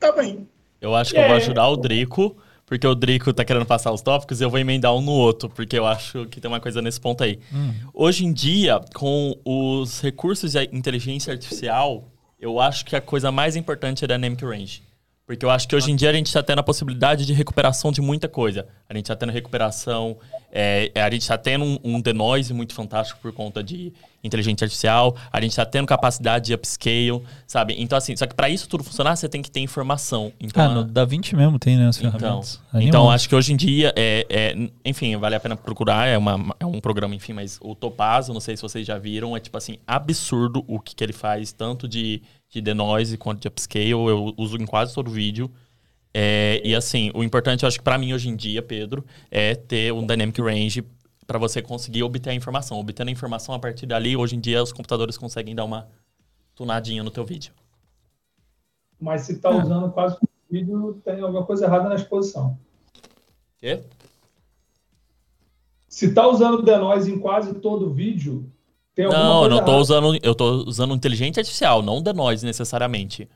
tá 0.00 0.12
bem. 0.12 0.48
Eu 0.80 0.94
acho 0.94 1.12
que 1.12 1.18
é. 1.18 1.24
eu 1.24 1.28
vou 1.28 1.36
ajudar 1.36 1.68
o 1.68 1.76
Drico, 1.76 2.36
porque 2.64 2.86
o 2.86 2.94
Drico 2.94 3.32
tá 3.32 3.44
querendo 3.44 3.66
passar 3.66 3.92
os 3.92 4.00
tópicos 4.00 4.40
e 4.40 4.44
eu 4.44 4.50
vou 4.50 4.58
emendar 4.58 4.94
um 4.94 5.00
no 5.00 5.12
outro, 5.12 5.48
porque 5.48 5.78
eu 5.78 5.86
acho 5.86 6.26
que 6.26 6.40
tem 6.40 6.50
uma 6.50 6.60
coisa 6.60 6.80
nesse 6.80 7.00
ponto 7.00 7.22
aí. 7.22 7.38
Hum. 7.52 7.74
Hoje 7.92 8.24
em 8.24 8.32
dia, 8.32 8.80
com 8.94 9.38
os 9.44 10.00
recursos 10.00 10.52
de 10.52 10.64
inteligência 10.72 11.32
artificial, 11.32 12.08
eu 12.40 12.60
acho 12.60 12.84
que 12.84 12.96
a 12.96 13.00
coisa 13.00 13.30
mais 13.30 13.56
importante 13.56 14.04
é 14.04 14.08
Dynamic 14.08 14.44
Range. 14.44 14.82
Porque 15.26 15.44
eu 15.44 15.50
acho 15.50 15.66
que 15.66 15.74
hoje 15.74 15.90
em 15.90 15.96
dia 15.96 16.08
a 16.08 16.12
gente 16.12 16.28
está 16.28 16.40
tendo 16.40 16.60
a 16.60 16.62
possibilidade 16.62 17.26
de 17.26 17.32
recuperação 17.32 17.90
de 17.90 18.00
muita 18.00 18.28
coisa. 18.28 18.66
A 18.88 18.94
gente 18.94 19.06
está 19.06 19.16
tendo 19.16 19.32
recuperação, 19.32 20.16
é, 20.52 20.92
a 20.94 21.10
gente 21.10 21.22
está 21.22 21.36
tendo 21.36 21.64
um, 21.64 21.78
um 21.82 22.00
denoise 22.00 22.54
muito 22.54 22.72
fantástico 22.72 23.18
por 23.20 23.32
conta 23.32 23.60
de 23.60 23.92
inteligência 24.22 24.64
artificial, 24.64 25.16
a 25.32 25.40
gente 25.40 25.50
está 25.50 25.64
tendo 25.64 25.86
capacidade 25.86 26.46
de 26.46 26.54
upscale, 26.54 27.22
sabe? 27.46 27.74
Então, 27.78 27.96
assim, 27.98 28.16
só 28.16 28.26
que 28.26 28.34
para 28.34 28.48
isso 28.48 28.68
tudo 28.68 28.84
funcionar, 28.84 29.16
você 29.16 29.28
tem 29.28 29.42
que 29.42 29.50
ter 29.50 29.60
informação. 29.60 30.32
Então, 30.40 30.64
ah, 30.64 30.74
no 30.74 30.84
DaVinci 30.84 31.34
mesmo 31.34 31.58
tem, 31.58 31.76
né, 31.76 31.88
as 31.88 31.98
então, 31.98 32.12
ferramentas. 32.12 32.60
Então, 32.74 33.10
acho 33.10 33.28
que 33.28 33.34
hoje 33.34 33.52
em 33.52 33.56
dia, 33.56 33.92
é, 33.96 34.26
é, 34.28 34.68
enfim, 34.84 35.16
vale 35.16 35.34
a 35.34 35.40
pena 35.40 35.56
procurar, 35.56 36.06
é, 36.06 36.16
uma, 36.18 36.54
é 36.58 36.66
um 36.66 36.80
programa, 36.80 37.14
enfim, 37.14 37.32
mas 37.32 37.58
o 37.60 37.74
Topazo, 37.74 38.32
não 38.32 38.40
sei 38.40 38.56
se 38.56 38.62
vocês 38.62 38.86
já 38.86 38.98
viram, 38.98 39.36
é 39.36 39.40
tipo 39.40 39.56
assim, 39.56 39.78
absurdo 39.86 40.64
o 40.66 40.80
que, 40.80 40.94
que 40.94 41.04
ele 41.04 41.12
faz, 41.12 41.52
tanto 41.52 41.88
de 41.88 42.22
de 42.48 42.60
denoise 42.60 43.16
quanto 43.16 43.40
de 43.40 43.48
upscale. 43.48 43.90
Eu 43.90 44.34
uso 44.36 44.56
em 44.56 44.66
quase 44.66 44.94
todo 44.94 45.10
vídeo. 45.10 45.50
É, 46.12 46.62
e 46.64 46.74
assim, 46.74 47.10
o 47.14 47.22
importante, 47.22 47.62
eu 47.62 47.68
acho 47.68 47.78
que 47.78 47.84
para 47.84 47.98
mim 47.98 48.14
hoje 48.14 48.28
em 48.28 48.36
dia, 48.36 48.62
Pedro, 48.62 49.04
é 49.30 49.54
ter 49.54 49.92
um 49.92 50.06
dynamic 50.06 50.40
range 50.40 50.82
para 51.26 51.38
você 51.38 51.60
conseguir 51.60 52.02
obter 52.02 52.30
a 52.30 52.34
informação. 52.34 52.78
Obtendo 52.78 53.10
a 53.10 53.12
informação 53.12 53.54
a 53.54 53.58
partir 53.58 53.86
dali, 53.86 54.16
hoje 54.16 54.36
em 54.36 54.40
dia 54.40 54.62
os 54.62 54.72
computadores 54.72 55.18
conseguem 55.18 55.54
dar 55.54 55.64
uma 55.64 55.88
tunadinha 56.54 57.02
no 57.02 57.10
teu 57.10 57.24
vídeo. 57.24 57.52
Mas 58.98 59.22
se 59.22 59.32
está 59.32 59.50
usando 59.50 59.92
quase 59.92 60.14
todo 60.14 60.30
vídeo, 60.50 61.02
tem 61.04 61.20
alguma 61.20 61.44
coisa 61.44 61.66
errada 61.66 61.88
na 61.88 61.96
exposição. 61.96 62.58
Quê? 63.58 63.82
Se 65.88 66.06
está 66.06 66.26
usando 66.26 66.62
denoise 66.62 67.12
em 67.12 67.18
quase 67.18 67.54
todo 67.54 67.92
vídeo, 67.92 68.50
não, 68.96 69.44
eu 69.44 69.50
não 69.50 69.64
tô 69.64 69.76
usando. 69.76 70.18
Eu 70.22 70.34
tô 70.34 70.64
usando 70.66 70.94
inteligência 70.94 71.40
artificial, 71.40 71.82
não 71.82 72.02
denoise 72.02 72.44
necessariamente. 72.44 73.28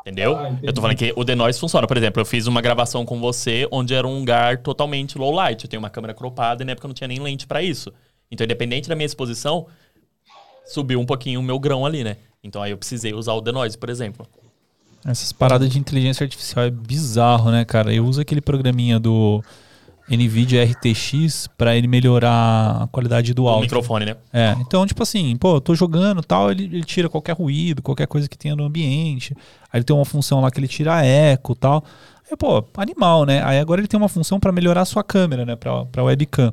Entendeu? 0.00 0.36
Ah, 0.36 0.58
eu 0.62 0.70
tô 0.70 0.82
falando 0.82 0.98
que 0.98 1.14
o 1.16 1.24
denoise 1.24 1.58
funciona. 1.58 1.86
Por 1.86 1.96
exemplo, 1.96 2.20
eu 2.20 2.26
fiz 2.26 2.46
uma 2.46 2.60
gravação 2.60 3.06
com 3.06 3.18
você 3.20 3.66
onde 3.70 3.94
era 3.94 4.06
um 4.06 4.18
lugar 4.18 4.58
totalmente 4.58 5.16
low 5.16 5.32
light. 5.32 5.64
Eu 5.64 5.70
tenho 5.70 5.80
uma 5.80 5.88
câmera 5.88 6.12
cropada 6.12 6.62
e 6.62 6.66
na 6.66 6.72
época 6.72 6.86
eu 6.86 6.88
não 6.88 6.94
tinha 6.94 7.08
nem 7.08 7.18
lente 7.20 7.46
para 7.46 7.62
isso. 7.62 7.90
Então, 8.30 8.44
independente 8.44 8.86
da 8.86 8.94
minha 8.94 9.06
exposição, 9.06 9.66
subiu 10.66 11.00
um 11.00 11.06
pouquinho 11.06 11.40
o 11.40 11.42
meu 11.42 11.58
grão 11.58 11.86
ali, 11.86 12.04
né? 12.04 12.16
Então 12.42 12.62
aí 12.62 12.72
eu 12.72 12.76
precisei 12.76 13.14
usar 13.14 13.32
o 13.32 13.40
Denoise, 13.40 13.78
por 13.78 13.88
exemplo. 13.88 14.26
Essas 15.06 15.32
paradas 15.32 15.70
de 15.70 15.78
inteligência 15.78 16.24
artificial 16.24 16.66
é 16.66 16.70
bizarro, 16.70 17.50
né, 17.50 17.64
cara? 17.64 17.92
Eu 17.92 18.04
uso 18.04 18.20
aquele 18.20 18.40
programinha 18.40 18.98
do 18.98 19.42
NVIDIA 20.08 20.64
RTX 20.64 21.48
pra 21.56 21.74
ele 21.76 21.86
melhorar 21.86 22.82
a 22.82 22.86
qualidade 22.88 23.32
do 23.32 23.44
O 23.44 23.48
áudio. 23.48 23.62
microfone, 23.62 24.04
né? 24.04 24.16
É, 24.32 24.54
então, 24.60 24.86
tipo 24.86 25.02
assim, 25.02 25.34
pô, 25.36 25.56
eu 25.56 25.60
tô 25.60 25.74
jogando 25.74 26.20
e 26.20 26.24
tal, 26.24 26.50
ele, 26.50 26.64
ele 26.64 26.84
tira 26.84 27.08
qualquer 27.08 27.32
ruído, 27.34 27.80
qualquer 27.82 28.06
coisa 28.06 28.28
que 28.28 28.36
tenha 28.36 28.54
no 28.54 28.64
ambiente. 28.64 29.34
Aí 29.72 29.78
ele 29.78 29.84
tem 29.84 29.96
uma 29.96 30.04
função 30.04 30.40
lá 30.40 30.50
que 30.50 30.60
ele 30.60 30.68
tira 30.68 31.04
eco 31.04 31.52
e 31.52 31.56
tal. 31.56 31.82
Aí, 32.30 32.36
pô, 32.36 32.64
animal, 32.76 33.24
né? 33.24 33.42
Aí 33.44 33.58
agora 33.58 33.80
ele 33.80 33.88
tem 33.88 33.98
uma 33.98 34.08
função 34.08 34.38
pra 34.38 34.52
melhorar 34.52 34.82
a 34.82 34.86
sua 34.86 35.02
câmera, 35.02 35.44
né? 35.46 35.56
Pra, 35.56 35.84
pra 35.86 36.02
webcam. 36.04 36.52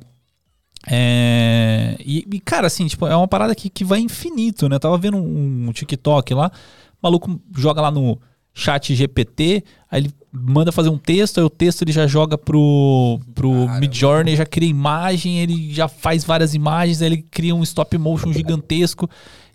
É, 0.89 1.95
e, 1.99 2.25
e, 2.31 2.39
cara, 2.39 2.67
assim, 2.67 2.87
tipo, 2.87 3.05
é 3.05 3.15
uma 3.15 3.27
parada 3.27 3.53
que, 3.53 3.69
que 3.69 3.83
vai 3.83 3.99
infinito, 3.99 4.67
né? 4.67 4.75
Eu 4.75 4.79
tava 4.79 4.97
vendo 4.97 5.17
um, 5.17 5.67
um 5.67 5.71
TikTok 5.71 6.33
lá, 6.33 6.47
o 6.47 6.97
maluco 7.03 7.39
joga 7.55 7.81
lá 7.81 7.91
no 7.91 8.19
chat 8.53 8.93
GPT, 8.95 9.63
aí 9.89 10.01
ele 10.01 10.13
manda 10.31 10.71
fazer 10.71 10.89
um 10.89 10.97
texto, 10.97 11.39
aí 11.39 11.43
o 11.43 11.49
texto 11.49 11.81
ele 11.81 11.91
já 11.91 12.07
joga 12.07 12.37
pro, 12.37 13.19
pro. 13.35 13.51
Midjourney, 13.79 14.35
já 14.35 14.45
cria 14.45 14.69
imagem, 14.69 15.39
ele 15.39 15.73
já 15.73 15.87
faz 15.87 16.23
várias 16.23 16.53
imagens, 16.53 17.01
aí 17.01 17.09
ele 17.09 17.25
cria 17.29 17.53
um 17.53 17.63
stop 17.63 17.97
motion 17.97 18.31
gigantesco, 18.31 19.09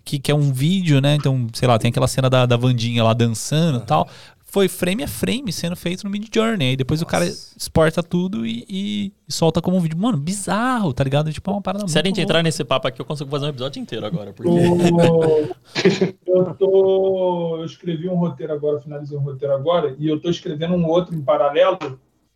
que, 0.05 0.19
que 0.19 0.31
é 0.31 0.35
um 0.35 0.53
vídeo, 0.53 1.01
né? 1.01 1.15
Então, 1.15 1.47
sei 1.53 1.67
lá, 1.67 1.79
tem 1.79 1.89
aquela 1.89 2.07
cena 2.07 2.29
da, 2.29 2.45
da 2.45 2.57
Vandinha 2.57 3.03
lá 3.03 3.15
dançando 3.15 3.79
e 3.79 3.87
tal. 3.87 4.09
Foi 4.57 4.69
frame 4.69 5.03
a 5.03 5.07
frame 5.07 5.53
sendo 5.53 5.77
feito 5.77 6.03
no 6.03 6.09
Midjourney. 6.09 6.71
Aí 6.71 6.77
depois 6.77 7.03
o 7.03 7.07
cara 7.07 7.27
exporta 7.27 8.03
tudo 8.03 8.47
e, 8.47 8.65
e- 8.67 9.13
e 9.29 9.33
solta 9.33 9.61
como 9.61 9.77
um 9.77 9.81
vídeo. 9.81 9.99
Mano, 9.99 10.17
bizarro, 10.17 10.95
tá 10.95 11.05
ligado? 11.05 11.31
Tipo, 11.31 11.51
é 11.51 11.55
uma 11.55 11.61
parada 11.61 11.87
Se 11.87 11.99
a 11.99 12.03
gente 12.03 12.23
entrar 12.23 12.43
nesse 12.43 12.65
papo 12.65 12.89
aqui, 12.89 12.99
eu 12.99 13.05
consigo 13.05 13.29
fazer 13.29 13.45
um 13.45 13.49
episódio 13.51 13.83
inteiro 13.83 14.07
agora. 14.07 14.33
Porque... 14.33 14.49
Eu 16.27 16.55
tô. 16.55 17.59
Eu 17.59 17.65
escrevi 17.67 18.09
um 18.09 18.15
roteiro 18.17 18.55
agora, 18.55 18.81
finalizei 18.81 19.19
um 19.19 19.21
roteiro 19.21 19.53
agora, 19.55 19.95
e 19.99 20.09
eu 20.09 20.19
tô 20.19 20.31
escrevendo 20.31 20.75
um 20.75 20.87
outro 20.87 21.15
em 21.15 21.21
paralelo. 21.21 21.79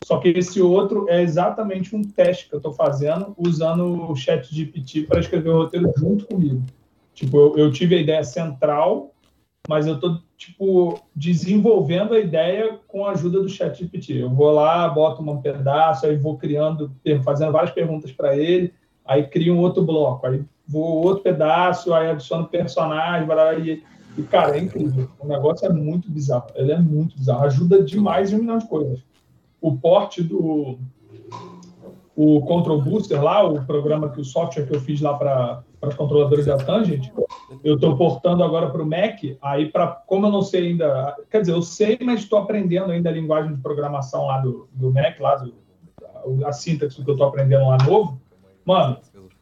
Só 0.04 0.18
que 0.18 0.28
esse 0.28 0.60
outro 0.60 1.06
é 1.08 1.22
exatamente 1.22 1.96
um 1.96 2.02
teste 2.02 2.50
que 2.50 2.54
eu 2.54 2.60
tô 2.60 2.72
fazendo 2.72 3.34
usando 3.38 4.10
o 4.10 4.14
chat 4.14 4.54
GPT 4.54 5.04
para 5.04 5.20
escrever 5.20 5.48
o 5.48 5.62
roteiro 5.62 5.90
junto 5.96 6.26
comigo. 6.26 6.62
Tipo, 7.14 7.36
eu, 7.38 7.56
eu 7.64 7.72
tive 7.72 7.94
a 7.94 7.98
ideia 7.98 8.24
central, 8.24 9.14
mas 9.68 9.86
eu 9.86 9.98
tô, 9.98 10.18
tipo, 10.40 10.98
desenvolvendo 11.14 12.14
a 12.14 12.18
ideia 12.18 12.78
com 12.88 13.04
a 13.04 13.10
ajuda 13.10 13.42
do 13.42 13.48
chat 13.48 13.78
GPT. 13.78 14.22
Eu 14.22 14.30
vou 14.30 14.50
lá, 14.50 14.88
boto 14.88 15.22
um 15.22 15.42
pedaço, 15.42 16.06
aí 16.06 16.16
vou 16.16 16.38
criando, 16.38 16.90
fazendo 17.22 17.52
várias 17.52 17.72
perguntas 17.72 18.10
para 18.10 18.34
ele, 18.34 18.72
aí 19.04 19.22
crio 19.24 19.54
um 19.54 19.58
outro 19.58 19.84
bloco, 19.84 20.26
aí 20.26 20.42
vou 20.66 21.04
outro 21.04 21.22
pedaço, 21.22 21.92
aí 21.92 22.08
adiciono 22.08 22.48
personagem, 22.48 23.28
e, 23.66 23.82
e, 24.16 24.22
cara, 24.22 24.56
é 24.56 24.60
incrível. 24.60 25.10
O 25.20 25.28
negócio 25.28 25.66
é 25.66 25.72
muito 25.72 26.10
bizarro. 26.10 26.46
Ele 26.54 26.72
é 26.72 26.78
muito 26.78 27.18
bizarro. 27.18 27.44
Ajuda 27.44 27.82
demais 27.82 28.32
em 28.32 28.36
um 28.36 28.38
milhão 28.38 28.56
de 28.56 28.66
coisas. 28.66 28.98
O 29.60 29.76
porte 29.76 30.22
do 30.22 30.78
o 32.16 32.40
Control 32.42 32.80
Booster 32.80 33.22
lá, 33.22 33.46
o 33.46 33.62
programa 33.64 34.08
que 34.08 34.20
o 34.20 34.24
software 34.24 34.66
que 34.66 34.74
eu 34.74 34.80
fiz 34.80 35.02
lá 35.02 35.14
para 35.14 35.62
os 35.88 35.94
controladores 35.94 36.46
da 36.46 36.58
Tangent, 36.58 37.10
eu 37.64 37.74
estou 37.76 37.96
portando 37.96 38.44
agora 38.44 38.68
para 38.70 38.82
o 38.82 38.86
Mac. 38.86 39.18
Aí, 39.40 39.66
para 39.70 39.86
como 40.06 40.26
eu 40.26 40.30
não 40.30 40.42
sei 40.42 40.68
ainda, 40.68 41.16
quer 41.30 41.40
dizer, 41.40 41.52
eu 41.52 41.62
sei, 41.62 41.98
mas 42.02 42.20
estou 42.20 42.38
aprendendo 42.38 42.92
ainda 42.92 43.08
a 43.08 43.12
linguagem 43.12 43.54
de 43.54 43.60
programação 43.62 44.26
lá 44.26 44.40
do, 44.40 44.68
do 44.72 44.92
Mac, 44.92 45.18
lá 45.18 45.36
do, 45.36 45.54
a 46.44 46.52
sintaxe 46.52 47.02
que 47.02 47.08
eu 47.08 47.14
estou 47.14 47.28
aprendendo 47.28 47.66
lá 47.66 47.78
novo. 47.84 48.20
Mano, 48.64 48.98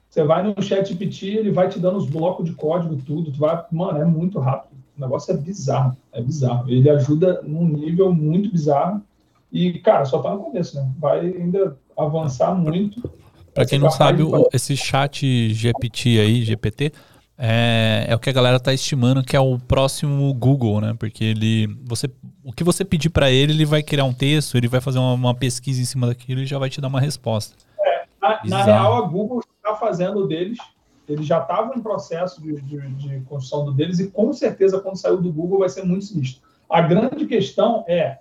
você 0.09 0.24
vai 0.24 0.43
no 0.43 0.61
chat 0.62 0.89
GPT, 0.89 1.26
ele 1.26 1.51
vai 1.51 1.68
te 1.68 1.78
dando 1.78 1.99
os 1.99 2.09
blocos 2.09 2.47
de 2.47 2.55
código, 2.55 2.97
tudo. 2.97 3.30
Tu 3.30 3.39
vai, 3.39 3.62
mano, 3.70 4.01
é 4.01 4.05
muito 4.05 4.39
rápido. 4.39 4.78
O 4.97 5.01
negócio 5.01 5.32
é 5.32 5.36
bizarro. 5.36 5.97
É 6.12 6.20
bizarro. 6.22 6.68
Ele 6.68 6.89
ajuda 6.89 7.43
num 7.43 7.64
nível 7.64 8.12
muito 8.12 8.51
bizarro. 8.51 9.03
E, 9.53 9.78
cara, 9.78 10.05
só 10.05 10.20
tá 10.20 10.32
no 10.32 10.41
começo, 10.41 10.76
né? 10.76 10.91
Vai 10.99 11.20
ainda 11.20 11.76
avançar 11.97 12.55
muito. 12.55 13.11
Pra 13.59 13.66
quem 13.66 13.78
não 13.78 13.90
sabe, 13.90 14.22
o- 14.22 14.48
esse 14.52 14.76
chat 14.76 15.52
GPT 15.52 16.20
aí, 16.20 16.42
GPT, 16.44 16.92
é, 17.36 18.06
é 18.09 18.14
o 18.14 18.18
que 18.18 18.28
a 18.28 18.32
galera 18.32 18.59
tá 18.59 18.72
estimando 18.72 19.22
que 19.22 19.36
é 19.36 19.40
o 19.40 19.59
próximo 19.59 20.32
Google, 20.34 20.80
né? 20.80 20.94
Porque 20.98 21.22
ele, 21.24 21.66
você, 21.84 22.11
o 22.44 22.52
que 22.52 22.64
você 22.64 22.84
pedir 22.84 23.11
pra 23.11 23.30
ele, 23.30 23.52
ele 23.52 23.64
vai 23.64 23.82
criar 23.82 24.04
um 24.04 24.12
texto, 24.12 24.56
ele 24.56 24.66
vai 24.68 24.80
fazer 24.80 24.98
uma, 24.98 25.12
uma 25.12 25.34
pesquisa 25.34 25.80
em 25.80 25.84
cima 25.84 26.06
daquilo 26.06 26.40
e 26.40 26.46
já 26.46 26.59
vai 26.59 26.68
te 26.68 26.80
dar 26.80 26.88
uma 26.88 27.00
resposta. 27.00 27.54
Na, 28.20 28.28
na 28.30 28.40
Bizarro. 28.42 28.64
real, 28.66 28.96
a 28.96 29.00
Google 29.02 29.40
está 29.56 29.76
fazendo 29.76 30.20
o 30.20 30.26
deles. 30.26 30.59
Eles 31.09 31.26
já 31.26 31.38
estavam 31.40 31.74
em 31.74 31.80
processo 31.80 32.42
de, 32.42 32.61
de, 32.61 32.78
de 32.94 33.20
construção 33.20 33.64
do 33.64 33.72
deles 33.72 33.98
e 33.98 34.11
com 34.11 34.32
certeza 34.32 34.80
quando 34.80 34.96
saiu 34.96 35.16
do 35.22 35.32
Google 35.32 35.61
vai 35.61 35.68
ser 35.68 35.82
muito 35.84 36.04
sinistro. 36.04 36.42
A 36.68 36.82
grande 36.82 37.24
questão 37.26 37.84
é, 37.88 38.18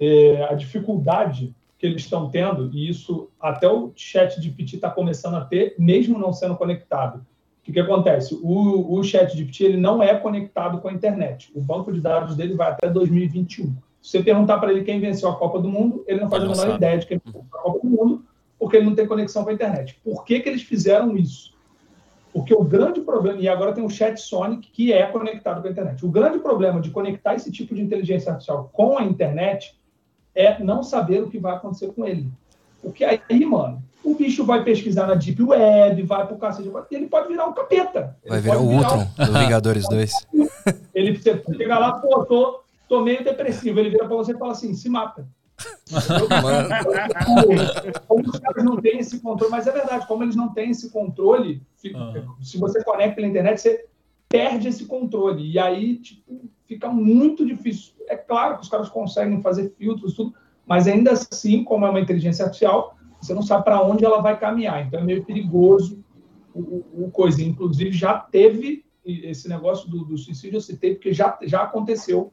é, 0.00 0.46
a 0.48 0.54
dificuldade 0.54 1.52
que 1.82 1.86
eles 1.88 2.02
estão 2.02 2.30
tendo 2.30 2.70
e 2.72 2.88
isso 2.88 3.28
até 3.40 3.68
o 3.68 3.90
chat 3.96 4.40
de 4.40 4.46
GPT 4.46 4.76
está 4.76 4.88
começando 4.88 5.34
a 5.34 5.40
ter, 5.40 5.74
mesmo 5.76 6.16
não 6.16 6.32
sendo 6.32 6.54
conectado. 6.54 7.16
O 7.16 7.64
que, 7.64 7.72
que 7.72 7.80
acontece? 7.80 8.38
O, 8.40 8.94
o 8.96 9.02
chat 9.02 9.36
GPT 9.36 9.64
ele 9.64 9.76
não 9.78 10.00
é 10.00 10.14
conectado 10.14 10.80
com 10.80 10.86
a 10.86 10.92
internet. 10.92 11.50
O 11.52 11.60
banco 11.60 11.92
de 11.92 12.00
dados 12.00 12.36
dele 12.36 12.54
vai 12.54 12.70
até 12.70 12.88
2021. 12.88 13.74
Se 14.00 14.12
você 14.12 14.22
perguntar 14.22 14.58
para 14.58 14.70
ele 14.70 14.84
quem 14.84 15.00
venceu 15.00 15.28
a 15.28 15.34
Copa 15.34 15.58
do 15.58 15.68
Mundo, 15.68 16.04
ele 16.06 16.20
não 16.20 16.30
faz 16.30 16.44
a 16.44 16.48
menor 16.48 16.76
ideia 16.76 16.98
de 16.98 17.06
quem 17.06 17.20
venceu 17.24 17.44
a 17.52 17.58
Copa 17.58 17.80
do 17.80 17.90
Mundo, 17.90 18.24
porque 18.60 18.76
ele 18.76 18.86
não 18.86 18.94
tem 18.94 19.08
conexão 19.08 19.42
com 19.42 19.50
a 19.50 19.52
internet. 19.52 19.98
Por 20.04 20.24
que, 20.24 20.38
que 20.38 20.48
eles 20.48 20.62
fizeram 20.62 21.16
isso? 21.16 21.52
Porque 22.32 22.54
o 22.54 22.62
grande 22.62 23.00
problema, 23.00 23.40
e 23.40 23.48
agora 23.48 23.72
tem 23.72 23.84
o 23.84 23.90
Chat 23.90 24.20
Sonic, 24.20 24.70
que 24.70 24.92
é 24.92 25.04
conectado 25.06 25.60
com 25.60 25.66
a 25.66 25.70
internet. 25.70 26.06
O 26.06 26.10
grande 26.10 26.38
problema 26.38 26.80
de 26.80 26.90
conectar 26.90 27.34
esse 27.34 27.50
tipo 27.50 27.74
de 27.74 27.82
inteligência 27.82 28.30
artificial 28.30 28.70
com 28.72 28.96
a 28.96 29.02
internet 29.02 29.76
é 30.34 30.62
não 30.62 30.82
saber 30.82 31.22
o 31.22 31.28
que 31.30 31.38
vai 31.38 31.54
acontecer 31.54 31.92
com 31.92 32.04
ele. 32.06 32.28
Porque 32.80 33.04
aí, 33.04 33.44
mano, 33.44 33.82
o 34.04 34.14
bicho 34.14 34.44
vai 34.44 34.64
pesquisar 34.64 35.06
na 35.06 35.14
Deep 35.14 35.40
Web, 35.42 36.02
vai 36.02 36.26
pro 36.26 36.36
cacete, 36.36 36.70
ele 36.90 37.06
pode 37.06 37.28
virar 37.28 37.46
um 37.46 37.52
capeta. 37.52 38.16
Vai 38.26 38.38
Ele 38.38 38.42
virar 38.42 38.58
o 38.60 38.68
Ultron 38.68 39.06
do 39.16 39.32
Vingadores 39.38 39.88
2. 39.88 40.12
Ele 40.94 41.16
você 41.16 41.42
chega 41.56 41.78
lá, 41.78 41.92
pô, 41.94 42.24
tô, 42.24 42.60
tô 42.88 43.00
meio 43.02 43.24
depressivo. 43.24 43.78
Ele 43.80 43.90
vira 43.90 44.06
pra 44.06 44.16
você 44.16 44.32
e 44.32 44.38
fala 44.38 44.52
assim: 44.52 44.74
se 44.74 44.88
mata. 44.88 45.26
Como 48.08 48.28
os 48.30 48.38
caras 48.38 48.64
não 48.64 48.76
têm 48.80 48.98
esse 48.98 49.20
controle, 49.20 49.50
mas 49.50 49.66
é 49.66 49.72
verdade, 49.72 50.06
como 50.06 50.22
eles 50.24 50.36
não 50.36 50.52
têm 50.52 50.70
esse 50.70 50.90
controle, 50.90 51.62
fica- 51.76 51.98
Aham. 51.98 52.34
se 52.42 52.58
você 52.58 52.82
conecta 52.82 53.16
pela 53.16 53.26
internet, 53.28 53.60
você 53.60 53.84
perde 54.28 54.68
esse 54.68 54.84
controle. 54.86 55.50
E 55.50 55.58
aí, 55.58 55.96
tipo, 55.96 56.44
fica 56.74 56.88
muito 56.88 57.44
difícil. 57.46 57.92
É 58.08 58.16
claro 58.16 58.56
que 58.56 58.62
os 58.62 58.68
caras 58.68 58.88
conseguem 58.88 59.40
fazer 59.40 59.70
filtros, 59.78 60.14
tudo, 60.14 60.34
mas 60.66 60.86
ainda 60.86 61.12
assim, 61.12 61.64
como 61.64 61.86
é 61.86 61.90
uma 61.90 62.00
inteligência 62.00 62.44
artificial, 62.44 62.96
você 63.20 63.34
não 63.34 63.42
sabe 63.42 63.64
para 63.64 63.82
onde 63.82 64.04
ela 64.04 64.20
vai 64.20 64.38
caminhar. 64.38 64.86
Então 64.86 65.00
é 65.00 65.04
meio 65.04 65.24
perigoso 65.24 66.04
o, 66.54 66.60
o- 66.60 67.04
o 67.04 67.10
coisa. 67.10 67.42
Inclusive, 67.42 67.92
já 67.92 68.18
teve 68.18 68.84
esse 69.04 69.48
negócio 69.48 69.88
do, 69.90 70.04
do 70.04 70.16
suicídio, 70.16 70.56
eu 70.56 70.60
citei, 70.60 70.94
porque 70.94 71.12
já, 71.12 71.38
já 71.42 71.62
aconteceu 71.62 72.32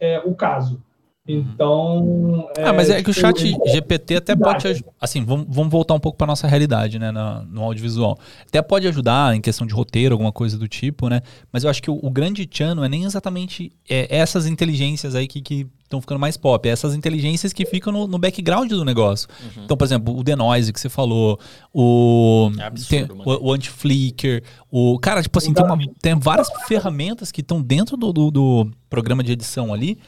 é, 0.00 0.18
o 0.24 0.34
caso. 0.34 0.82
Então. 1.28 2.48
Ah, 2.58 2.72
mas 2.72 2.88
é 2.90 3.02
que 3.02 3.10
o 3.10 3.14
chat 3.14 3.38
GPT 3.66 4.16
até 4.16 4.34
pode 4.34 4.66
ajudar. 4.66 4.90
Assim, 5.00 5.24
vamos, 5.24 5.46
vamos 5.48 5.70
voltar 5.70 5.94
um 5.94 6.00
pouco 6.00 6.16
para 6.16 6.26
nossa 6.26 6.46
realidade, 6.46 6.98
né, 6.98 7.10
na- 7.12 7.42
no 7.42 7.62
audiovisual. 7.62 8.18
Até 8.46 8.62
pode 8.62 8.88
ajudar 8.88 9.36
em 9.36 9.40
questão 9.40 9.66
de 9.66 9.74
roteiro, 9.74 10.14
alguma 10.14 10.32
coisa 10.32 10.56
do 10.56 10.66
tipo, 10.66 11.08
né? 11.08 11.20
Mas 11.52 11.64
eu 11.64 11.70
acho 11.70 11.82
que 11.82 11.90
o, 11.90 11.98
o 12.02 12.10
grande 12.10 12.46
tchan 12.46 12.74
não 12.74 12.84
é 12.84 12.88
nem 12.88 13.04
exatamente 13.04 13.70
é, 13.88 14.06
essas 14.16 14.46
inteligências 14.46 15.14
aí 15.14 15.26
que 15.28 15.66
estão 15.84 16.00
ficando 16.00 16.18
mais 16.18 16.36
pop. 16.36 16.68
É 16.68 16.72
essas 16.72 16.94
inteligências 16.94 17.52
que 17.52 17.64
ficam 17.66 17.92
no, 17.92 18.06
no 18.06 18.18
background 18.18 18.68
do 18.70 18.84
negócio. 18.84 19.28
Então, 19.64 19.76
por 19.76 19.84
exemplo, 19.84 20.16
o 20.18 20.22
Denoise 20.22 20.72
que 20.72 20.80
você 20.80 20.88
falou, 20.88 21.38
o. 21.72 22.50
É 22.58 22.62
absurdo, 22.64 22.88
tem, 23.14 23.16
o, 23.24 23.48
o 23.48 23.52
anti-flicker, 23.52 24.42
o. 24.70 24.98
Cara, 24.98 25.22
tipo 25.22 25.38
assim, 25.38 25.52
tem, 25.54 25.64
uma- 25.64 25.78
tem 26.00 26.14
várias 26.18 26.48
ferramentas 26.66 27.30
que 27.32 27.40
estão 27.40 27.60
dentro 27.62 27.96
do, 27.96 28.12
do- 28.12 28.30
do 28.30 28.70
programa 28.90 29.22
de 29.22 29.32
edição 29.32 29.72
ali 29.74 29.98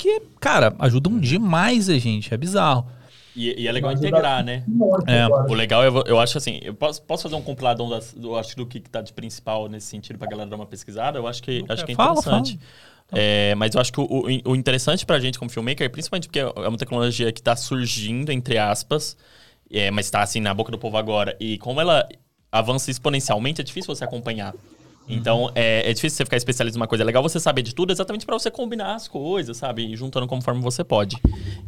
que, 0.00 0.20
cara, 0.40 0.74
ajudam 0.78 1.18
demais 1.18 1.88
a 1.88 1.98
gente. 1.98 2.32
É 2.32 2.36
bizarro. 2.36 2.86
E, 3.34 3.62
e 3.62 3.68
é 3.68 3.72
legal 3.72 3.92
integrar, 3.92 4.44
né? 4.44 4.64
É. 5.06 5.26
O 5.26 5.54
legal, 5.54 5.84
eu, 5.84 6.02
eu 6.06 6.18
acho 6.18 6.36
assim, 6.36 6.58
eu 6.62 6.74
posso, 6.74 7.00
posso 7.02 7.22
fazer 7.22 7.36
um 7.36 7.42
compiladão 7.42 7.88
das, 7.88 8.12
do, 8.12 8.36
acho, 8.36 8.56
do 8.56 8.66
que, 8.66 8.80
que 8.80 8.90
tá 8.90 9.00
de 9.00 9.12
principal 9.12 9.68
nesse 9.68 9.86
sentido 9.86 10.18
pra 10.18 10.28
galera 10.28 10.50
dar 10.50 10.56
uma 10.56 10.66
pesquisada? 10.66 11.18
Eu 11.18 11.26
acho 11.26 11.42
que, 11.42 11.64
acho 11.68 11.84
que 11.84 11.92
é 11.92 11.94
Fala, 11.94 12.18
interessante. 12.18 12.58
É, 13.12 13.54
mas 13.54 13.74
eu 13.74 13.80
acho 13.80 13.92
que 13.92 14.00
o, 14.00 14.04
o, 14.04 14.52
o 14.52 14.56
interessante 14.56 15.04
pra 15.04 15.18
gente 15.18 15.38
como 15.38 15.50
filmmaker, 15.50 15.90
principalmente 15.90 16.28
porque 16.28 16.40
é 16.40 16.68
uma 16.68 16.78
tecnologia 16.78 17.32
que 17.32 17.42
tá 17.42 17.56
surgindo, 17.56 18.30
entre 18.30 18.58
aspas, 18.58 19.16
é, 19.70 19.90
mas 19.90 20.10
tá 20.10 20.22
assim 20.22 20.40
na 20.40 20.52
boca 20.54 20.70
do 20.70 20.78
povo 20.78 20.96
agora, 20.96 21.36
e 21.40 21.58
como 21.58 21.80
ela 21.80 22.08
avança 22.50 22.90
exponencialmente, 22.90 23.60
é 23.60 23.64
difícil 23.64 23.94
você 23.94 24.04
acompanhar. 24.04 24.54
Então, 25.14 25.50
é, 25.54 25.90
é 25.90 25.92
difícil 25.92 26.16
você 26.16 26.24
ficar 26.24 26.36
especialista 26.36 26.78
em 26.78 26.80
uma 26.80 26.86
coisa. 26.86 27.02
É 27.04 27.06
legal 27.06 27.22
você 27.22 27.40
saber 27.40 27.62
de 27.62 27.74
tudo 27.74 27.92
exatamente 27.92 28.24
para 28.24 28.38
você 28.38 28.50
combinar 28.50 28.94
as 28.94 29.08
coisas, 29.08 29.56
sabe? 29.56 29.92
E 29.92 29.96
juntando 29.96 30.26
conforme 30.26 30.60
você 30.62 30.84
pode. 30.84 31.16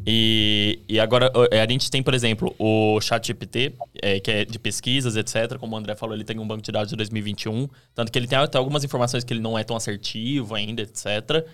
E, 0.06 0.78
e 0.88 1.00
agora, 1.00 1.30
é, 1.50 1.60
a 1.60 1.66
gente 1.68 1.90
tem, 1.90 2.02
por 2.02 2.14
exemplo, 2.14 2.54
o 2.58 3.00
ChatGPT, 3.00 3.72
é, 4.00 4.20
que 4.20 4.30
é 4.30 4.44
de 4.44 4.58
pesquisas, 4.58 5.16
etc. 5.16 5.58
Como 5.58 5.74
o 5.74 5.78
André 5.78 5.94
falou, 5.94 6.14
ele 6.14 6.24
tem 6.24 6.38
um 6.38 6.46
banco 6.46 6.62
de 6.62 6.72
dados 6.72 6.90
de 6.90 6.96
2021. 6.96 7.68
Tanto 7.94 8.12
que 8.12 8.18
ele 8.18 8.26
tem 8.26 8.38
até 8.38 8.58
algumas 8.58 8.84
informações 8.84 9.24
que 9.24 9.32
ele 9.32 9.40
não 9.40 9.58
é 9.58 9.64
tão 9.64 9.76
assertivo 9.76 10.54
ainda, 10.54 10.82
etc. 10.82 11.44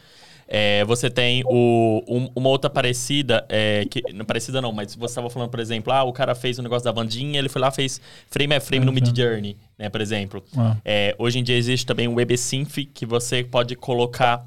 É, 0.50 0.82
você 0.86 1.10
tem 1.10 1.42
o, 1.44 2.02
um- 2.08 2.30
uma 2.34 2.48
outra 2.48 2.70
parecida, 2.70 3.44
é, 3.50 3.84
que, 3.84 4.02
não 4.14 4.24
parecida 4.24 4.62
não, 4.62 4.72
mas 4.72 4.94
você 4.94 5.12
estava 5.12 5.28
falando, 5.28 5.50
por 5.50 5.60
exemplo, 5.60 5.92
ah, 5.92 6.02
o 6.04 6.12
cara 6.12 6.34
fez 6.34 6.58
o 6.58 6.62
negócio 6.62 6.84
da 6.84 6.90
Vandinha, 6.92 7.38
ele 7.38 7.50
foi 7.50 7.60
lá 7.60 7.70
fez 7.70 8.00
frame 8.30 8.54
a 8.54 8.60
frame 8.60 8.86
no 8.86 8.90
Mid 8.92 9.14
Journey, 9.14 9.56
né, 9.78 9.90
por 9.90 10.00
exemplo. 10.00 10.42
Ah. 10.56 10.74
É, 10.82 11.14
hoje 11.18 11.38
em 11.38 11.42
dia 11.42 11.54
existe 11.56 11.84
também 11.84 12.08
o 12.08 12.14
WebSynth, 12.14 12.86
que 12.94 13.04
você 13.04 13.44
pode 13.44 13.76
colocar, 13.76 14.42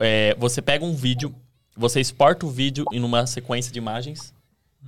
é, 0.00 0.34
você 0.36 0.60
pega 0.60 0.84
um 0.84 0.94
vídeo, 0.94 1.32
você 1.76 2.00
exporta 2.00 2.44
o 2.44 2.50
vídeo 2.50 2.84
em 2.92 3.00
uma 3.04 3.24
sequência 3.24 3.72
de 3.72 3.78
imagens, 3.78 4.34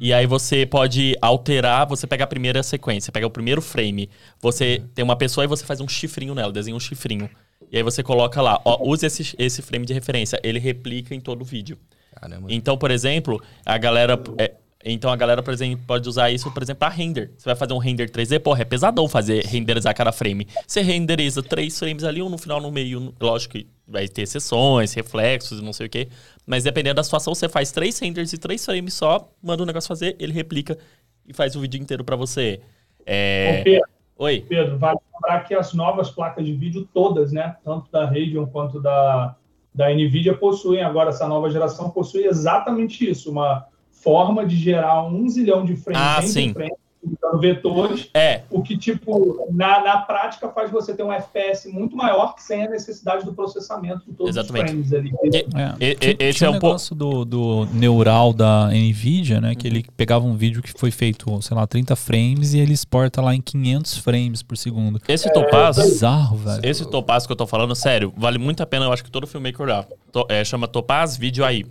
e 0.01 0.13
aí 0.13 0.27
você 0.27 0.67
pode 0.67 1.17
alterar, 1.23 1.87
você 1.87 2.05
pega 2.07 2.25
a 2.25 2.27
primeira 2.27 2.63
sequência, 2.65 3.13
pega 3.13 3.27
o 3.27 3.31
primeiro 3.31 3.63
frame, 3.63 4.11
você 4.41 4.83
tem 4.95 5.05
uma 5.05 5.15
pessoa 5.17 5.45
e 5.45 5.47
você 5.47 5.65
faz 5.65 5.81
um 5.81 5.87
chifrinho 5.89 6.35
nela, 6.35 6.53
desenha 6.53 6.77
um 6.77 6.81
chifrinho. 6.81 7.31
E 7.71 7.77
aí 7.77 7.83
você 7.83 8.03
coloca 8.03 8.41
lá, 8.41 8.61
ó, 8.65 8.79
use 8.83 9.05
esse, 9.05 9.35
esse 9.39 9.63
frame 9.63 9.85
de 9.85 9.93
referência, 9.93 10.41
ele 10.43 10.59
replica 10.59 11.15
em 11.15 11.21
todo 11.21 11.43
o 11.43 11.45
vídeo. 11.45 11.79
Caramba. 12.15 12.49
Então, 12.51 12.77
por 12.77 12.91
exemplo, 12.91 13.43
a 13.65 13.77
galera. 13.77 14.19
é, 14.39 14.55
então 14.85 15.11
a 15.11 15.17
galera, 15.17 15.43
por 15.43 15.53
exemplo, 15.53 15.85
pode 15.87 16.09
usar 16.09 16.31
isso, 16.31 16.51
por 16.53 16.63
exemplo, 16.63 16.81
para 16.81 16.89
render. 16.89 17.33
Você 17.37 17.45
vai 17.45 17.57
fazer 17.57 17.73
um 17.73 17.79
render 17.79 18.09
3D, 18.11 18.41
porra, 18.41 18.63
é 18.63 18.65
pesadão 18.65 19.09
fazer 19.09 19.45
renderizar 19.45 19.95
cada 19.95 20.13
frame. 20.13 20.47
Você 20.67 20.81
renderiza 20.81 21.43
três 21.43 21.79
frames 21.79 22.05
ali, 22.05 22.23
um 22.23 22.29
no 22.29 22.39
final, 22.39 22.61
no 22.61 22.71
meio. 22.71 23.13
Lógico 23.21 23.55
que 23.55 23.67
vai 23.87 24.09
ter 24.09 24.27
sessões, 24.27 24.93
reflexos, 24.95 25.61
não 25.61 25.73
sei 25.73 25.87
o 25.87 25.91
quê. 25.91 26.09
Mas 26.47 26.65
dependendo 26.65 26.95
da 26.95 27.03
situação, 27.03 27.35
você 27.35 27.49
faz 27.49 27.73
três 27.73 27.99
renders 27.99 28.33
e 28.33 28.39
três 28.39 28.65
frames 28.65 28.95
só, 28.95 29.31
manda 29.43 29.63
o 29.63 29.67
negócio 29.67 29.89
fazer, 29.89 30.17
ele 30.19 30.33
replica 30.33 30.79
e 31.27 31.33
faz 31.33 31.55
o 31.57 31.61
vídeo 31.61 31.81
inteiro 31.81 32.05
para 32.05 32.17
você. 32.17 32.61
É... 33.05 33.63
Pedro, 33.63 33.98
Oi. 34.19 34.45
Pedro, 34.49 34.77
vale 34.79 34.99
lembrar 35.15 35.45
que 35.45 35.55
as 35.55 35.73
novas 35.73 36.11
placas 36.11 36.45
de 36.45 36.53
vídeo 36.53 36.89
todas, 36.93 37.31
né, 37.31 37.57
tanto 37.65 37.91
da 37.91 38.05
Radeon 38.05 38.47
quanto 38.47 38.81
da, 38.81 39.37
da 39.73 39.89
Nvidia, 39.95 40.37
possuem 40.37 40.83
agora, 40.83 41.11
essa 41.11 41.29
nova 41.29 41.49
geração 41.49 41.91
possui 41.91 42.27
exatamente 42.27 43.09
isso, 43.09 43.31
uma 43.31 43.67
forma 43.93 44.45
de 44.45 44.57
gerar 44.57 45.05
um 45.05 45.29
zilhão 45.29 45.65
de 45.65 45.77
frames 45.77 46.03
Ah, 46.03 46.21
sim. 46.21 46.53
frames, 46.53 46.77
usando 47.03 47.41
vetores, 47.41 48.09
É, 48.13 48.43
o 48.51 48.63
que, 48.63 48.77
tipo, 48.77 49.47
na, 49.53 49.81
na 49.83 49.99
prática 49.99 50.49
faz 50.49 50.71
você 50.71 50.95
ter 50.95 51.03
um 51.03 51.13
FPS 51.13 51.69
muito 51.69 51.97
maior 51.97 52.35
sem 52.39 52.65
a 52.65 52.69
necessidade 52.71 53.25
do 53.25 53.33
processamento 53.33 54.05
de 54.07 54.13
todos 54.13 54.37
Exatamente. 54.37 54.75
os 54.75 54.89
frames 54.89 54.93
ali. 54.93 55.13
É. 55.55 55.91
e- 55.91 55.95
Tinha- 55.95 56.17
esse 56.19 56.39
tinha 56.39 56.49
é 56.49 56.51
um 56.51 56.55
pouco. 56.55 56.67
negócio 56.67 56.95
do, 56.95 57.25
do 57.25 57.67
neural 57.73 58.33
da 58.33 58.69
Nvidia, 58.69 59.41
né? 59.41 59.55
Que 59.55 59.67
ele 59.69 59.85
pegava 59.97 60.25
um 60.27 60.37
vídeo 60.37 60.61
que 60.63 60.73
foi 60.73 60.91
feito, 60.91 61.41
sei 61.41 61.57
lá, 61.57 61.67
30 61.67 61.95
frames 61.95 62.53
e 62.55 62.59
ele 62.59 62.73
exporta 62.73 63.21
lá 63.23 63.35
em 63.35 63.41
500 63.41 63.99
frames 63.99 64.43
por 64.43 64.57
segundo. 64.57 65.01
Esse 65.09 65.33
Topaz. 65.33 65.77
Bizarro, 65.77 66.37
velho. 66.37 66.61
Esse 66.65 66.85
Topaz 66.91 67.27
que 67.27 67.33
eu 67.33 67.37
tô 67.37 67.47
falando, 67.47 67.75
sério, 67.77 68.13
vale 68.17 68.39
muito 68.39 68.63
a 68.63 68.67
pena, 68.67 68.87
eu 68.87 68.93
acho 68.93 69.05
que 69.05 69.11
todo 69.11 69.27
filmmaker 69.27 69.67
dá. 69.67 69.85
To- 70.13 70.27
é, 70.29 70.45
chama 70.45 70.67
Topaz 70.67 71.17
Video 71.17 71.45
AI. 71.45 71.65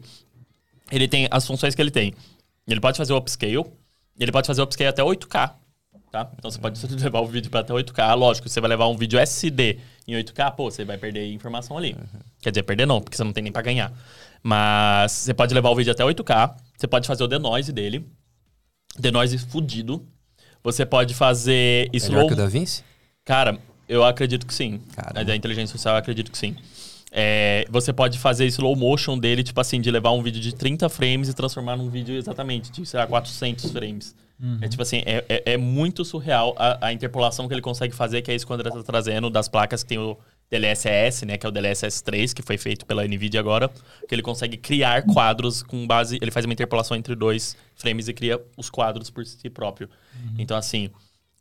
Ele 0.91 1.07
tem 1.07 1.27
as 1.29 1.45
funções 1.45 1.75
que 1.75 1.81
ele 1.81 1.91
tem. 1.91 2.13
Ele 2.67 2.79
pode 2.79 2.97
fazer 2.97 3.13
o 3.13 3.17
upscale, 3.17 3.65
ele 4.23 4.31
pode 4.31 4.47
fazer 4.47 4.61
o 4.61 4.63
upscale 4.63 4.89
até 4.89 5.01
8K, 5.01 5.53
tá? 6.11 6.31
Então 6.37 6.49
você 6.49 6.59
pode 6.59 6.79
levar 7.03 7.19
o 7.19 7.27
vídeo 7.27 7.49
para 7.49 7.61
até 7.61 7.73
8K. 7.73 8.15
Lógico, 8.15 8.49
você 8.49 8.59
vai 8.59 8.69
levar 8.69 8.87
um 8.87 8.97
vídeo 8.97 9.19
SD 9.19 9.79
em 10.07 10.13
8K, 10.15 10.55
pô, 10.55 10.71
você 10.71 10.85
vai 10.85 10.97
perder 10.97 11.31
informação 11.31 11.77
ali. 11.77 11.95
Quer 12.41 12.51
dizer, 12.51 12.63
perder 12.63 12.85
não, 12.85 13.01
porque 13.01 13.17
você 13.17 13.23
não 13.23 13.33
tem 13.33 13.43
nem 13.43 13.51
para 13.51 13.61
ganhar. 13.61 13.91
Mas 14.41 15.11
você 15.11 15.33
pode 15.33 15.53
levar 15.53 15.69
o 15.69 15.75
vídeo 15.75 15.91
até 15.91 16.03
8K, 16.03 16.55
você 16.77 16.87
pode 16.87 17.07
fazer 17.07 17.23
o 17.23 17.27
denoise 17.27 17.71
dele, 17.71 18.07
denoise 18.97 19.37
fudido. 19.37 20.05
Você 20.63 20.85
pode 20.85 21.13
fazer 21.13 21.89
Melhor 21.93 22.05
slow 22.05 22.27
que 22.27 22.33
o 22.33 22.35
Da 22.35 22.47
Vinci? 22.47 22.83
Cara, 23.23 23.57
eu 23.87 24.03
acredito 24.03 24.45
que 24.45 24.53
sim. 24.53 24.81
Caramba. 24.93 25.21
A 25.21 25.23
da 25.23 25.35
inteligência 25.35 25.73
artificial, 25.73 25.95
eu 25.95 25.99
acredito 25.99 26.31
que 26.31 26.37
sim. 26.37 26.55
É, 27.11 27.65
você 27.69 27.93
pode 27.93 28.19
fazer 28.19 28.45
slow 28.47 28.75
motion 28.75 29.17
dele, 29.17 29.43
tipo 29.43 29.59
assim, 29.59 29.79
de 29.79 29.89
levar 29.89 30.11
um 30.11 30.21
vídeo 30.21 30.41
de 30.41 30.53
30 30.53 30.89
frames 30.89 31.29
e 31.29 31.33
transformar 31.33 31.77
num 31.77 31.89
vídeo 31.89 32.15
exatamente 32.15 32.71
de, 32.71 32.85
sei 32.85 32.99
lá, 32.99 33.07
400 33.07 33.71
frames. 33.71 34.15
É 34.61 34.67
tipo 34.67 34.83
assim, 34.83 35.01
é, 35.05 35.25
é, 35.27 35.53
é 35.53 35.57
muito 35.57 36.05
surreal 36.05 36.55
a, 36.59 36.87
a 36.87 36.93
interpolação 36.93 37.47
que 37.47 37.53
ele 37.53 37.61
consegue 37.61 37.95
fazer, 37.95 38.21
que 38.21 38.29
é 38.29 38.35
isso 38.35 38.45
que 38.45 38.51
o 38.51 38.55
André 38.55 38.69
tá 38.69 38.83
trazendo, 38.83 39.31
das 39.31 39.47
placas 39.47 39.81
que 39.81 39.89
tem 39.89 39.97
o 39.97 40.15
DLSS, 40.49 41.25
né, 41.25 41.37
que 41.37 41.45
é 41.45 41.49
o 41.49 41.51
DLSS 41.51 42.03
3, 42.03 42.33
que 42.33 42.43
foi 42.43 42.57
feito 42.57 42.85
pela 42.85 43.03
NVIDIA 43.03 43.39
agora, 43.39 43.67
que 44.07 44.13
ele 44.13 44.21
consegue 44.21 44.55
criar 44.55 45.01
quadros 45.03 45.63
com 45.63 45.87
base... 45.87 46.19
Ele 46.21 46.29
faz 46.29 46.45
uma 46.45 46.53
interpolação 46.53 46.95
entre 46.95 47.15
dois 47.15 47.57
frames 47.75 48.07
e 48.07 48.13
cria 48.13 48.39
os 48.55 48.69
quadros 48.69 49.09
por 49.09 49.25
si 49.25 49.49
próprio. 49.49 49.89
Então, 50.37 50.55
assim, 50.55 50.91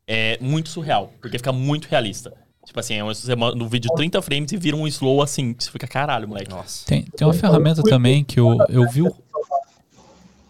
é 0.06 0.38
muito 0.40 0.70
surreal, 0.70 1.12
porque 1.20 1.36
fica 1.36 1.52
muito 1.52 1.86
realista. 1.88 2.32
Tipo 2.66 2.80
assim, 2.80 2.94
é 2.94 3.02
um- 3.04 3.14
você 3.14 3.34
manda 3.34 3.54
no 3.56 3.66
vídeo 3.68 3.88
30 3.96 4.20
frames 4.20 4.52
e 4.52 4.56
vira 4.58 4.76
um 4.76 4.86
slow 4.86 5.22
assim, 5.22 5.54
que 5.54 5.64
você 5.64 5.70
fica 5.70 5.86
caralho, 5.86 6.28
moleque. 6.28 6.50
Nossa. 6.50 6.84
Tem, 6.84 7.02
tem 7.02 7.26
uma 7.26 7.32
ferramenta 7.32 7.82
também 7.82 8.22
que 8.22 8.38
eu, 8.38 8.58
eu 8.68 8.86
vi 8.90 9.00
o. 9.02 9.14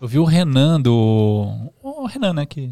Eu 0.01 0.09
vi 0.09 0.18
o 0.18 0.24
Renan 0.24 0.80
do. 0.80 1.48
O 1.82 2.06
Renan, 2.06 2.32
né? 2.34 2.47
Que, 2.47 2.70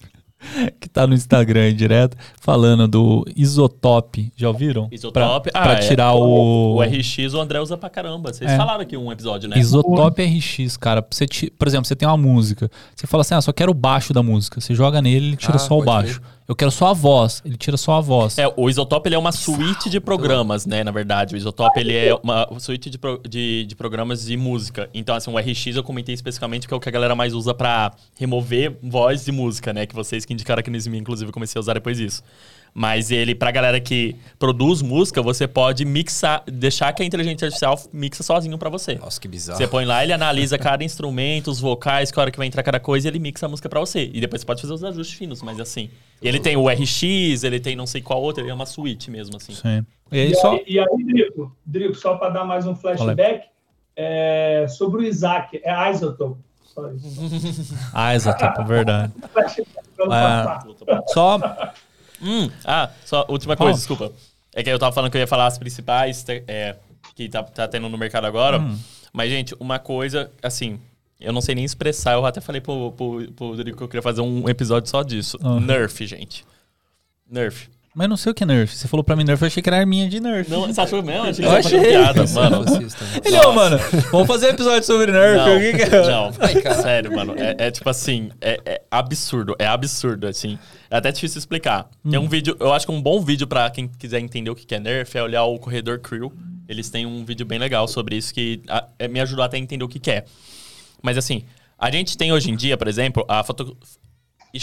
que 0.80 0.88
tá 0.88 1.06
no 1.06 1.14
Instagram 1.14 1.62
aí 1.62 1.72
direto, 1.72 2.16
falando 2.40 2.86
do 2.88 3.24
Isotope. 3.36 4.32
Já 4.36 4.48
ouviram? 4.48 4.88
Isotope, 4.90 5.50
Pra, 5.50 5.60
ah, 5.60 5.64
pra 5.64 5.72
é. 5.74 5.88
tirar 5.88 6.14
o. 6.14 6.76
O 6.76 6.82
RX 6.82 7.34
o 7.34 7.40
André 7.40 7.60
usa 7.60 7.76
pra 7.76 7.88
caramba. 7.90 8.32
Vocês 8.32 8.50
É. 8.50 8.56
falaram 8.56 8.80
aqui 8.82 8.96
um 8.96 9.10
episódio, 9.12 9.48
né? 9.48 9.58
Isotope 9.58 10.22
RX, 10.22 10.76
cara. 10.76 11.04
Você 11.10 11.26
ti- 11.26 11.50
por 11.50 11.66
exemplo, 11.68 11.86
você 11.86 11.96
tem 11.96 12.08
uma 12.08 12.16
música. 12.16 12.70
Você 12.94 13.06
fala 13.06 13.20
assim: 13.22 13.34
ah, 13.34 13.40
só 13.40 13.52
quero 13.52 13.70
o 13.70 13.74
baixo 13.74 14.12
da 14.12 14.22
música. 14.22 14.60
Você 14.60 14.74
joga 14.74 15.00
nele, 15.02 15.28
ele 15.28 15.36
tira 15.36 15.56
Ah, 15.56 15.58
só 15.58 15.78
o 15.78 15.82
baixo. 15.84 16.20
Eu 16.48 16.56
quero 16.56 16.70
só 16.70 16.86
a 16.86 16.92
voz. 16.94 17.42
Ele 17.44 17.58
tira 17.58 17.76
só 17.76 17.92
a 17.92 18.00
voz. 18.00 18.38
É, 18.38 18.50
o 18.56 18.70
Isotope 18.70 19.06
ele 19.06 19.14
é 19.14 19.18
uma 19.18 19.32
suíte 19.32 19.90
de 19.90 20.00
programas, 20.00 20.64
né? 20.64 20.82
Na 20.82 20.90
verdade, 20.90 21.34
o 21.34 21.36
Isotope 21.36 21.78
ele 21.78 21.94
é 21.94 22.14
uma 22.22 22.48
suíte 22.58 22.88
de, 22.88 22.96
pro- 22.96 23.20
de, 23.28 23.66
de 23.66 23.76
programas 23.76 24.24
de 24.24 24.34
música. 24.34 24.88
Então, 24.94 25.14
assim, 25.14 25.30
o 25.30 25.36
RX 25.38 25.76
eu 25.76 25.82
comentei 25.84 26.14
especificamente 26.14 26.66
que 26.66 26.72
é 26.72 26.76
o 26.76 26.80
que 26.80 26.88
a 26.88 26.92
galera 26.92 27.14
mais 27.14 27.34
usa 27.34 27.52
pra 27.52 27.92
remover 28.18 28.78
voz 28.82 29.26
de 29.26 29.30
música, 29.30 29.74
né? 29.74 29.84
Que 29.84 29.94
vocês 29.94 30.24
que 30.24 30.32
indicaram 30.32 30.60
aqui 30.60 30.70
no 30.70 30.76
Smi, 30.78 30.96
inclusive, 30.96 31.28
eu 31.28 31.34
comecei 31.34 31.58
a 31.58 31.60
usar 31.60 31.74
depois 31.74 31.98
disso. 31.98 32.22
Mas 32.78 33.10
ele, 33.10 33.34
pra 33.34 33.50
galera 33.50 33.80
que 33.80 34.14
produz 34.38 34.82
música, 34.82 35.20
você 35.20 35.48
pode 35.48 35.84
mixar, 35.84 36.44
deixar 36.46 36.92
que 36.92 37.02
a 37.02 37.04
inteligência 37.04 37.46
artificial 37.46 37.76
mixa 37.92 38.22
sozinho 38.22 38.56
pra 38.56 38.70
você. 38.70 38.94
Nossa, 38.94 39.20
que 39.20 39.26
bizarro. 39.26 39.58
Você 39.58 39.66
põe 39.66 39.84
lá, 39.84 40.04
ele 40.04 40.12
analisa 40.12 40.56
cada 40.56 40.84
instrumento, 40.84 41.50
os 41.50 41.58
vocais, 41.58 42.12
que 42.12 42.20
hora 42.20 42.30
que 42.30 42.38
vai 42.38 42.46
entrar 42.46 42.62
cada 42.62 42.78
coisa, 42.78 43.08
e 43.08 43.10
ele 43.10 43.18
mixa 43.18 43.46
a 43.46 43.48
música 43.48 43.68
pra 43.68 43.80
você. 43.80 44.08
E 44.14 44.20
depois 44.20 44.42
você 44.42 44.46
pode 44.46 44.60
fazer 44.62 44.72
os 44.72 44.84
ajustes 44.84 45.18
finos, 45.18 45.42
mas 45.42 45.58
assim. 45.58 45.90
Ele 46.22 46.38
tem 46.38 46.56
o 46.56 46.68
RX, 46.68 47.42
ele 47.42 47.58
tem 47.58 47.74
não 47.74 47.84
sei 47.84 48.00
qual 48.00 48.22
outro, 48.22 48.44
ele 48.44 48.50
é 48.52 48.54
uma 48.54 48.64
suíte 48.64 49.10
mesmo, 49.10 49.36
assim. 49.36 49.54
Sim. 49.54 49.84
E 50.12 50.20
aí 50.20 50.30
E, 50.30 50.34
só. 50.36 50.52
aí, 50.52 50.64
e 50.68 50.78
aí, 50.78 51.04
Drico, 51.04 51.56
Drico, 51.66 51.96
só 51.96 52.14
para 52.14 52.28
dar 52.28 52.44
mais 52.44 52.64
um 52.64 52.76
flashback, 52.76 53.48
é, 53.96 54.66
sobre 54.68 55.00
o 55.00 55.04
Isaac, 55.04 55.60
é 55.64 55.90
Isotope. 55.90 56.40
Só 56.64 56.88
isso. 56.92 57.74
Ah, 57.92 58.14
exato, 58.14 58.60
é 58.60 58.64
verdade. 58.64 59.12
Ah. 60.12 60.62
Só. 61.08 61.40
Hum, 62.20 62.50
ah, 62.64 62.90
só 63.04 63.24
última 63.28 63.56
coisa, 63.56 63.78
desculpa. 63.78 64.12
É 64.54 64.62
que 64.62 64.70
eu 64.70 64.78
tava 64.78 64.92
falando 64.92 65.10
que 65.10 65.16
eu 65.16 65.20
ia 65.20 65.26
falar 65.26 65.46
as 65.46 65.58
principais 65.58 66.24
é, 66.28 66.76
que 67.14 67.28
tá, 67.28 67.42
tá 67.42 67.68
tendo 67.68 67.88
no 67.88 67.98
mercado 67.98 68.26
agora. 68.26 68.58
Hum. 68.58 68.78
Mas, 69.12 69.30
gente, 69.30 69.54
uma 69.58 69.78
coisa, 69.78 70.30
assim, 70.42 70.80
eu 71.20 71.32
não 71.32 71.40
sei 71.40 71.54
nem 71.54 71.64
expressar. 71.64 72.14
Eu 72.14 72.24
até 72.24 72.40
falei 72.40 72.60
pro, 72.60 72.92
pro, 72.92 73.32
pro 73.32 73.48
Rodrigo 73.48 73.76
que 73.76 73.82
eu 73.82 73.88
queria 73.88 74.02
fazer 74.02 74.20
um 74.20 74.48
episódio 74.48 74.88
só 74.88 75.02
disso. 75.02 75.38
Aham. 75.42 75.60
Nerf, 75.60 76.06
gente. 76.06 76.44
Nerf. 77.28 77.68
Mas 77.98 78.08
não 78.08 78.16
sei 78.16 78.30
o 78.30 78.34
que 78.34 78.44
é 78.44 78.46
Nerf. 78.46 78.76
Você 78.76 78.86
falou 78.86 79.02
pra 79.02 79.16
mim 79.16 79.24
Nerf, 79.24 79.42
eu 79.42 79.48
achei 79.48 79.60
que 79.60 79.68
era 79.68 79.76
arminha 79.76 80.08
de 80.08 80.20
Nerf. 80.20 80.48
Não, 80.48 80.68
você 80.68 80.80
achou 80.80 81.02
mesmo? 81.02 81.24
Achei 81.24 81.44
que 81.44 81.50
Eu 81.50 81.56
achei. 81.56 81.80
piada, 81.80 82.24
mano. 82.28 82.64
que 82.64 82.84
isso 82.84 82.96
também. 82.96 83.22
Ele, 83.24 83.36
ô, 83.44 83.52
mano, 83.52 83.76
vamos 84.12 84.28
fazer 84.28 84.46
um 84.46 84.50
episódio 84.50 84.84
sobre 84.84 85.10
Nerf. 85.10 85.36
Não, 85.36 85.56
o 85.56 85.60
que 85.60 85.72
que 85.72 85.96
é? 85.96 86.06
não. 86.06 86.32
Ai, 86.38 86.62
cara. 86.62 86.80
sério, 86.80 87.12
mano. 87.12 87.34
É, 87.36 87.56
é 87.58 87.70
tipo 87.72 87.90
assim, 87.90 88.30
é, 88.40 88.60
é 88.64 88.82
absurdo. 88.88 89.56
É 89.58 89.66
absurdo, 89.66 90.28
assim. 90.28 90.56
É 90.88 90.96
até 90.96 91.10
difícil 91.10 91.40
explicar. 91.40 91.90
Tem 92.08 92.20
um 92.20 92.28
vídeo, 92.28 92.56
eu 92.60 92.72
acho 92.72 92.86
que 92.86 92.92
um 92.92 93.02
bom 93.02 93.20
vídeo 93.20 93.48
pra 93.48 93.68
quem 93.68 93.88
quiser 93.88 94.20
entender 94.20 94.50
o 94.50 94.54
que 94.54 94.72
é 94.72 94.78
Nerf 94.78 95.18
é 95.18 95.22
olhar 95.24 95.42
o 95.42 95.58
Corredor 95.58 95.98
Crew. 95.98 96.32
Eles 96.68 96.88
têm 96.90 97.04
um 97.04 97.24
vídeo 97.24 97.44
bem 97.44 97.58
legal 97.58 97.88
sobre 97.88 98.14
isso 98.14 98.32
que 98.32 98.62
é, 98.96 99.08
me 99.08 99.18
ajudou 99.18 99.44
até 99.44 99.56
a 99.56 99.60
entender 99.60 99.82
o 99.82 99.88
que 99.88 99.98
que 99.98 100.12
é. 100.12 100.24
Mas 101.02 101.18
assim, 101.18 101.42
a 101.76 101.90
gente 101.90 102.16
tem 102.16 102.32
hoje 102.32 102.48
em 102.48 102.54
dia, 102.54 102.76
por 102.76 102.86
exemplo, 102.86 103.24
a 103.28 103.42
foto... 103.42 103.76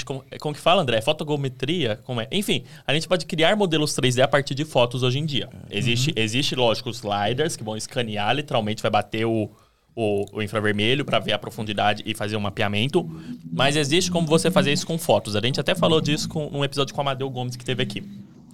Como, 0.04 0.24
como 0.40 0.56
que 0.56 0.62
fala, 0.62 0.82
André? 0.82 1.02
Fotogometria? 1.02 2.00
Como 2.04 2.20
é? 2.22 2.28
Enfim, 2.32 2.64
a 2.86 2.94
gente 2.94 3.08
pode 3.08 3.26
criar 3.26 3.56
modelos 3.56 3.94
3D 3.96 4.22
a 4.24 4.28
partir 4.28 4.56
de 4.56 4.66
fotos 4.66 5.04
hoje 5.04 5.20
em 5.20 5.26
dia. 5.26 5.50
Existe, 5.70 6.14
existe 6.16 6.56
lógico, 6.56 6.90
os 6.90 6.98
sliders 6.98 7.56
que 7.56 7.64
vão 7.64 7.78
escanear, 7.78 8.36
literalmente 8.36 8.82
vai 8.82 8.92
bater 8.92 9.26
o, 9.26 9.50
o, 9.96 10.26
o 10.34 10.42
infravermelho 10.42 11.06
para 11.06 11.20
ver 11.20 11.34
a 11.34 11.40
profundidade 11.40 12.04
e 12.06 12.14
fazer 12.14 12.36
um 12.36 12.42
mapeamento. 12.42 13.10
Mas 13.52 13.76
existe 13.76 14.12
como 14.12 14.28
você 14.28 14.52
fazer 14.52 14.74
isso 14.74 14.86
com 14.86 14.98
fotos. 14.98 15.36
A 15.36 15.42
gente 15.42 15.60
até 15.60 15.76
falou 15.76 16.02
disso 16.02 16.28
com, 16.28 16.50
num 16.50 16.64
episódio 16.64 16.94
com 16.94 17.00
o 17.00 17.02
Amadeu 17.02 17.30
Gomes 17.30 17.56
que 17.56 17.64
teve 17.64 17.82
aqui. 17.84 18.04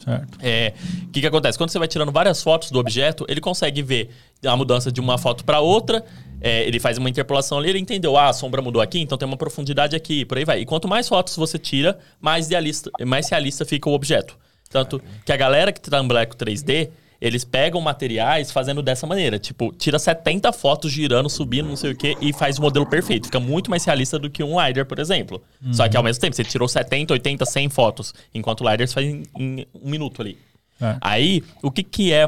Certo. 0.04 0.38
É, 0.42 0.74
O 1.04 1.10
que, 1.10 1.22
que 1.22 1.28
acontece? 1.28 1.58
Quando 1.58 1.70
você 1.70 1.80
vai 1.80 1.88
tirando 1.88 2.12
várias 2.12 2.42
fotos 2.42 2.72
do 2.72 2.80
objeto, 2.80 3.26
ele 3.30 3.40
consegue 3.40 3.82
ver 3.82 4.10
a 4.46 4.58
mudança 4.58 4.92
de 4.92 5.00
uma 5.00 5.18
foto 5.18 5.46
para 5.46 5.60
outra. 5.60 6.04
É, 6.42 6.64
ele 6.68 6.80
faz 6.80 6.98
uma 6.98 7.10
interpolação 7.10 7.60
ali, 7.60 7.70
ele 7.70 7.80
entendeu, 7.80 8.18
ah, 8.18 8.30
a 8.30 8.34
sombra 8.34 8.62
mudou 8.62 8.82
aqui, 8.82 9.00
então 9.00 9.18
tem 9.18 9.28
uma 9.28 9.38
profundidade 9.38 9.96
aqui, 9.96 10.26
por 10.26 10.38
aí 10.38 10.46
vai. 10.46 10.62
E 10.62 10.66
quanto 10.66 10.88
mais 10.88 11.08
fotos 11.08 11.36
você 11.36 11.60
tira, 11.60 11.98
mais 12.20 12.50
realista, 12.50 12.90
mais 13.06 13.30
realista 13.30 13.64
fica 13.64 13.90
o 13.90 13.94
objeto. 13.94 14.38
Tanto 14.70 15.02
que 15.26 15.32
a 15.32 15.38
galera 15.38 15.72
que 15.72 15.80
trabalha 15.80 16.26
com 16.26 16.36
3D, 16.36 16.90
eles 17.20 17.44
pegam 17.44 17.80
materiais 17.80 18.52
fazendo 18.52 18.82
dessa 18.82 19.06
maneira. 19.06 19.38
Tipo, 19.38 19.72
tira 19.74 20.00
70 20.00 20.52
fotos 20.54 20.92
girando, 20.92 21.30
subindo, 21.30 21.68
não 21.68 21.76
sei 21.76 21.92
o 21.92 21.96
quê, 21.96 22.18
e 22.20 22.34
faz 22.34 22.58
o 22.58 22.62
modelo 22.62 22.86
perfeito. 22.86 23.28
Fica 23.28 23.40
muito 23.40 23.70
mais 23.70 23.86
realista 23.86 24.18
do 24.18 24.30
que 24.30 24.44
um 24.44 24.60
LiDAR, 24.60 24.86
por 24.86 24.98
exemplo. 24.98 25.44
Só 25.72 25.88
que 25.88 25.96
ao 25.96 26.02
mesmo 26.02 26.20
tempo, 26.20 26.36
você 26.36 26.44
tirou 26.44 26.68
70, 26.68 27.14
80, 27.14 27.46
100 27.46 27.70
fotos, 27.70 28.14
enquanto 28.34 28.62
o 28.62 28.70
LiDAR 28.70 28.88
faz 28.88 29.06
em, 29.06 29.24
em 29.38 29.68
um 29.76 29.90
minuto 29.90 30.22
ali. 30.22 30.38
É. 30.82 30.98
Aí, 31.00 31.44
o 31.62 31.70
que 31.70 31.84
que 31.84 32.12
é 32.12 32.28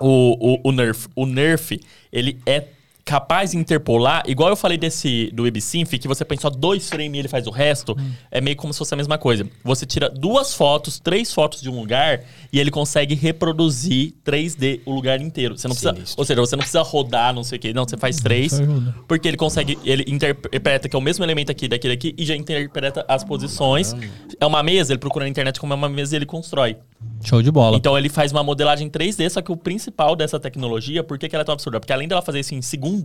o, 0.00 0.54
o, 0.54 0.60
o 0.70 0.72
Nerf? 0.72 1.08
O 1.14 1.26
Nerf, 1.26 1.78
ele 2.10 2.40
é 2.46 2.64
capaz 3.10 3.50
de 3.50 3.56
interpolar, 3.56 4.22
igual 4.24 4.50
eu 4.50 4.54
falei 4.56 4.78
desse 4.78 5.32
do 5.34 5.42
WebSynth, 5.42 5.98
que 5.98 6.06
você 6.06 6.24
põe 6.24 6.36
só 6.38 6.48
dois 6.48 6.88
frames 6.88 7.16
e 7.16 7.18
ele 7.18 7.26
faz 7.26 7.44
o 7.48 7.50
resto, 7.50 7.96
é 8.30 8.40
meio 8.40 8.56
como 8.56 8.72
se 8.72 8.78
fosse 8.78 8.94
a 8.94 8.96
mesma 8.96 9.18
coisa. 9.18 9.44
Você 9.64 9.84
tira 9.84 10.08
duas 10.08 10.54
fotos, 10.54 11.00
três 11.00 11.34
fotos 11.34 11.60
de 11.60 11.68
um 11.68 11.80
lugar 11.80 12.20
e 12.52 12.60
ele 12.60 12.70
consegue 12.70 13.16
reproduzir 13.16 14.14
3D 14.24 14.82
o 14.86 14.94
lugar 14.94 15.20
inteiro. 15.20 15.58
Você 15.58 15.66
não 15.66 15.74
precisa, 15.74 16.14
ou 16.16 16.24
seja, 16.24 16.40
você 16.40 16.54
não 16.54 16.60
precisa 16.60 16.82
rodar, 16.82 17.34
não 17.34 17.42
sei 17.42 17.58
o 17.58 17.60
quê, 17.60 17.72
não, 17.72 17.82
você 17.82 17.96
faz 17.96 18.18
três, 18.18 18.52
Isso 18.52 18.62
ajuda. 18.62 18.94
porque 19.08 19.26
ele 19.26 19.36
consegue, 19.36 19.76
ele 19.84 20.04
interpreta 20.06 20.88
que 20.88 20.94
é 20.94 20.98
o 20.98 21.02
mesmo 21.02 21.24
elemento 21.24 21.50
aqui, 21.50 21.66
daqui, 21.66 21.88
daqui, 21.88 22.14
e 22.16 22.24
já 22.24 22.36
interpreta 22.36 23.04
as 23.08 23.24
posições. 23.24 23.92
É 24.38 24.46
uma 24.46 24.62
mesa, 24.62 24.92
ele 24.92 25.00
procura 25.00 25.24
na 25.24 25.28
internet 25.28 25.58
como 25.58 25.72
é 25.72 25.76
uma 25.76 25.88
mesa 25.88 26.14
e 26.14 26.18
ele 26.18 26.26
constrói. 26.26 26.76
Show 27.24 27.42
de 27.42 27.50
bola. 27.50 27.76
Então 27.76 27.98
ele 27.98 28.08
faz 28.08 28.30
uma 28.30 28.44
modelagem 28.44 28.88
3D, 28.88 29.28
só 29.30 29.42
que 29.42 29.50
o 29.50 29.56
principal 29.56 30.14
dessa 30.14 30.38
tecnologia, 30.38 31.02
por 31.02 31.18
que, 31.18 31.28
que 31.28 31.34
ela 31.34 31.42
é 31.42 31.44
tão 31.44 31.54
absurda? 31.54 31.80
Porque 31.80 31.92
além 31.92 32.06
dela 32.06 32.22
fazer 32.22 32.38
isso 32.38 32.54
em 32.54 32.62
segundos, 32.62 32.99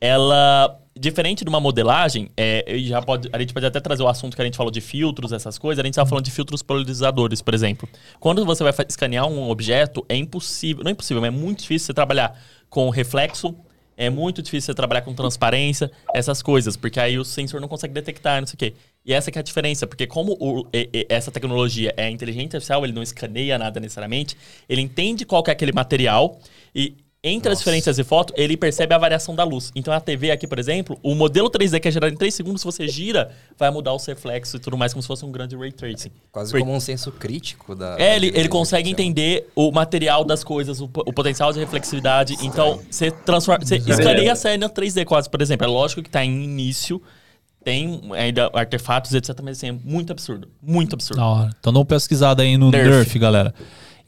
ela. 0.00 0.80
Diferente 0.96 1.42
de 1.44 1.48
uma 1.48 1.58
modelagem, 1.58 2.30
é, 2.36 2.64
já 2.84 3.02
pode, 3.02 3.28
a 3.32 3.38
gente 3.40 3.52
pode 3.52 3.66
até 3.66 3.80
trazer 3.80 4.04
o 4.04 4.06
assunto 4.06 4.36
que 4.36 4.40
a 4.40 4.44
gente 4.44 4.56
falou 4.56 4.70
de 4.70 4.80
filtros, 4.80 5.32
essas 5.32 5.58
coisas, 5.58 5.80
a 5.82 5.84
gente 5.84 5.94
estava 5.94 6.08
falando 6.08 6.24
de 6.24 6.30
filtros 6.30 6.62
polarizadores, 6.62 7.42
por 7.42 7.52
exemplo. 7.52 7.88
Quando 8.20 8.44
você 8.44 8.62
vai 8.62 8.72
escanear 8.88 9.26
um 9.26 9.50
objeto, 9.50 10.06
é 10.08 10.14
impossível, 10.14 10.84
não 10.84 10.90
é 10.90 10.92
impossível, 10.92 11.20
mas 11.20 11.34
é 11.34 11.36
muito 11.36 11.62
difícil 11.62 11.86
você 11.86 11.94
trabalhar 11.94 12.40
com 12.70 12.88
reflexo, 12.90 13.56
é 13.96 14.08
muito 14.08 14.40
difícil 14.40 14.66
você 14.66 14.74
trabalhar 14.74 15.02
com 15.02 15.12
transparência, 15.14 15.90
essas 16.14 16.40
coisas, 16.42 16.76
porque 16.76 17.00
aí 17.00 17.18
o 17.18 17.24
sensor 17.24 17.60
não 17.60 17.66
consegue 17.66 17.92
detectar, 17.92 18.40
não 18.40 18.46
sei 18.46 18.54
o 18.54 18.58
quê. 18.58 18.74
E 19.04 19.12
essa 19.12 19.30
é 19.30 19.38
a 19.40 19.42
diferença, 19.42 19.88
porque 19.88 20.06
como 20.06 20.36
o- 20.38 20.68
e- 20.72 20.88
e- 20.92 21.06
essa 21.08 21.32
tecnologia 21.32 21.92
é 21.96 22.08
inteligente 22.08 22.54
artificial, 22.54 22.84
ele 22.84 22.92
não 22.92 23.02
escaneia 23.02 23.58
nada 23.58 23.80
necessariamente, 23.80 24.36
ele 24.68 24.80
entende 24.80 25.24
qual 25.24 25.42
é 25.48 25.50
aquele 25.50 25.72
material 25.72 26.38
e 26.72 26.94
entre 27.26 27.50
as 27.50 27.58
diferenças 27.58 27.96
de 27.96 28.04
foto, 28.04 28.34
ele 28.36 28.54
percebe 28.54 28.94
a 28.94 28.98
variação 28.98 29.34
da 29.34 29.42
luz. 29.42 29.72
Então 29.74 29.94
a 29.94 29.98
TV 29.98 30.30
aqui, 30.30 30.46
por 30.46 30.58
exemplo, 30.58 30.98
o 31.02 31.14
modelo 31.14 31.50
3D 31.50 31.80
que 31.80 31.88
é 31.88 31.90
gerado 31.90 32.12
em 32.12 32.16
3 32.18 32.34
segundos, 32.34 32.60
se 32.60 32.66
você 32.66 32.86
gira, 32.86 33.30
vai 33.58 33.70
mudar 33.70 33.94
os 33.94 34.04
reflexos 34.04 34.54
e 34.54 34.58
tudo 34.58 34.76
mais, 34.76 34.92
como 34.92 35.00
se 35.00 35.08
fosse 35.08 35.24
um 35.24 35.32
grande 35.32 35.56
ray 35.56 35.72
tracing. 35.72 36.10
Quase 36.30 36.52
Por- 36.52 36.60
como 36.60 36.74
um 36.74 36.80
senso 36.80 37.10
crítico 37.10 37.74
da. 37.74 37.96
é, 37.98 38.14
ele, 38.14 38.30
ele 38.34 38.48
consegue 38.48 38.90
entender 38.90 39.48
o 39.56 39.72
material 39.72 40.22
das 40.22 40.44
coisas, 40.44 40.82
o, 40.82 40.84
o 40.84 41.12
potencial 41.14 41.50
de 41.50 41.58
reflexividade. 41.60 42.36
Então, 42.42 42.78
você 42.90 43.10
transforma. 43.10 43.64
Você 43.64 43.76
escaneia 43.76 44.32
a 44.32 44.36
cena 44.36 44.68
3D 44.68 45.06
quase, 45.06 45.30
por 45.30 45.40
exemplo. 45.40 45.66
É 45.66 45.70
lógico 45.70 46.02
que 46.02 46.10
tá 46.10 46.22
em 46.22 46.44
início, 46.44 47.00
tem 47.64 48.02
ainda 48.12 48.50
artefatos, 48.52 49.14
etc. 49.14 49.30
Mas 49.42 49.56
assim, 49.56 49.68
é 49.68 49.72
muito 49.72 50.12
absurdo. 50.12 50.48
Muito 50.62 50.92
absurdo. 50.92 51.20
Da 51.20 51.26
hora. 51.26 51.50
Então 51.58 51.72
dá 51.72 51.78
uma 51.78 51.86
pesquisada 51.86 52.42
aí 52.42 52.58
no 52.58 52.70
Nerf. 52.70 52.90
Nerf, 52.90 53.18
galera. 53.18 53.54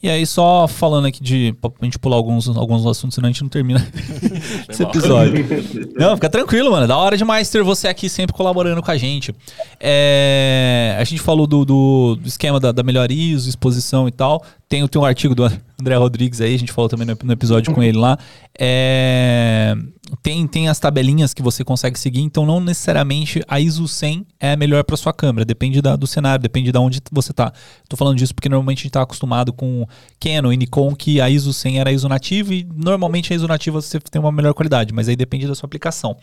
E 0.06 0.08
aí, 0.08 0.24
só 0.24 0.68
falando 0.68 1.06
aqui 1.06 1.20
de. 1.20 1.52
pra 1.60 1.70
gente 1.82 1.98
pular 1.98 2.14
alguns, 2.16 2.48
alguns 2.48 2.86
assuntos, 2.86 3.16
senão 3.16 3.28
a 3.28 3.32
gente 3.32 3.42
não 3.42 3.48
termina 3.48 3.84
esse 4.70 4.80
episódio. 4.84 5.44
não, 5.98 6.14
fica 6.14 6.30
tranquilo, 6.30 6.70
mano. 6.70 6.86
Da 6.86 6.96
hora 6.96 7.16
demais 7.16 7.50
ter 7.50 7.64
você 7.64 7.88
aqui 7.88 8.08
sempre 8.08 8.32
colaborando 8.32 8.80
com 8.80 8.90
a 8.90 8.96
gente. 8.96 9.34
É, 9.80 10.96
a 10.96 11.02
gente 11.02 11.20
falou 11.20 11.44
do, 11.46 11.64
do- 11.64 12.16
do 12.20 12.28
esquema 12.28 12.60
da, 12.60 12.70
da 12.70 12.84
melhor 12.84 13.10
ISO, 13.10 13.48
exposição 13.48 14.06
e 14.06 14.12
tal. 14.12 14.44
Tem, 14.68 14.86
tem 14.88 15.00
um 15.00 15.04
artigo 15.04 15.32
do 15.32 15.44
André 15.80 15.94
Rodrigues 15.96 16.40
aí, 16.40 16.54
a 16.54 16.58
gente 16.58 16.72
falou 16.72 16.88
também 16.88 17.06
no, 17.06 17.16
no 17.22 17.32
episódio 17.32 17.72
com 17.72 17.82
ele 17.82 17.96
lá. 17.96 18.18
É, 18.58 19.76
tem, 20.22 20.44
tem 20.46 20.68
as 20.68 20.78
tabelinhas 20.78 21.32
que 21.32 21.40
você 21.40 21.62
consegue 21.62 21.96
seguir, 21.98 22.20
então 22.20 22.44
não 22.44 22.58
necessariamente 22.58 23.42
a 23.46 23.60
ISO 23.60 23.86
100 23.86 24.26
é 24.40 24.56
melhor 24.56 24.82
para 24.82 24.96
sua 24.96 25.12
câmera, 25.12 25.44
depende 25.44 25.80
da- 25.80 25.94
do 25.94 26.06
cenário, 26.06 26.42
depende 26.42 26.72
de 26.72 26.78
onde 26.78 27.00
você 27.12 27.32
tá. 27.32 27.52
Tô 27.88 27.96
falando 27.96 28.16
disso 28.18 28.34
porque 28.34 28.48
normalmente 28.48 28.80
a 28.80 28.82
gente 28.82 28.92
tá 28.92 29.02
acostumado 29.02 29.52
com 29.52 29.86
Canon 30.18 30.52
e 30.52 30.56
Nikon 30.56 30.94
que 30.96 31.20
a 31.20 31.30
ISO 31.30 31.52
100 31.52 31.78
era 31.80 31.90
a 31.90 31.92
ISO 31.92 32.08
nativa 32.08 32.52
e 32.52 32.66
normalmente 32.74 33.32
a 33.32 33.36
ISO 33.36 33.46
nativa 33.46 33.80
você 33.80 34.00
tem 34.00 34.20
uma 34.20 34.32
melhor 34.32 34.52
qualidade, 34.52 34.92
mas 34.92 35.08
aí 35.08 35.14
depende 35.14 35.46
da 35.46 35.54
sua 35.54 35.66
aplicação. 35.66 36.16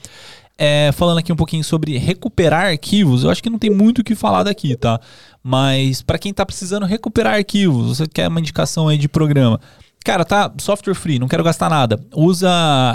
É, 0.57 0.91
falando 0.93 1.17
aqui 1.17 1.33
um 1.33 1.35
pouquinho 1.35 1.63
sobre 1.63 1.97
recuperar 1.97 2.67
arquivos, 2.67 3.23
eu 3.23 3.29
acho 3.31 3.41
que 3.41 3.49
não 3.49 3.57
tem 3.57 3.71
muito 3.71 3.99
o 3.99 4.03
que 4.03 4.13
falar 4.13 4.43
daqui, 4.43 4.75
tá? 4.75 4.99
Mas 5.41 6.01
para 6.01 6.19
quem 6.19 6.31
tá 6.33 6.45
precisando 6.45 6.85
recuperar 6.85 7.33
arquivos, 7.35 7.97
você 7.97 8.07
quer 8.07 8.27
uma 8.27 8.39
indicação 8.39 8.87
aí 8.87 8.97
de 8.97 9.09
programa. 9.09 9.59
Cara, 10.05 10.23
tá 10.23 10.53
software 10.59 10.93
free, 10.93 11.17
não 11.17 11.27
quero 11.27 11.43
gastar 11.43 11.69
nada. 11.69 11.99
Usa, 12.15 12.49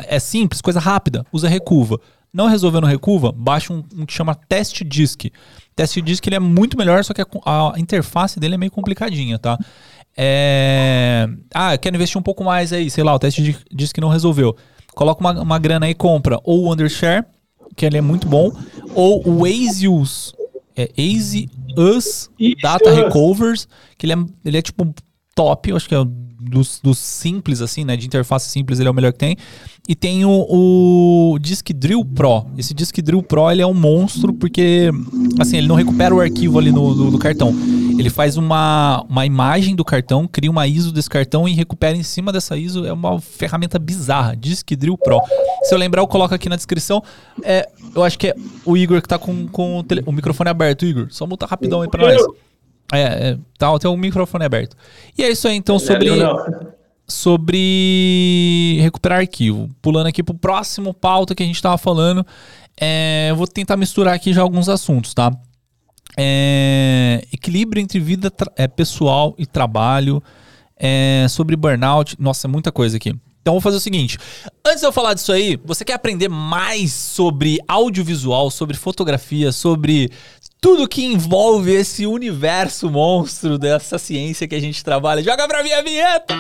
é 0.06 0.18
simples, 0.20 0.60
coisa 0.60 0.78
rápida, 0.78 1.26
usa 1.32 1.48
Recuva. 1.48 1.98
Não 2.32 2.46
resolvendo 2.46 2.86
Recuva, 2.86 3.32
baixa 3.32 3.72
um, 3.72 3.82
um 3.96 4.06
que 4.06 4.12
chama 4.12 4.34
Test 4.34 4.84
Disk. 4.84 5.26
Test 5.74 6.00
Disk 6.00 6.26
ele 6.26 6.36
é 6.36 6.40
muito 6.40 6.76
melhor, 6.76 7.02
só 7.02 7.12
que 7.14 7.22
a, 7.22 7.26
a 7.74 7.80
interface 7.80 8.38
dele 8.38 8.54
é 8.54 8.58
meio 8.58 8.70
complicadinha, 8.70 9.38
tá? 9.38 9.58
É... 10.16 11.26
Ah, 11.54 11.76
quero 11.78 11.96
investir 11.96 12.18
um 12.18 12.22
pouco 12.22 12.44
mais 12.44 12.72
aí, 12.72 12.90
sei 12.90 13.02
lá, 13.02 13.14
o 13.14 13.18
Test 13.18 13.40
Di- 13.40 13.56
Disk 13.72 13.96
não 13.98 14.08
resolveu. 14.08 14.54
Coloca 14.94 15.20
uma, 15.20 15.40
uma 15.40 15.58
grana 15.58 15.86
aí 15.86 15.92
e 15.92 15.94
compra 15.94 16.38
ou 16.44 16.64
o 16.64 16.72
Undershare, 16.72 17.24
que 17.76 17.86
ele 17.86 17.98
é 17.98 18.00
muito 18.00 18.28
bom, 18.28 18.52
ou 18.94 19.22
o 19.26 19.44
Azius, 19.44 20.34
é 20.76 20.90
Easy 20.96 21.50
Us 21.76 22.30
Data 22.62 22.90
Recovers, 22.90 23.68
que 23.96 24.06
ele 24.06 24.12
é, 24.12 24.16
ele 24.44 24.58
é 24.58 24.62
tipo 24.62 24.92
top, 25.34 25.70
eu 25.70 25.76
acho 25.76 25.88
que 25.88 25.94
é 25.94 26.00
o 26.00 26.27
dos, 26.40 26.80
dos 26.82 26.98
simples, 26.98 27.60
assim, 27.60 27.84
né? 27.84 27.96
De 27.96 28.06
interface 28.06 28.48
simples, 28.48 28.78
ele 28.78 28.88
é 28.88 28.90
o 28.90 28.94
melhor 28.94 29.12
que 29.12 29.18
tem. 29.18 29.36
E 29.88 29.94
tem 29.94 30.24
o, 30.24 30.30
o 31.32 31.38
Disk 31.38 31.70
Drill 31.72 32.04
Pro. 32.04 32.46
Esse 32.58 32.74
Disk 32.74 32.98
Drill 33.00 33.22
Pro, 33.22 33.50
ele 33.50 33.62
é 33.62 33.66
um 33.66 33.72
monstro 33.74 34.32
porque, 34.34 34.90
assim, 35.38 35.56
ele 35.56 35.66
não 35.66 35.74
recupera 35.76 36.14
o 36.14 36.20
arquivo 36.20 36.58
ali 36.58 36.70
no, 36.70 36.94
no- 36.94 37.10
do 37.10 37.18
cartão. 37.18 37.54
Ele 37.98 38.10
faz 38.10 38.36
uma, 38.36 39.04
uma 39.08 39.24
imagem 39.26 39.74
do 39.74 39.84
cartão, 39.84 40.28
cria 40.28 40.50
uma 40.50 40.66
ISO 40.68 40.92
desse 40.92 41.08
cartão 41.10 41.48
e 41.48 41.52
recupera 41.54 41.96
em 41.96 42.02
cima 42.02 42.30
dessa 42.30 42.56
ISO. 42.56 42.84
É 42.86 42.92
uma 42.92 43.20
ferramenta 43.20 43.78
bizarra, 43.78 44.36
Disk 44.36 44.70
Drill 44.76 44.96
Pro. 44.98 45.20
Se 45.62 45.74
eu 45.74 45.78
lembrar, 45.78 46.02
eu 46.02 46.06
coloco 46.06 46.34
aqui 46.34 46.48
na 46.48 46.54
descrição. 46.56 47.02
É, 47.42 47.68
eu 47.96 48.04
acho 48.04 48.18
que 48.18 48.28
é 48.28 48.34
o 48.64 48.76
Igor 48.76 49.00
que 49.02 49.08
tá 49.08 49.18
com, 49.18 49.48
com 49.48 49.78
o, 49.78 49.82
tele- 49.82 50.02
o 50.06 50.12
microfone 50.12 50.50
aberto, 50.50 50.84
Igor. 50.84 51.06
Só 51.10 51.26
muta 51.26 51.46
rapidão 51.46 51.80
aí 51.82 51.88
pra 51.88 52.04
nós. 52.12 52.22
É, 52.92 53.00
é 53.30 53.38
tá, 53.56 53.78
tem 53.78 53.90
o 53.90 53.96
microfone 53.96 54.44
aberto. 54.44 54.76
E 55.16 55.22
é 55.22 55.30
isso 55.30 55.46
aí, 55.48 55.56
então, 55.56 55.78
sobre, 55.78 56.08
sobre 57.06 58.78
recuperar 58.80 59.20
arquivo. 59.20 59.68
Pulando 59.80 60.06
aqui 60.06 60.22
pro 60.22 60.34
próximo 60.34 60.92
pauta 60.94 61.34
que 61.34 61.42
a 61.42 61.46
gente 61.46 61.60
tava 61.60 61.78
falando. 61.78 62.26
É, 62.80 63.28
eu 63.30 63.36
vou 63.36 63.46
tentar 63.46 63.76
misturar 63.76 64.14
aqui 64.14 64.32
já 64.32 64.42
alguns 64.42 64.68
assuntos, 64.68 65.12
tá? 65.12 65.32
É, 66.16 67.24
equilíbrio 67.32 67.80
entre 67.82 68.00
vida 68.00 68.32
é, 68.56 68.66
pessoal 68.68 69.34
e 69.38 69.46
trabalho. 69.46 70.22
É, 70.76 71.26
sobre 71.28 71.56
burnout. 71.56 72.16
Nossa, 72.20 72.46
é 72.46 72.50
muita 72.50 72.70
coisa 72.70 72.96
aqui. 72.96 73.12
Então 73.48 73.54
vou 73.54 73.62
fazer 73.62 73.78
o 73.78 73.80
seguinte: 73.80 74.18
antes 74.64 74.80
de 74.80 74.86
eu 74.86 74.92
falar 74.92 75.14
disso 75.14 75.32
aí, 75.32 75.58
você 75.64 75.82
quer 75.82 75.94
aprender 75.94 76.28
mais 76.28 76.92
sobre 76.92 77.58
audiovisual, 77.66 78.50
sobre 78.50 78.76
fotografia, 78.76 79.50
sobre 79.52 80.10
tudo 80.60 80.88
que 80.88 81.04
envolve 81.04 81.72
esse 81.72 82.06
universo 82.06 82.90
monstro 82.90 83.58
dessa 83.58 83.98
ciência 83.98 84.48
que 84.48 84.54
a 84.54 84.60
gente 84.60 84.84
trabalha? 84.84 85.22
Joga 85.22 85.46
pra 85.46 85.62
mim 85.62 85.72
a 85.72 85.82
vinheta! 85.82 86.34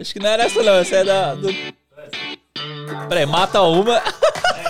Acho 0.00 0.12
que 0.12 0.20
não 0.20 0.30
era 0.30 0.44
essa 0.44 0.62
não, 0.62 0.74
essa 0.74 0.96
é 0.96 1.04
da. 1.04 1.34
Do... 1.34 1.48
Peraí, 3.08 3.26
mata 3.26 3.62
uma. 3.62 4.02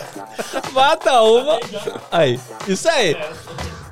mata 0.73 1.23
uma. 1.23 1.59
Aí, 2.11 2.39
isso 2.69 2.89
aí. 2.89 3.17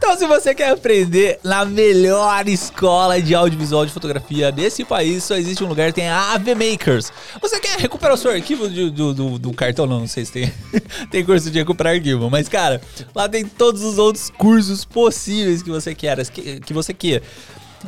Então, 0.03 0.17
se 0.17 0.27
você 0.27 0.55
quer 0.55 0.71
aprender 0.71 1.39
na 1.45 1.63
melhor 1.63 2.49
escola 2.49 3.21
de 3.21 3.35
audiovisual 3.35 3.85
de 3.85 3.93
fotografia 3.93 4.51
desse 4.51 4.83
país, 4.83 5.23
só 5.23 5.35
existe 5.37 5.63
um 5.63 5.69
lugar, 5.69 5.93
tem 5.93 6.09
a 6.09 6.33
AV 6.33 6.55
Makers. 6.55 7.13
Você 7.39 7.61
quer 7.61 7.79
recuperar 7.79 8.15
o 8.15 8.17
seu 8.17 8.31
arquivo 8.31 8.67
de- 8.67 8.89
do, 8.89 9.13
do, 9.13 9.39
do 9.39 9.53
cartão? 9.53 9.87
Não, 9.87 10.01
não 10.01 10.07
sei 10.09 10.25
se 10.25 10.33
tem, 10.33 10.53
tem 11.13 11.23
curso 11.23 11.51
de 11.51 11.59
recuperar 11.59 11.93
arquivo, 11.93 12.31
mas, 12.31 12.49
cara, 12.49 12.81
lá 13.15 13.29
tem 13.29 13.45
todos 13.45 13.83
os 13.83 13.99
outros 13.99 14.31
cursos 14.31 14.87
possíveis 14.87 15.63
que 15.63 15.69
você 15.71 15.95
quer, 15.95 16.27
que, 16.31 16.61
que 16.61 16.73
você 16.73 16.95
quer. 16.95 17.21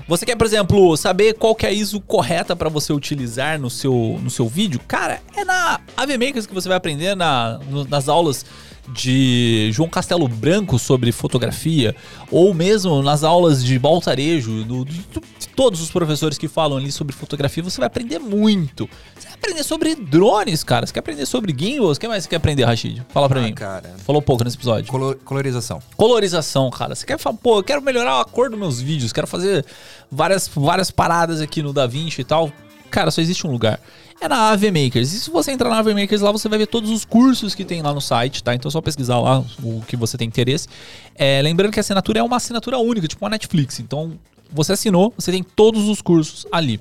Você 0.06 0.26
quer, 0.26 0.36
por 0.36 0.46
exemplo, 0.46 0.94
saber 0.98 1.32
qual 1.32 1.54
que 1.54 1.64
é 1.64 1.70
a 1.70 1.72
ISO 1.72 1.98
correta 1.98 2.54
para 2.54 2.68
você 2.68 2.92
utilizar 2.92 3.58
no 3.58 3.70
seu, 3.70 4.20
no 4.22 4.28
seu 4.28 4.46
vídeo? 4.46 4.78
Cara, 4.86 5.22
é 5.34 5.44
na 5.46 5.80
AV 5.96 6.10
Makers 6.18 6.46
que 6.46 6.52
você 6.54 6.68
vai 6.68 6.76
aprender 6.76 7.14
na, 7.16 7.58
nas 7.88 8.06
aulas 8.06 8.44
de 8.88 9.70
João 9.72 9.88
Castelo 9.88 10.26
Branco 10.26 10.78
sobre 10.78 11.12
fotografia, 11.12 11.94
ou 12.30 12.52
mesmo 12.52 13.02
nas 13.02 13.22
aulas 13.22 13.62
de 13.64 13.78
Baltarejo, 13.78 14.64
do, 14.64 14.84
de, 14.84 14.98
de 15.38 15.48
todos 15.54 15.80
os 15.80 15.90
professores 15.90 16.36
que 16.36 16.48
falam 16.48 16.78
ali 16.78 16.90
sobre 16.90 17.14
fotografia, 17.14 17.62
você 17.62 17.78
vai 17.78 17.86
aprender 17.86 18.18
muito. 18.18 18.88
Você 19.16 19.26
vai 19.28 19.34
aprender 19.34 19.62
sobre 19.62 19.94
drones, 19.94 20.64
cara. 20.64 20.86
Você 20.86 20.92
quer 20.92 21.00
aprender 21.00 21.26
sobre 21.26 21.54
gimbals? 21.56 21.96
O 21.96 22.00
que 22.00 22.08
mais 22.08 22.24
você 22.24 22.28
quer 22.30 22.36
aprender, 22.36 22.64
Rashid? 22.64 23.02
Fala 23.10 23.28
pra 23.28 23.40
Ah, 23.40 23.42
mim. 23.44 23.54
cara. 23.54 23.94
Falou 24.04 24.20
pouco 24.20 24.42
nesse 24.44 24.56
episódio. 24.56 24.90
Colo- 24.90 25.16
colorização. 25.24 25.80
Colorização, 25.96 26.70
cara. 26.70 26.94
Você 26.94 27.06
quer 27.06 27.18
falar, 27.18 27.36
pô, 27.36 27.58
eu 27.58 27.62
quero 27.62 27.80
melhorar 27.82 28.20
a 28.20 28.24
cor 28.24 28.50
dos 28.50 28.58
meus 28.58 28.80
vídeos, 28.80 29.12
quero 29.12 29.26
fazer 29.26 29.64
várias, 30.10 30.48
várias 30.48 30.90
paradas 30.90 31.40
aqui 31.40 31.62
no 31.62 31.72
DaVinci 31.72 32.20
e 32.22 32.24
tal. 32.24 32.50
Cara, 32.90 33.10
só 33.10 33.20
existe 33.20 33.46
um 33.46 33.50
lugar. 33.50 33.80
É 34.22 34.28
na 34.28 34.50
AV 34.50 34.70
Makers. 34.70 35.12
E 35.12 35.18
se 35.18 35.28
você 35.30 35.50
entrar 35.50 35.68
na 35.68 35.78
AV 35.78 35.94
Makers 35.94 36.20
lá, 36.20 36.30
você 36.30 36.48
vai 36.48 36.56
ver 36.56 36.68
todos 36.68 36.90
os 36.90 37.04
cursos 37.04 37.56
que 37.56 37.64
tem 37.64 37.82
lá 37.82 37.92
no 37.92 38.00
site, 38.00 38.40
tá? 38.40 38.54
Então 38.54 38.68
é 38.68 38.72
só 38.72 38.80
pesquisar 38.80 39.18
lá 39.18 39.44
o 39.60 39.82
que 39.82 39.96
você 39.96 40.16
tem 40.16 40.28
interesse. 40.28 40.68
É, 41.16 41.42
lembrando 41.42 41.72
que 41.72 41.80
a 41.80 41.82
assinatura 41.82 42.20
é 42.20 42.22
uma 42.22 42.36
assinatura 42.36 42.78
única, 42.78 43.08
tipo 43.08 43.24
uma 43.24 43.30
Netflix. 43.30 43.80
Então, 43.80 44.16
você 44.48 44.74
assinou, 44.74 45.12
você 45.18 45.32
tem 45.32 45.42
todos 45.42 45.88
os 45.88 46.00
cursos 46.00 46.46
ali. 46.52 46.80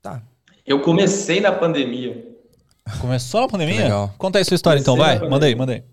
Tá. 0.02 0.22
Eu 0.66 0.82
comecei 0.82 1.40
na 1.42 1.52
pandemia. 1.52 2.26
Começou 3.02 3.42
a 3.44 3.48
pandemia? 3.48 3.84
Legal. 3.84 4.14
Conta 4.18 4.38
aí 4.40 4.46
sua 4.46 4.56
história 4.56 4.80
então, 4.80 4.96
Comecei 4.96 5.16
vai. 5.20 5.24
na 5.24 5.30
Manda 5.30 5.46
aí, 5.46 5.56
manda 5.56 5.74
aí. 5.74 5.84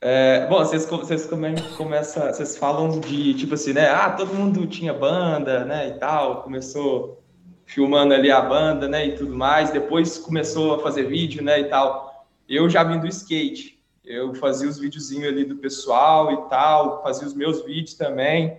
É, 0.00 0.46
bom, 0.48 0.58
vocês, 0.58 0.84
vocês 0.86 1.24
come- 1.26 1.60
começam, 1.76 2.26
vocês 2.26 2.56
falam 2.56 3.00
de 3.00 3.34
tipo 3.34 3.54
assim, 3.54 3.72
né? 3.72 3.88
Ah, 3.88 4.10
todo 4.10 4.34
mundo 4.34 4.66
tinha 4.66 4.92
banda, 4.92 5.64
né? 5.64 5.88
E 5.88 5.92
tal, 5.98 6.42
começou 6.42 7.22
filmando 7.64 8.12
ali 8.12 8.30
a 8.30 8.40
banda, 8.42 8.86
né? 8.86 9.06
E 9.06 9.12
tudo 9.16 9.34
mais. 9.34 9.70
Depois 9.70 10.18
começou 10.18 10.74
a 10.74 10.82
fazer 10.82 11.04
vídeo, 11.04 11.42
né? 11.42 11.60
E 11.60 11.64
tal. 11.64 12.26
Eu 12.46 12.68
já 12.68 12.84
vim 12.84 12.98
do 13.00 13.06
skate. 13.08 13.78
Eu 14.04 14.34
fazia 14.34 14.68
os 14.68 14.78
videozinhos 14.78 15.28
ali 15.28 15.44
do 15.44 15.56
pessoal 15.56 16.30
e 16.32 16.48
tal, 16.48 17.02
fazia 17.02 17.26
os 17.26 17.34
meus 17.34 17.64
vídeos 17.64 17.94
também. 17.94 18.58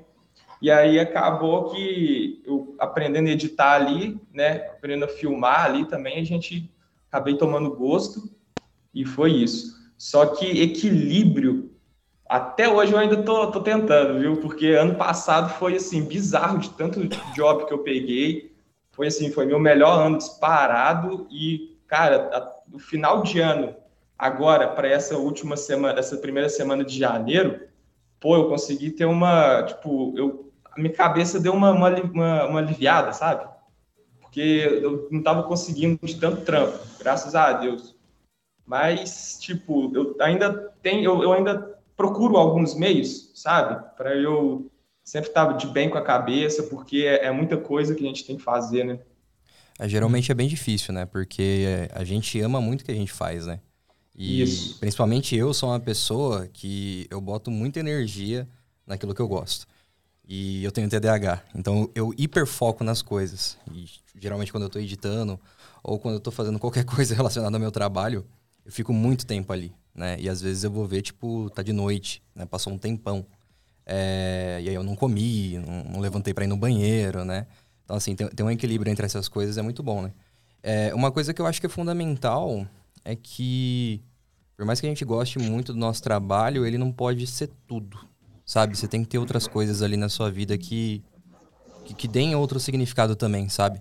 E 0.62 0.72
aí 0.72 1.00
acabou 1.00 1.70
que 1.72 2.42
eu 2.46 2.76
aprendendo 2.80 3.28
a 3.28 3.32
editar 3.32 3.74
ali, 3.74 4.20
né? 4.34 4.56
Aprendendo 4.72 5.06
a 5.06 5.10
filmar 5.10 5.66
ali 5.66 5.86
também, 5.86 6.20
a 6.20 6.24
gente 6.26 6.72
acabei 7.12 7.38
tomando 7.38 7.70
gosto 7.76 8.30
e 8.94 9.06
foi 9.06 9.32
isso. 9.34 9.76
Só 9.98 10.26
que 10.26 10.62
equilíbrio, 10.62 11.72
até 12.28 12.68
hoje 12.68 12.94
eu 12.94 12.98
ainda 12.98 13.22
tô, 13.22 13.52
tô 13.52 13.62
tentando, 13.62 14.20
viu? 14.20 14.38
Porque 14.38 14.70
ano 14.70 14.96
passado 14.96 15.54
foi 15.60 15.76
assim, 15.76 16.04
bizarro 16.06 16.58
de 16.58 16.70
tanto 16.72 17.02
job 17.36 17.66
que 17.66 17.74
eu 17.74 17.80
peguei. 17.80 18.56
Foi 18.92 19.08
assim, 19.08 19.30
foi 19.32 19.46
meu 19.46 19.60
melhor 19.60 20.00
ano 20.00 20.18
disparado 20.18 21.28
e, 21.30 21.78
cara, 21.86 22.30
a- 22.34 22.56
no 22.68 22.80
final 22.80 23.22
de 23.22 23.40
ano, 23.40 23.76
agora, 24.18 24.68
para 24.68 24.88
essa 24.88 25.18
última 25.18 25.58
semana, 25.58 26.00
essa 26.00 26.18
primeira 26.18 26.50
semana 26.50 26.84
de 26.84 26.98
janeiro, 26.98 27.62
pô, 28.20 28.36
eu 28.36 28.50
consegui 28.50 28.92
ter 28.92 29.06
uma, 29.06 29.64
tipo, 29.64 30.14
eu, 30.18 30.52
a 30.72 30.80
minha 30.80 30.94
cabeça 30.94 31.40
deu 31.40 31.54
uma, 31.54 31.72
uma, 31.72 31.90
uma, 32.02 32.46
uma 32.48 32.60
aliviada, 32.60 33.14
sabe? 33.14 33.48
Porque 34.22 34.42
eu 34.82 35.08
não 35.12 35.22
tava 35.22 35.44
conseguindo 35.44 36.00
de 36.06 36.20
tanto 36.20 36.42
trampo, 36.42 36.78
graças 37.00 37.36
a 37.36 37.54
Deus. 37.54 37.96
Mas, 38.66 39.38
tipo, 39.40 39.92
eu 39.96 40.16
ainda 40.20 40.52
tenho, 40.82 41.04
eu, 41.04 41.24
eu 41.24 41.34
ainda 41.34 41.80
procuro 41.96 42.38
alguns 42.38 42.74
meios, 42.76 43.32
sabe? 43.36 43.82
Para 43.96 44.16
eu 44.16 44.70
sempre 45.04 45.30
estar 45.30 45.54
de 45.54 45.68
bem 45.68 45.90
com 45.90 45.98
a 45.98 46.02
cabeça, 46.02 46.64
porque 46.64 47.06
é, 47.06 47.26
é 47.26 47.32
muita 47.32 47.58
coisa 47.58 47.94
que 47.94 48.04
a 48.04 48.08
gente 48.08 48.26
tem 48.26 48.38
que 48.38 48.44
fazer, 48.44 48.84
né? 48.84 49.00
É, 49.80 49.88
geralmente 49.88 50.32
é 50.32 50.36
bem 50.36 50.48
difícil, 50.48 50.94
né? 50.94 51.06
Porque 51.06 51.88
a 51.94 52.04
gente 52.04 52.40
ama 52.40 52.60
muito 52.60 52.82
o 52.82 52.86
que 52.86 52.92
a 52.92 52.96
gente 52.96 53.12
faz, 53.12 53.46
né? 53.46 53.60
E 54.16 54.42
Isso. 54.42 54.80
principalmente 54.80 55.36
eu 55.36 55.54
sou 55.54 55.70
uma 55.70 55.80
pessoa 55.80 56.48
que 56.48 57.06
eu 57.10 57.20
boto 57.20 57.52
muita 57.52 57.80
energia 57.80 58.48
naquilo 58.88 59.14
que 59.14 59.22
eu 59.22 59.28
gosto. 59.28 59.68
E 60.28 60.64
eu 60.64 60.72
tenho 60.72 60.90
TDAH, 60.90 61.44
então 61.54 61.90
eu 61.94 62.14
hiperfoco 62.18 62.84
nas 62.84 63.02
coisas. 63.02 63.58
E 63.72 63.86
geralmente 64.18 64.52
quando 64.52 64.64
eu 64.64 64.70
tô 64.70 64.80
editando 64.80 65.40
ou 65.84 66.00
quando 66.00 66.16
eu 66.16 66.20
tô 66.20 66.32
fazendo 66.32 66.58
qualquer 66.58 66.84
coisa 66.86 67.14
relacionada 67.14 67.56
ao 67.56 67.60
meu 67.60 67.72
trabalho, 67.72 68.26
eu 68.66 68.72
fico 68.72 68.92
muito 68.92 69.26
tempo 69.26 69.54
ali, 69.54 69.72
né? 69.94 70.18
E 70.20 70.28
às 70.28 70.42
vezes 70.42 70.64
eu 70.64 70.72
vou 70.72 70.88
ver, 70.88 71.02
tipo, 71.02 71.50
tá 71.52 71.62
de 71.62 71.74
noite, 71.74 72.24
né? 72.34 72.46
Passou 72.46 72.74
um 72.74 72.78
tempão. 72.78 73.26
É, 73.86 74.60
e 74.64 74.70
aí 74.70 74.74
eu 74.74 74.82
não 74.82 74.96
comi, 74.96 75.60
não, 75.60 75.84
não 75.84 76.00
levantei 76.00 76.34
pra 76.34 76.44
ir 76.44 76.48
no 76.48 76.58
banheiro, 76.58 77.24
né? 77.24 77.46
Então, 77.84 77.96
assim, 77.98 78.16
tem, 78.16 78.28
tem 78.30 78.44
um 78.44 78.50
equilíbrio 78.50 78.92
entre 78.92 79.06
essas 79.06 79.28
coisas, 79.28 79.60
é 79.60 79.62
muito 79.62 79.84
bom, 79.84 80.02
né? 80.02 80.12
É, 80.64 80.96
uma 80.96 81.12
coisa 81.12 81.32
que 81.32 81.40
eu 81.40 81.46
acho 81.46 81.60
que 81.60 81.68
é 81.68 81.70
fundamental 81.70 82.66
é 83.06 83.16
que, 83.16 84.02
por 84.58 84.66
mais 84.66 84.82
que 84.82 84.86
a 84.88 84.90
gente 84.90 85.06
goste 85.06 85.40
muito 85.40 85.72
do 85.72 85.80
nosso 85.80 86.02
trabalho, 86.04 86.66
ele 86.66 86.78
não 86.78 86.92
pode 86.92 87.26
ser 87.28 87.50
tudo, 87.68 87.98
sabe? 88.46 88.76
Você 88.78 88.88
tem 88.88 89.04
que 89.04 89.10
ter 89.10 89.20
outras 89.20 89.48
coisas 89.48 89.82
ali 89.82 89.96
na 89.96 90.10
sua 90.10 90.30
vida 90.32 90.58
que, 90.58 91.02
que, 91.86 91.94
que 91.94 92.08
deem 92.08 92.36
outro 92.36 92.60
significado 92.60 93.16
também, 93.16 93.48
sabe? 93.48 93.80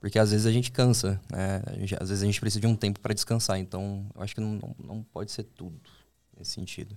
Porque 0.00 0.18
às 0.18 0.30
vezes 0.30 0.46
a 0.46 0.52
gente 0.52 0.70
cansa, 0.72 1.20
né? 1.30 1.60
Gente- 1.78 1.96
às 2.00 2.08
vezes 2.08 2.22
a 2.22 2.26
gente 2.26 2.40
precisa 2.40 2.60
de 2.60 2.66
um 2.66 2.74
tempo 2.74 3.00
para 3.00 3.12
descansar, 3.12 3.58
então 3.58 4.06
eu 4.14 4.22
acho 4.22 4.34
que 4.34 4.40
não, 4.40 4.52
não, 4.54 4.76
não 4.82 5.02
pode 5.02 5.30
ser 5.32 5.42
tudo 5.42 5.78
nesse 6.38 6.52
sentido. 6.52 6.96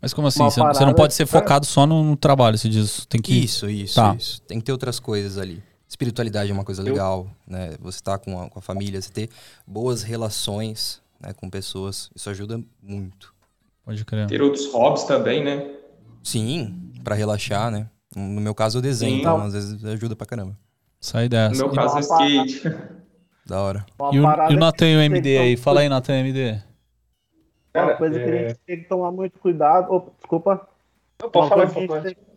Mas 0.00 0.12
como 0.12 0.28
assim? 0.28 0.42
Você, 0.44 0.60
você 0.60 0.84
não 0.84 0.92
pode 0.92 1.14
ser 1.14 1.24
focado 1.26 1.64
só 1.64 1.86
no, 1.86 2.04
no 2.04 2.16
trabalho, 2.16 2.58
você 2.58 2.68
diz. 2.68 3.06
Tem 3.06 3.20
que. 3.22 3.32
Isso, 3.32 3.68
isso, 3.70 3.94
Tá. 3.94 4.14
isso. 4.14 4.40
Tem 4.42 4.58
que 4.58 4.64
ter 4.66 4.72
outras 4.72 5.00
coisas 5.00 5.38
ali. 5.38 5.62
Espiritualidade 5.94 6.50
é 6.50 6.52
uma 6.52 6.64
coisa 6.64 6.82
legal, 6.82 7.28
né? 7.46 7.76
Você 7.80 8.00
tá 8.02 8.18
com 8.18 8.40
a, 8.40 8.50
com 8.50 8.58
a 8.58 8.62
família, 8.62 9.00
você 9.00 9.12
ter 9.12 9.30
boas 9.64 10.02
relações 10.02 11.00
né, 11.20 11.32
com 11.32 11.48
pessoas, 11.48 12.10
isso 12.16 12.28
ajuda 12.28 12.60
muito. 12.82 13.32
Pode 13.84 14.04
crer. 14.04 14.26
Ter 14.26 14.42
outros 14.42 14.66
hobbies 14.72 15.04
também, 15.04 15.44
né? 15.44 15.72
Sim, 16.20 16.90
pra 17.04 17.14
relaxar, 17.14 17.70
né? 17.70 17.88
No 18.16 18.40
meu 18.40 18.52
caso 18.56 18.78
eu 18.78 18.82
desenho, 18.82 19.14
Sim. 19.14 19.20
então 19.20 19.40
às 19.40 19.52
vezes 19.52 19.84
ajuda 19.84 20.16
pra 20.16 20.26
caramba. 20.26 20.58
Sai 21.00 21.24
No 21.24 21.28
dessa. 21.30 21.62
meu 21.64 21.72
E, 21.72 21.76
caso, 21.76 21.96
é 21.96 22.00
skate. 22.00 22.62
Da 23.46 23.60
hora. 23.60 23.84
Uma 23.98 24.10
e 24.14 24.18
o, 24.18 24.52
e 24.52 24.56
o 24.56 24.58
Natan 24.58 24.88
e 24.88 24.96
o 24.96 25.00
MD 25.00 25.36
aí? 25.38 25.56
Fala 25.56 25.80
aí, 25.80 25.88
Natan 25.88 26.16
e 26.16 26.20
MD. 26.20 26.52
Uma 26.52 26.62
Cara, 27.74 27.96
coisa 27.98 28.18
que 28.18 28.24
a 28.24 28.34
é- 28.34 28.48
gente 28.48 28.58
tem 28.66 28.78
que 28.82 28.88
tomar 28.88 29.12
muito 29.12 29.38
cuidado. 29.38 29.92
Opa, 29.92 30.10
desculpa. 30.18 30.68
Não, 31.22 31.30
pode 31.30 31.46
Uma 31.46 31.48
falar, 31.50 31.66
coisa, 31.72 31.86
que 31.86 31.92
a 31.92 32.08
gente 32.08 32.16
tem, 32.16 32.33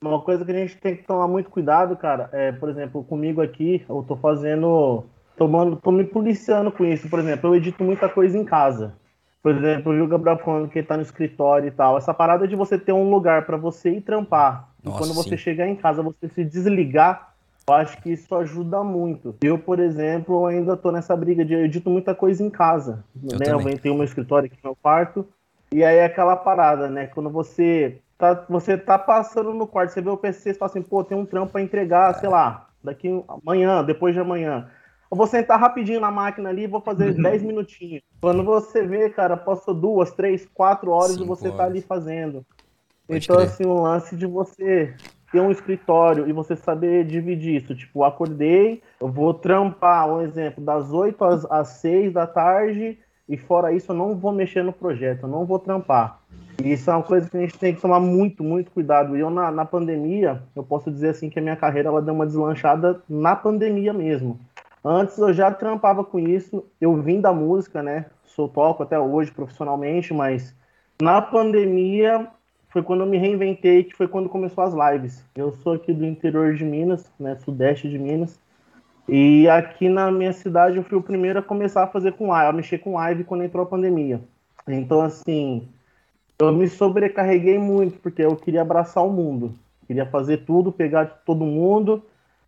uma 0.00 0.20
coisa 0.20 0.44
que 0.44 0.50
a 0.50 0.54
gente 0.54 0.76
tem 0.76 0.96
que 0.96 1.04
tomar 1.04 1.26
muito 1.26 1.50
cuidado, 1.50 1.96
cara, 1.96 2.28
é, 2.32 2.52
por 2.52 2.68
exemplo, 2.68 3.02
comigo 3.04 3.40
aqui, 3.40 3.84
eu 3.88 4.04
tô 4.06 4.16
fazendo. 4.16 5.04
Tomando, 5.36 5.76
tô 5.76 5.90
me 5.90 6.04
policiando 6.04 6.72
com 6.72 6.84
isso. 6.84 7.10
Por 7.10 7.18
exemplo, 7.18 7.50
eu 7.50 7.56
edito 7.56 7.84
muita 7.84 8.08
coisa 8.08 8.38
em 8.38 8.44
casa. 8.44 8.94
Por 9.42 9.54
exemplo, 9.54 9.92
eu 9.92 9.96
vi 9.96 10.02
o 10.02 10.08
Gabriel 10.08 10.38
falando 10.38 10.68
que 10.68 10.78
ele 10.78 10.86
tá 10.86 10.96
no 10.96 11.02
escritório 11.02 11.68
e 11.68 11.70
tal. 11.70 11.98
Essa 11.98 12.14
parada 12.14 12.48
de 12.48 12.56
você 12.56 12.78
ter 12.78 12.92
um 12.92 13.10
lugar 13.10 13.44
pra 13.44 13.58
você 13.58 13.90
ir 13.90 14.00
trampar. 14.00 14.70
Nossa, 14.82 14.96
e 14.96 14.98
quando 14.98 15.14
você 15.14 15.30
sim. 15.30 15.36
chegar 15.36 15.68
em 15.68 15.76
casa, 15.76 16.02
você 16.02 16.26
se 16.28 16.42
desligar 16.42 17.34
Eu 17.68 17.74
acho 17.74 18.00
que 18.02 18.10
isso 18.10 18.34
ajuda 18.34 18.82
muito. 18.82 19.36
Eu, 19.42 19.58
por 19.58 19.78
exemplo, 19.78 20.46
ainda 20.46 20.76
tô 20.76 20.90
nessa 20.90 21.14
briga 21.14 21.44
de 21.44 21.52
eu 21.52 21.64
edito 21.64 21.90
muita 21.90 22.14
coisa 22.14 22.42
em 22.42 22.48
casa. 22.48 23.04
Eu 23.22 23.38
né? 23.38 23.46
Eu 23.52 23.78
tenho 23.78 23.94
meu 23.94 24.04
escritório 24.04 24.46
aqui 24.46 24.56
no 24.64 24.70
meu 24.70 24.78
quarto. 24.82 25.28
E 25.70 25.84
aí 25.84 25.98
é 25.98 26.06
aquela 26.06 26.34
parada, 26.34 26.88
né? 26.88 27.06
Quando 27.06 27.28
você 27.28 28.00
tá, 28.18 28.44
você 28.48 28.76
tá 28.76 28.98
passando 28.98 29.52
no 29.52 29.66
quarto, 29.66 29.90
você 29.90 30.00
vê 30.00 30.10
o 30.10 30.16
PC, 30.16 30.52
você 30.52 30.58
fala 30.58 30.70
assim, 30.70 30.82
pô, 30.82 31.04
tem 31.04 31.16
um 31.16 31.26
trampo 31.26 31.52
pra 31.52 31.62
entregar, 31.62 32.14
sei 32.14 32.28
lá, 32.28 32.68
daqui 32.82 33.08
amanhã, 33.28 33.84
depois 33.84 34.14
de 34.14 34.20
amanhã. 34.20 34.70
Eu 35.10 35.16
vou 35.16 35.26
sentar 35.26 35.60
rapidinho 35.60 36.00
na 36.00 36.10
máquina 36.10 36.48
ali 36.48 36.64
e 36.64 36.66
vou 36.66 36.80
fazer 36.80 37.14
10 37.14 37.42
minutinhos. 37.42 38.02
Quando 38.20 38.42
você 38.42 38.84
vê, 38.84 39.08
cara, 39.08 39.36
passou 39.36 39.72
duas, 39.72 40.10
três, 40.10 40.46
quatro 40.52 40.90
horas 40.90 41.12
Cinco 41.12 41.24
e 41.24 41.26
você 41.28 41.48
tá 41.48 41.54
horas. 41.54 41.66
ali 41.66 41.80
fazendo. 41.80 42.44
Pode 43.06 43.24
então, 43.24 43.36
crer. 43.36 43.46
assim, 43.46 43.64
o 43.64 43.82
lance 43.82 44.16
de 44.16 44.26
você 44.26 44.94
ter 45.30 45.40
um 45.40 45.50
escritório 45.50 46.28
e 46.28 46.32
você 46.32 46.56
saber 46.56 47.04
dividir 47.04 47.62
isso. 47.62 47.74
Tipo, 47.74 48.02
acordei, 48.02 48.82
eu 49.00 49.08
vou 49.08 49.32
trampar, 49.32 50.08
um 50.08 50.20
exemplo, 50.22 50.64
das 50.64 50.92
8 50.92 51.24
às, 51.24 51.44
às 51.50 51.68
6 51.68 52.12
da 52.12 52.26
tarde, 52.26 52.98
e 53.28 53.36
fora 53.36 53.72
isso 53.72 53.92
eu 53.92 53.96
não 53.96 54.14
vou 54.14 54.32
mexer 54.32 54.62
no 54.62 54.72
projeto, 54.72 55.24
eu 55.24 55.28
não 55.28 55.44
vou 55.44 55.58
trampar. 55.58 56.20
E 56.62 56.72
isso 56.72 56.90
é 56.90 56.94
uma 56.94 57.02
coisa 57.02 57.28
que 57.28 57.36
a 57.36 57.40
gente 57.40 57.58
tem 57.58 57.74
que 57.74 57.80
tomar 57.80 58.00
muito, 58.00 58.42
muito 58.42 58.70
cuidado. 58.70 59.16
E 59.16 59.20
eu, 59.20 59.28
na, 59.28 59.50
na 59.50 59.64
pandemia, 59.64 60.42
eu 60.54 60.62
posso 60.62 60.90
dizer 60.90 61.10
assim 61.10 61.28
que 61.28 61.38
a 61.38 61.42
minha 61.42 61.56
carreira 61.56 61.88
ela 61.88 62.00
deu 62.00 62.14
uma 62.14 62.26
deslanchada 62.26 63.02
na 63.08 63.36
pandemia 63.36 63.92
mesmo. 63.92 64.40
Antes 64.84 65.18
eu 65.18 65.32
já 65.32 65.50
trampava 65.50 66.04
com 66.04 66.18
isso, 66.18 66.64
eu 66.80 66.94
vim 67.02 67.20
da 67.20 67.32
música, 67.32 67.82
né? 67.82 68.06
Sou 68.24 68.48
toco 68.48 68.82
até 68.82 68.98
hoje 68.98 69.32
profissionalmente, 69.32 70.14
mas 70.14 70.54
na 71.02 71.20
pandemia 71.20 72.28
foi 72.68 72.82
quando 72.82 73.00
eu 73.00 73.06
me 73.06 73.18
reinventei, 73.18 73.84
que 73.84 73.96
foi 73.96 74.06
quando 74.06 74.28
começou 74.28 74.62
as 74.62 74.74
lives. 74.74 75.24
Eu 75.34 75.50
sou 75.52 75.72
aqui 75.72 75.92
do 75.92 76.04
interior 76.04 76.54
de 76.54 76.64
Minas, 76.64 77.10
né, 77.18 77.34
sudeste 77.36 77.88
de 77.88 77.98
Minas, 77.98 78.38
e 79.08 79.48
aqui 79.48 79.88
na 79.88 80.10
minha 80.10 80.32
cidade 80.32 80.76
eu 80.76 80.82
fui 80.82 80.98
o 80.98 81.02
primeiro 81.02 81.38
a 81.38 81.42
começar 81.42 81.84
a 81.84 81.86
fazer 81.86 82.12
com 82.12 82.28
live, 82.28 82.50
a 82.50 82.52
mexer 82.52 82.78
com 82.78 82.94
live 82.94 83.24
quando 83.24 83.44
entrou 83.44 83.64
a 83.64 83.68
pandemia. 83.68 84.20
Então, 84.66 85.00
assim, 85.00 85.68
eu 86.38 86.52
me 86.52 86.66
sobrecarreguei 86.68 87.58
muito, 87.58 87.98
porque 88.00 88.22
eu 88.22 88.34
queria 88.36 88.62
abraçar 88.62 89.04
o 89.04 89.12
mundo. 89.12 89.54
Queria 89.86 90.06
fazer 90.06 90.38
tudo, 90.38 90.72
pegar 90.72 91.22
todo 91.24 91.44
mundo, 91.44 92.02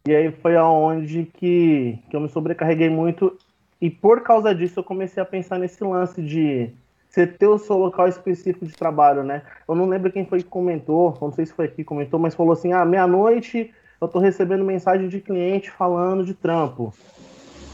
e 0.07 0.15
aí 0.15 0.33
foi 0.33 0.57
aonde 0.57 1.25
que, 1.25 1.99
que 2.11 2.17
eu 2.17 2.21
me 2.21 2.29
sobrecarreguei 2.29 2.89
muito, 2.89 3.39
e 3.81 3.89
por 3.89 4.23
causa 4.23 4.53
disso 4.53 4.81
eu 4.81 4.85
comecei 4.85 5.23
a 5.23 5.27
pensar 5.27 5.59
nesse 5.59 5.85
lance 5.85 6.21
de 6.21 6.71
você 7.09 7.27
ter 7.27 7.47
o 7.47 7.59
seu 7.59 7.77
local 7.77 8.09
específico 8.09 8.67
de 8.67 8.73
trabalho, 8.73 9.23
né? 9.23 9.43
Eu 9.69 9.75
não 9.77 9.87
lembro 9.87 10.11
quem 10.11 10.27
foi 10.27 10.43
que 10.43 10.49
comentou, 10.49 11.17
não 11.21 11.31
sei 11.31 11.47
se 11.47 11.53
foi 11.53 11.67
aqui 11.67 11.77
que 11.77 11.85
comentou, 11.85 12.19
mas 12.19 12.35
falou 12.35 12.53
assim: 12.53 12.73
ah, 12.73 12.85
meia-noite 12.85 13.73
eu 14.01 14.09
tô 14.09 14.19
recebendo 14.19 14.65
mensagem 14.65 15.09
de 15.09 15.21
cliente 15.21 15.71
falando 15.71 16.25
de 16.25 16.35
trampo. 16.35 16.93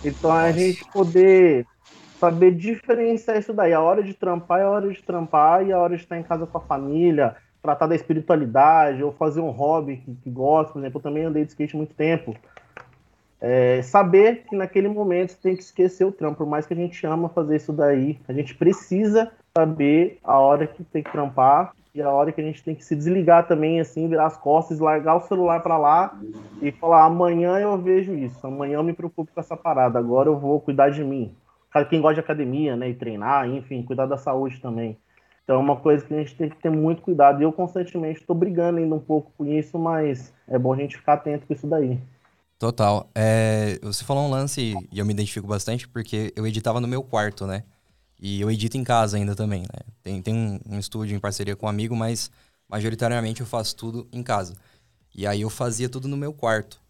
Então 0.02 0.30
a 0.30 0.50
gente 0.52 0.84
poder 0.92 1.66
saber 2.18 2.52
diferenciar 2.52 3.38
isso 3.38 3.52
daí. 3.52 3.72
A 3.72 3.80
hora 3.80 4.02
de 4.02 4.14
trampar 4.14 4.60
é 4.60 4.64
a 4.64 4.70
hora 4.70 4.90
de 4.90 5.02
trampar 5.02 5.66
e 5.66 5.72
a 5.72 5.78
hora 5.78 5.96
de 5.96 6.02
estar 6.02 6.18
em 6.18 6.22
casa 6.22 6.46
com 6.46 6.58
a 6.58 6.60
família, 6.60 7.36
tratar 7.62 7.86
da 7.86 7.94
espiritualidade 7.94 9.02
ou 9.02 9.12
fazer 9.12 9.40
um 9.40 9.50
hobby 9.50 9.98
que, 9.98 10.14
que 10.14 10.30
gosta. 10.30 10.72
Por 10.72 10.78
exemplo, 10.78 10.98
eu 10.98 11.02
também 11.02 11.24
andei 11.24 11.44
de 11.44 11.50
skate 11.50 11.76
muito 11.76 11.94
tempo. 11.94 12.34
É, 13.40 13.82
saber 13.82 14.44
que 14.48 14.56
naquele 14.56 14.88
momento 14.88 15.32
você 15.32 15.38
tem 15.42 15.56
que 15.56 15.62
esquecer 15.62 16.04
o 16.04 16.12
trampo, 16.12 16.38
por 16.38 16.46
mais 16.46 16.64
que 16.66 16.72
a 16.72 16.76
gente 16.76 17.06
ama 17.06 17.28
fazer 17.28 17.56
isso 17.56 17.74
daí, 17.74 18.18
a 18.26 18.32
gente 18.32 18.54
precisa 18.54 19.30
saber 19.56 20.18
a 20.24 20.38
hora 20.38 20.66
que 20.66 20.82
tem 20.82 21.02
que 21.02 21.12
trampar 21.12 21.74
e 21.94 22.02
a 22.02 22.10
hora 22.10 22.32
que 22.32 22.40
a 22.40 22.44
gente 22.44 22.62
tem 22.62 22.74
que 22.74 22.84
se 22.84 22.96
desligar 22.96 23.46
também, 23.46 23.78
assim, 23.78 24.08
virar 24.08 24.26
as 24.26 24.36
costas, 24.36 24.80
largar 24.80 25.14
o 25.14 25.20
celular 25.20 25.60
para 25.62 25.78
lá 25.78 26.18
e 26.60 26.72
falar: 26.72 27.04
amanhã 27.04 27.58
eu 27.58 27.78
vejo 27.78 28.12
isso, 28.14 28.44
amanhã 28.46 28.74
eu 28.74 28.82
me 28.82 28.92
preocupo 28.92 29.30
com 29.32 29.40
essa 29.40 29.56
parada, 29.56 29.98
agora 29.98 30.28
eu 30.28 30.38
vou 30.38 30.60
cuidar 30.60 30.90
de 30.90 31.04
mim. 31.04 31.34
Quem 31.88 32.00
gosta 32.00 32.14
de 32.14 32.20
academia, 32.20 32.76
né, 32.76 32.88
e 32.88 32.94
treinar, 32.94 33.48
enfim, 33.48 33.82
cuidar 33.82 34.06
da 34.06 34.16
saúde 34.16 34.60
também. 34.60 34.96
Então 35.42 35.56
é 35.56 35.58
uma 35.58 35.76
coisa 35.76 36.04
que 36.04 36.14
a 36.14 36.18
gente 36.18 36.34
tem 36.36 36.48
que 36.48 36.56
ter 36.56 36.70
muito 36.70 37.02
cuidado. 37.02 37.40
E 37.40 37.44
eu 37.44 37.52
constantemente 37.52 38.20
estou 38.20 38.34
brigando 38.34 38.78
ainda 38.78 38.94
um 38.94 39.00
pouco 39.00 39.32
com 39.36 39.44
isso, 39.44 39.78
mas 39.78 40.32
é 40.48 40.58
bom 40.58 40.72
a 40.72 40.76
gente 40.76 40.96
ficar 40.96 41.14
atento 41.14 41.46
com 41.46 41.52
isso 41.52 41.66
daí. 41.66 41.98
Total. 42.58 43.10
É, 43.14 43.78
você 43.82 44.04
falou 44.04 44.24
um 44.24 44.30
lance 44.30 44.74
e 44.90 44.98
eu 44.98 45.04
me 45.04 45.12
identifico 45.12 45.46
bastante 45.46 45.88
porque 45.88 46.32
eu 46.34 46.46
editava 46.46 46.80
no 46.80 46.88
meu 46.88 47.02
quarto, 47.02 47.46
né? 47.46 47.64
E 48.26 48.40
eu 48.40 48.50
edito 48.50 48.78
em 48.78 48.82
casa 48.82 49.18
ainda 49.18 49.36
também, 49.36 49.60
né? 49.60 49.80
Tem, 50.02 50.22
tem 50.22 50.34
um, 50.34 50.58
um 50.66 50.78
estúdio 50.78 51.14
em 51.14 51.20
parceria 51.20 51.54
com 51.54 51.66
um 51.66 51.68
amigo, 51.68 51.94
mas 51.94 52.30
majoritariamente 52.66 53.42
eu 53.42 53.46
faço 53.46 53.76
tudo 53.76 54.08
em 54.10 54.22
casa. 54.22 54.54
E 55.14 55.26
aí 55.26 55.42
eu 55.42 55.50
fazia 55.50 55.90
tudo 55.90 56.08
no 56.08 56.16
meu 56.16 56.32
quarto. 56.32 56.80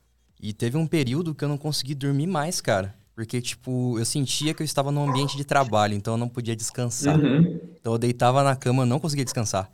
E 0.40 0.52
teve 0.52 0.76
um 0.76 0.86
período 0.86 1.34
que 1.34 1.42
eu 1.42 1.48
não 1.48 1.58
consegui 1.58 1.92
dormir 1.92 2.28
mais, 2.28 2.60
cara. 2.60 2.94
Porque, 3.16 3.40
tipo, 3.42 3.98
eu 3.98 4.04
sentia 4.04 4.54
que 4.54 4.62
eu 4.62 4.64
estava 4.64 4.92
num 4.92 5.10
ambiente 5.10 5.36
de 5.36 5.42
trabalho, 5.44 5.94
então 5.94 6.14
eu 6.14 6.18
não 6.18 6.28
podia 6.28 6.54
descansar. 6.54 7.18
Uhum. 7.18 7.58
Então 7.80 7.94
eu 7.94 7.98
deitava 7.98 8.44
na 8.44 8.54
cama, 8.54 8.86
não 8.86 9.00
conseguia 9.00 9.24
descansar. 9.24 9.68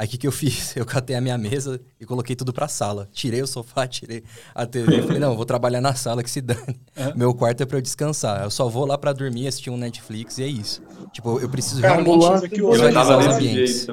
Aí 0.00 0.06
o 0.06 0.10
que, 0.10 0.16
que 0.16 0.26
eu 0.26 0.32
fiz? 0.32 0.74
Eu 0.74 0.86
catei 0.86 1.14
a 1.14 1.20
minha 1.20 1.36
mesa 1.36 1.78
e 2.00 2.06
coloquei 2.06 2.34
tudo 2.34 2.54
pra 2.54 2.66
sala. 2.68 3.06
Tirei 3.12 3.42
o 3.42 3.46
sofá, 3.46 3.86
tirei 3.86 4.24
a 4.54 4.64
TV. 4.64 5.02
Falei, 5.02 5.18
não, 5.18 5.32
eu 5.32 5.36
vou 5.36 5.44
trabalhar 5.44 5.82
na 5.82 5.94
sala 5.94 6.22
que 6.22 6.30
se 6.30 6.40
dane. 6.40 6.80
Meu 7.14 7.34
quarto 7.34 7.62
é 7.62 7.66
pra 7.66 7.76
eu 7.76 7.82
descansar. 7.82 8.42
Eu 8.44 8.50
só 8.50 8.66
vou 8.66 8.86
lá 8.86 8.96
pra 8.96 9.12
dormir, 9.12 9.46
assistir 9.46 9.68
um 9.68 9.76
Netflix 9.76 10.38
e 10.38 10.42
é 10.44 10.46
isso. 10.46 10.82
Tipo, 11.12 11.38
eu 11.38 11.50
preciso 11.50 11.82
Cara, 11.82 11.96
realmente 12.02 12.16
uma 12.24 12.30
coisa 12.30 12.48
que 12.48 12.60
eu- 12.62 12.92
tava 12.94 13.18
os 13.18 13.26
ambientes. 13.26 13.86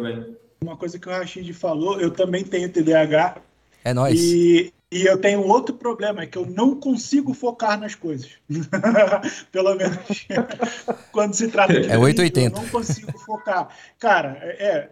Uma 0.61 0.77
coisa 0.77 0.97
que 0.97 1.07
o 1.09 1.11
Rashid 1.11 1.51
falou, 1.53 1.99
eu 1.99 2.09
também 2.09 2.43
tenho 2.43 2.69
TDAH 2.69 3.37
É 3.83 3.93
nóis. 3.93 4.19
e, 4.19 4.73
e 4.91 5.05
eu 5.05 5.17
tenho 5.19 5.41
outro 5.45 5.75
problema, 5.75 6.23
é 6.23 6.25
que 6.25 6.37
eu 6.37 6.45
não 6.45 6.73
consigo 6.79 7.33
focar 7.33 7.77
nas 7.79 7.93
coisas. 7.95 8.29
Pelo 9.51 9.75
menos 9.75 9.97
quando 11.11 11.33
se 11.33 11.47
trata 11.49 11.73
de 11.73 11.79
É 11.79 11.97
vídeo, 11.97 12.01
880. 12.01 12.57
eu 12.57 12.61
não 12.63 12.69
consigo 12.69 13.19
focar. 13.19 13.69
Cara, 13.99 14.37
é, 14.41 14.89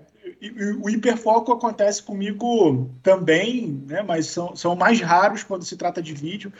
o 0.81 0.89
hiperfoco 0.89 1.51
acontece 1.51 2.01
comigo 2.01 2.89
também, 3.03 3.83
né? 3.87 4.01
Mas 4.01 4.27
são, 4.27 4.55
são 4.55 4.75
mais 4.75 4.99
raros 4.99 5.43
quando 5.43 5.63
se 5.63 5.77
trata 5.77 6.01
de 6.01 6.13
vídeo. 6.13 6.51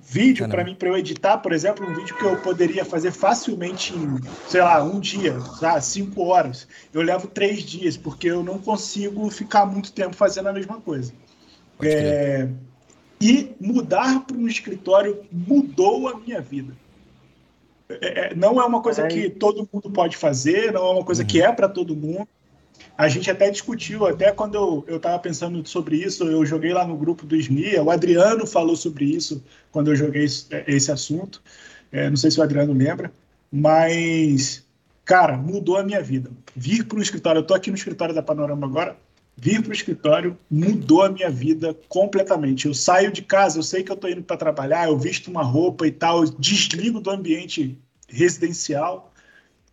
Vídeo, 0.00 0.48
para 0.48 0.64
mim, 0.64 0.74
para 0.74 0.88
eu 0.88 0.96
editar, 0.96 1.38
por 1.38 1.52
exemplo, 1.52 1.86
um 1.86 1.94
vídeo 1.94 2.16
que 2.16 2.24
eu 2.24 2.36
poderia 2.38 2.84
fazer 2.84 3.12
facilmente 3.12 3.94
em, 3.94 4.18
sei 4.48 4.60
lá, 4.60 4.82
um 4.82 5.00
dia, 5.00 5.36
tá? 5.60 5.80
cinco 5.80 6.22
horas. 6.24 6.66
Eu 6.92 7.02
levo 7.02 7.26
três 7.28 7.62
dias, 7.62 7.96
porque 7.96 8.28
eu 8.28 8.42
não 8.42 8.58
consigo 8.58 9.30
ficar 9.30 9.64
muito 9.66 9.92
tempo 9.92 10.14
fazendo 10.14 10.48
a 10.48 10.52
mesma 10.52 10.80
coisa. 10.80 11.12
É, 11.82 12.48
e 13.20 13.54
mudar 13.60 14.24
para 14.26 14.36
um 14.36 14.46
escritório 14.46 15.24
mudou 15.30 16.08
a 16.08 16.18
minha 16.18 16.40
vida. 16.40 16.76
É, 17.88 18.32
é, 18.32 18.34
não 18.34 18.60
é 18.60 18.64
uma 18.64 18.80
coisa 18.82 19.02
É. 19.02 19.08
que 19.08 19.30
todo 19.30 19.68
mundo 19.72 19.90
pode 19.90 20.16
fazer, 20.16 20.72
não 20.72 20.86
é 20.86 20.90
uma 20.92 21.04
coisa 21.04 21.24
que 21.24 21.40
é 21.40 21.52
para 21.52 21.68
todo 21.68 21.96
mundo. 21.96 22.28
A 22.96 23.08
gente 23.08 23.30
até 23.30 23.50
discutiu, 23.50 24.06
até 24.06 24.30
quando 24.32 24.84
eu 24.86 24.96
estava 24.96 25.18
pensando 25.18 25.66
sobre 25.66 25.96
isso, 25.96 26.24
eu 26.24 26.44
joguei 26.44 26.72
lá 26.72 26.86
no 26.86 26.96
grupo 26.96 27.24
do 27.24 27.34
SMIA, 27.34 27.82
o 27.82 27.90
Adriano 27.90 28.46
falou 28.46 28.76
sobre 28.76 29.04
isso 29.04 29.42
quando 29.70 29.90
eu 29.90 29.96
joguei 29.96 30.24
esse, 30.24 30.92
assunto. 30.92 31.42
É, 31.90 32.08
não 32.08 32.16
sei 32.16 32.30
se 32.30 32.38
o 32.38 32.42
Adriano 32.42 32.72
lembra, 32.72 33.12
mas, 33.50 34.64
cara, 35.04 35.36
mudou 35.36 35.78
a 35.78 35.82
minha 35.82 36.02
vida. 36.02 36.30
Vir 36.54 36.84
para 36.84 36.98
o 36.98 37.02
escritório, 37.02 37.38
eu 37.38 37.42
estou 37.42 37.56
aqui 37.56 37.70
no 37.70 37.76
escritório 37.76 38.14
da 38.14 38.22
Panorama 38.22 38.66
agora, 38.66 38.96
vir 39.36 39.62
para 39.62 39.70
o 39.70 39.74
escritório 39.74 40.38
mudou 40.50 41.02
a 41.02 41.08
minha 41.08 41.30
vida 41.30 41.74
completamente. 41.88 42.66
Eu 42.66 42.74
saio 42.74 43.10
de 43.10 43.22
casa, 43.22 43.58
eu 43.58 43.62
sei 43.62 43.82
que 43.82 43.90
eu 43.90 43.96
estou 43.96 44.10
indo 44.10 44.22
para 44.22 44.36
trabalhar, 44.36 44.86
eu 44.86 44.98
visto 44.98 45.30
uma 45.30 45.42
roupa 45.42 45.86
e 45.86 45.90
tal, 45.90 46.24
desligo 46.24 47.00
do 47.00 47.10
ambiente 47.10 47.78
residencial, 48.06 49.12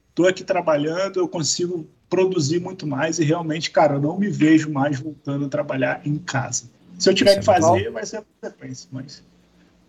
estou 0.10 0.26
aqui 0.26 0.44
trabalhando, 0.44 1.20
eu 1.20 1.28
consigo 1.28 1.88
produzir 2.10 2.60
muito 2.60 2.88
mais 2.88 3.19
e 3.19 3.23
realmente, 3.23 3.72
cara, 3.72 3.95
eu 3.95 4.02
não 4.02 4.18
me 4.18 4.30
vejo 4.30 4.72
mais 4.72 4.99
voltando 4.99 5.45
a 5.45 5.49
trabalhar 5.49 6.02
em 6.06 6.18
casa. 6.18 6.69
Se 6.98 7.10
eu 7.10 7.14
tiver 7.14 7.40
Isso 7.40 7.41
que 7.41 7.49
é 7.49 7.53
fazer, 7.53 7.91
vai 7.91 8.06
ser 8.06 8.18
a 8.18 8.23
consequência, 8.23 8.90
mas 8.91 9.23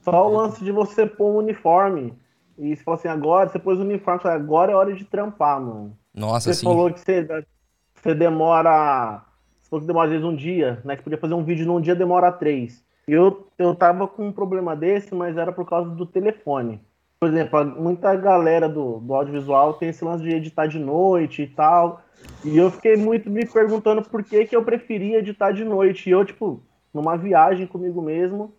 Só 0.03 0.29
o 0.29 0.37
lance 0.37 0.63
de 0.63 0.71
você 0.71 1.07
pôr 1.07 1.33
um 1.33 1.39
uniforme. 1.39 2.15
E 2.59 2.77
você 2.77 2.83
fala 2.83 2.97
assim, 2.97 3.09
agora 3.09 3.49
você 3.49 3.59
pôs 3.59 3.79
o 3.79 3.83
uniforme, 3.83 4.21
agora 4.25 4.73
é 4.73 4.75
hora 4.77 4.95
de 4.95 5.05
trampar, 5.05 5.61
mano. 5.61 5.97
Nossa, 6.15 6.45
Você 6.45 6.51
assim. 6.51 6.65
falou 6.65 6.93
que 6.93 7.01
você, 7.01 7.27
você 7.95 8.15
demora. 8.15 9.23
Você 9.61 9.71
falou 9.71 9.81
que 9.81 9.87
demora 9.87 10.07
às 10.07 10.13
vezes 10.13 10.27
um 10.27 10.37
dia, 10.37 10.81
né? 10.85 10.97
Que 10.97 11.03
podia 11.03 11.19
fazer 11.19 11.35
um 11.35 11.45
vídeo 11.45 11.67
num 11.67 11.81
dia, 11.81 11.95
demora 11.95 12.31
três. 12.31 12.85
Eu, 13.09 13.49
eu 13.59 13.75
tava 13.75 14.07
com 14.07 14.29
um 14.29 14.33
problema 14.33 14.77
desse, 14.77 15.15
mas 15.15 15.37
era 15.37 15.53
por 15.53 15.67
causa 15.67 15.91
do 15.91 16.07
telefone. 16.07 16.81
Por 17.19 17.29
exemplo, 17.29 17.65
muita 17.81 18.15
galera 18.15 18.69
do, 18.69 18.99
do 18.99 19.15
audiovisual 19.15 19.75
tem 19.75 19.89
esse 19.89 20.05
lance 20.05 20.23
de 20.23 20.31
editar 20.31 20.67
de 20.67 20.79
noite 20.79 21.43
e 21.43 21.47
tal. 21.47 22.03
E 22.45 22.57
eu 22.57 22.71
fiquei 22.71 22.97
muito 22.97 23.29
me 23.29 23.45
perguntando 23.47 24.03
por 24.03 24.25
que, 24.25 24.47
que 24.47 24.57
eu 24.57 24.65
preferia 24.65 25.19
editar 25.19 25.53
de 25.53 25.65
noite. 25.65 26.09
E 26.09 26.13
eu, 26.13 26.25
tipo, 26.25 26.63
numa 26.93 27.17
viagem 27.17 27.67
comigo 27.67 28.01
mesmo. 28.01 28.55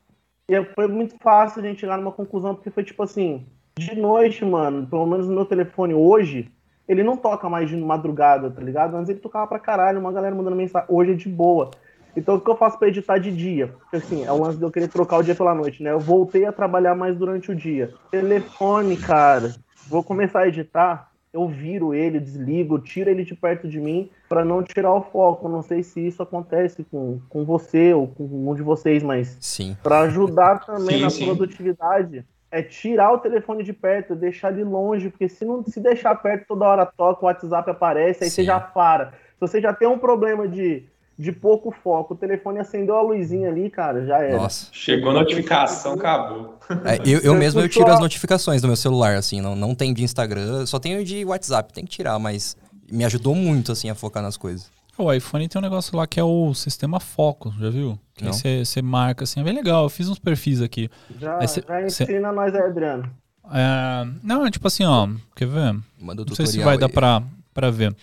E 0.47 0.63
foi 0.75 0.87
muito 0.87 1.15
fácil 1.21 1.61
a 1.61 1.65
gente 1.65 1.79
chegar 1.79 1.97
numa 1.97 2.11
conclusão, 2.11 2.53
porque 2.53 2.69
foi 2.69 2.83
tipo 2.83 3.01
assim, 3.03 3.45
de 3.77 3.95
noite, 3.95 4.43
mano, 4.43 4.85
pelo 4.85 5.05
menos 5.05 5.27
no 5.27 5.35
meu 5.35 5.45
telefone 5.45 5.93
hoje, 5.93 6.51
ele 6.87 7.03
não 7.03 7.15
toca 7.15 7.49
mais 7.49 7.69
de 7.69 7.77
madrugada, 7.77 8.51
tá 8.51 8.61
ligado? 8.61 8.97
Antes 8.97 9.09
ele 9.09 9.19
tocava 9.19 9.47
pra 9.47 9.59
caralho, 9.59 9.99
uma 9.99 10.11
galera 10.11 10.35
mandando 10.35 10.55
mensagem. 10.55 10.87
Hoje 10.89 11.11
é 11.11 11.15
de 11.15 11.29
boa. 11.29 11.71
Então 12.15 12.35
o 12.35 12.41
que 12.41 12.49
eu 12.49 12.57
faço 12.57 12.77
para 12.77 12.89
editar 12.89 13.17
de 13.17 13.31
dia? 13.31 13.67
Porque 13.67 13.95
assim, 13.95 14.25
é 14.25 14.31
o 14.31 14.41
lance 14.41 14.57
de 14.57 14.63
eu 14.63 14.71
querer 14.71 14.89
trocar 14.89 15.19
o 15.19 15.23
dia 15.23 15.35
pela 15.35 15.55
noite, 15.55 15.81
né? 15.81 15.91
Eu 15.91 15.99
voltei 15.99 16.45
a 16.45 16.51
trabalhar 16.51 16.95
mais 16.95 17.15
durante 17.15 17.51
o 17.51 17.55
dia. 17.55 17.93
Telefone, 18.09 18.97
cara. 18.97 19.55
Vou 19.87 20.03
começar 20.03 20.41
a 20.41 20.47
editar, 20.47 21.10
eu 21.33 21.47
viro 21.47 21.93
ele, 21.93 22.19
desligo, 22.19 22.77
tiro 22.79 23.09
ele 23.09 23.23
de 23.23 23.33
perto 23.33 23.67
de 23.67 23.79
mim 23.79 24.09
para 24.27 24.43
não 24.43 24.61
tirar 24.61 24.93
o 24.93 25.01
foco. 25.01 25.47
Não 25.47 25.61
sei 25.61 25.81
se 25.81 26.05
isso 26.05 26.21
acontece 26.21 26.83
com, 26.83 27.21
com 27.29 27.45
você 27.45 27.93
ou 27.93 28.07
com 28.07 28.25
um 28.25 28.53
de 28.53 28.61
vocês, 28.61 29.01
mas 29.01 29.37
Sim. 29.39 29.77
para 29.81 30.01
ajudar 30.01 30.65
também 30.65 30.97
Sim, 30.97 31.01
na 31.01 31.09
sim. 31.09 31.25
produtividade 31.25 32.25
é 32.51 32.61
tirar 32.61 33.13
o 33.13 33.17
telefone 33.17 33.63
de 33.63 33.71
perto, 33.71 34.13
deixar 34.13 34.51
ele 34.51 34.65
longe, 34.65 35.09
porque 35.09 35.29
se 35.29 35.45
não 35.45 35.63
se 35.63 35.79
deixar 35.79 36.13
perto 36.15 36.47
toda 36.47 36.67
hora 36.67 36.85
toca, 36.85 37.23
o 37.23 37.25
WhatsApp 37.25 37.71
aparece, 37.71 38.25
aí 38.25 38.29
Sim. 38.29 38.35
você 38.35 38.43
já 38.43 38.59
para. 38.59 39.11
Se 39.11 39.39
você 39.39 39.61
já 39.61 39.73
tem 39.73 39.87
um 39.87 39.97
problema 39.97 40.45
de, 40.47 40.83
de 41.21 41.31
pouco 41.31 41.71
foco, 41.83 42.13
o 42.13 42.17
telefone 42.17 42.59
acendeu 42.59 42.95
a 42.95 43.01
luzinha 43.01 43.47
ali, 43.49 43.69
cara, 43.69 44.05
já 44.05 44.17
era. 44.17 44.37
Nossa. 44.37 44.67
Chegou 44.71 45.11
a 45.11 45.13
notificação, 45.13 45.93
acabou. 45.93 46.57
É, 46.85 46.97
eu, 47.05 47.19
eu 47.19 47.35
mesmo 47.35 47.59
eu 47.61 47.69
tiro 47.69 47.91
as 47.91 47.99
notificações 47.99 48.61
do 48.61 48.67
meu 48.67 48.75
celular, 48.75 49.15
assim, 49.15 49.39
não, 49.41 49.55
não 49.55 49.75
tem 49.75 49.93
de 49.93 50.03
Instagram, 50.03 50.65
só 50.65 50.79
tenho 50.79 51.03
de 51.05 51.23
WhatsApp, 51.23 51.71
tem 51.73 51.85
que 51.85 51.91
tirar, 51.91 52.17
mas 52.19 52.57
me 52.91 53.05
ajudou 53.05 53.35
muito, 53.35 53.71
assim, 53.71 53.89
a 53.89 53.95
focar 53.95 54.23
nas 54.23 54.35
coisas. 54.35 54.71
O 54.97 55.11
iPhone 55.11 55.47
tem 55.47 55.59
um 55.59 55.63
negócio 55.63 55.95
lá 55.97 56.05
que 56.05 56.19
é 56.19 56.23
o 56.23 56.53
sistema 56.53 56.99
foco, 56.99 57.53
já 57.59 57.69
viu? 57.69 57.97
Que 58.13 58.23
aí 58.25 58.27
Não. 58.29 58.33
você 58.33 58.65
você 58.65 58.81
marca 58.81 59.23
assim, 59.23 59.39
é 59.39 59.43
bem 59.43 59.53
legal. 59.53 59.83
Eu 59.85 59.89
fiz 59.89 60.07
uns 60.09 60.19
perfis 60.19 60.61
aqui. 60.61 60.89
Já, 61.19 61.39
Aí 61.39 61.47
cê- 61.47 61.63
já 61.67 61.89
cê- 61.89 62.03
ensina 62.03 62.31
nós, 62.31 62.53
aí, 62.53 62.61
Adriano. 62.61 63.09
É, 63.51 64.07
não, 64.21 64.45
é 64.45 64.51
tipo 64.51 64.67
assim, 64.67 64.83
ó. 64.85 65.07
Quer 65.35 65.47
ver? 65.47 65.75
Manda 65.99 66.21
o 66.21 66.25
Não 66.25 66.35
sei 66.35 66.45
se 66.45 66.59
vai 66.59 66.77
dar 66.77 66.85
aí. 66.87 66.91
pra, 66.91 67.23
pra 67.53 67.71
ver. 67.71 67.95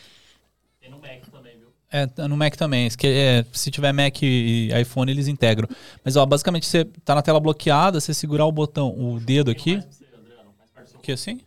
Tem 0.81 0.91
no 0.91 0.97
Mac 0.99 1.21
também, 1.31 1.57
viu? 1.59 1.69
É, 1.91 2.07
no 2.29 2.37
Mac 2.37 2.55
também. 2.57 2.89
Que 2.91 3.07
é, 3.07 3.45
se 3.53 3.71
tiver 3.71 3.93
Mac 3.93 4.23
e 4.23 4.69
iPhone, 4.81 5.11
eles 5.11 5.29
integram. 5.29 5.69
Mas, 6.05 6.17
ó, 6.17 6.27
basicamente, 6.27 6.67
você 6.67 6.85
tá 6.85 7.15
na 7.15 7.23
tela 7.23 7.41
bloqueada, 7.41 8.01
você 8.01 8.13
segurar 8.13 8.45
o 8.47 8.53
botão, 8.53 8.95
o 8.99 9.19
dedo 9.19 9.51
aqui. 9.51 9.83
Aqui 10.97 11.13
assim? 11.13 11.41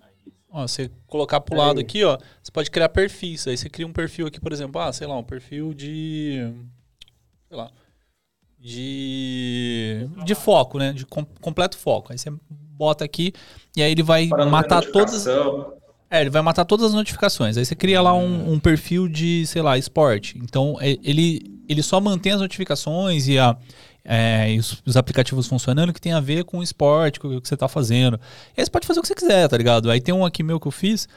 Ó, 0.50 0.68
você 0.68 0.90
colocar 1.08 1.40
pro 1.40 1.58
lado 1.58 1.80
aqui, 1.80 2.04
ó, 2.04 2.18
você 2.44 2.52
pode 2.52 2.70
criar 2.70 2.90
perfis. 2.90 3.48
Aí 3.48 3.56
você 3.56 3.70
cria 3.70 3.88
um 3.88 3.94
perfil 3.94 4.28
aqui, 4.28 4.40
por 4.40 4.52
exemplo, 4.52 4.82
ah, 4.82 4.92
sei 4.92 5.08
lá, 5.08 5.18
um 5.18 5.24
perfil 5.24 5.74
de. 5.74 6.52
Sei 7.48 7.58
lá. 7.58 7.72
De. 8.60 10.10
De 10.26 10.36
foco, 10.36 10.78
né? 10.78 10.92
De 10.92 11.06
com- 11.06 11.26
completo 11.40 11.78
foco. 11.78 12.12
Aí 12.12 12.18
você 12.18 12.30
bota 12.50 13.06
aqui 13.06 13.34
e 13.76 13.82
aí 13.82 13.92
ele 13.92 14.04
vai 14.04 14.28
Para 14.28 14.46
matar 14.46 14.84
todas. 14.84 15.26
É, 16.14 16.20
ele 16.20 16.30
vai 16.30 16.42
matar 16.42 16.66
todas 16.66 16.88
as 16.88 16.94
notificações. 16.94 17.56
Aí 17.58 17.64
você 17.64 17.74
cria 17.74 18.02
lá 18.02 18.14
um, 18.14 18.52
um 18.52 18.60
perfil 18.60 19.08
de, 19.08 19.48
sei 19.48 19.62
lá, 19.62 19.78
esporte. 19.78 20.38
Então, 20.38 20.78
é- 20.82 20.98
ele, 21.02 21.58
ele 21.70 21.82
só 21.82 22.02
mantém 22.02 22.34
as 22.34 22.42
notificações 22.42 23.30
e, 23.30 23.40
a, 23.40 23.56
é, 24.04 24.52
e 24.54 24.60
os, 24.60 24.84
os 24.86 24.98
aplicativos 24.98 25.48
funcionando 25.48 25.94
que 25.94 26.02
tem 26.02 26.12
a 26.12 26.20
ver 26.20 26.44
com 26.44 26.60
o 26.60 26.64
esporte, 26.64 27.18
com 27.18 27.30
o 27.30 27.40
que 27.42 27.48
você 27.48 27.56
tá 27.56 27.70
fazendo. 27.70 28.20
E 28.58 28.60
aí 28.60 28.66
você 28.66 28.70
pode 28.70 28.86
fazer 28.86 29.00
o 29.00 29.02
que 29.04 29.08
você 29.08 29.16
quiser, 29.16 29.48
tá 29.48 29.58
ligado? 29.58 29.90
Aí 29.90 30.02
tem 30.02 30.14
um 30.14 30.26
aqui 30.26 30.44
meu 30.44 30.60
que 30.60 30.68
eu 30.68 30.72
fiz, 30.72 31.08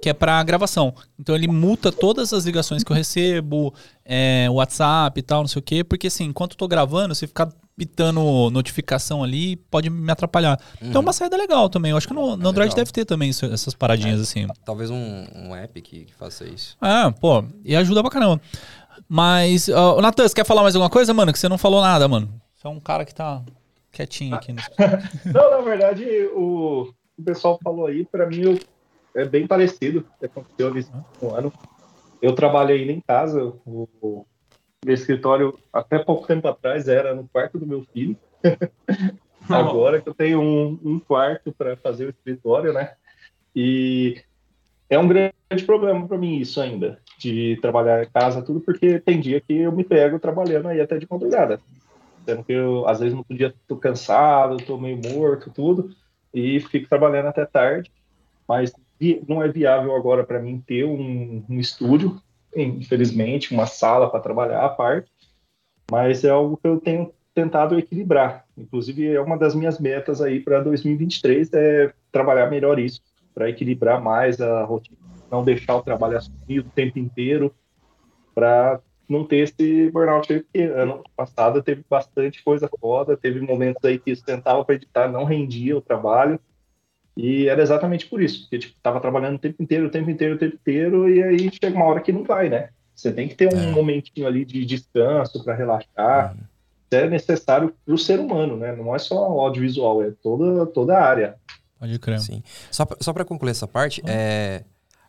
que 0.00 0.08
é 0.08 0.14
pra 0.14 0.42
gravação. 0.42 0.94
Então 1.20 1.34
ele 1.34 1.46
multa 1.46 1.92
todas 1.92 2.32
as 2.32 2.46
ligações 2.46 2.82
que 2.82 2.90
eu 2.90 2.96
recebo, 2.96 3.74
é, 4.02 4.48
WhatsApp 4.50 5.20
e 5.20 5.22
tal, 5.22 5.42
não 5.42 5.48
sei 5.48 5.60
o 5.60 5.62
quê, 5.62 5.84
porque 5.84 6.06
assim, 6.06 6.24
enquanto 6.24 6.52
eu 6.52 6.56
tô 6.56 6.66
gravando, 6.66 7.14
se 7.14 7.26
ficar 7.26 7.50
pitando 7.78 8.50
notificação 8.50 9.22
ali, 9.22 9.54
pode 9.56 9.88
me 9.88 10.10
atrapalhar. 10.10 10.58
Então 10.82 11.00
é 11.00 11.04
uma 11.04 11.12
saída 11.12 11.36
legal 11.36 11.68
também. 11.70 11.92
Eu 11.92 11.96
acho 11.96 12.08
que 12.08 12.12
no, 12.14 12.36
no 12.36 12.48
Android 12.48 12.70
legal. 12.70 12.76
deve 12.76 12.90
ter 12.90 13.04
também 13.04 13.30
isso- 13.30 13.46
essas 13.46 13.72
paradinhas 13.74 14.20
assim. 14.20 14.46
Talvez 14.64 14.90
um, 14.90 15.24
um 15.34 15.54
app 15.54 15.80
que, 15.80 16.06
que 16.06 16.14
faça 16.14 16.44
isso. 16.44 16.76
Ah, 16.80 17.12
pô, 17.20 17.44
e 17.64 17.76
ajuda 17.76 18.02
pra 18.02 18.10
caramba. 18.10 18.40
Mas, 19.08 19.68
ô, 19.68 20.00
Natan, 20.02 20.26
você 20.28 20.34
quer 20.34 20.44
falar 20.44 20.62
mais 20.62 20.74
alguma 20.74 20.90
coisa, 20.90 21.14
mano? 21.14 21.32
Que 21.32 21.38
você 21.38 21.48
não 21.48 21.56
falou 21.56 21.80
nada, 21.80 22.06
mano. 22.08 22.28
Você 22.56 22.66
é 22.66 22.70
um 22.70 22.80
cara 22.80 23.04
que 23.04 23.14
tá 23.14 23.42
quietinho 23.92 24.34
aqui. 24.34 24.52
No... 24.52 24.60
Não, 25.32 25.50
na 25.50 25.60
verdade, 25.60 26.04
o, 26.34 26.92
o 27.18 27.22
pessoal 27.24 27.58
falou 27.62 27.86
aí, 27.86 28.04
para 28.04 28.26
mim 28.26 28.40
eu- 28.42 28.58
é 29.14 29.24
bem 29.24 29.46
parecido 29.46 30.04
aconteceu 30.22 30.74
nesse 30.74 30.90
último 30.92 31.34
ano. 31.34 31.52
Eu 32.20 32.34
trabalhei 32.34 32.80
ainda 32.80 32.92
em 32.92 33.00
casa, 33.00 33.52
o, 33.64 33.88
o 34.02 34.26
meu 34.88 34.94
escritório 34.94 35.58
até 35.70 35.98
pouco 35.98 36.26
tempo 36.26 36.48
atrás 36.48 36.88
era 36.88 37.14
no 37.14 37.28
quarto 37.28 37.58
do 37.58 37.66
meu 37.66 37.84
filho. 37.92 38.16
Agora 39.46 40.00
que 40.00 40.08
eu 40.08 40.14
tenho 40.14 40.40
um, 40.40 40.80
um 40.82 40.98
quarto 40.98 41.52
para 41.52 41.76
fazer 41.76 42.06
o 42.06 42.10
escritório, 42.10 42.72
né? 42.72 42.94
E 43.54 44.22
é 44.88 44.98
um 44.98 45.06
grande 45.06 45.34
problema 45.66 46.08
para 46.08 46.16
mim 46.16 46.38
isso 46.38 46.58
ainda, 46.58 46.98
de 47.18 47.58
trabalhar 47.60 48.02
em 48.02 48.10
casa, 48.10 48.40
tudo, 48.40 48.60
porque 48.60 48.98
tem 48.98 49.20
dia 49.20 49.42
que 49.42 49.58
eu 49.58 49.72
me 49.72 49.84
pego 49.84 50.18
trabalhando 50.18 50.68
aí 50.68 50.80
até 50.80 50.96
de 50.96 51.06
madrugada. 51.08 51.60
Sendo 52.24 52.44
que 52.44 52.52
eu, 52.52 52.88
às 52.88 53.00
vezes, 53.00 53.14
no 53.14 53.24
dia, 53.28 53.54
tô 53.66 53.76
cansado, 53.76 54.56
tô 54.58 54.78
meio 54.78 54.98
morto, 55.12 55.50
tudo, 55.50 55.94
e 56.32 56.60
fico 56.60 56.88
trabalhando 56.88 57.26
até 57.26 57.44
tarde. 57.44 57.90
Mas 58.46 58.72
não 59.26 59.42
é 59.42 59.48
viável 59.48 59.94
agora 59.94 60.24
para 60.24 60.40
mim 60.40 60.62
ter 60.66 60.84
um, 60.84 61.44
um 61.48 61.58
estúdio, 61.58 62.20
infelizmente, 62.54 63.52
uma 63.52 63.66
sala 63.66 64.10
para 64.10 64.20
trabalhar 64.20 64.64
à 64.64 64.68
parte, 64.68 65.10
mas 65.90 66.24
é 66.24 66.30
algo 66.30 66.56
que 66.56 66.66
eu 66.66 66.80
tenho 66.80 67.12
tentado 67.34 67.78
equilibrar. 67.78 68.44
Inclusive, 68.56 69.14
é 69.14 69.20
uma 69.20 69.38
das 69.38 69.54
minhas 69.54 69.78
metas 69.78 70.20
aí 70.20 70.40
para 70.40 70.60
2023, 70.60 71.52
é 71.52 71.92
trabalhar 72.10 72.50
melhor 72.50 72.78
isso, 72.78 73.00
para 73.34 73.48
equilibrar 73.48 74.02
mais 74.02 74.40
a 74.40 74.64
rotina, 74.64 74.98
não 75.30 75.44
deixar 75.44 75.76
o 75.76 75.82
trabalho 75.82 76.16
assumir 76.16 76.60
o 76.60 76.64
tempo 76.64 76.98
inteiro, 76.98 77.54
para 78.34 78.80
não 79.08 79.24
ter 79.24 79.38
esse 79.38 79.90
burnout 79.90 80.32
aí, 80.32 80.40
porque 80.42 80.62
ano 80.62 81.02
passado 81.16 81.62
teve 81.62 81.84
bastante 81.88 82.42
coisa 82.42 82.68
foda, 82.80 83.16
teve 83.16 83.40
momentos 83.40 83.82
aí 83.84 83.98
que 83.98 84.10
eu 84.10 84.22
tentava 84.22 84.64
para 84.64 84.74
editar, 84.74 85.08
não 85.08 85.24
rendia 85.24 85.76
o 85.76 85.80
trabalho, 85.80 86.38
e 87.20 87.48
era 87.48 87.60
exatamente 87.60 88.06
por 88.06 88.22
isso, 88.22 88.42
porque 88.42 88.58
tipo, 88.60 88.74
tava 88.80 89.00
trabalhando 89.00 89.34
o 89.34 89.38
tempo 89.40 89.60
inteiro, 89.62 89.86
o 89.88 89.90
tempo 89.90 90.08
inteiro, 90.08 90.36
o 90.36 90.38
tempo 90.38 90.54
inteiro, 90.54 91.08
e 91.10 91.22
aí 91.22 91.50
chega 91.52 91.74
uma 91.76 91.84
hora 91.86 92.00
que 92.00 92.12
não 92.12 92.22
vai, 92.22 92.48
né? 92.48 92.68
Você 92.94 93.12
tem 93.12 93.26
que 93.28 93.34
ter 93.34 93.52
um 93.52 93.58
É. 93.58 93.70
momentinho 93.72 94.26
ali 94.26 94.44
de 94.44 94.64
descanso 94.64 95.42
para 95.44 95.54
relaxar. 95.54 96.34
Isso 96.36 97.02
é 97.02 97.08
necessário 97.10 97.74
para 97.84 97.94
o 97.94 97.98
ser 97.98 98.18
humano, 98.20 98.56
né? 98.56 98.74
Não 98.74 98.94
é 98.94 98.98
só 98.98 99.14
o 99.30 99.40
audiovisual, 99.40 100.02
é 100.02 100.12
toda, 100.22 100.64
toda 100.66 100.96
a 100.96 101.04
área. 101.04 101.34
Pode 101.78 101.98
crer. 101.98 102.20
Sim. 102.20 102.42
Só 102.70 102.84
pra, 102.84 102.96
só 103.00 103.12
pra 103.12 103.24
concluir 103.24 103.50
essa 103.50 103.66
parte, 103.68 104.00
é, 104.06 104.62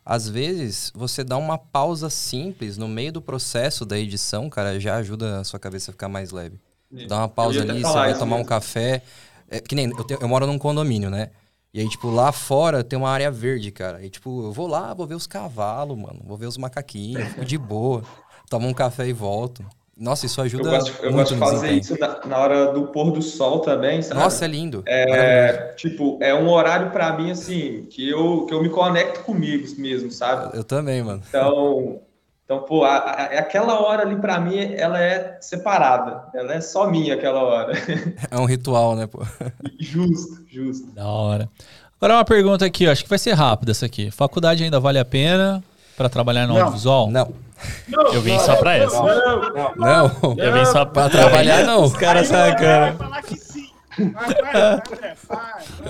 às 0.04 0.28
vezes 0.28 0.92
você 0.94 1.24
dá 1.24 1.36
uma 1.36 1.58
pausa 1.58 2.10
simples 2.10 2.76
no 2.76 2.86
meio 2.88 3.12
do 3.12 3.22
processo 3.22 3.84
da 3.86 3.98
edição, 3.98 4.48
cara, 4.50 4.78
já 4.78 4.96
ajuda 4.96 5.40
a 5.40 5.44
sua 5.44 5.58
cabeça 5.58 5.90
a 5.90 5.92
ficar 5.92 6.08
mais 6.08 6.30
leve. 6.32 6.60
Dá 7.08 7.18
uma 7.18 7.28
pausa 7.28 7.62
ali, 7.62 7.82
você 7.82 7.92
vai 7.92 8.12
tomar 8.18 8.34
um 8.36 8.38
mesmo. 8.38 8.48
café. 8.48 9.02
É, 9.48 9.58
que 9.60 9.74
nem 9.74 9.86
eu, 9.90 10.04
tenho- 10.04 10.20
eu 10.20 10.28
moro 10.28 10.46
num 10.46 10.58
condomínio, 10.58 11.10
né? 11.10 11.30
E 11.72 11.80
aí, 11.80 11.88
tipo, 11.88 12.10
lá 12.10 12.32
fora 12.32 12.82
tem 12.82 12.98
uma 12.98 13.10
área 13.10 13.30
verde, 13.30 13.70
cara. 13.70 14.04
E, 14.04 14.10
tipo, 14.10 14.44
eu 14.44 14.52
vou 14.52 14.66
lá, 14.66 14.92
vou 14.92 15.06
ver 15.06 15.14
os 15.14 15.26
cavalos, 15.26 15.96
mano. 15.96 16.20
Vou 16.24 16.36
ver 16.36 16.46
os 16.46 16.58
macaquinhos, 16.58 17.28
fico 17.28 17.44
de 17.44 17.56
boa. 17.56 18.02
Tomo 18.48 18.66
um 18.66 18.74
café 18.74 19.06
e 19.06 19.12
volto. 19.12 19.64
Nossa, 19.96 20.24
isso 20.24 20.40
Eu 20.40 20.44
ajuda 20.46 20.70
gosto, 20.70 21.04
eu 21.04 21.12
muito 21.12 21.16
gosto 21.18 21.34
de 21.34 21.38
fazer 21.38 21.72
isso 21.72 21.98
na, 22.00 22.26
na 22.26 22.38
hora 22.38 22.72
do 22.72 22.86
pôr 22.86 23.12
do 23.12 23.20
sol 23.20 23.60
também, 23.60 24.00
sabe? 24.00 24.18
Nossa, 24.18 24.46
é 24.46 24.48
lindo. 24.48 24.82
É, 24.86 25.74
tipo, 25.76 26.18
é 26.22 26.34
um 26.34 26.48
horário 26.48 26.90
pra 26.90 27.12
mim, 27.12 27.30
assim, 27.30 27.86
que 27.90 28.08
eu, 28.08 28.46
que 28.46 28.54
eu 28.54 28.62
me 28.62 28.70
conecto 28.70 29.20
comigo 29.20 29.68
mesmo, 29.76 30.10
sabe? 30.10 30.56
Eu 30.56 30.64
também, 30.64 31.02
mano. 31.02 31.22
Então, 31.28 32.00
então 32.52 32.64
pô, 32.64 32.82
a- 32.84 32.96
a- 32.96 33.24
aquela 33.38 33.80
hora 33.80 34.02
ali 34.02 34.16
pra 34.16 34.40
mim, 34.40 34.74
ela 34.76 35.00
é 35.00 35.38
separada. 35.40 36.24
Ela 36.34 36.54
é 36.54 36.60
só 36.60 36.90
minha 36.90 37.14
aquela 37.14 37.40
hora. 37.44 37.72
É 38.28 38.36
um 38.36 38.44
ritual, 38.44 38.96
né, 38.96 39.06
pô? 39.06 39.22
Justo, 39.78 40.42
justo. 40.50 40.90
Da 40.92 41.06
hora. 41.06 41.48
Agora 42.00 42.14
uma 42.14 42.24
pergunta 42.24 42.64
aqui, 42.64 42.88
ó, 42.88 42.90
acho 42.90 43.04
que 43.04 43.08
vai 43.08 43.18
ser 43.20 43.34
rápida 43.34 43.70
essa 43.70 43.86
aqui. 43.86 44.10
Faculdade 44.10 44.64
ainda 44.64 44.80
vale 44.80 44.98
a 44.98 45.04
pena 45.04 45.62
pra 45.96 46.08
trabalhar 46.08 46.48
no 46.48 46.54
Não. 46.54 46.60
audiovisual? 46.62 47.08
Não. 47.08 47.32
Eu 48.12 48.20
vim 48.20 48.38
só 48.40 48.56
pra 48.56 48.76
essa. 48.76 49.00
Não. 49.76 50.34
Eu 50.38 50.52
vim 50.52 50.64
só 50.64 50.84
Pra 50.86 51.08
trabalhar, 51.08 51.62
não. 51.64 51.84
Os 51.84 51.92
caras 51.92 52.28
cara. 52.30 52.96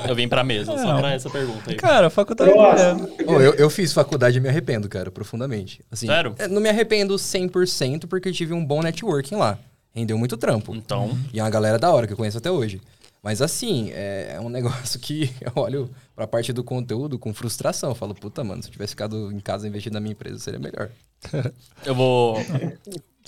Eu 0.08 0.14
vim 0.14 0.28
pra 0.28 0.42
mesa, 0.42 0.76
só 0.76 0.98
pra 0.98 1.12
essa 1.12 1.28
pergunta 1.30 1.70
aí. 1.70 1.76
Cara, 1.76 2.10
faculdade 2.10 2.50
é... 2.50 3.24
Ô, 3.30 3.40
eu, 3.40 3.54
eu 3.54 3.70
fiz 3.70 3.92
faculdade 3.92 4.38
e 4.38 4.40
me 4.40 4.48
arrependo, 4.48 4.88
cara, 4.88 5.10
profundamente. 5.10 5.84
Assim, 5.90 6.06
Sério? 6.06 6.34
é, 6.38 6.48
Não 6.48 6.60
me 6.60 6.68
arrependo 6.68 7.14
100% 7.14 8.06
porque 8.06 8.28
eu 8.28 8.32
tive 8.32 8.52
um 8.54 8.64
bom 8.64 8.82
networking 8.82 9.36
lá. 9.36 9.58
Rendeu 9.92 10.16
muito 10.16 10.36
trampo. 10.36 10.74
Então, 10.74 11.18
E 11.32 11.40
é 11.40 11.42
uma 11.42 11.50
galera 11.50 11.78
da 11.78 11.90
hora 11.90 12.06
que 12.06 12.12
eu 12.12 12.16
conheço 12.16 12.38
até 12.38 12.50
hoje. 12.50 12.80
Mas 13.22 13.42
assim, 13.42 13.90
é 13.92 14.34
é 14.36 14.40
um 14.40 14.48
negócio 14.50 14.98
que 14.98 15.30
eu 15.40 15.52
olho 15.56 15.90
pra 16.14 16.26
parte 16.26 16.52
do 16.52 16.64
conteúdo 16.64 17.18
com 17.18 17.34
frustração. 17.34 17.90
Eu 17.90 17.94
falo, 17.94 18.14
puta, 18.14 18.42
mano, 18.42 18.62
se 18.62 18.68
eu 18.68 18.72
tivesse 18.72 18.92
ficado 18.92 19.30
em 19.32 19.40
casa 19.40 19.68
investindo 19.68 19.94
na 19.94 20.00
minha 20.00 20.12
empresa, 20.12 20.38
seria 20.38 20.60
melhor. 20.60 20.90
eu 21.84 21.94
vou. 21.94 22.36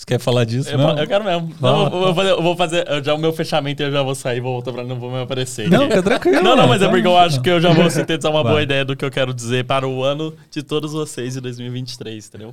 Você 0.03 0.07
quer 0.07 0.19
falar 0.19 0.45
disso 0.45 0.69
Eu, 0.69 0.79
mesmo? 0.79 0.99
eu 0.99 1.07
quero 1.07 1.25
mesmo. 1.25 1.55
Não, 1.61 1.85
eu, 1.85 1.91
vou 1.91 2.15
fazer, 2.15 2.31
eu 2.31 2.43
vou 2.43 2.57
fazer 2.57 3.05
já 3.05 3.15
o 3.15 3.19
meu 3.19 3.33
fechamento 3.33 3.83
e 3.83 3.87
eu 3.87 3.93
já 3.93 4.03
vou 4.03 4.17
sair, 4.17 4.41
vou 4.41 4.55
voltar 4.55 4.73
pra 4.73 4.83
não 4.83 4.99
vou 4.99 5.09
me 5.09 5.23
aparecer. 5.23 5.71
Não, 5.71 5.83
fica 5.83 6.03
tranquilo. 6.03 6.43
Não, 6.43 6.57
não, 6.57 6.67
mas 6.67 6.83
é 6.83 6.89
porque 6.89 7.07
eu 7.07 7.17
acho 7.17 7.41
que 7.41 7.49
eu 7.49 7.61
já 7.61 7.73
vou 7.73 7.89
sintetizar 7.89 8.33
uma 8.33 8.43
Vai. 8.43 8.53
boa 8.53 8.63
ideia 8.65 8.85
do 8.85 8.97
que 8.97 9.05
eu 9.05 9.13
quero 9.13 9.33
dizer 9.33 9.65
para 9.65 9.87
o 9.87 10.03
ano 10.03 10.35
de 10.51 10.61
todos 10.61 10.93
vocês 10.93 11.35
de 11.35 11.41
2023, 11.41 12.27
entendeu? 12.27 12.53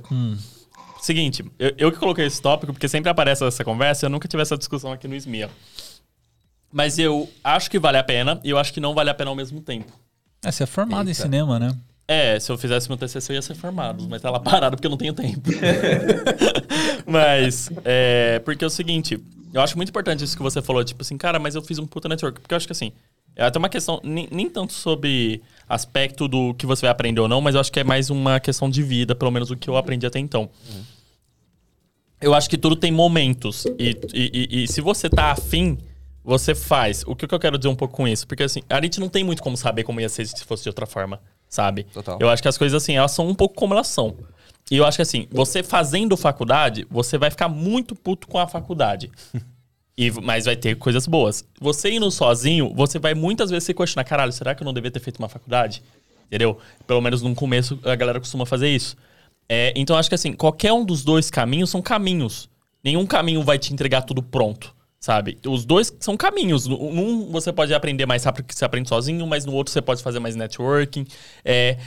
seguinte, 1.00 1.44
eu, 1.58 1.72
eu 1.76 1.90
que 1.90 1.98
coloquei 1.98 2.24
esse 2.24 2.40
tópico, 2.40 2.72
porque 2.72 2.86
sempre 2.86 3.10
aparece 3.10 3.42
essa 3.44 3.64
conversa, 3.64 4.06
eu 4.06 4.10
nunca 4.10 4.28
tive 4.28 4.42
essa 4.42 4.56
discussão 4.56 4.92
aqui 4.92 5.08
no 5.08 5.16
SMIA. 5.16 5.50
Mas 6.72 7.00
eu 7.00 7.28
acho 7.42 7.68
que 7.68 7.80
vale 7.80 7.98
a 7.98 8.04
pena 8.04 8.38
e 8.44 8.50
eu 8.50 8.58
acho 8.58 8.72
que 8.72 8.78
não 8.78 8.94
vale 8.94 9.10
a 9.10 9.14
pena 9.14 9.28
ao 9.30 9.34
mesmo 9.34 9.60
tempo. 9.60 9.92
É, 10.44 10.52
você 10.52 10.62
é 10.62 10.66
formado 10.66 11.08
em 11.08 11.10
Eita. 11.10 11.22
cinema, 11.22 11.58
né? 11.58 11.74
É, 12.12 12.40
se 12.40 12.50
eu 12.50 12.58
fizesse 12.58 12.88
meu 12.88 12.98
TCC 12.98 13.30
eu 13.30 13.34
ia 13.36 13.42
ser 13.42 13.54
formado, 13.54 14.04
mas 14.08 14.20
tá 14.20 14.28
lá 14.32 14.40
parado 14.40 14.74
porque 14.76 14.86
eu 14.88 14.90
não 14.90 14.96
tenho 14.98 15.12
tempo. 15.12 15.48
mas, 17.06 17.70
é, 17.84 18.40
porque 18.40 18.64
é 18.64 18.66
o 18.66 18.70
seguinte, 18.70 19.16
eu 19.54 19.60
acho 19.60 19.76
muito 19.76 19.90
importante 19.90 20.24
isso 20.24 20.36
que 20.36 20.42
você 20.42 20.60
falou, 20.60 20.82
tipo 20.84 21.02
assim, 21.02 21.16
cara, 21.16 21.38
mas 21.38 21.54
eu 21.54 21.62
fiz 21.62 21.78
um 21.78 21.86
puta 21.86 22.08
network, 22.08 22.40
porque 22.40 22.52
eu 22.52 22.56
acho 22.56 22.66
que 22.66 22.72
assim, 22.72 22.90
é 23.36 23.44
até 23.44 23.60
uma 23.60 23.68
questão, 23.68 24.00
nem, 24.02 24.26
nem 24.32 24.50
tanto 24.50 24.72
sobre 24.72 25.40
aspecto 25.68 26.26
do 26.26 26.52
que 26.54 26.66
você 26.66 26.82
vai 26.82 26.90
aprender 26.90 27.20
ou 27.20 27.28
não, 27.28 27.40
mas 27.40 27.54
eu 27.54 27.60
acho 27.60 27.70
que 27.70 27.78
é 27.78 27.84
mais 27.84 28.10
uma 28.10 28.40
questão 28.40 28.68
de 28.68 28.82
vida, 28.82 29.14
pelo 29.14 29.30
menos 29.30 29.50
o 29.52 29.56
que 29.56 29.70
eu 29.70 29.76
aprendi 29.76 30.04
até 30.04 30.18
então. 30.18 30.50
Eu 32.20 32.34
acho 32.34 32.50
que 32.50 32.58
tudo 32.58 32.74
tem 32.74 32.90
momentos, 32.90 33.66
e, 33.78 33.96
e, 34.12 34.48
e- 34.50 34.64
e 34.64 34.68
se 34.68 34.80
você 34.80 35.08
tá 35.08 35.30
afim, 35.30 35.78
você 36.24 36.56
faz. 36.56 37.04
O 37.06 37.14
que 37.14 37.24
eu 37.32 37.38
quero 37.38 37.56
dizer 37.56 37.68
um 37.68 37.76
pouco 37.76 37.94
com 37.94 38.08
isso? 38.08 38.26
Porque 38.26 38.42
assim, 38.42 38.62
a 38.68 38.80
gente 38.82 38.98
não 38.98 39.08
tem 39.08 39.22
muito 39.22 39.42
como 39.42 39.56
saber 39.56 39.84
como 39.84 40.00
ia 40.00 40.08
ser 40.08 40.26
se 40.26 40.44
fosse 40.44 40.64
de 40.64 40.68
outra 40.68 40.86
forma, 40.86 41.20
sabe? 41.50 41.84
Total. 41.84 42.16
Eu 42.20 42.30
acho 42.30 42.40
que 42.40 42.48
as 42.48 42.56
coisas 42.56 42.80
assim, 42.80 42.96
elas 42.96 43.10
são 43.10 43.28
um 43.28 43.34
pouco 43.34 43.54
como 43.56 43.74
elas 43.74 43.88
são. 43.88 44.16
E 44.70 44.76
eu 44.76 44.86
acho 44.86 44.96
que 44.96 45.02
assim, 45.02 45.26
você 45.30 45.62
fazendo 45.62 46.16
faculdade, 46.16 46.86
você 46.88 47.18
vai 47.18 47.30
ficar 47.30 47.48
muito 47.48 47.94
puto 47.96 48.28
com 48.28 48.38
a 48.38 48.46
faculdade. 48.46 49.10
E, 49.98 50.10
mas 50.22 50.46
vai 50.46 50.56
ter 50.56 50.76
coisas 50.76 51.06
boas. 51.06 51.44
Você 51.60 51.90
indo 51.90 52.10
sozinho, 52.10 52.72
você 52.74 52.98
vai 52.98 53.12
muitas 53.12 53.50
vezes 53.50 53.64
se 53.64 53.74
questionar, 53.74 54.04
caralho, 54.04 54.32
será 54.32 54.54
que 54.54 54.62
eu 54.62 54.64
não 54.64 54.72
devia 54.72 54.90
ter 54.90 55.00
feito 55.00 55.18
uma 55.18 55.28
faculdade? 55.28 55.82
Entendeu? 56.26 56.56
Pelo 56.86 57.02
menos 57.02 57.20
no 57.20 57.34
começo 57.34 57.78
a 57.84 57.94
galera 57.96 58.18
costuma 58.18 58.46
fazer 58.46 58.70
isso. 58.70 58.96
É, 59.46 59.74
então 59.76 59.94
acho 59.98 60.08
que 60.08 60.14
assim, 60.14 60.32
qualquer 60.32 60.72
um 60.72 60.86
dos 60.86 61.04
dois 61.04 61.30
caminhos 61.30 61.68
são 61.68 61.82
caminhos. 61.82 62.48
Nenhum 62.82 63.04
caminho 63.04 63.42
vai 63.42 63.58
te 63.58 63.74
entregar 63.74 64.00
tudo 64.00 64.22
pronto, 64.22 64.74
sabe? 65.00 65.38
Os 65.46 65.64
dois 65.64 65.92
são 65.98 66.16
caminhos. 66.16 66.66
Num 66.66 67.30
você 67.30 67.52
pode 67.52 67.72
aprender 67.72 68.04
mais 68.04 68.22
rápido 68.22 68.44
que 68.44 68.54
você 68.54 68.64
aprende 68.64 68.88
sozinho, 68.88 69.26
mas 69.26 69.46
no 69.46 69.54
outro 69.54 69.72
você 69.72 69.80
pode 69.80 70.02
fazer 70.02 70.20
mais 70.20 70.36
networking. 70.36 71.06
É, 71.42 71.78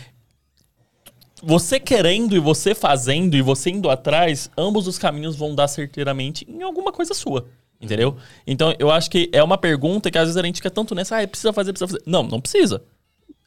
você 1.42 1.80
querendo 1.80 2.36
e 2.36 2.40
você 2.40 2.74
fazendo 2.74 3.36
e 3.36 3.42
você 3.42 3.70
indo 3.70 3.90
atrás, 3.90 4.50
ambos 4.58 4.88
os 4.88 4.98
caminhos 4.98 5.36
vão 5.36 5.54
dar 5.54 5.68
certeiramente 5.68 6.46
em 6.50 6.64
alguma 6.64 6.92
coisa 6.92 7.14
sua. 7.14 7.48
Entendeu? 7.80 8.16
Então, 8.48 8.74
eu 8.80 8.90
acho 8.90 9.12
que 9.12 9.30
é 9.34 9.44
uma 9.44 9.58
pergunta 9.58 10.10
que 10.10 10.18
às 10.18 10.24
vezes 10.24 10.38
a 10.38 10.46
gente 10.46 10.62
quer 10.62 10.72
tanto 10.72 10.96
nessa, 10.96 11.22
ah, 11.22 11.28
precisa 11.28 11.52
fazer, 11.52 11.74
precisa 11.74 11.88
fazer. 11.92 12.04
Não, 12.10 12.24
não 12.24 12.40
precisa. 12.40 12.82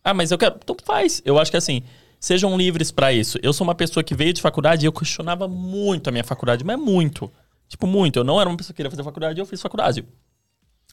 Ah, 0.05 0.13
mas 0.13 0.31
eu 0.31 0.39
quero. 0.39 0.57
Então 0.63 0.77
faz. 0.85 1.23
Eu 1.25 1.39
acho 1.39 1.51
que 1.51 1.57
assim, 1.57 1.83
sejam 2.21 2.57
livres 2.57 2.93
pra 2.93 3.13
isso. 3.13 3.39
Eu 3.43 3.53
sou 3.53 3.67
uma 3.67 3.75
pessoa 3.75 4.05
que 4.05 4.15
veio 4.15 4.35
de 4.35 4.43
faculdade 4.43 4.85
e 4.85 4.87
eu 4.87 4.93
questionava 4.93 5.49
muito 5.49 6.09
a 6.09 6.13
minha 6.13 6.23
faculdade, 6.23 6.63
mas 6.65 6.79
muito. 6.79 7.33
Tipo, 7.69 7.87
muito. 7.87 8.19
Eu 8.19 8.25
não 8.25 8.41
era 8.41 8.49
uma 8.49 8.57
pessoa 8.57 8.73
que 8.73 8.77
queria 8.77 8.91
fazer 8.91 9.03
faculdade, 9.03 9.39
eu 9.39 9.47
fiz 9.47 9.61
faculdade. 9.61 10.05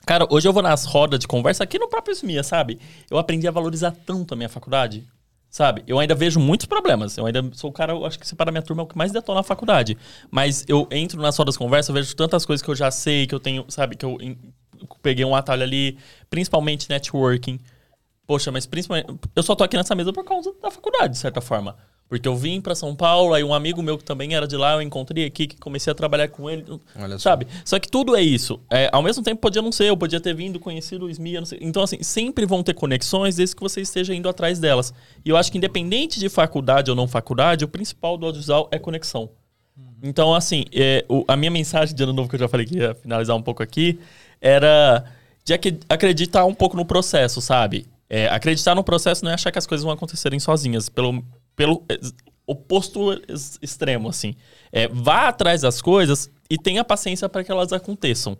Cara, 0.06 0.28
hoje 0.30 0.48
eu 0.48 0.54
vou 0.54 0.62
nas 0.62 0.86
rodas 0.86 1.20
de 1.20 1.28
conversa 1.28 1.64
aqui 1.64 1.80
no 1.80 1.88
próprio 1.88 2.14
SMIA, 2.14 2.44
sabe? 2.44 2.80
Eu 3.10 3.18
aprendi 3.18 3.48
a 3.48 3.52
valorizar 3.52 3.92
tanto 3.92 4.34
a 4.34 4.38
minha 4.38 4.50
faculdade, 4.50 5.08
sabe? 5.50 5.82
Eu 5.88 5.98
ainda 5.98 6.14
vejo 6.14 6.40
muitos 6.42 6.66
problemas. 6.66 7.16
Eu 7.16 7.26
ainda 7.26 7.42
sou 7.54 7.70
o 7.70 7.74
cara, 7.74 7.94
eu 7.94 8.06
acho 8.06 8.20
que 8.20 8.28
separa 8.28 8.52
minha 8.52 8.62
turma 8.62 8.82
é 8.82 8.86
o 8.86 8.88
que 8.88 8.98
mais 8.98 9.14
detona 9.14 9.40
na 9.40 9.44
faculdade. 9.44 9.98
Mas 10.30 10.66
eu 10.68 10.88
entro 10.92 11.22
nas 11.22 11.38
rodas 11.38 11.56
de 11.56 11.60
conversa, 11.60 11.92
eu 11.92 11.96
vejo 11.96 12.16
tantas 12.16 12.46
coisas 12.46 12.62
que 12.62 12.70
eu 12.70 12.76
já 12.76 12.92
sei, 12.92 13.26
que 13.26 13.34
eu 13.34 13.40
tenho, 13.40 13.66
sabe? 13.70 13.96
Que 13.96 14.06
eu 14.06 14.18
peguei 15.02 15.24
um 15.24 15.36
atalho 15.36 15.64
ali, 15.64 15.98
principalmente 16.30 16.90
networking. 16.90 17.60
Poxa, 18.28 18.52
mas 18.52 18.66
principalmente. 18.66 19.08
Eu 19.34 19.44
só 19.44 19.56
tô 19.56 19.64
aqui 19.64 19.78
nessa 19.78 19.96
mesa 19.96 20.12
por 20.12 20.26
causa 20.26 20.54
da 20.62 20.70
faculdade, 20.70 21.14
de 21.14 21.20
certa 21.20 21.40
forma. 21.40 21.78
Porque 22.10 22.28
eu 22.28 22.36
vim 22.36 22.62
pra 22.62 22.76
São 22.76 22.96
Paulo, 22.96 23.34
aí 23.34 23.44
um 23.44 23.54
amigo 23.54 23.82
meu 23.82 23.98
que 23.98 24.04
também 24.04 24.36
era 24.36 24.48
de 24.48 24.56
lá, 24.56 24.74
eu 24.74 24.82
encontrei 24.84 25.26
aqui, 25.26 25.48
que 25.48 25.58
comecei 25.58 25.90
a 25.92 25.96
trabalhar 25.96 26.28
com 26.28 26.48
ele. 26.48 26.64
Olha 26.96 27.18
só. 27.18 27.32
Sabe? 27.32 27.48
Só 27.66 27.80
que 27.80 27.90
tudo 27.90 28.16
é 28.16 28.22
isso. 28.22 28.60
É, 28.70 28.88
ao 28.92 29.02
mesmo 29.02 29.24
tempo, 29.24 29.42
podia 29.42 29.62
não 29.64 29.72
ser, 29.72 29.86
eu 29.86 29.98
podia 29.98 30.20
ter 30.22 30.36
vindo, 30.36 30.60
conhecido 30.60 31.06
o 31.06 31.10
SMIA, 31.10 31.40
não 31.42 31.46
sei. 31.48 31.58
Então, 31.62 31.82
assim, 31.82 32.04
sempre 32.04 32.46
vão 32.46 32.62
ter 32.62 32.76
conexões 32.76 33.36
desde 33.38 33.56
que 33.56 33.62
você 33.64 33.82
esteja 33.82 34.14
indo 34.14 34.30
atrás 34.30 34.60
delas. 34.60 34.94
E 35.26 35.30
eu 35.30 35.38
acho 35.38 35.52
que, 35.52 35.58
independente 35.58 36.20
de 36.20 36.30
faculdade 36.30 36.92
ou 36.92 36.96
não 36.96 37.08
faculdade, 37.08 37.66
o 37.66 37.68
principal 37.68 38.16
do 38.16 38.28
audiovisual 38.28 38.68
é 38.72 38.78
conexão. 38.78 39.30
Então, 40.04 40.36
assim, 40.36 40.66
é, 40.72 41.04
o- 41.10 41.24
a 41.28 41.36
minha 41.36 41.50
mensagem 41.50 41.96
de 41.96 42.04
ano 42.04 42.14
novo 42.14 42.30
que 42.30 42.36
eu 42.36 42.40
já 42.40 42.48
falei 42.48 42.66
que 42.66 42.78
ia 42.78 42.94
finalizar 42.94 43.36
um 43.36 43.42
pouco 43.42 43.64
aqui 43.64 43.98
era 44.40 45.04
de 45.44 45.54
ac- 45.54 45.80
acreditar 45.90 46.46
um 46.46 46.54
pouco 46.54 46.76
no 46.76 46.86
processo, 46.86 47.42
sabe? 47.42 47.88
É, 48.10 48.28
acreditar 48.28 48.76
no 48.76 48.84
processo 48.84 49.24
não 49.24 49.32
é 49.32 49.34
achar 49.34 49.52
que 49.52 49.58
as 49.58 49.66
coisas 49.66 49.84
vão 49.84 49.94
acontecerem 49.94 50.40
sozinhas, 50.40 50.90
pelo, 50.90 51.24
pelo 51.56 51.84
oposto 52.46 53.14
ex- 53.28 53.58
extremo, 53.62 54.10
assim. 54.10 54.36
É, 54.72 54.88
vá 54.88 55.28
atrás 55.30 55.62
das 55.62 55.82
coisas 55.82 56.30
e 56.50 56.58
tenha 56.58 56.84
paciência 56.84 57.28
para 57.30 57.44
que 57.44 57.52
elas 57.52 57.72
aconteçam. 57.72 58.38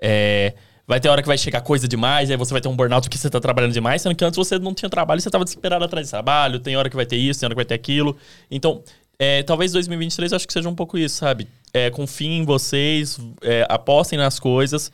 É, 0.00 0.54
vai 0.86 0.98
ter 0.98 1.08
hora 1.08 1.22
que 1.22 1.28
vai 1.28 1.38
chegar 1.38 1.60
coisa 1.60 1.86
demais, 1.86 2.30
aí 2.30 2.36
você 2.36 2.52
vai 2.52 2.60
ter 2.60 2.68
um 2.68 2.76
burnout 2.76 3.08
porque 3.08 3.18
você 3.18 3.30
tá 3.30 3.40
trabalhando 3.40 3.72
demais, 3.72 4.02
sendo 4.02 4.14
que 4.14 4.24
antes 4.24 4.36
você 4.36 4.58
não 4.58 4.74
tinha 4.74 4.88
trabalho 4.88 5.18
e 5.18 5.22
você 5.22 5.30
tava 5.30 5.44
desesperado 5.44 5.84
atrás 5.84 6.06
de 6.06 6.10
trabalho, 6.10 6.58
tem 6.58 6.76
hora 6.76 6.88
que 6.88 6.96
vai 6.96 7.06
ter 7.06 7.16
isso, 7.16 7.40
tem 7.40 7.46
hora 7.46 7.54
que 7.54 7.58
vai 7.58 7.64
ter 7.64 7.74
aquilo. 7.74 8.16
Então, 8.50 8.82
é, 9.18 9.42
talvez 9.42 9.72
2023 9.72 10.32
eu 10.32 10.36
acho 10.36 10.46
que 10.46 10.52
seja 10.52 10.68
um 10.68 10.74
pouco 10.74 10.96
isso, 10.96 11.16
sabe? 11.16 11.46
É, 11.72 11.90
confiem 11.90 12.38
em 12.38 12.44
vocês, 12.44 13.18
é, 13.42 13.66
apostem 13.68 14.18
nas 14.18 14.40
coisas, 14.40 14.90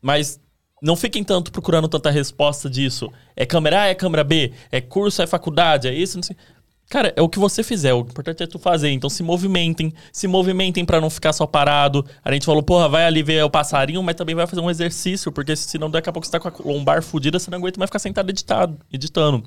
mas 0.00 0.40
não 0.80 0.94
fiquem 0.94 1.24
tanto 1.24 1.50
procurando 1.50 1.88
tanta 1.88 2.10
resposta 2.10 2.70
disso. 2.70 3.12
É 3.34 3.44
câmera 3.44 3.82
A, 3.82 3.86
é 3.88 3.94
câmera 3.94 4.22
B, 4.22 4.52
é 4.70 4.80
curso, 4.80 5.20
é 5.20 5.26
faculdade, 5.26 5.88
é 5.88 5.92
isso, 5.92 6.16
não 6.16 6.22
sei. 6.22 6.36
Cara, 6.88 7.12
é 7.14 7.20
o 7.20 7.28
que 7.28 7.38
você 7.38 7.62
fizer, 7.62 7.92
o 7.92 8.00
importante 8.00 8.42
é 8.42 8.46
tu 8.46 8.58
fazer. 8.58 8.90
Então 8.90 9.10
se 9.10 9.22
movimentem, 9.22 9.92
se 10.10 10.26
movimentem 10.26 10.84
pra 10.84 11.00
não 11.00 11.10
ficar 11.10 11.34
só 11.34 11.46
parado. 11.46 12.04
A 12.24 12.32
gente 12.32 12.46
falou, 12.46 12.62
porra, 12.62 12.88
vai 12.88 13.04
ali 13.04 13.22
ver 13.22 13.44
o 13.44 13.50
passarinho, 13.50 14.02
mas 14.02 14.16
também 14.16 14.34
vai 14.34 14.46
fazer 14.46 14.62
um 14.62 14.70
exercício, 14.70 15.30
porque 15.30 15.54
senão 15.54 15.90
daqui 15.90 16.08
a 16.08 16.12
pouco 16.12 16.26
você 16.26 16.32
tá 16.32 16.40
com 16.40 16.48
a 16.48 16.52
lombar 16.72 17.02
fudida, 17.02 17.38
você 17.38 17.50
não 17.50 17.58
aguenta 17.58 17.78
mais 17.78 17.88
ficar 17.90 17.98
sentado 17.98 18.30
editado, 18.30 18.78
editando. 18.90 19.44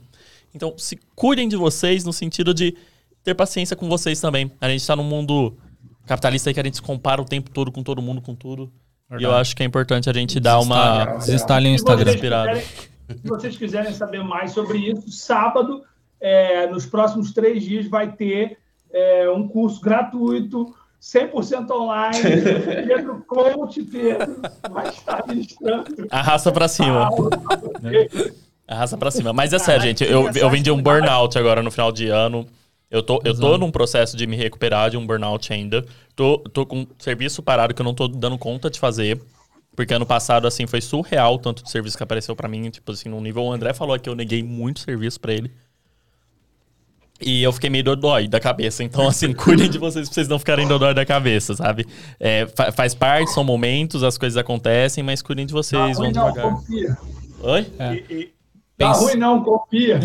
Então 0.53 0.75
se 0.77 0.99
cuidem 1.15 1.47
de 1.47 1.55
vocês 1.55 2.05
no 2.05 2.13
sentido 2.13 2.53
de 2.53 2.75
ter 3.23 3.33
paciência 3.33 3.75
com 3.75 3.89
vocês 3.89 4.21
também. 4.21 4.51
A 4.61 4.69
gente 4.69 4.85
tá 4.85 4.95
num 4.95 5.03
mundo 5.03 5.57
capitalista 6.05 6.49
aí 6.49 6.53
que 6.53 6.59
a 6.59 6.63
gente 6.63 6.75
se 6.75 6.81
compara 6.81 7.21
o 7.21 7.25
tempo 7.25 7.49
todo 7.49 7.71
com 7.71 7.81
todo 7.81 8.01
mundo, 8.03 8.21
com 8.21 8.35
tudo. 8.35 8.71
E 9.19 9.23
eu 9.23 9.33
acho 9.33 9.55
que 9.55 9.63
é 9.63 9.65
importante 9.65 10.09
a 10.09 10.13
gente 10.13 10.39
dar 10.39 10.59
uma. 10.59 11.05
Desinstalem 11.17 11.75
o 11.75 11.77
Se 11.77 11.83
vocês, 11.83 12.07
Instagram. 12.07 12.53
Quiserem, 12.53 12.63
se 13.09 13.27
vocês 13.27 13.57
quiserem 13.57 13.93
saber 13.93 14.23
mais 14.23 14.51
sobre 14.51 14.77
isso, 14.77 15.11
sábado, 15.11 15.83
é, 16.21 16.67
nos 16.67 16.85
próximos 16.85 17.33
três 17.33 17.63
dias, 17.63 17.87
vai 17.87 18.11
ter 18.11 18.57
é, 18.93 19.29
um 19.29 19.47
curso 19.47 19.81
gratuito, 19.81 20.73
100% 21.01 21.71
online. 21.71 22.19
Pedro 22.87 23.25
Coach 23.27 23.81
Pedro 23.83 24.41
vai 24.69 24.87
estar 24.89 25.27
ministrando. 25.27 26.07
Arrasta 26.11 26.51
pra 26.51 26.67
cima. 26.67 27.09
Arrasta 28.67 28.97
pra 28.97 29.09
cima. 29.09 29.33
Mas 29.33 29.51
é 29.51 29.59
sério, 29.59 29.81
gente. 29.81 30.03
Eu, 30.03 30.29
eu 30.31 30.49
vim 30.49 30.61
de 30.61 30.71
um 30.71 30.81
burnout 30.81 31.37
agora 31.37 31.63
no 31.63 31.71
final 31.71 31.91
de 31.91 32.07
ano. 32.07 32.47
Eu 32.89 33.01
tô, 33.01 33.21
eu 33.23 33.37
tô 33.37 33.57
num 33.57 33.71
processo 33.71 34.15
de 34.15 34.27
me 34.27 34.35
recuperar 34.35 34.89
de 34.89 34.97
um 34.97 35.05
burnout 35.05 35.51
ainda. 35.51 35.83
Tô, 36.15 36.37
tô 36.37 36.65
com 36.65 36.85
serviço 36.99 37.41
parado 37.41 37.73
que 37.73 37.81
eu 37.81 37.85
não 37.85 37.93
tô 37.93 38.07
dando 38.07 38.37
conta 38.37 38.69
de 38.69 38.79
fazer. 38.79 39.19
Porque 39.75 39.93
ano 39.93 40.05
passado, 40.05 40.45
assim, 40.45 40.67
foi 40.67 40.81
surreal 40.81 41.35
o 41.35 41.39
tanto 41.39 41.63
de 41.63 41.71
serviço 41.71 41.97
que 41.97 42.03
apareceu 42.03 42.35
pra 42.35 42.49
mim. 42.49 42.69
Tipo 42.69 42.91
assim, 42.91 43.09
no 43.09 43.19
nível... 43.21 43.43
O 43.43 43.51
André 43.51 43.73
falou 43.73 43.97
que 43.97 44.09
eu 44.09 44.15
neguei 44.15 44.43
muito 44.43 44.81
serviço 44.81 45.19
pra 45.19 45.33
ele. 45.33 45.51
E 47.21 47.43
eu 47.43 47.51
fiquei 47.53 47.69
meio 47.69 47.83
dodói 47.83 48.27
da 48.27 48.39
cabeça. 48.39 48.83
Então, 48.83 49.07
assim, 49.07 49.31
cuidem 49.35 49.69
de 49.69 49.77
vocês 49.77 50.07
pra 50.07 50.13
vocês 50.15 50.27
não 50.27 50.39
ficarem 50.39 50.67
dodói 50.67 50.93
da 50.93 51.05
cabeça, 51.05 51.55
sabe? 51.55 51.85
É, 52.19 52.47
fa- 52.55 52.71
faz 52.71 52.93
parte, 52.95 53.31
são 53.31 53.43
momentos, 53.43 54.03
as 54.03 54.17
coisas 54.17 54.37
acontecem, 54.37 55.03
mas 55.03 55.21
cuidem 55.21 55.45
de 55.45 55.53
Tá 55.53 55.57
vocês, 55.57 55.97
vão 55.97 56.05
ruim 56.05 56.13
não, 56.13 56.29
devagar. 56.31 56.51
confia. 56.55 56.97
Oi? 57.43 57.67
É. 57.79 57.93
E, 57.93 57.97
e 58.13 58.33
Tá 58.77 58.87
Pens- 58.93 58.99
ruim 58.99 59.15
não, 59.17 59.43
confia. 59.43 59.99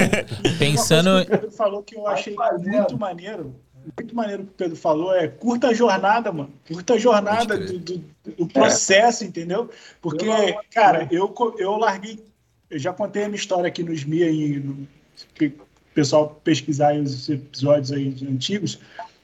Pensando. 0.58 1.24
que 1.26 1.34
o 1.34 1.38
Pedro 1.38 1.50
falou 1.52 1.82
que 1.82 1.96
eu 1.96 2.06
achei 2.06 2.34
Vai 2.34 2.50
fazendo. 2.52 2.70
muito 2.72 2.98
maneiro. 2.98 3.54
Muito 3.98 4.14
maneiro 4.14 4.44
que 4.44 4.48
o 4.50 4.54
Pedro 4.54 4.76
falou 4.76 5.14
é 5.14 5.26
curta 5.28 5.68
a 5.68 5.74
jornada, 5.74 6.30
mano. 6.32 6.50
Curta 6.68 6.94
a 6.94 6.98
jornada 6.98 7.58
do, 7.58 7.78
do, 7.78 8.04
do 8.38 8.46
processo, 8.46 9.24
entendeu? 9.24 9.68
Porque, 10.00 10.24
de 10.24 10.56
cara, 10.72 11.08
eu, 11.10 11.34
eu 11.58 11.76
larguei. 11.76 12.22
Eu 12.70 12.78
já 12.78 12.92
contei 12.92 13.24
a 13.24 13.28
minha 13.28 13.36
história 13.36 13.66
aqui 13.68 13.82
nos 13.82 14.04
MIA 14.04 14.30
e 14.30 14.58
no, 14.60 14.86
que 15.34 15.52
pessoal 15.94 16.40
pesquisar 16.42 16.94
os 16.96 17.28
episódios 17.28 17.92
aí 17.92 18.14
antigos. 18.28 18.78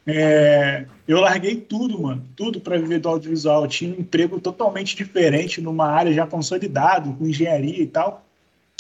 É, 0.07 0.87
eu 1.07 1.21
larguei 1.21 1.57
tudo, 1.57 2.01
mano, 2.01 2.25
tudo 2.35 2.61
para 2.61 2.79
viver 2.79 2.99
do 2.99 3.09
audiovisual. 3.11 3.65
Eu 3.65 3.69
tinha 3.69 3.95
um 3.95 4.01
emprego 4.01 4.41
totalmente 4.41 4.97
diferente 4.97 5.61
numa 5.61 5.87
área 5.87 6.13
já 6.13 6.27
consolidado, 6.27 7.13
com 7.15 7.27
engenharia 7.27 7.83
e 7.83 7.87
tal. 7.87 8.25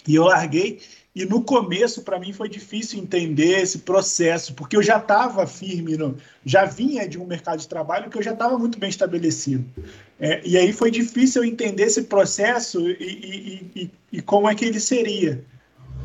E 0.06 0.14
eu 0.14 0.24
larguei. 0.24 0.80
E 1.14 1.24
no 1.24 1.42
começo, 1.42 2.02
para 2.02 2.18
mim, 2.18 2.32
foi 2.32 2.48
difícil 2.48 2.98
entender 3.00 3.60
esse 3.60 3.78
processo, 3.80 4.54
porque 4.54 4.76
eu 4.76 4.82
já 4.82 4.98
estava 4.98 5.46
firme, 5.46 5.96
no, 5.96 6.16
já 6.46 6.64
vinha 6.64 7.08
de 7.08 7.18
um 7.18 7.26
mercado 7.26 7.58
de 7.58 7.66
trabalho 7.68 8.08
que 8.08 8.16
eu 8.16 8.22
já 8.22 8.32
estava 8.32 8.56
muito 8.56 8.78
bem 8.78 8.88
estabelecido. 8.88 9.64
É, 10.20 10.40
e 10.46 10.56
aí 10.56 10.72
foi 10.72 10.90
difícil 10.90 11.42
eu 11.42 11.48
entender 11.48 11.84
esse 11.84 12.04
processo 12.04 12.88
e, 12.88 12.92
e- 13.02 13.70
e- 13.82 13.90
e 14.12 14.22
como 14.22 14.48
é 14.48 14.54
que 14.54 14.64
ele 14.64 14.78
seria. 14.80 15.44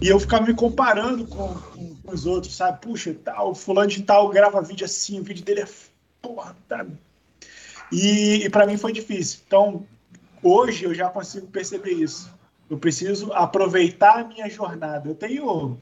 E 0.02 0.08
eu 0.08 0.20
ficava 0.20 0.46
me 0.46 0.54
comparando 0.54 1.26
com, 1.28 1.54
com- 1.54 1.96
com 1.96 2.12
os 2.14 2.26
outros, 2.26 2.56
sabe? 2.56 2.82
Puxa, 2.82 3.16
tal, 3.24 3.56
fulano 3.56 3.88
de 3.90 4.02
tal 4.04 4.30
grava 4.30 4.62
vídeo 4.62 4.86
assim, 4.86 5.20
o 5.20 5.24
vídeo 5.24 5.44
dele 5.46 5.62
é 5.62 5.68
porra, 6.22 6.56
tá. 6.68 6.86
E, 7.92 8.44
e 8.46 8.50
para 8.50 8.66
mim 8.66 8.78
foi 8.78 8.92
difícil. 8.92 9.40
Então, 9.48 9.86
hoje 10.42 10.84
eu 10.84 10.94
já 10.94 11.10
consigo 11.10 11.48
perceber 11.48 11.92
isso. 11.92 12.30
Eu 12.70 12.78
preciso 12.78 13.32
aproveitar 13.34 14.20
a 14.20 14.24
minha 14.24 14.50
jornada. 14.50 15.08
Eu 15.10 15.16
tenho 15.16 15.78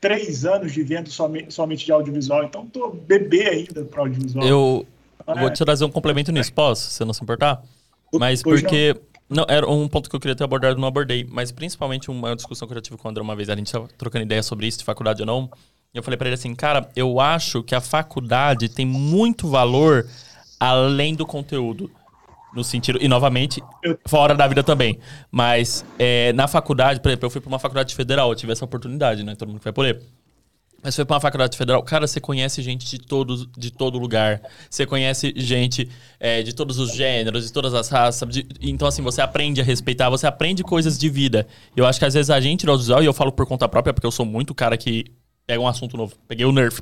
três 0.00 0.44
anos 0.44 0.72
vivendo 0.72 1.10
somente, 1.10 1.52
somente 1.52 1.84
de 1.84 1.92
audiovisual, 1.92 2.44
então 2.44 2.66
tô 2.66 2.90
bebê 2.90 3.48
ainda 3.48 3.84
para 3.84 4.00
audiovisual. 4.02 4.46
Eu 4.46 4.86
Então, 5.20 5.34
vou 5.34 5.48
é, 5.48 5.52
te 5.52 5.64
trazer 5.64 5.84
um 5.84 5.90
complemento 5.90 6.30
nisso, 6.32 6.52
posso? 6.52 6.90
Se 6.90 7.04
não 7.04 7.12
se 7.12 7.22
importar? 7.22 7.62
Mas 8.14 8.42
Pois 8.42 8.60
porque. 8.62 8.94
Não, 8.94 9.07
era 9.48 9.68
um 9.68 9.86
ponto 9.88 10.08
que 10.08 10.16
eu 10.16 10.20
queria 10.20 10.34
ter 10.34 10.44
abordado, 10.44 10.80
não 10.80 10.88
abordei. 10.88 11.26
Mas 11.28 11.52
principalmente 11.52 12.10
uma 12.10 12.34
discussão 12.34 12.66
que 12.66 12.72
eu 12.72 12.76
já 12.76 12.82
tive 12.82 12.96
com 12.96 13.08
o 13.08 13.10
André 13.10 13.22
uma 13.22 13.36
vez, 13.36 13.48
a 13.48 13.56
gente 13.56 13.70
tava 13.70 13.88
trocando 13.98 14.24
ideia 14.24 14.42
sobre 14.42 14.66
isso, 14.66 14.78
de 14.78 14.84
faculdade 14.84 15.22
ou 15.22 15.26
não. 15.26 15.50
E 15.92 15.98
eu 15.98 16.02
falei 16.02 16.16
pra 16.16 16.28
ele 16.28 16.34
assim, 16.34 16.54
cara, 16.54 16.88
eu 16.94 17.20
acho 17.20 17.62
que 17.62 17.74
a 17.74 17.80
faculdade 17.80 18.68
tem 18.68 18.86
muito 18.86 19.48
valor 19.48 20.06
além 20.58 21.14
do 21.14 21.26
conteúdo. 21.26 21.90
No 22.54 22.64
sentido. 22.64 22.98
E 23.00 23.06
novamente, 23.06 23.62
fora 24.06 24.34
da 24.34 24.46
vida 24.48 24.62
também. 24.62 24.98
Mas 25.30 25.84
é, 25.98 26.32
na 26.32 26.48
faculdade, 26.48 26.98
por 26.98 27.10
exemplo, 27.10 27.26
eu 27.26 27.30
fui 27.30 27.42
pra 27.42 27.48
uma 27.48 27.58
faculdade 27.58 27.94
federal, 27.94 28.30
eu 28.30 28.34
tive 28.34 28.50
essa 28.52 28.64
oportunidade, 28.64 29.22
né? 29.22 29.36
Todo 29.36 29.48
mundo 29.48 29.58
que 29.58 29.64
vai 29.64 29.72
poder. 29.72 30.02
Mas 30.82 30.94
foi 30.94 31.04
pra 31.04 31.14
uma 31.16 31.20
faculdade 31.20 31.56
federal, 31.58 31.82
cara, 31.82 32.06
você 32.06 32.20
conhece 32.20 32.62
gente 32.62 32.86
de, 32.86 32.98
todos, 32.98 33.48
de 33.58 33.70
todo 33.70 33.98
lugar. 33.98 34.40
Você 34.70 34.86
conhece 34.86 35.34
gente 35.36 35.88
é, 36.20 36.40
de 36.42 36.54
todos 36.54 36.78
os 36.78 36.94
gêneros, 36.94 37.46
de 37.46 37.52
todas 37.52 37.74
as 37.74 37.88
raças. 37.88 38.28
De- 38.28 38.46
então, 38.60 38.86
assim, 38.86 39.02
você 39.02 39.20
aprende 39.20 39.60
a 39.60 39.64
respeitar, 39.64 40.08
você 40.08 40.26
aprende 40.26 40.62
coisas 40.62 40.96
de 40.96 41.08
vida. 41.08 41.48
Eu 41.76 41.84
acho 41.84 41.98
que 41.98 42.04
às 42.04 42.14
vezes 42.14 42.30
a 42.30 42.40
gente 42.40 42.64
no 42.64 42.72
audiovisual, 42.72 43.02
e 43.02 43.06
eu 43.06 43.12
falo 43.12 43.32
por 43.32 43.44
conta 43.44 43.68
própria, 43.68 43.92
porque 43.92 44.06
eu 44.06 44.12
sou 44.12 44.24
muito 44.24 44.54
cara 44.54 44.76
que 44.76 45.06
pega 45.44 45.60
um 45.60 45.66
assunto 45.66 45.96
novo. 45.96 46.14
Peguei 46.28 46.46
o 46.46 46.52
Nerf, 46.52 46.80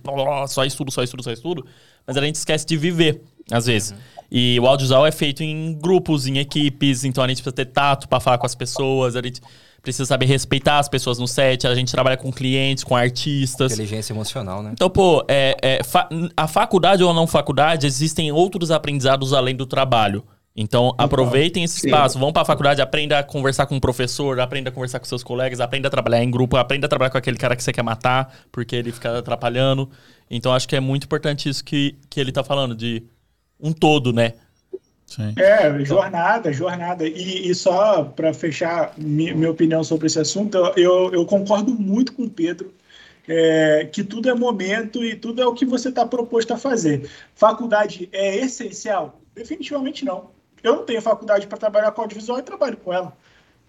só 0.48 0.64
estudo, 0.64 0.90
só 0.90 1.02
estudo, 1.02 1.22
só 1.22 1.32
estudo. 1.32 1.64
Mas 2.06 2.16
a 2.18 2.20
gente 2.20 2.34
esquece 2.34 2.66
de 2.66 2.76
viver, 2.76 3.22
às 3.50 3.66
vezes. 3.66 3.94
E 4.30 4.58
o 4.60 4.66
audiovisual 4.66 5.06
é 5.06 5.12
feito 5.12 5.42
em 5.42 5.72
grupos, 5.74 6.26
em 6.26 6.38
equipes, 6.38 7.04
então 7.04 7.22
a 7.22 7.28
gente 7.28 7.42
precisa 7.42 7.52
ter 7.54 7.66
tato 7.66 8.08
pra 8.08 8.18
falar 8.18 8.38
com 8.38 8.46
as 8.46 8.54
pessoas, 8.54 9.14
a 9.14 9.22
gente 9.22 9.40
precisa 9.82 10.04
saber 10.04 10.26
respeitar 10.26 10.80
as 10.80 10.88
pessoas 10.88 11.16
no 11.16 11.28
set, 11.28 11.64
a 11.64 11.74
gente 11.74 11.92
trabalha 11.92 12.16
com 12.16 12.32
clientes, 12.32 12.82
com 12.82 12.96
artistas. 12.96 13.72
Inteligência 13.72 14.12
emocional, 14.12 14.60
né? 14.60 14.70
Então, 14.72 14.90
pô, 14.90 15.24
é, 15.28 15.56
é, 15.62 15.84
fa- 15.84 16.08
a 16.36 16.48
faculdade 16.48 17.04
ou 17.04 17.10
a 17.10 17.14
não 17.14 17.24
faculdade, 17.26 17.86
existem 17.86 18.32
outros 18.32 18.72
aprendizados 18.72 19.32
além 19.32 19.54
do 19.54 19.64
trabalho. 19.64 20.24
Então, 20.58 20.92
aproveitem 20.98 21.62
esse 21.62 21.86
espaço. 21.86 22.18
Vão 22.18 22.32
pra 22.32 22.42
faculdade, 22.44 22.80
aprenda 22.80 23.18
a 23.18 23.22
conversar 23.22 23.66
com 23.66 23.76
o 23.76 23.80
professor, 23.80 24.40
aprenda 24.40 24.70
a 24.70 24.72
conversar 24.72 24.98
com 24.98 25.04
seus 25.04 25.22
colegas, 25.22 25.60
aprenda 25.60 25.86
a 25.86 25.90
trabalhar 25.90 26.24
em 26.24 26.30
grupo, 26.30 26.56
aprenda 26.56 26.86
a 26.86 26.88
trabalhar 26.88 27.10
com 27.10 27.18
aquele 27.18 27.36
cara 27.36 27.54
que 27.54 27.62
você 27.62 27.72
quer 27.72 27.82
matar, 27.82 28.34
porque 28.50 28.74
ele 28.74 28.90
fica 28.90 29.18
atrapalhando. 29.18 29.88
Então, 30.30 30.52
acho 30.52 30.66
que 30.66 30.74
é 30.74 30.80
muito 30.80 31.04
importante 31.04 31.48
isso 31.48 31.62
que, 31.62 31.94
que 32.08 32.18
ele 32.18 32.32
tá 32.32 32.42
falando, 32.42 32.74
de 32.74 33.04
um 33.60 33.72
todo, 33.72 34.12
né? 34.12 34.34
Sim. 35.06 35.34
É, 35.36 35.84
jornada, 35.84 36.52
jornada. 36.52 37.06
E, 37.06 37.48
e 37.48 37.54
só 37.54 38.04
para 38.04 38.34
fechar 38.34 38.92
mi- 38.98 39.32
minha 39.32 39.50
opinião 39.50 39.84
sobre 39.84 40.06
esse 40.08 40.18
assunto, 40.18 40.58
eu, 40.76 41.12
eu 41.12 41.24
concordo 41.24 41.72
muito 41.72 42.12
com 42.12 42.24
o 42.24 42.30
Pedro, 42.30 42.74
é, 43.28 43.88
que 43.92 44.02
tudo 44.02 44.28
é 44.28 44.34
momento 44.34 45.04
e 45.04 45.14
tudo 45.14 45.40
é 45.40 45.46
o 45.46 45.54
que 45.54 45.64
você 45.64 45.88
está 45.88 46.04
proposto 46.04 46.52
a 46.52 46.58
fazer. 46.58 47.08
Faculdade 47.34 48.08
é 48.12 48.36
essencial? 48.36 49.20
Definitivamente 49.34 50.04
não. 50.04 50.30
Eu 50.62 50.76
não 50.76 50.84
tenho 50.84 51.00
faculdade 51.00 51.46
para 51.46 51.58
trabalhar 51.58 51.92
com 51.92 52.02
audiovisual 52.02 52.38
e 52.38 52.42
trabalho 52.42 52.76
com 52.76 52.92
ela. 52.92 53.16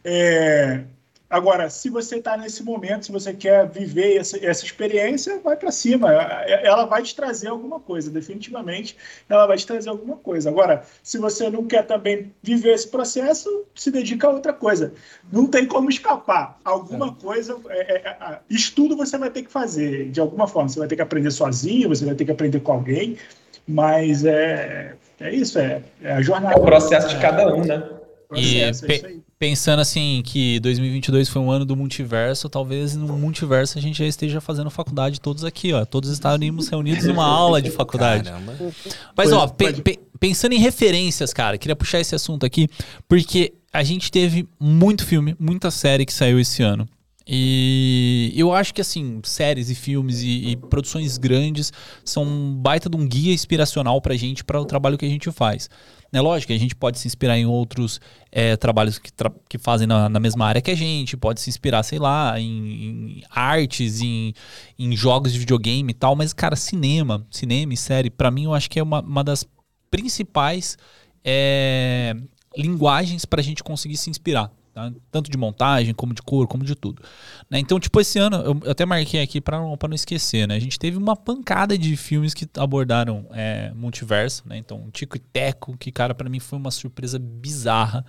É, 0.04 0.84
Agora, 1.30 1.70
se 1.70 1.90
você 1.90 2.18
está 2.18 2.38
nesse 2.38 2.64
momento, 2.64 3.06
se 3.06 3.12
você 3.12 3.34
quer 3.34 3.68
viver 3.68 4.16
essa, 4.16 4.38
essa 4.46 4.64
experiência, 4.64 5.40
vai 5.44 5.58
para 5.58 5.72
cima. 5.72 6.10
Ela 6.14 6.86
vai 6.86 7.04
te 7.04 7.14
trazer 7.14 7.50
alguma 7.50 7.82
coisa, 7.82 8.10
definitivamente. 8.10 8.96
Ela 9.28 9.46
vai 9.46 9.58
te 9.58 9.68
trazer 9.68 9.90
alguma 9.90 10.16
coisa. 10.16 10.50
Agora, 10.50 10.84
se 11.04 11.18
você 11.18 11.50
não 11.50 11.66
quer 11.66 11.86
também 11.86 12.34
viver 12.42 12.74
esse 12.74 12.88
processo, 12.88 13.66
se 13.76 13.92
dedica 13.92 14.26
a 14.28 14.32
outra 14.32 14.54
coisa. 14.54 14.94
Não 15.30 15.48
tem 15.48 15.66
como 15.66 15.90
escapar. 15.90 16.60
Alguma 16.64 17.14
coisa, 17.14 17.58
é, 17.70 17.80
é, 17.80 17.96
é, 18.10 18.40
estudo 18.50 18.96
você 18.96 19.18
vai 19.18 19.30
ter 19.30 19.44
que 19.44 19.52
fazer 19.52 20.10
de 20.10 20.22
alguma 20.22 20.48
forma. 20.48 20.70
Você 20.70 20.80
vai 20.80 20.88
ter 20.88 20.96
que 20.96 21.02
aprender 21.02 21.32
sozinho, 21.32 21.90
você 21.90 22.06
vai 22.06 22.16
ter 22.16 22.24
que 22.24 22.32
aprender 22.32 22.62
com 22.62 22.72
alguém. 22.72 23.18
Mas 23.68 24.24
é, 24.24 24.96
é 25.20 25.34
isso, 25.36 25.60
é, 25.60 25.82
é 26.02 26.14
a 26.14 26.22
jornada. 26.22 26.56
É 26.56 26.58
o 26.58 26.64
processo 26.64 27.10
de 27.10 27.20
cada 27.20 27.54
um, 27.54 27.66
né? 27.66 27.84
E 27.86 28.28
Processo, 28.30 28.86
é 28.86 28.88
pe- 28.88 28.94
isso 28.96 29.06
aí. 29.08 29.22
Pensando 29.40 29.80
assim 29.82 30.22
que 30.26 30.60
2022 30.62 31.30
foi 31.30 31.42
um 31.42 31.52
ano 31.52 31.64
do 31.66 31.76
multiverso, 31.76 32.50
talvez 32.50 32.96
no 32.96 33.18
multiverso 33.18 33.78
a 33.78 33.82
gente 33.82 33.98
já 34.00 34.06
esteja 34.08 34.42
fazendo 34.42 34.70
faculdade 34.70 35.22
todos 35.22 35.44
aqui, 35.44 35.74
ó. 35.74 35.86
Todos 35.86 36.10
estaríamos 36.10 36.68
reunidos 36.70 37.06
numa 37.06 37.26
aula 37.28 37.62
de 37.62 37.70
faculdade. 37.70 38.24
Caramba. 38.30 38.56
Mas, 39.16 39.32
ó, 39.32 39.48
pe- 39.48 39.82
pe- 39.82 40.00
pensando 40.20 40.54
em 40.54 40.60
referências, 40.60 41.34
cara, 41.34 41.58
queria 41.58 41.76
puxar 41.76 42.00
esse 42.00 42.16
assunto 42.16 42.46
aqui, 42.46 42.68
porque 43.08 43.54
a 43.72 43.84
gente 43.84 44.12
teve 44.12 44.48
muito 44.60 45.06
filme, 45.06 45.36
muita 45.40 45.70
série 45.70 46.06
que 46.06 46.14
saiu 46.14 46.40
esse 46.40 46.64
ano. 46.64 46.88
E 47.30 48.34
eu 48.38 48.54
acho 48.54 48.74
que, 48.74 48.80
assim, 48.80 49.20
séries 49.24 49.70
e 49.70 49.76
filmes 49.76 50.22
e, 50.22 50.52
e 50.52 50.56
produções 50.56 51.18
grandes 51.18 51.74
são 52.04 52.24
um 52.24 52.56
baita 52.56 52.90
de 52.90 52.96
um 52.96 53.06
guia 53.06 53.34
inspiracional 53.34 54.02
pra 54.02 54.16
gente, 54.16 54.46
para 54.46 54.60
o 54.62 54.66
trabalho 54.66 54.98
que 54.98 55.06
a 55.06 55.10
gente 55.10 55.30
faz. 55.32 55.70
É 56.12 56.22
lógico 56.22 56.54
a 56.54 56.58
gente 56.58 56.76
pode 56.76 57.00
se 57.00 57.08
inspirar 57.08 57.38
em 57.38 57.46
outros 57.46 58.00
é, 58.32 58.56
trabalhos 58.56 58.98
que, 58.98 59.12
tra- 59.12 59.32
que 59.50 59.58
fazem 59.58 59.86
na, 59.86 60.08
na 60.08 60.20
mesma 60.20 60.46
área 60.46 60.62
que 60.62 60.72
a 60.72 60.76
gente, 60.76 61.18
pode 61.18 61.42
se 61.42 61.50
inspirar, 61.50 61.84
sei 61.84 62.00
lá, 62.00 62.40
em, 62.40 63.20
em 63.20 63.24
artes, 63.30 64.02
em, 64.02 64.34
em 64.80 64.96
jogos 64.96 65.34
de 65.34 65.40
videogame 65.40 65.92
e 65.92 65.94
tal, 65.94 66.16
mas, 66.16 66.34
cara, 66.34 66.56
cinema, 66.56 67.26
cinema 67.30 67.74
e 67.74 67.78
série, 67.78 68.10
pra 68.10 68.32
mim 68.32 68.46
eu 68.46 68.54
acho 68.54 68.70
que 68.70 68.80
é 68.80 68.84
uma, 68.84 69.02
uma 69.02 69.24
das 69.24 69.46
principais 69.92 70.78
é, 71.24 72.16
linguagens 72.58 73.26
pra 73.26 73.42
gente 73.42 73.64
conseguir 73.64 73.98
se 73.98 74.10
inspirar. 74.10 74.52
Tá? 74.78 74.92
Tanto 75.12 75.32
de 75.32 75.38
montagem, 75.38 75.94
como 75.94 76.14
de 76.14 76.22
cor, 76.22 76.48
como 76.48 76.64
de 76.64 76.76
tudo. 76.76 77.02
né? 77.50 77.58
Então, 77.58 77.80
tipo, 77.80 78.00
esse 78.00 78.20
ano, 78.20 78.38
eu, 78.38 78.72
até 78.72 78.86
marquei 78.86 79.22
aqui 79.22 79.42
pra 79.42 79.60
não, 79.60 79.76
pra 79.76 79.90
não 79.90 79.96
esquecer, 79.96 80.48
né? 80.48 80.56
A 80.56 80.60
gente 80.60 80.78
teve 80.78 80.98
uma 80.98 81.16
pancada 81.16 81.76
de 81.76 81.98
filmes 81.98 82.34
que 82.34 82.48
abordaram 82.58 83.26
é, 83.32 83.72
multiverso, 83.76 84.44
né? 84.46 84.58
Então, 84.58 84.88
Tico 84.92 85.18
e 85.18 85.20
Teco, 85.20 85.76
que, 85.78 85.92
cara, 85.92 86.14
pra 86.14 86.30
mim 86.30 86.40
foi 86.40 86.60
uma 86.60 86.70
surpresa 86.70 87.18
bizarra. 87.18 88.06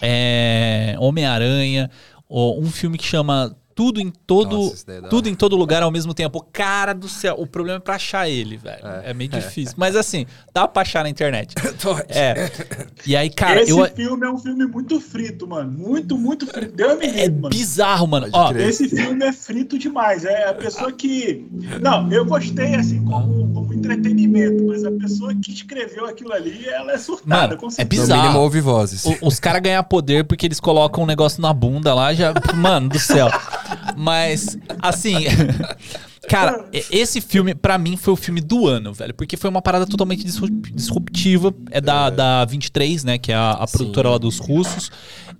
É, 0.00 0.96
Homem-Aranha, 0.98 1.90
um 2.30 2.70
filme 2.70 2.96
que 2.96 3.04
chama 3.04 3.54
Tudo 3.82 4.00
em 4.00 4.12
Todo... 4.26 4.56
Nossa, 4.56 4.84
é 4.92 5.00
tudo 5.08 5.28
em 5.28 5.34
todo 5.34 5.56
lugar 5.56 5.82
ao 5.82 5.90
mesmo 5.90 6.14
tempo. 6.14 6.40
Cara 6.52 6.92
do 6.92 7.08
céu, 7.08 7.34
o 7.38 7.46
problema 7.46 7.78
é 7.78 7.80
pra 7.80 7.96
achar 7.96 8.28
ele, 8.28 8.56
velho. 8.56 8.86
É, 8.86 9.10
É. 9.10 9.14
meio 9.14 9.28
difícil. 9.30 9.74
Mas 9.76 9.96
assim, 9.96 10.24
dá 10.54 10.68
pra 10.68 10.82
achar 10.82 11.02
na 11.02 11.08
internet. 11.10 11.54
Pode. 11.82 12.04
É. 12.08 12.50
E 13.06 13.16
aí, 13.16 13.28
cara, 13.28 13.62
Esse 13.62 13.72
eu. 13.72 13.84
filme 13.88 14.24
é 14.26 14.30
um 14.30 14.38
filme 14.38 14.66
muito 14.66 15.00
frito, 15.00 15.46
mano. 15.48 15.70
Muito, 15.72 16.16
muito 16.16 16.46
frito. 16.46 16.74
Deus 16.76 16.96
me 16.98 17.06
É 17.06 17.28
mano. 17.28 17.48
bizarro, 17.48 18.06
mano. 18.06 18.28
Ó. 18.32 18.52
Esse 18.52 18.88
filme 18.88 19.24
é 19.24 19.32
frito 19.32 19.76
demais. 19.78 20.24
É 20.24 20.48
a 20.48 20.54
pessoa 20.54 20.92
que. 20.92 21.44
Não, 21.80 22.10
eu 22.12 22.24
gostei 22.24 22.74
assim 22.76 23.04
como, 23.04 23.52
como 23.52 23.74
entretenimento, 23.74 24.64
mas 24.68 24.84
a 24.84 24.92
pessoa 24.92 25.34
que 25.34 25.52
escreveu 25.52 26.06
aquilo 26.06 26.32
ali, 26.32 26.66
ela 26.68 26.92
é 26.92 26.98
surtada, 26.98 27.48
Mano, 27.48 27.56
com 27.56 27.66
é 27.66 27.70
certeza. 27.70 28.02
No 28.02 28.06
bizarro. 28.06 28.22
mínimo 28.22 28.40
ouve 28.40 28.60
vozes. 28.60 29.04
o- 29.04 29.16
os 29.22 29.40
caras 29.40 29.60
ganham 29.60 29.82
poder 29.82 30.24
porque 30.24 30.46
eles 30.46 30.60
colocam 30.60 31.02
um 31.02 31.06
negócio 31.06 31.42
na 31.42 31.52
bunda 31.52 31.92
lá, 31.94 32.14
já. 32.14 32.32
Mano 32.54 32.88
do 32.88 32.98
céu. 32.98 33.28
Mas, 33.96 34.58
assim. 34.80 35.14
Cara, 36.28 36.66
esse 36.72 37.20
filme, 37.20 37.52
pra 37.54 37.76
mim, 37.76 37.96
foi 37.96 38.14
o 38.14 38.16
filme 38.16 38.40
do 38.40 38.66
ano, 38.68 38.92
velho. 38.94 39.12
Porque 39.12 39.36
foi 39.36 39.50
uma 39.50 39.60
parada 39.60 39.86
totalmente 39.86 40.24
disrup- 40.24 40.70
disruptiva. 40.72 41.52
É 41.70 41.80
da, 41.80 42.10
da 42.10 42.44
23, 42.44 43.04
né? 43.04 43.18
Que 43.18 43.32
é 43.32 43.34
a, 43.34 43.50
a 43.52 43.66
produtora 43.66 44.10
lá 44.10 44.18
dos 44.18 44.38
russos. 44.38 44.90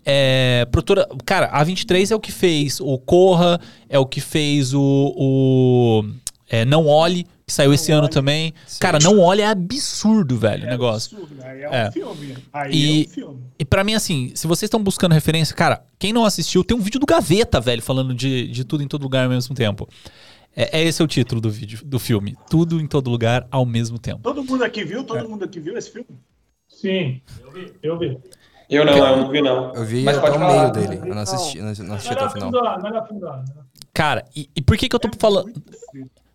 É. 0.04 0.66
Produtora. 0.70 1.08
Cara, 1.24 1.46
a 1.52 1.62
23 1.62 2.10
é 2.10 2.16
o 2.16 2.20
que 2.20 2.32
fez 2.32 2.80
o 2.80 2.98
Corra, 2.98 3.60
é 3.88 3.98
o 3.98 4.04
que 4.06 4.20
fez 4.20 4.74
o. 4.74 5.14
o 5.16 6.04
é, 6.50 6.64
Não 6.64 6.86
Olhe, 6.86 7.26
que 7.52 7.56
saiu 7.56 7.72
esse 7.74 7.92
ano 7.92 8.04
Olhe. 8.04 8.12
também. 8.12 8.54
Cara, 8.80 8.98
Não 9.02 9.18
Olhe 9.20 9.42
é 9.42 9.46
absurdo, 9.46 10.36
velho, 10.38 10.64
o 10.64 10.70
negócio. 10.70 11.16
absurdo, 11.18 11.42
Aí 11.44 11.62
é 11.62 11.68
um 11.68 11.72
É. 11.72 11.90
filme. 11.92 12.36
Aí 12.52 12.72
E- 12.72 13.04
é 13.04 13.06
um 13.06 13.10
filme. 13.10 13.40
E 13.58 13.64
pra 13.64 13.84
mim, 13.84 13.94
assim, 13.94 14.32
se 14.34 14.46
vocês 14.46 14.68
estão 14.68 14.82
buscando 14.82 15.12
referência, 15.12 15.54
cara, 15.54 15.84
quem 15.98 16.12
não 16.12 16.24
assistiu, 16.24 16.64
tem 16.64 16.76
um 16.76 16.80
vídeo 16.80 16.98
do 16.98 17.06
Gaveta, 17.06 17.60
velho, 17.60 17.82
falando 17.82 18.14
de, 18.14 18.48
de 18.48 18.64
tudo 18.64 18.82
em 18.82 18.88
todo 18.88 19.02
lugar 19.02 19.24
ao 19.24 19.30
mesmo 19.30 19.54
tempo. 19.54 19.86
É, 20.56 20.80
é 20.80 20.84
esse 20.84 21.00
é 21.00 21.04
o 21.04 21.08
título 21.08 21.40
do 21.40 21.50
vídeo, 21.50 21.80
do 21.84 21.98
filme. 21.98 22.36
Tudo 22.50 22.80
em 22.80 22.86
todo 22.86 23.10
lugar 23.10 23.46
ao 23.50 23.64
mesmo 23.66 23.98
tempo. 23.98 24.20
Todo 24.22 24.42
mundo 24.42 24.64
aqui 24.64 24.84
viu? 24.84 25.00
É. 25.00 25.04
Todo 25.04 25.28
mundo 25.28 25.44
aqui 25.44 25.60
viu 25.60 25.76
esse 25.76 25.90
filme? 25.90 26.08
Sim, 26.68 27.20
eu 27.82 27.98
vi. 27.98 28.18
Eu 28.70 28.84
não, 28.86 28.96
eu 28.96 29.16
não 29.18 29.30
vi, 29.30 29.42
não. 29.42 29.74
Eu 29.74 29.84
vi 29.84 30.02
Mas 30.04 30.16
até 30.16 30.30
pode 30.30 30.42
o 30.42 30.46
meio 30.46 30.72
dele. 30.72 31.00
Eu 31.08 31.14
não 31.14 31.22
assisti, 31.22 31.58
não, 31.58 31.72
não 31.86 31.94
assisti 31.96 32.12
até 32.14 32.24
o 32.26 32.30
final. 32.30 32.48
ano, 32.48 33.28
ano. 33.28 33.44
Cara, 33.92 34.24
e, 34.34 34.48
e 34.56 34.62
por 34.62 34.76
que 34.78 34.88
que 34.88 34.96
eu 34.96 35.00
tô 35.00 35.10
falando... 35.18 35.52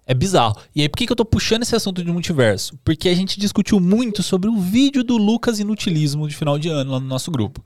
É 0.08 0.14
bizarro. 0.14 0.56
E 0.74 0.82
aí, 0.82 0.88
por 0.88 0.98
que, 0.98 1.06
que 1.06 1.12
eu 1.12 1.18
tô 1.18 1.26
puxando 1.26 1.64
esse 1.64 1.76
assunto 1.76 2.02
de 2.02 2.10
multiverso? 2.10 2.80
Porque 2.86 3.10
a 3.10 3.14
gente 3.14 3.38
discutiu 3.38 3.78
muito 3.78 4.24
sobre 4.24 4.50
o 4.50 4.56
vídeo 4.56 5.04
do 5.04 5.18
Lucas 5.18 5.60
Inutilismo 5.60 6.30
de 6.30 6.36
final 6.36 6.58
de 6.58 6.70
ano 6.70 6.94
lá 6.94 7.00
no 7.00 7.06
nosso 7.06 7.30
grupo. 7.30 7.62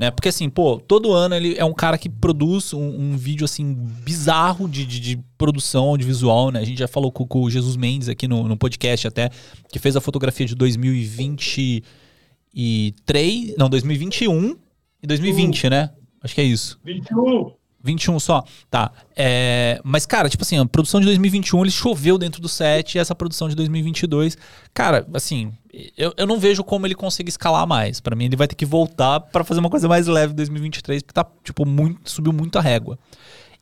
Né? 0.00 0.10
Porque 0.10 0.30
assim, 0.30 0.48
pô, 0.48 0.80
todo 0.80 1.12
ano 1.12 1.34
ele 1.34 1.58
é 1.58 1.64
um 1.64 1.74
cara 1.74 1.98
que 1.98 2.08
produz 2.08 2.72
um, 2.72 2.80
um 2.80 3.18
vídeo 3.18 3.44
assim 3.44 3.74
bizarro 4.02 4.66
de, 4.66 4.86
de, 4.86 4.98
de 4.98 5.20
produção 5.36 5.84
audiovisual, 5.84 6.50
né? 6.50 6.60
A 6.60 6.64
gente 6.64 6.78
já 6.78 6.88
falou 6.88 7.12
com, 7.12 7.26
com 7.26 7.42
o 7.42 7.50
Jesus 7.50 7.76
Mendes 7.76 8.08
aqui 8.08 8.26
no, 8.26 8.48
no 8.48 8.56
podcast 8.56 9.06
até, 9.06 9.28
que 9.68 9.78
fez 9.78 9.94
a 9.94 10.00
fotografia 10.00 10.46
de 10.46 10.54
2023, 10.56 13.56
não, 13.56 13.68
2021 13.68 14.56
e 15.02 15.06
2020, 15.06 15.70
né? 15.70 15.90
Acho 16.20 16.34
que 16.34 16.40
é 16.40 16.44
isso. 16.44 16.80
21. 16.82 17.52
21 17.84 18.18
só? 18.18 18.42
Tá. 18.70 18.90
É, 19.14 19.78
mas, 19.84 20.06
cara, 20.06 20.28
tipo 20.28 20.42
assim, 20.42 20.58
a 20.58 20.64
produção 20.64 21.00
de 21.00 21.06
2021 21.06 21.60
ele 21.60 21.70
choveu 21.70 22.16
dentro 22.16 22.40
do 22.40 22.48
set 22.48 22.94
e 22.94 22.98
essa 22.98 23.14
produção 23.14 23.48
de 23.48 23.54
2022, 23.54 24.38
cara, 24.72 25.06
assim, 25.12 25.52
eu, 25.96 26.14
eu 26.16 26.26
não 26.26 26.40
vejo 26.40 26.64
como 26.64 26.86
ele 26.86 26.94
consegue 26.94 27.28
escalar 27.28 27.66
mais. 27.66 28.00
Pra 28.00 28.16
mim, 28.16 28.24
ele 28.24 28.36
vai 28.36 28.48
ter 28.48 28.54
que 28.54 28.64
voltar 28.64 29.20
pra 29.20 29.44
fazer 29.44 29.60
uma 29.60 29.70
coisa 29.70 29.86
mais 29.86 30.06
leve 30.06 30.32
em 30.32 30.36
2023, 30.36 31.02
porque 31.02 31.12
tá, 31.12 31.26
tipo, 31.44 31.66
muito, 31.66 32.10
subiu 32.10 32.32
muito 32.32 32.58
a 32.58 32.62
régua. 32.62 32.98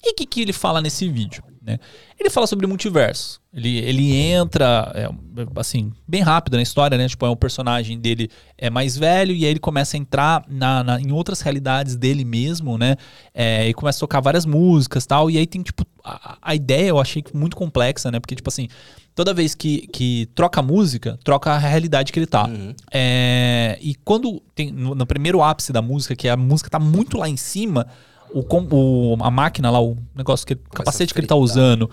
E 0.05 0.13
o 0.13 0.15
que, 0.15 0.25
que 0.25 0.41
ele 0.41 0.53
fala 0.53 0.81
nesse 0.81 1.09
vídeo? 1.09 1.43
Né? 1.61 1.79
Ele 2.19 2.31
fala 2.31 2.47
sobre 2.47 2.67
multiverso. 2.67 3.42
Ele, 3.55 3.79
ele 3.81 4.17
entra, 4.17 4.91
é, 4.95 5.09
assim, 5.57 5.93
bem 6.09 6.23
rápido 6.23 6.57
na 6.57 6.63
história, 6.63 6.97
né? 6.97 7.07
Tipo, 7.07 7.27
é 7.27 7.31
um 7.31 7.37
personagem 7.37 7.99
dele 8.01 8.31
é 8.57 8.71
mais 8.71 8.97
velho 8.97 9.35
e 9.35 9.45
aí 9.45 9.51
ele 9.51 9.61
começa 9.61 9.95
a 9.95 10.01
entrar 10.01 10.43
na, 10.49 10.83
na 10.83 10.99
em 10.99 11.13
outras 11.13 11.43
realidades 11.43 11.95
dele 11.95 12.25
mesmo, 12.25 12.79
né? 12.79 12.97
É, 13.35 13.69
e 13.69 13.75
começa 13.75 13.99
a 13.99 14.01
tocar 14.01 14.21
várias 14.21 14.47
músicas 14.47 15.05
tal. 15.05 15.31
E 15.31 15.37
aí 15.37 15.47
tem, 15.47 15.63
tipo, 15.63 15.85
a, 16.03 16.39
a 16.41 16.55
ideia 16.55 16.89
eu 16.89 16.99
achei 16.99 17.23
muito 17.35 17.55
complexa, 17.55 18.11
né? 18.11 18.19
Porque, 18.21 18.35
tipo 18.35 18.49
assim, 18.49 18.69
toda 19.15 19.35
vez 19.35 19.55
que, 19.55 19.87
que 19.89 20.31
troca 20.35 20.61
a 20.61 20.63
música, 20.63 21.19
troca 21.23 21.53
a 21.53 21.59
realidade 21.59 22.11
que 22.11 22.19
ele 22.19 22.27
tá. 22.27 22.47
Uhum. 22.47 22.73
É, 22.91 23.79
e 23.83 23.95
quando 23.97 24.41
tem 24.55 24.73
no, 24.73 24.95
no 24.95 25.05
primeiro 25.07 25.43
ápice 25.43 25.75
da 25.75 25.83
música, 25.83 26.17
que 26.17 26.27
a 26.27 26.39
música 26.39 26.71
tá 26.71 26.79
muito 26.79 27.19
lá 27.19 27.29
em 27.29 27.37
cima, 27.37 27.87
o, 28.35 28.41
o- 28.75 29.17
a 29.21 29.31
máquina 29.31 29.71
lá, 29.71 29.79
o 29.79 29.95
negócio 30.15 30.47
que 30.47 30.55
o 30.55 30.59
capacete 30.73 31.13
que 31.13 31.21
ele 31.21 31.27
tá 31.27 31.35
usando 31.37 31.91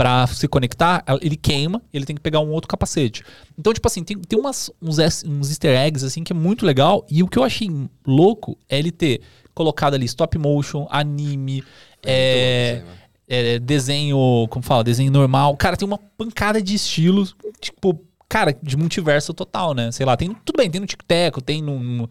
pra 0.00 0.26
se 0.28 0.48
conectar, 0.48 1.04
ele 1.20 1.36
queima, 1.36 1.82
ele 1.92 2.06
tem 2.06 2.16
que 2.16 2.22
pegar 2.22 2.40
um 2.40 2.48
outro 2.52 2.66
capacete. 2.66 3.22
Então, 3.58 3.70
tipo 3.70 3.86
assim, 3.86 4.02
tem, 4.02 4.16
tem 4.16 4.38
umas, 4.38 4.70
uns, 4.80 4.96
uns 5.26 5.50
easter 5.50 5.78
eggs 5.78 6.02
assim 6.02 6.24
que 6.24 6.32
é 6.32 6.34
muito 6.34 6.64
legal. 6.64 7.04
E 7.10 7.22
o 7.22 7.28
que 7.28 7.38
eu 7.38 7.44
achei 7.44 7.68
louco 8.06 8.56
é 8.66 8.78
ele 8.78 8.90
ter 8.90 9.20
colocado 9.54 9.92
ali 9.92 10.06
stop 10.06 10.38
motion, 10.38 10.86
anime, 10.90 11.62
é, 12.02 12.82
é, 13.28 13.58
desenho, 13.58 14.46
como 14.48 14.64
fala, 14.64 14.82
desenho 14.82 15.12
normal. 15.12 15.54
Cara, 15.58 15.76
tem 15.76 15.86
uma 15.86 15.98
pancada 15.98 16.62
de 16.62 16.76
estilos, 16.76 17.36
tipo, 17.60 18.00
cara, 18.26 18.56
de 18.62 18.78
multiverso 18.78 19.34
total, 19.34 19.74
né? 19.74 19.92
Sei 19.92 20.06
lá, 20.06 20.16
tem 20.16 20.34
tudo 20.46 20.56
bem, 20.56 20.70
tem 20.70 20.80
no 20.80 20.86
Tic 20.86 21.02
Teco, 21.06 21.42
tem 21.42 21.60
no, 21.60 21.78
no- 21.78 22.10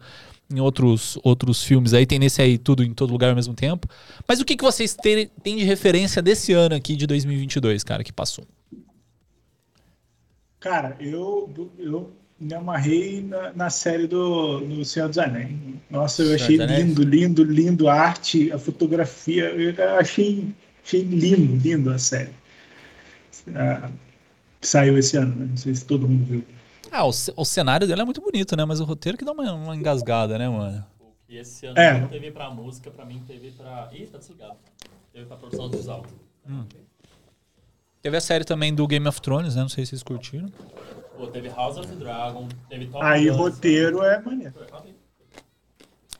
em 0.52 0.60
outros, 0.60 1.18
outros 1.22 1.62
filmes 1.62 1.94
aí, 1.94 2.04
tem 2.04 2.18
nesse 2.18 2.42
aí 2.42 2.58
tudo 2.58 2.82
em 2.82 2.92
todo 2.92 3.12
lugar 3.12 3.30
ao 3.30 3.36
mesmo 3.36 3.54
tempo. 3.54 3.88
Mas 4.26 4.40
o 4.40 4.44
que, 4.44 4.56
que 4.56 4.64
vocês 4.64 4.94
têm, 4.94 5.30
têm 5.42 5.56
de 5.56 5.64
referência 5.64 6.20
desse 6.20 6.52
ano 6.52 6.74
aqui 6.74 6.96
de 6.96 7.06
2022, 7.06 7.84
cara, 7.84 8.02
que 8.02 8.12
passou? 8.12 8.44
Cara, 10.58 10.96
eu, 11.00 11.50
eu 11.78 12.12
me 12.38 12.54
amarrei 12.54 13.22
na, 13.22 13.52
na 13.52 13.70
série 13.70 14.06
do, 14.06 14.60
do 14.60 14.84
Senhor 14.84 15.08
dos 15.08 15.18
Anéis. 15.18 15.50
Nossa, 15.90 16.22
eu 16.22 16.34
achei 16.34 16.56
lindo, 16.56 17.02
lindo, 17.02 17.44
lindo 17.44 17.88
a 17.88 17.94
arte, 17.94 18.50
a 18.52 18.58
fotografia. 18.58 19.44
Eu 19.44 19.98
achei, 19.98 20.48
achei 20.84 21.02
lindo, 21.02 21.56
lindo 21.56 21.90
a 21.90 21.98
série. 21.98 22.32
Ah, 23.54 23.90
saiu 24.60 24.98
esse 24.98 25.16
ano, 25.16 25.34
né? 25.34 25.46
Não 25.50 25.56
sei 25.56 25.74
se 25.74 25.84
todo 25.84 26.08
mundo 26.08 26.24
viu. 26.24 26.44
Ah, 26.90 27.04
o, 27.06 27.10
o 27.36 27.44
cenário 27.44 27.86
dele 27.86 28.00
é 28.02 28.04
muito 28.04 28.20
bonito, 28.20 28.56
né? 28.56 28.64
Mas 28.64 28.80
o 28.80 28.84
roteiro 28.84 29.16
que 29.16 29.24
dá 29.24 29.32
uma, 29.32 29.52
uma 29.52 29.76
engasgada, 29.76 30.36
né, 30.38 30.48
mano? 30.48 30.84
E 31.28 31.36
esse 31.36 31.66
ano 31.66 31.78
É. 31.78 32.00
não 32.00 32.08
teve 32.08 32.30
pra 32.32 32.50
música, 32.50 32.90
pra 32.90 33.04
mim 33.04 33.22
teve 33.26 33.52
pra. 33.52 33.88
Ih, 33.92 34.06
tá 34.06 34.18
desligado. 34.18 34.56
Teve 35.12 35.26
pra 35.26 35.36
produção 35.36 35.64
audiovisual. 35.66 36.04
Teve 38.02 38.16
a 38.16 38.20
série 38.20 38.44
também 38.44 38.74
do 38.74 38.86
Game 38.86 39.06
of 39.06 39.20
Thrones, 39.20 39.54
né? 39.54 39.62
Não 39.62 39.68
sei 39.68 39.84
se 39.84 39.90
vocês 39.90 40.02
curtiram. 40.02 40.48
Pô, 41.16 41.26
teve 41.26 41.48
House 41.50 41.76
of 41.76 41.86
the 41.86 41.94
Dragon, 41.96 42.48
teve 42.68 42.86
Top 42.86 43.04
Aí, 43.04 43.28
Gun. 43.28 43.36
roteiro 43.36 44.02
é 44.02 44.20
maneiro. 44.20 44.54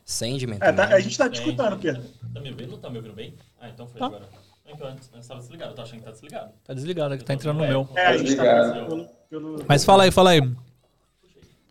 Sandman 0.04 0.58
É, 0.60 0.72
tá- 0.72 0.88
a 0.88 1.00
gente 1.00 1.16
tá 1.16 1.28
te 1.30 1.38
escutando, 1.38 1.78
Pedro. 1.78 2.02
Tá 2.34 2.40
me 2.40 2.50
ouvindo? 2.50 2.76
Tá 2.78 2.90
me 2.90 2.96
ouvindo 2.98 3.14
bem? 3.14 3.34
Ah, 3.60 3.68
então 3.68 3.86
foi 3.86 3.98
Tá. 3.98 4.06
agora. 4.06 4.28
É 4.72 4.76
que 4.76 4.82
eu 4.82 4.86
antes, 4.86 5.10
antes 5.14 5.28
tava 5.28 5.40
desligado, 5.40 5.70
eu 5.72 5.74
tô 5.76 5.82
achando 5.82 5.98
que 5.98 6.04
tá 6.04 6.10
desligado. 6.12 6.50
Tá 6.64 6.74
desligado, 6.74 7.18
que 7.18 7.24
tá 7.24 7.34
entrando 7.34 7.58
no 7.58 7.66
meu. 7.66 7.88
É, 7.96 8.06
a 8.06 8.16
gente 8.16 8.36
tá 8.36 8.42
Obrigado. 8.42 8.86
pelo, 8.86 9.06
pelo- 9.28 9.64
Mas 9.68 9.84
fala 9.84 10.04
aí, 10.04 10.10
fala 10.10 10.30
aí. 10.30 10.42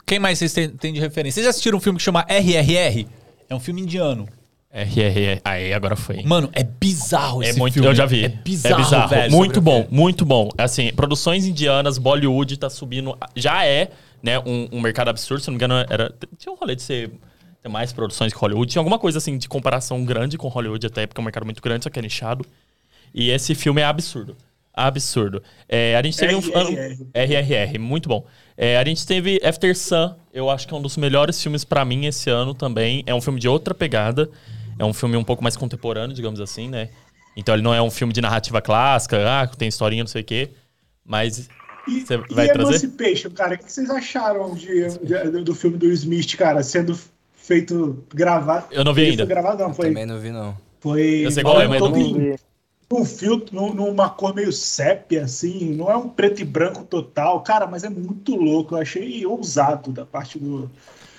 Quem 0.06 0.20
mais 0.20 0.40
vocês 0.40 0.54
têm, 0.54 0.94
de 0.94 1.00
referência? 1.00 1.36
Vocês 1.36 1.44
já 1.46 1.50
assistiram 1.52 1.78
um 1.78 1.82
filme 1.82 1.98
que 1.98 2.04
chama 2.04 2.26
RRR? 2.28 3.08
É 3.48 3.56
um 3.56 3.60
filme 3.60 3.82
indiano. 3.82 4.28
RRR. 4.72 5.42
Aí, 5.44 5.74
agora 5.74 5.96
foi. 5.96 6.22
Mano, 6.24 6.50
é 6.54 6.64
bizarro 6.64 7.42
É 7.44 7.50
esse 7.50 7.60
muito, 7.60 7.74
filme. 7.76 7.88
eu 7.90 7.96
já 7.96 8.06
vi. 8.06 8.26
É 8.26 8.28
bizarro, 8.30 8.76
é 8.76 8.84
bizarro. 8.84 9.10
velho. 9.10 9.32
Muito 9.32 9.62
bom, 9.62 9.88
muito 9.90 10.26
bom. 10.26 10.50
Assim, 10.58 10.92
produções 10.94 11.46
indianas, 11.46 11.98
Bollywood 11.98 12.58
tá 12.58 12.70
subindo. 12.70 13.18
Já 13.36 13.66
é, 13.66 13.90
né, 14.22 14.40
um, 14.40 14.68
um 14.72 14.82
mercado 14.82 15.10
absurdo. 15.10 15.42
Se 15.42 15.48
não 15.48 15.54
me 15.54 15.58
engano, 15.58 15.74
era. 15.90 16.14
Tinha 16.38 16.52
um 16.54 16.56
rolê 16.56 16.76
de 16.76 16.82
ser. 16.84 17.12
Ter 17.62 17.68
mais 17.68 17.92
produções 17.92 18.32
que 18.32 18.40
Hollywood. 18.40 18.72
Tinha 18.72 18.80
alguma 18.80 18.98
coisa 18.98 19.18
assim 19.18 19.38
de 19.38 19.50
comparação 19.50 20.06
grande 20.06 20.38
com 20.38 20.48
Hollywood, 20.48 20.86
até 20.88 21.06
porque 21.06 21.20
é 21.20 21.22
um 21.22 21.26
mercado 21.26 21.44
muito 21.46 21.62
grande, 21.62 21.84
só 21.84 21.90
que 21.90 22.00
é 22.00 22.02
nichado. 22.02 22.46
E 23.14 23.30
esse 23.30 23.54
filme 23.56 23.82
é 23.82 23.86
absurdo. 23.86 24.36
Absurdo. 24.74 25.44
É, 25.68 25.96
a 25.98 26.02
gente 26.04 26.18
teve 26.18 26.36
um. 26.36 26.40
RRR. 26.40 27.08
RRR, 27.14 27.78
muito 27.80 28.08
bom. 28.08 28.26
É, 28.56 28.78
a 28.78 28.86
gente 28.86 29.06
teve 29.06 29.40
After 29.44 29.76
Sun, 29.78 30.16
eu 30.34 30.50
acho 30.50 30.68
que 30.68 30.74
é 30.74 30.78
um 30.78 30.82
dos 30.82 30.96
melhores 30.96 31.42
filmes 31.42 31.64
pra 31.66 31.84
mim 31.84 32.06
esse 32.06 32.30
ano 32.30 32.54
também. 32.54 33.04
É 33.06 33.14
um 33.14 33.20
filme 33.22 33.40
de 33.40 33.48
outra 33.48 33.74
pegada. 33.74 34.30
É 34.78 34.86
um 34.86 34.94
filme 34.94 35.18
um 35.18 35.24
pouco 35.24 35.44
mais 35.44 35.58
contemporâneo, 35.58 36.16
digamos 36.16 36.40
assim, 36.40 36.70
né? 36.70 36.90
Então 37.36 37.54
ele 37.54 37.62
não 37.64 37.74
é 37.74 37.82
um 37.82 37.92
filme 37.92 38.14
de 38.14 38.22
narrativa 38.22 38.62
clássica, 38.62 39.18
ah, 39.28 39.48
tem 39.48 39.68
historinha, 39.68 40.04
não 40.04 40.08
sei 40.08 40.22
o 40.22 40.26
quê. 40.26 40.50
Mas 41.06 41.50
E, 41.88 42.02
Você 42.02 42.16
e 42.30 42.34
vai 42.34 42.48
trazer? 42.48 42.70
Emancipation, 42.86 43.32
cara, 43.32 43.56
o 43.56 43.58
que 43.58 43.72
vocês 43.72 43.90
acharam 43.90 44.54
de, 44.56 44.88
de- 45.00 45.44
do 45.44 45.54
filme 45.56 45.78
do 45.78 45.92
Smith, 45.92 46.36
cara, 46.38 46.62
sendo 46.64 46.98
feito 47.36 48.06
gravado? 48.14 48.68
Eu 48.72 48.84
não 48.84 48.94
vi 48.94 49.06
ainda. 49.08 49.26
Foi 49.26 49.34
gravado, 49.34 49.64
não, 49.64 49.74
foi. 49.74 49.88
Também 49.88 50.06
não 50.06 50.20
vi, 50.20 50.30
não. 50.32 50.56
Foi. 50.80 51.26
Eu 51.26 51.32
sei 51.32 51.44
qual 51.44 51.60
é, 51.62 51.68
mas 51.68 51.82
não 51.82 51.98
em- 51.98 52.36
num 52.92 53.06
filtro, 53.06 53.56
num- 53.56 53.74
numa 53.74 54.10
cor 54.10 54.34
meio 54.34 54.52
sépia, 54.52 55.24
assim, 55.26 55.76
não 55.76 55.92
é 55.92 55.96
um 55.96 56.10
preto 56.10 56.42
e 56.42 56.46
branco 56.46 56.84
total, 56.84 57.42
cara, 57.42 57.68
mas 57.68 57.84
é 57.84 57.90
muito 57.90 58.36
louco. 58.36 58.76
Eu 58.76 58.82
achei 58.82 59.26
ousado 59.26 59.92
da 59.92 60.06
parte 60.06 60.40
do. 60.40 60.70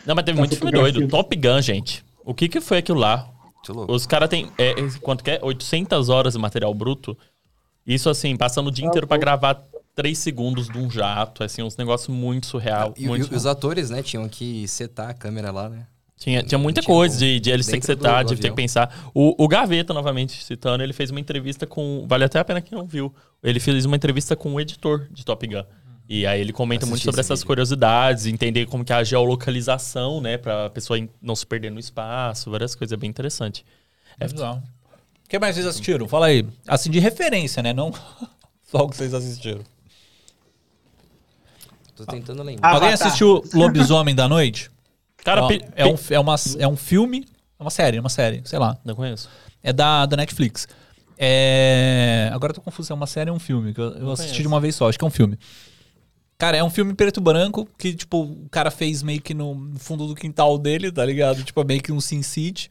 Não, 0.04 0.14
mas 0.14 0.24
teve 0.24 0.38
muito 0.38 0.56
filme 0.56 0.72
doido. 0.72 1.06
Top 1.08 1.34
Gun, 1.36 1.60
gente. 1.62 2.04
O 2.24 2.34
que 2.34 2.48
que 2.48 2.60
foi 2.60 2.78
aquilo 2.78 2.98
lá? 2.98 3.28
Muito 3.44 3.72
louco. 3.72 3.92
Os 3.92 4.06
caras 4.06 4.28
têm, 4.28 4.50
é, 4.58 4.70
é, 4.70 4.74
quanto 5.00 5.22
que 5.22 5.30
é? 5.30 5.38
800 5.42 6.08
horas 6.08 6.32
de 6.32 6.38
material 6.38 6.72
bruto. 6.74 7.16
Isso, 7.86 8.08
assim, 8.10 8.36
passando 8.36 8.68
o 8.68 8.70
dia 8.70 8.86
inteiro 8.86 9.06
pra 9.06 9.16
gravar 9.16 9.62
3 9.94 10.18
segundos 10.18 10.68
de 10.68 10.78
um 10.78 10.90
jato, 10.90 11.44
assim, 11.44 11.62
uns 11.62 11.76
negócios 11.76 12.08
muito 12.14 12.46
surreal. 12.46 12.94
E, 12.96 13.06
muito 13.06 13.32
e 13.32 13.36
os 13.36 13.46
atores, 13.46 13.90
né, 13.90 14.02
tinham 14.02 14.28
que 14.28 14.66
setar 14.66 15.10
a 15.10 15.14
câmera 15.14 15.50
lá, 15.50 15.68
né? 15.68 15.86
Tinha, 16.20 16.42
tinha 16.42 16.58
muita 16.58 16.82
Tinha 16.82 16.94
coisa 16.94 17.16
um- 17.16 17.18
de, 17.18 17.40
de 17.40 17.50
eles 17.50 17.66
ter 17.66 17.80
que 17.80 17.86
setar, 17.86 18.22
de 18.22 18.36
ter 18.36 18.50
que 18.50 18.54
pensar. 18.54 19.10
O, 19.14 19.42
o 19.42 19.48
Gaveta, 19.48 19.94
novamente 19.94 20.44
citando, 20.44 20.82
ele 20.84 20.92
fez 20.92 21.10
uma 21.10 21.18
entrevista 21.18 21.66
com. 21.66 22.04
Vale 22.06 22.24
até 22.24 22.38
a 22.38 22.44
pena 22.44 22.60
quem 22.60 22.76
não 22.76 22.86
viu. 22.86 23.10
Ele 23.42 23.58
fez 23.58 23.86
uma 23.86 23.96
entrevista 23.96 24.36
com 24.36 24.52
o 24.52 24.60
editor 24.60 25.08
de 25.10 25.24
Top 25.24 25.46
Gun. 25.46 25.64
E 26.06 26.26
aí 26.26 26.38
ele 26.38 26.52
comenta 26.52 26.84
muito 26.84 27.02
sobre 27.02 27.20
essas 27.22 27.38
vídeo. 27.38 27.46
curiosidades, 27.46 28.26
entender 28.26 28.66
como 28.66 28.84
que 28.84 28.92
é 28.92 28.96
a 28.96 29.02
geolocalização, 29.02 30.20
né? 30.20 30.36
Pra 30.36 30.68
pessoa 30.68 30.98
não 31.22 31.34
se 31.34 31.46
perder 31.46 31.70
no 31.70 31.80
espaço, 31.80 32.50
várias 32.50 32.74
coisas, 32.74 32.92
é 32.92 32.96
bem 32.98 33.08
interessante. 33.08 33.64
É 34.18 34.28
bizarro. 34.28 34.62
O 35.24 35.28
que 35.30 35.38
mais 35.38 35.54
vocês 35.54 35.66
assistiram? 35.66 36.06
Fala 36.06 36.26
aí. 36.26 36.46
Assim, 36.68 36.90
de 36.90 36.98
referência, 36.98 37.62
né? 37.62 37.72
Não 37.72 37.92
só 38.70 38.84
o 38.84 38.90
que 38.90 38.96
vocês 38.96 39.14
assistiram. 39.14 39.62
Tô 41.96 42.04
tentando 42.04 42.42
lembrar. 42.42 42.68
Ah, 42.68 42.74
Alguém 42.74 42.88
Avatar. 42.90 43.06
assistiu 43.08 43.42
Lobisomem 43.54 44.14
da 44.14 44.28
Noite? 44.28 44.70
Cara, 45.24 45.46
pi- 45.46 45.62
é, 45.74 45.86
um, 45.86 45.96
é, 46.10 46.18
uma, 46.20 46.34
é 46.58 46.68
um 46.68 46.76
filme, 46.76 47.26
é 47.58 47.62
uma 47.62 47.70
série, 47.70 47.96
é 47.96 48.00
uma 48.00 48.08
série, 48.08 48.42
sei 48.44 48.58
lá. 48.58 48.78
Não 48.84 48.94
conheço. 48.94 49.28
É 49.62 49.72
da, 49.72 50.06
da 50.06 50.16
Netflix. 50.16 50.66
É... 51.18 52.30
Agora 52.32 52.50
eu 52.50 52.54
tô 52.54 52.60
confuso, 52.62 52.92
é 52.92 52.96
uma 52.96 53.06
série 53.06 53.28
ou 53.30 53.36
um 53.36 53.40
filme? 53.40 53.74
Que 53.74 53.80
eu, 53.80 53.90
eu 53.92 54.10
assisti 54.12 54.28
conheço. 54.30 54.42
de 54.42 54.48
uma 54.48 54.60
vez 54.60 54.74
só, 54.74 54.88
acho 54.88 54.98
que 54.98 55.04
é 55.04 55.06
um 55.08 55.10
filme. 55.10 55.38
Cara, 56.38 56.56
é 56.56 56.64
um 56.64 56.70
filme 56.70 56.94
preto 56.94 57.20
e 57.20 57.22
branco 57.22 57.68
que, 57.76 57.92
tipo, 57.94 58.22
o 58.22 58.48
cara 58.50 58.70
fez 58.70 59.02
meio 59.02 59.20
que 59.20 59.34
no 59.34 59.72
fundo 59.76 60.06
do 60.06 60.14
quintal 60.14 60.56
dele, 60.56 60.90
tá 60.90 61.04
ligado? 61.04 61.44
Tipo, 61.44 61.60
é 61.60 61.64
meio 61.64 61.82
que 61.82 61.92
um 61.92 62.00
Sin 62.00 62.22
City. 62.22 62.70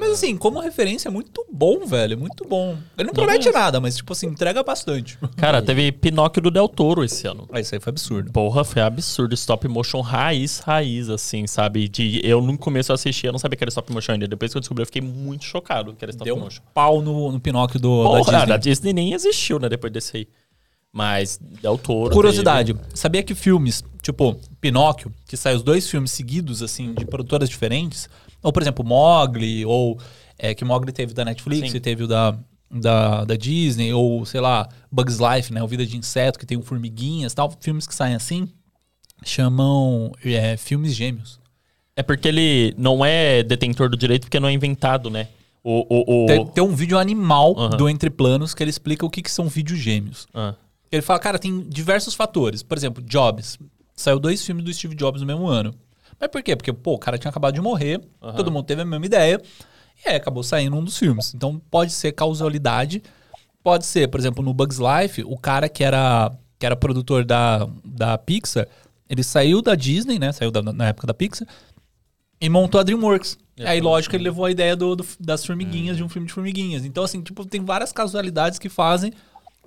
Mas 0.00 0.12
assim, 0.12 0.36
como 0.36 0.58
referência, 0.60 1.08
é 1.08 1.12
muito 1.12 1.44
bom, 1.52 1.84
velho. 1.86 2.14
é 2.14 2.16
Muito 2.16 2.48
bom. 2.48 2.76
Ele 2.96 3.06
não 3.08 3.12
promete 3.14 3.50
nada, 3.50 3.78
mas, 3.80 3.96
tipo 3.96 4.12
assim, 4.12 4.26
entrega 4.28 4.62
bastante. 4.62 5.18
Cara, 5.36 5.60
teve 5.60 5.92
Pinóquio 5.92 6.40
do 6.42 6.50
Del 6.50 6.66
Toro 6.68 7.04
esse 7.04 7.26
ano. 7.26 7.46
Ah, 7.52 7.60
isso 7.60 7.74
aí 7.74 7.80
foi 7.80 7.90
absurdo. 7.90 8.32
Porra, 8.32 8.64
foi 8.64 8.80
absurdo. 8.82 9.34
Stop 9.34 9.68
motion 9.68 10.00
raiz, 10.00 10.60
raiz, 10.60 11.10
assim, 11.10 11.46
sabe? 11.46 11.86
De, 11.88 12.20
eu 12.24 12.40
no 12.40 12.56
começo 12.56 12.90
eu 12.90 12.94
assisti, 12.94 13.26
eu 13.26 13.32
não 13.32 13.38
sabia 13.38 13.56
que 13.56 13.62
era 13.64 13.68
stop 13.68 13.92
motion 13.92 14.12
ainda. 14.12 14.26
Depois 14.26 14.50
que 14.50 14.56
eu 14.56 14.60
descobri, 14.60 14.82
eu 14.82 14.86
fiquei 14.86 15.02
muito 15.02 15.44
chocado 15.44 15.92
que 15.94 16.04
era 16.04 16.10
stop 16.10 16.24
Deu 16.24 16.36
um 16.36 16.40
motion. 16.40 16.62
pau 16.72 17.02
no, 17.02 17.30
no 17.30 17.38
Pinóquio 17.38 17.78
do, 17.78 17.88
Porra, 18.02 18.24
da 18.24 18.38
Disney. 18.38 18.46
da 18.46 18.56
Disney 18.56 18.92
nem 18.94 19.12
existiu, 19.12 19.58
né? 19.58 19.68
Depois 19.68 19.92
desse 19.92 20.16
aí. 20.16 20.28
Mas 20.92 21.38
Del 21.62 21.78
Toro. 21.78 22.12
Curiosidade, 22.12 22.74
sabia 22.94 23.22
que 23.22 23.34
filmes, 23.34 23.84
tipo, 24.02 24.36
Pinóquio, 24.60 25.12
que 25.26 25.36
sai 25.36 25.54
os 25.54 25.62
dois 25.62 25.88
filmes 25.88 26.10
seguidos, 26.10 26.62
assim, 26.62 26.94
de 26.94 27.04
produtoras 27.04 27.48
diferentes, 27.48 28.08
Ou, 28.42 28.52
por 28.52 28.62
exemplo, 28.62 28.84
Mogli, 28.84 29.64
ou 29.64 29.98
é, 30.38 30.54
que 30.54 30.64
Mogli 30.64 30.92
teve 30.92 31.12
da 31.12 31.24
Netflix 31.24 31.70
Sim. 31.70 31.76
e 31.76 31.80
teve 31.80 32.04
o 32.04 32.06
da, 32.06 32.36
da, 32.70 33.24
da 33.24 33.36
Disney, 33.36 33.92
ou, 33.92 34.24
sei 34.24 34.40
lá, 34.40 34.68
Bugs 34.90 35.18
Life, 35.18 35.52
né? 35.52 35.62
O 35.62 35.68
Vida 35.68 35.84
de 35.84 35.96
Inseto, 35.96 36.38
que 36.38 36.46
tem 36.46 36.56
o 36.56 36.62
Formiguinhas 36.62 37.34
tal. 37.34 37.52
Filmes 37.60 37.86
que 37.86 37.94
saem 37.94 38.14
assim, 38.14 38.48
chamam 39.24 40.12
é, 40.24 40.56
filmes 40.56 40.94
gêmeos. 40.94 41.38
É 41.96 42.02
porque 42.02 42.28
ele 42.28 42.74
não 42.78 43.04
é 43.04 43.42
detentor 43.42 43.90
do 43.90 43.96
direito 43.96 44.22
porque 44.22 44.40
não 44.40 44.48
é 44.48 44.52
inventado, 44.52 45.10
né? 45.10 45.28
O, 45.62 45.84
o, 45.88 46.24
o... 46.24 46.26
Tem, 46.26 46.46
tem 46.46 46.64
um 46.64 46.74
vídeo 46.74 46.98
animal 46.98 47.54
Aham. 47.58 47.76
do 47.76 47.88
Entre 47.88 48.08
Planos 48.08 48.54
que 48.54 48.62
ele 48.62 48.70
explica 48.70 49.04
o 49.04 49.10
que, 49.10 49.20
que 49.20 49.30
são 49.30 49.46
vídeos 49.48 49.78
gêmeos. 49.78 50.26
Ah, 50.32 50.54
Ele 50.90 51.02
fala, 51.02 51.18
cara, 51.18 51.38
tem 51.38 51.60
diversos 51.68 52.14
fatores. 52.14 52.62
Por 52.62 52.78
exemplo, 52.78 53.02
Jobs. 53.02 53.58
Saiu 53.94 54.18
dois 54.18 54.44
filmes 54.44 54.64
do 54.64 54.72
Steve 54.72 54.94
Jobs 54.94 55.20
no 55.20 55.26
mesmo 55.26 55.46
ano. 55.46 55.74
Mas 56.20 56.28
por 56.30 56.42
quê? 56.42 56.54
Porque, 56.54 56.72
pô, 56.72 56.94
o 56.94 56.98
cara 56.98 57.16
tinha 57.18 57.30
acabado 57.30 57.54
de 57.54 57.60
morrer, 57.60 58.00
Aham. 58.22 58.34
todo 58.34 58.50
mundo 58.52 58.64
teve 58.66 58.82
a 58.82 58.84
mesma 58.84 59.06
ideia, 59.06 59.40
e 60.04 60.08
aí 60.08 60.16
acabou 60.16 60.42
saindo 60.42 60.76
um 60.76 60.84
dos 60.84 60.98
filmes. 60.98 61.32
Então 61.34 61.60
pode 61.70 61.92
ser 61.92 62.12
causalidade, 62.12 63.02
pode 63.62 63.86
ser, 63.86 64.08
por 64.08 64.20
exemplo, 64.20 64.42
no 64.44 64.52
Bugs 64.52 64.78
Life, 64.78 65.22
o 65.24 65.36
cara 65.38 65.68
que 65.68 65.82
era, 65.82 66.30
que 66.58 66.66
era 66.66 66.76
produtor 66.76 67.24
da, 67.24 67.66
da 67.84 68.18
Pixar, 68.18 68.68
ele 69.08 69.22
saiu 69.22 69.62
da 69.62 69.74
Disney, 69.74 70.18
né? 70.18 70.30
Saiu 70.32 70.50
da- 70.50 70.62
na 70.62 70.88
época 70.88 71.06
da 71.06 71.14
Pixar, 71.14 71.48
e 72.40 72.48
montou 72.48 72.80
a 72.80 72.84
DreamWorks. 72.84 73.38
É, 73.58 73.68
aí, 73.68 73.80
lógico, 73.80 74.16
ele 74.16 74.24
levou 74.24 74.44
a 74.46 74.50
ideia 74.50 74.74
do, 74.74 74.96
do- 74.96 75.06
das 75.18 75.44
formiguinhas, 75.44 75.96
de 75.96 76.02
um 76.02 76.08
filme 76.08 76.26
de 76.26 76.32
formiguinhas. 76.32 76.84
Então, 76.84 77.04
assim, 77.04 77.20
tipo, 77.20 77.44
tem 77.44 77.62
várias 77.64 77.92
casualidades 77.92 78.58
que 78.58 78.68
fazem 78.70 79.12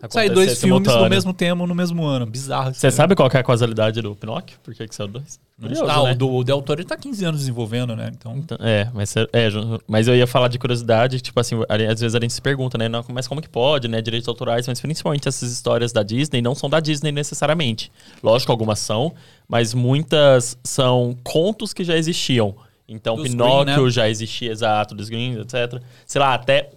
sair 0.10 0.26
acontecer 0.26 0.30
dois 0.34 0.60
filmes 0.60 0.88
no 0.88 1.10
mesmo 1.10 1.34
tema, 1.34 1.68
no 1.68 1.76
mesmo 1.76 2.06
ano. 2.06 2.26
Bizarro. 2.26 2.74
Você 2.74 2.88
aí. 2.88 2.92
sabe 2.92 3.16
qual 3.16 3.30
é 3.34 3.38
a 3.38 3.44
causalidade 3.44 4.02
do 4.02 4.16
Pinóquio? 4.16 4.58
Por 4.64 4.74
que, 4.74 4.88
que 4.88 4.96
saiu 4.96 5.08
dois? 5.08 5.40
Curioso, 5.60 5.86
ah, 5.86 6.04
né? 6.04 6.12
o 6.12 6.16
do 6.16 6.34
o 6.34 6.44
Del 6.44 6.62
Toro 6.62 6.82
ele 6.82 6.88
tá 6.88 6.98
15 6.98 7.26
anos 7.26 7.40
desenvolvendo, 7.42 7.96
né? 7.96 8.12
Então, 8.14 8.36
Então, 8.36 8.58
é, 8.60 8.90
mas, 8.94 9.16
é, 9.16 9.22
é, 9.32 9.50
mas 9.88 10.08
eu 10.08 10.16
ia 10.16 10.28
falar 10.28 10.48
de 10.48 10.60
curiosidade, 10.60 11.22
tipo 11.22 11.40
assim, 11.40 11.56
às 11.70 12.02
vezes 12.02 12.16
a 12.16 12.20
gente 12.20 12.34
se 12.34 12.42
pergunta, 12.42 12.78
né? 12.78 12.90
Não, 12.90 13.04
mas 13.10 13.28
como 13.28 13.42
que 13.42 13.48
pode, 13.48 13.88
né? 13.88 14.02
Direitos 14.02 14.28
autorais, 14.28 14.68
mas 14.68 14.82
principalmente 14.82 15.28
essas 15.28 15.52
histórias 15.52 15.94
da 15.94 16.04
Disney 16.04 16.42
não 16.42 16.56
são 16.56 16.70
da 16.70 16.80
Disney 16.80 17.12
necessariamente. 17.12 17.92
Lógico, 18.22 18.52
algumas 18.52 18.80
são, 18.80 19.14
mas 19.48 19.74
muitas 19.74 20.58
são 20.64 21.16
contos 21.24 21.74
que 21.74 21.84
já 21.84 21.96
existiam. 21.96 22.56
Então, 22.88 23.16
Dos 23.16 23.30
Pinóquio 23.30 23.66
Green, 23.66 23.84
né? 23.86 23.90
já 23.90 24.10
existia, 24.10 24.52
exato, 24.52 24.94
dos 24.94 25.10
Greens, 25.10 25.38
etc. 25.38 25.82
Sei 26.06 26.20
lá, 26.20 26.34
até. 26.34 26.70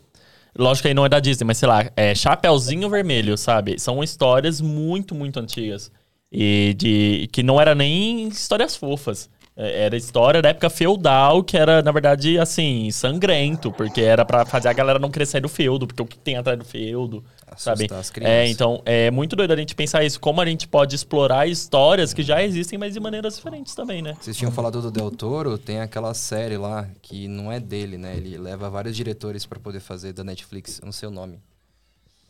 Lógico 0.59 0.83
que 0.83 0.89
aí 0.89 0.95
não 0.95 1.05
é 1.05 1.09
da 1.09 1.21
Disney, 1.21 1.47
mas 1.47 1.59
sei 1.59 1.69
lá, 1.69 1.91
é 1.97 2.15
Chapeuzinho 2.15 2.89
Vermelho, 2.89 3.37
sabe? 3.37 3.79
São 3.79 4.03
histórias 4.03 4.61
muito, 4.61 5.15
muito 5.15 5.39
antigas. 5.39 5.91
E 6.33 6.75
de 6.77 7.29
que 7.33 7.43
não 7.43 7.61
era 7.61 7.75
nem 7.75 8.29
histórias 8.29 8.77
fofas. 8.77 9.31
É, 9.57 9.85
Era 9.87 9.97
história 9.97 10.43
da 10.43 10.51
época 10.51 10.69
feudal, 10.69 11.43
que 11.43 11.57
era, 11.57 11.81
na 11.83 11.91
verdade, 11.91 12.39
assim, 12.39 12.91
sangrento, 12.91 13.73
porque 13.73 14.03
era 14.03 14.23
pra 14.25 14.45
fazer 14.45 14.69
a 14.69 14.73
galera 14.75 14.99
não 14.99 15.11
querer 15.11 15.25
sair 15.25 15.41
do 15.41 15.49
feudo, 15.49 15.87
porque 15.87 16.03
o 16.03 16.07
que 16.07 16.19
tem 16.19 16.37
atrás 16.37 16.59
do 16.59 16.65
feudo, 16.65 17.25
sabe? 17.57 17.85
Assustar 17.85 17.99
as 18.01 18.11
crianças. 18.11 18.35
É, 18.37 18.47
então, 18.49 18.83
é 18.85 19.11
muito 19.11 19.35
doido 19.35 19.53
a 19.53 19.57
gente 19.57 19.75
pensar 19.75 20.05
isso, 20.05 20.21
como 20.21 20.43
a 20.43 20.47
gente 20.47 20.69
pode 20.69 20.95
explorar 20.95 21.47
histórias 21.47 22.13
que 22.13 22.23
já 22.23 22.43
existem, 22.45 22.79
mas 22.79 22.93
de 22.93 23.01
maneiras 23.01 23.37
diferentes 23.37 23.75
também, 23.75 24.03
né? 24.03 24.15
Vocês 24.21 24.37
tinham 24.37 24.53
falado 24.53 24.83
do 24.83 24.91
Del 24.91 25.11
Toro, 25.11 25.57
tem 25.57 25.81
aquela 25.81 26.13
série 26.13 26.59
lá 26.59 26.87
que 27.01 27.27
não 27.27 27.51
é 27.51 27.59
dele, 27.59 27.97
né? 27.97 28.15
Ele 28.15 28.37
leva 28.37 28.69
vários 28.69 28.95
diretores 28.95 29.47
pra 29.47 29.59
poder 29.59 29.81
fazer 29.81 30.13
da 30.13 30.23
Netflix, 30.23 30.83
não 30.85 30.93
sei 30.93 31.09
o 31.09 31.13
nome. 31.13 31.41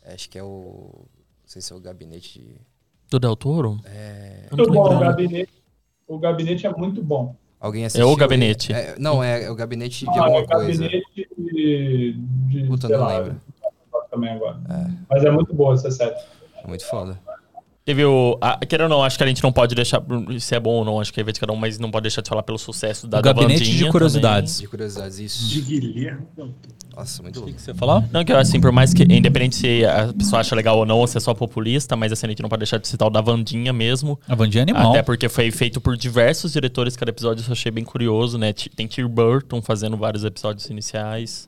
Acho 0.05 0.29
que 0.29 0.37
é 0.39 0.43
o. 0.43 0.91
Não 1.43 1.47
sei 1.47 1.61
se 1.61 1.73
é 1.73 1.75
o 1.75 1.79
gabinete. 1.81 2.39
de- 2.39 2.55
Do 3.09 3.19
Del 3.19 3.35
Toro? 3.35 3.79
É, 3.85 4.47
Eu 4.49 4.57
não 4.57 4.65
tô 4.65 4.71
Muito 4.71 4.73
bom, 4.73 4.85
o 4.85 4.89
lembrando. 4.91 5.09
gabinete, 5.11 5.51
o 6.07 6.17
gabinete 6.17 6.65
é 6.65 6.71
muito 6.71 7.01
bom. 7.03 7.35
alguém 7.59 7.83
É 7.83 7.85
assistiu? 7.87 8.09
o 8.09 8.15
gabinete. 8.15 8.73
É, 8.73 8.95
não, 8.97 9.23
é, 9.23 9.43
é 9.45 9.51
o 9.51 9.55
gabinete 9.55 10.05
de 10.05 10.09
Ah, 10.19 10.23
alguma 10.23 10.39
é 10.39 10.43
o 10.43 10.47
coisa. 10.47 10.83
gabinete 10.83 11.29
de, 11.37 12.13
de 12.47 12.63
Puta, 12.67 12.87
não 12.89 12.99
lá, 12.99 13.17
lembro. 13.19 13.41
também 14.09 14.29
agora. 14.31 14.57
Mas 15.09 15.23
é 15.23 15.29
muito 15.31 15.53
boa 15.53 15.73
essa 15.73 15.91
série. 15.91 16.15
É 16.63 16.67
muito 16.67 16.85
foda. 16.85 17.19
Teve 17.87 18.03
o. 18.03 18.37
A, 18.41 18.57
queira 18.65 18.83
ou 18.83 18.89
não, 18.89 19.01
acho 19.01 19.17
que 19.17 19.23
a 19.23 19.27
gente 19.27 19.41
não 19.41 19.49
pode 19.49 19.73
deixar. 19.73 20.03
Se 20.41 20.53
é 20.53 20.59
bom 20.59 20.71
ou 20.71 20.83
não, 20.83 20.99
acho 20.99 21.13
que 21.13 21.21
é 21.21 21.23
de 21.23 21.39
cada 21.39 21.53
um, 21.53 21.55
mas 21.55 21.79
não 21.79 21.89
pode 21.89 22.01
deixar 22.01 22.21
de 22.21 22.27
falar 22.27 22.43
pelo 22.43 22.57
sucesso 22.57 23.07
da 23.07 23.19
o 23.19 23.21
gabinete 23.21 23.63
da 23.63 23.85
de 23.85 23.89
curiosidades. 23.89 24.59
De 24.59 24.67
curiosidades, 24.67 25.15
De 25.15 25.23
isso. 25.23 25.61
Guilherme. 25.65 26.27
Del 26.35 26.47
Toro. 26.47 26.75
Nossa, 26.93 27.23
muito 27.23 27.39
louco. 27.39 27.57
Você 27.57 27.73
falou? 27.73 28.03
Não, 28.11 28.25
que 28.25 28.33
eu, 28.33 28.37
assim, 28.37 28.59
por 28.59 28.73
mais 28.73 28.93
que, 28.93 29.03
independente 29.03 29.55
se 29.55 29.85
a 29.85 30.11
pessoa 30.11 30.41
acha 30.41 30.53
legal 30.53 30.77
ou 30.79 30.85
não, 30.85 30.97
ou 30.97 31.07
se 31.07 31.15
é 31.15 31.21
só 31.21 31.33
populista, 31.33 31.95
mas 31.95 32.11
assim, 32.11 32.25
a 32.25 32.29
gente 32.29 32.41
não 32.41 32.49
pode 32.49 32.59
deixar 32.59 32.77
de 32.77 32.89
citar 32.89 33.07
o 33.07 33.09
da 33.09 33.21
Vandinha 33.21 33.71
mesmo. 33.71 34.19
A 34.27 34.35
Vandinha 34.35 34.63
é 34.63 34.63
animal. 34.63 34.91
Até 34.91 35.01
porque 35.01 35.29
foi 35.29 35.49
feito 35.49 35.79
por 35.79 35.95
diversos 35.95 36.51
diretores, 36.51 36.97
cada 36.97 37.11
episódio 37.11 37.45
eu 37.47 37.53
achei 37.53 37.71
bem 37.71 37.85
curioso, 37.85 38.37
né? 38.37 38.51
Tem 38.51 38.85
Tim 38.85 39.07
Burton 39.07 39.61
fazendo 39.61 39.95
vários 39.95 40.25
episódios 40.25 40.65
iniciais. 40.69 41.47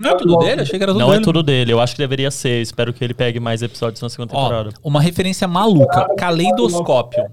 Não 0.00 0.10
é 0.10 0.16
tudo 0.16 0.36
dele? 0.38 0.62
Achei 0.62 0.78
que 0.78 0.82
era 0.82 0.92
tudo 0.92 1.00
não 1.00 1.10
dele. 1.10 1.20
é 1.20 1.24
tudo 1.24 1.42
dele, 1.42 1.72
eu 1.72 1.80
acho 1.80 1.94
que 1.94 1.98
deveria 2.02 2.30
ser. 2.30 2.62
Espero 2.62 2.92
que 2.92 3.02
ele 3.02 3.14
pegue 3.14 3.40
mais 3.40 3.62
episódios 3.62 4.00
na 4.00 4.08
segunda 4.08 4.34
Ó, 4.34 4.42
temporada. 4.42 4.70
uma 4.82 5.00
referência 5.00 5.48
maluca. 5.48 6.06
Caleidoscópio. 6.16 7.24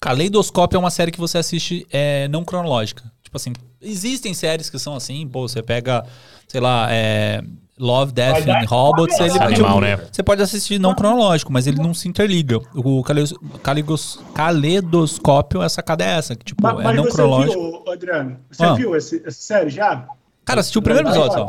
Caleidoscópio 0.00 0.76
é 0.76 0.78
uma 0.80 0.90
série 0.90 1.10
que 1.10 1.20
você 1.20 1.38
assiste 1.38 1.86
é, 1.92 2.26
não 2.28 2.44
cronológica. 2.44 3.02
Tipo 3.22 3.36
assim, 3.36 3.52
existem 3.80 4.32
séries 4.34 4.68
que 4.70 4.78
são 4.78 4.94
assim, 4.94 5.26
pô, 5.28 5.46
você 5.46 5.62
pega, 5.62 6.04
sei 6.48 6.60
lá, 6.60 6.88
é, 6.90 7.42
Love, 7.78 8.12
Death 8.12 8.46
and 8.48 8.66
Robots, 8.66 9.18
ele, 9.20 9.30
animal, 9.38 9.54
tipo, 9.74 9.80
né? 9.80 9.96
você 10.10 10.22
pode 10.22 10.42
assistir 10.42 10.78
não 10.78 10.94
cronológico, 10.94 11.52
mas 11.52 11.66
ele 11.66 11.78
não 11.80 11.94
se 11.94 12.08
interliga. 12.08 12.58
O 12.74 13.02
caleidos- 13.02 13.34
caligos- 13.62 14.18
caleidoscópio, 14.34 15.62
essa 15.62 15.82
cada 15.82 16.04
é 16.04 16.18
essa, 16.18 16.34
que 16.36 16.44
tipo, 16.44 16.62
Mas, 16.62 16.78
é 16.80 16.82
mas 16.82 16.96
não 16.96 17.04
você 17.04 17.12
cronológico. 17.12 17.82
viu, 17.84 17.92
Adriano? 17.92 18.36
Você 18.50 18.64
Ah. 18.64 18.74
viu 18.74 18.94
essa 18.94 19.30
série 19.30 19.70
já? 19.70 20.06
Cara, 20.44 20.60
assistiu 20.60 20.80
o 20.80 20.84
primeiro 20.84 21.08
episódio 21.08 21.32
só. 21.38 21.46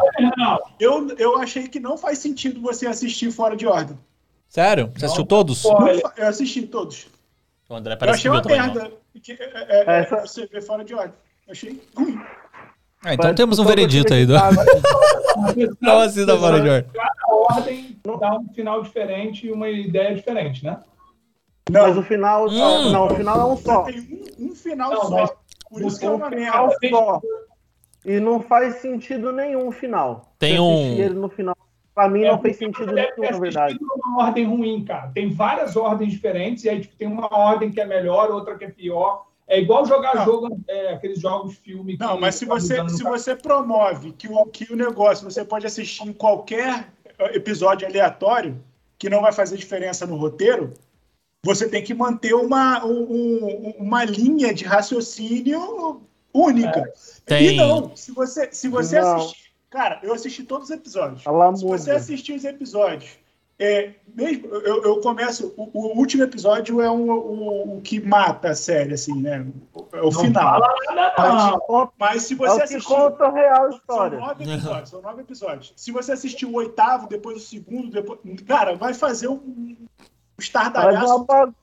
Eu, 0.80 1.10
eu 1.18 1.38
achei 1.40 1.68
que 1.68 1.80
não 1.80 1.98
faz 1.98 2.20
sentido 2.20 2.62
você 2.62 2.86
assistir 2.88 3.32
fora 3.32 3.56
de 3.56 3.66
ordem. 3.66 3.98
Sério? 4.48 4.92
Você 4.96 5.06
assistiu 5.06 5.26
todos? 5.26 5.64
Não 5.64 5.88
eu 5.88 6.28
assisti 6.28 6.62
todos. 6.64 7.08
O 7.70 7.74
André 7.76 7.94
Eu 7.94 7.98
parece 7.98 8.22
que 8.22 8.28
achei 8.28 8.32
viu 8.32 8.38
uma 8.40 8.42
também. 8.42 8.60
ó. 8.60 8.64
merda. 8.84 8.98
que, 9.24 9.32
é, 9.32 9.36
é, 9.44 9.84
é, 9.88 10.00
Essa- 10.02 10.22
Você 10.28 10.46
vê 10.46 10.62
fora 10.62 10.84
de 10.84 10.94
ordem. 10.94 11.14
Eu 11.48 11.52
achei 11.54 11.82
ruim. 11.96 12.20
Ah, 13.04 13.14
então 13.16 13.34
temos 13.34 13.58
um 13.60 13.66
veredito 13.66 14.14
aí. 14.14 14.26
Do... 14.26 14.34
Não 15.82 16.00
assista 16.02 16.38
fora 16.38 16.60
de 16.62 16.70
ordem. 16.70 16.92
Cada 16.94 17.56
ordem 17.56 18.00
dá 18.20 18.38
um 18.38 18.48
final 18.54 18.84
diferente 18.84 19.48
e 19.48 19.52
uma 19.52 19.70
ideia 19.70 20.14
diferente, 20.14 20.64
né? 20.66 20.80
Não, 21.70 21.82
Mas 21.88 21.98
o 21.98 22.04
final. 22.04 22.48
Hum. 22.50 22.92
Não, 22.92 23.08
o 23.08 23.16
final 23.16 23.40
é 23.40 23.46
um 23.54 23.58
só. 23.58 23.84
tem 23.84 24.00
um, 24.40 24.52
um 24.52 24.56
final 24.56 24.92
Não, 24.92 25.02
só. 25.04 25.10
mas- 25.22 25.32
Por 25.70 25.82
isso 25.82 25.98
que 26.00 26.06
é 26.06 26.10
Um 26.10 26.16
uma 26.16 26.30
final 26.30 26.68
merda. 26.68 26.90
só. 26.90 27.22
E 28.06 28.20
não 28.20 28.42
faz 28.42 28.76
sentido 28.76 29.32
nenhum 29.32 29.68
o 29.68 29.72
final. 29.72 30.34
Tem 30.40 30.60
um- 30.60 30.98
ele 30.98 31.14
no 31.16 31.30
final. 31.30 31.56
Pra 31.94 32.10
mim 32.10 32.24
É, 32.24 32.32
não 32.32 32.42
fez 32.42 32.58
sentido 32.58 32.92
nenhum, 32.94 33.10
na 33.32 33.38
verdade. 33.40 33.78
numa 33.80 34.24
ordem 34.26 34.46
ruim, 34.46 34.84
cara. 34.86 35.12
Tem 35.14 35.30
várias 35.30 35.76
ordens 35.76 36.12
diferentes, 36.12 36.64
e 36.64 36.70
aí 36.70 36.80
tipo, 36.82 36.96
tem 36.96 37.08
uma 37.08 37.28
ordem 37.32 37.70
que 37.70 37.80
é 37.82 37.86
melhor, 37.86 38.32
outra 38.32 38.58
que 38.58 38.66
é 38.66 38.70
pior. 38.70 39.26
É 39.48 39.60
igual 39.60 39.86
jogar 39.86 40.16
Não. 40.16 40.26
jogo, 40.26 40.58
é, 40.68 40.94
aqueles 40.94 41.20
jogos 41.20 41.58
filme. 41.58 41.98
que 41.98 42.04
Não, 42.04 42.18
mas 42.20 42.36
se 42.36 42.46
tá 42.46 42.54
você, 42.54 42.90
se 42.90 43.04
você 43.04 43.36
promove 43.36 44.14
que 44.14 44.28
o, 44.32 44.46
que 44.46 44.72
o 44.72 44.78
negócio 44.78 45.30
você 45.30 45.44
pode 45.44 45.68
assistir 45.68 46.08
em 46.08 46.14
qualquer 46.14 46.88
eh, 47.20 47.36
episódio 47.36 47.86
aleatório, 47.86 48.58
que 48.98 49.10
não 49.10 49.22
vai 49.22 49.34
fazer 49.34 49.58
diferença 49.58 50.08
no 50.08 50.16
roteiro, 50.16 50.74
você 51.44 51.68
tem 51.68 51.84
que 51.84 51.94
manter 51.94 52.34
uma, 52.34 52.86
um- 52.86 53.04
um- 53.12 53.74
uma 53.80 54.06
linha 54.06 54.54
de 54.54 54.64
raciocínio 54.64 56.02
única. 56.34 56.92
Tem- 57.26 57.54
E 57.54 57.58
não, 57.58 57.96
se 57.96 58.12
você, 58.12 58.50
se 58.52 58.68
você 58.68 59.00
Não. 59.00 59.16
assistir. 59.18 59.52
Cara, 59.70 60.00
eu 60.04 60.14
assisti 60.14 60.44
todos 60.44 60.66
os 60.70 60.76
episódios. 60.76 61.26
Ela 61.26 61.56
Se 61.56 61.64
você 61.64 61.92
assistir 61.92 62.34
os 62.34 62.44
episódios, 62.44 63.12
é, 63.58 63.94
mesmo, 64.14 64.48
eu, 64.48 64.84
eu 64.84 65.00
começo. 65.02 65.54
O, 65.56 65.70
o 65.72 65.98
último 65.98 66.24
episódio 66.24 66.82
é 66.82 66.92
um, 66.92 67.10
o, 67.12 67.78
o 67.78 67.82
que 67.82 68.00
mata 68.02 68.50
a 68.50 68.56
série, 68.56 68.96
assim, 68.96 69.14
né? 69.22 69.46
É 69.94 70.02
o 70.02 70.06
Não 70.06 70.12
final. 70.12 70.60
fala 70.60 70.76
É 71.18 71.22
o 71.22 71.36
não. 71.52 71.60
conta- 71.62 71.94
Mas 71.98 72.24
se 72.24 72.34
é 72.34 72.38
você 72.38 72.52
o 72.54 72.58
que 72.58 72.64
assistir. 72.64 72.88
conta 72.88 73.26
a 73.28 73.32
real 73.32 73.70
São 73.70 73.78
história. 73.78 74.20
nove 74.20 74.44
episódios, 74.44 74.90
são 74.90 75.02
nove 75.02 75.22
episódios. 75.22 75.74
Se 75.78 75.92
você 75.92 76.12
assistir 76.12 76.46
o 76.46 76.54
oitavo, 76.56 77.08
depois 77.08 77.38
o 77.38 77.40
segundo, 77.40 77.90
depois. 77.92 78.20
Cara, 78.48 78.76
vai 78.76 78.94
fazer 78.94 79.28
um, 79.30 79.36
um 79.36 79.78
Faz 80.36 80.48
estardalhaço, 80.48 81.16
uma 81.18 81.26
faz 81.28 81.54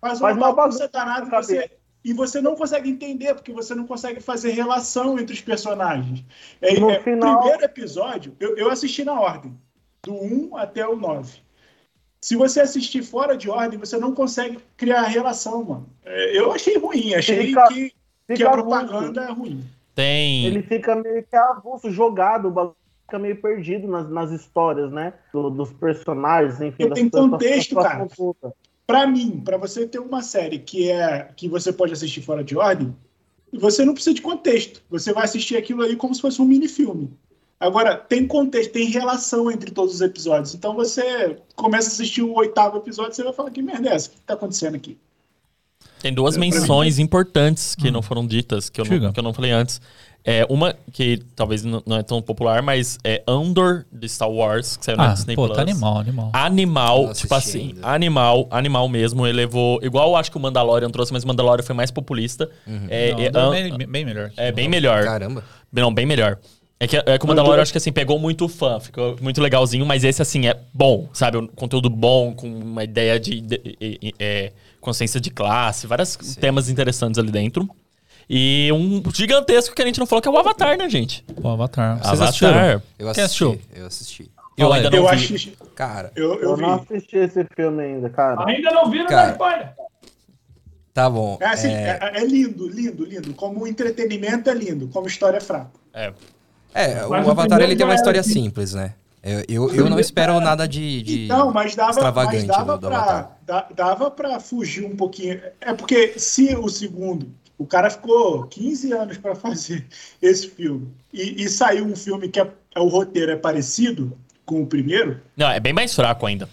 faz 0.00 0.20
uma 0.20 0.32
uma 0.32 0.52
bagunça 0.52 0.80
bagunça 0.80 0.88
danada 0.88 1.26
na 1.26 1.40
você, 1.42 1.70
e 2.04 2.12
você 2.12 2.40
não 2.42 2.54
consegue 2.54 2.90
entender, 2.90 3.34
porque 3.34 3.52
você 3.52 3.74
não 3.74 3.86
consegue 3.86 4.20
fazer 4.20 4.50
relação 4.50 5.18
entre 5.18 5.34
os 5.34 5.40
personagens. 5.40 6.22
É, 6.60 6.78
No 6.78 6.90
é, 6.90 7.00
final- 7.00 7.40
Primeiro 7.40 7.64
episódio, 7.64 8.36
eu, 8.38 8.56
eu 8.56 8.70
assisti 8.70 9.02
na 9.04 9.18
ordem, 9.18 9.56
do 10.02 10.12
1 10.14 10.56
até 10.56 10.86
o 10.86 10.94
9. 10.96 11.38
Se 12.20 12.36
você 12.36 12.60
assistir 12.60 13.02
fora 13.02 13.36
de 13.36 13.48
ordem, 13.50 13.78
você 13.78 13.96
não 13.98 14.14
consegue 14.14 14.58
criar 14.76 15.02
relação, 15.04 15.64
mano. 15.64 15.88
É, 16.04 16.38
eu 16.38 16.52
achei 16.52 16.76
ruim, 16.78 17.14
achei 17.14 17.48
Fica- 17.48 17.68
que, 17.68 17.90
que 17.90 18.36
Fica 18.36 18.48
a 18.48 18.52
avulso. 18.52 18.68
propaganda 18.78 19.22
é 19.22 19.30
ruim. 19.32 19.64
Tem. 19.94 20.46
Ele 20.46 20.62
fica 20.62 20.94
meio 20.96 21.22
que 21.22 21.36
avulso, 21.36 21.90
jogado, 21.90 22.48
o 22.48 22.50
bagulho 22.50 22.76
fica 23.02 23.18
meio 23.18 23.40
perdido 23.40 23.86
nas, 23.86 24.08
nas 24.10 24.30
histórias, 24.30 24.90
né? 24.90 25.12
Do- 25.32 25.50
dos 25.50 25.72
personagens, 25.72 26.60
enfim. 26.60 26.88
Das 26.88 26.98
tem 26.98 27.08
contexto, 27.08 27.76
cara. 27.76 27.98
consultas. 28.00 28.52
Pra 28.86 29.06
mim, 29.06 29.40
pra 29.44 29.56
você 29.56 29.86
ter 29.86 29.98
uma 29.98 30.22
série 30.22 30.58
que 30.58 30.90
é 30.90 31.30
que 31.36 31.48
você 31.48 31.72
pode 31.72 31.92
assistir 31.92 32.20
fora 32.20 32.44
de 32.44 32.56
ordem, 32.56 32.94
você 33.52 33.84
não 33.84 33.94
precisa 33.94 34.14
de 34.14 34.22
contexto. 34.22 34.82
Você 34.90 35.12
vai 35.12 35.24
assistir 35.24 35.56
aquilo 35.56 35.82
ali 35.82 35.96
como 35.96 36.14
se 36.14 36.20
fosse 36.20 36.40
um 36.42 36.44
mini 36.44 36.68
filme. 36.68 37.10
Agora, 37.58 37.96
tem 37.96 38.26
contexto, 38.26 38.72
tem 38.72 38.90
relação 38.90 39.50
entre 39.50 39.70
todos 39.70 39.94
os 39.94 40.00
episódios. 40.00 40.54
Então 40.54 40.74
você 40.74 41.38
começa 41.54 41.88
a 41.88 41.92
assistir 41.92 42.22
o 42.22 42.34
oitavo 42.34 42.76
episódio 42.76 43.12
e 43.12 43.16
você 43.16 43.22
vai 43.22 43.32
falar, 43.32 43.50
que 43.50 43.62
merda 43.62 43.88
é 43.88 43.94
essa? 43.94 44.08
O 44.08 44.12
que 44.12 44.20
tá 44.20 44.34
acontecendo 44.34 44.74
aqui? 44.74 44.98
Tem 46.04 46.12
duas 46.12 46.36
menções 46.36 46.98
importantes 46.98 47.74
que 47.74 47.90
não 47.90 48.02
foram 48.02 48.26
ditas, 48.26 48.68
que 48.68 48.78
eu, 48.78 48.84
não, 48.84 49.10
que 49.10 49.18
eu 49.18 49.24
não 49.24 49.32
falei 49.32 49.52
antes. 49.52 49.80
É, 50.22 50.46
uma 50.50 50.74
que 50.92 51.18
talvez 51.34 51.64
não 51.64 51.82
não 51.86 51.96
é 51.96 52.02
tão 52.02 52.20
popular, 52.20 52.60
mas 52.62 52.98
é 53.02 53.22
Andor 53.26 53.86
de 53.90 54.06
Star 54.06 54.30
Wars, 54.30 54.76
que 54.76 54.84
saiu 54.84 54.98
na 54.98 55.10
Ah, 55.10 55.14
Disney 55.14 55.34
pô, 55.34 55.44
Plus. 55.46 55.56
tá 55.56 55.62
animal, 55.62 55.98
animal. 55.98 56.30
Animal, 56.34 57.06
Não 57.06 57.12
tipo 57.14 57.34
assim, 57.34 57.68
ainda. 57.74 57.88
animal, 57.88 58.46
animal 58.50 58.86
mesmo. 58.86 59.26
Ele 59.26 59.36
levou. 59.36 59.78
Igual 59.82 60.10
eu 60.10 60.16
acho 60.16 60.30
que 60.30 60.36
o 60.36 60.40
Mandalorian 60.40 60.90
trouxe, 60.90 61.10
mas 61.10 61.24
o 61.24 61.26
Mandalorian 61.26 61.62
foi 61.64 61.74
mais 61.74 61.90
populista. 61.90 62.50
É, 62.90 63.30
Não, 63.30 63.54
é, 63.54 63.62
An- 63.62 63.66
é 63.66 63.70
bem, 63.78 63.86
bem 63.88 64.04
melhor. 64.04 64.30
é 64.36 64.52
bem 64.52 64.68
melhor. 64.68 65.04
Caramba. 65.04 65.42
Não, 65.72 65.92
bem 65.92 66.04
melhor. 66.04 66.38
É 66.80 66.86
que, 66.86 66.96
é 66.96 67.18
que 67.18 67.24
o 67.24 67.28
Mandalorian, 67.28 67.62
acho 67.62 67.72
que 67.72 67.78
assim, 67.78 67.92
pegou 67.92 68.18
muito 68.18 68.46
fã, 68.48 68.78
ficou 68.80 69.16
muito 69.22 69.40
legalzinho, 69.40 69.86
mas 69.86 70.04
esse, 70.04 70.20
assim, 70.20 70.46
é 70.48 70.58
bom, 70.72 71.08
sabe? 71.14 71.38
Um 71.38 71.46
conteúdo 71.46 71.88
bom, 71.88 72.34
com 72.34 72.46
uma 72.46 72.82
ideia 72.84 73.18
de, 73.18 73.40
de- 73.40 73.58
de- 73.58 73.76
de- 73.98 74.14
é, 74.18 74.52
consciência 74.84 75.20
de 75.20 75.30
classe, 75.30 75.86
vários 75.86 76.14
temas 76.38 76.68
interessantes 76.68 77.18
ali 77.18 77.32
dentro. 77.32 77.68
E 78.30 78.70
um 78.72 79.02
gigantesco 79.12 79.74
que 79.74 79.82
a 79.82 79.86
gente 79.86 79.98
não 79.98 80.06
falou, 80.06 80.22
que 80.22 80.28
é 80.28 80.30
o 80.30 80.38
Avatar, 80.38 80.78
né, 80.78 80.88
gente? 80.88 81.24
Pô, 81.42 81.48
Avatar. 81.50 81.96
Vocês 81.98 82.06
Avatar. 82.20 82.28
assistiram? 82.28 82.82
Eu 82.98 83.12
Quem 83.12 83.24
assisti. 83.24 83.44
assistiu? 83.44 83.60
Eu 83.74 83.86
assisti. 83.86 84.30
Eu 84.56 84.72
ainda 84.72 84.88
não 84.90 84.98
eu 84.98 85.08
vi. 85.08 85.34
acho. 85.34 85.52
Cara, 85.74 86.12
Eu, 86.14 86.34
eu 86.34 86.40
Eu 86.50 86.56
vi. 86.56 86.62
não 86.62 86.74
assisti 86.74 87.16
esse 87.16 87.44
filme 87.56 87.82
ainda, 87.82 88.08
cara. 88.08 88.44
Ainda 88.48 88.70
não 88.70 88.88
viram 88.90 89.06
Cara. 89.06 89.26
na 89.26 89.32
spoiler. 89.32 89.72
tá 90.94 91.10
bom. 91.10 91.36
É 91.40 91.46
assim, 91.46 91.68
É, 91.72 91.98
é, 92.00 92.20
é 92.22 92.24
lindo, 92.24 92.68
lindo, 92.68 93.04
lindo. 93.04 93.34
Como 93.34 93.66
entretenimento 93.66 94.48
é 94.48 94.54
lindo, 94.54 94.88
como 94.88 95.06
história 95.08 95.38
é 95.38 95.40
fraca. 95.40 95.70
É. 95.92 96.12
é, 96.72 97.04
o 97.04 97.10
Mas 97.10 97.26
o 97.26 97.30
Avatar 97.30 97.60
ele 97.60 97.74
tem 97.76 97.84
uma 97.84 97.92
era 97.92 98.00
história 98.00 98.20
assim. 98.20 98.44
simples, 98.44 98.72
né? 98.74 98.94
Eu, 99.22 99.42
eu, 99.48 99.74
eu 99.74 99.90
não 99.90 99.98
espero 99.98 100.38
nada 100.40 100.68
de, 100.68 101.02
de 101.02 101.24
Então, 101.24 101.50
mas 101.52 101.74
dava, 101.74 101.88
mas 101.88 101.96
extravagante 101.96 102.46
dava 102.46 102.72
do, 102.74 102.78
do 102.78 102.86
Avatar. 102.88 103.06
pra, 103.06 103.22
da- 103.22 103.33
dava 103.74 104.10
pra 104.10 104.40
fugir 104.40 104.84
um 104.84 104.96
pouquinho. 104.96 105.40
É 105.60 105.72
porque 105.74 106.18
se 106.18 106.54
o 106.56 106.68
segundo, 106.68 107.30
o 107.58 107.66
cara 107.66 107.90
ficou 107.90 108.44
15 108.46 108.92
anos 108.92 109.18
pra 109.18 109.34
fazer 109.36 109.86
esse 110.20 110.48
filme 110.48 110.88
e, 111.12 111.44
e 111.44 111.48
saiu 111.48 111.84
um 111.84 111.94
filme 111.96 112.28
que 112.28 112.40
é, 112.40 112.50
é- 112.74 112.80
o 112.80 112.88
roteiro 112.88 113.32
é 113.32 113.36
parecido 113.36 114.16
com 114.44 114.62
o 114.62 114.66
primeiro, 114.66 115.20
Não, 115.36 115.48
é 115.50 115.58
bem 115.58 115.72
mais 115.72 115.94
fraco 115.94 116.26
ainda. 116.26 116.48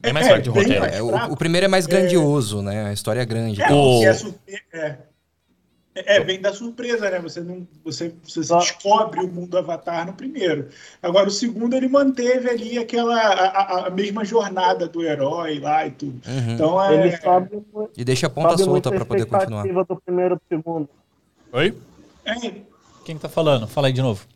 Bem 0.00 0.12
mais 0.12 0.26
É, 0.26 0.28
fraco 0.30 0.42
de 0.44 0.50
roteiro. 0.50 0.80
mais- 0.80 0.94
É, 0.94 1.02
o, 1.02 1.08
fraco. 1.08 1.32
o 1.32 1.36
primeiro 1.36 1.64
é 1.64 1.68
mais 1.68 1.86
grandioso, 1.86 2.60
né? 2.62 2.86
A 2.86 2.92
história 2.92 3.20
é 3.20 3.24
grande. 3.26 3.60
é, 3.62 3.72
O- 3.72 4.00
que 4.00 4.06
é, 4.76 4.98
é, 6.06 6.20
vem 6.20 6.40
da 6.40 6.52
surpresa, 6.52 7.10
né? 7.10 7.18
Você 7.20 7.40
não, 7.40 7.66
você, 7.84 8.12
você 8.22 8.42
Só- 8.42 8.58
descobre 8.58 9.20
o 9.20 9.28
mundo 9.28 9.56
Avatar 9.58 10.06
no 10.06 10.12
primeiro. 10.12 10.68
Agora 11.02 11.28
o 11.28 11.30
segundo 11.30 11.74
ele 11.74 11.88
manteve 11.88 12.48
ali 12.48 12.78
aquela 12.78 13.16
a, 13.18 13.86
a- 13.86 13.90
mesma 13.90 14.24
jornada 14.24 14.86
do 14.88 15.02
herói 15.02 15.58
lá 15.58 15.86
e 15.86 15.90
tudo. 15.90 16.20
Uhum. 16.26 16.54
Então 16.54 16.82
é, 16.82 16.94
Ele 17.06 17.16
sobe, 17.16 17.62
mu- 17.72 17.90
E 17.96 18.04
deixa 18.04 18.26
a 18.26 18.30
ponta 18.30 18.56
solta 18.56 18.70
muito 18.70 18.88
a 18.88 18.92
pra 18.92 19.04
poder 19.04 19.26
continuar. 19.26 19.62
do 19.84 19.96
primeiro 20.04 20.36
pro 20.38 20.56
segundo. 20.58 20.88
Oi? 21.52 21.74
é, 22.24 22.52
Quem 23.04 23.16
tá 23.16 23.28
falando? 23.28 23.66
Fala 23.66 23.86
aí 23.86 23.92
de 23.92 24.02
novo. 24.02 24.26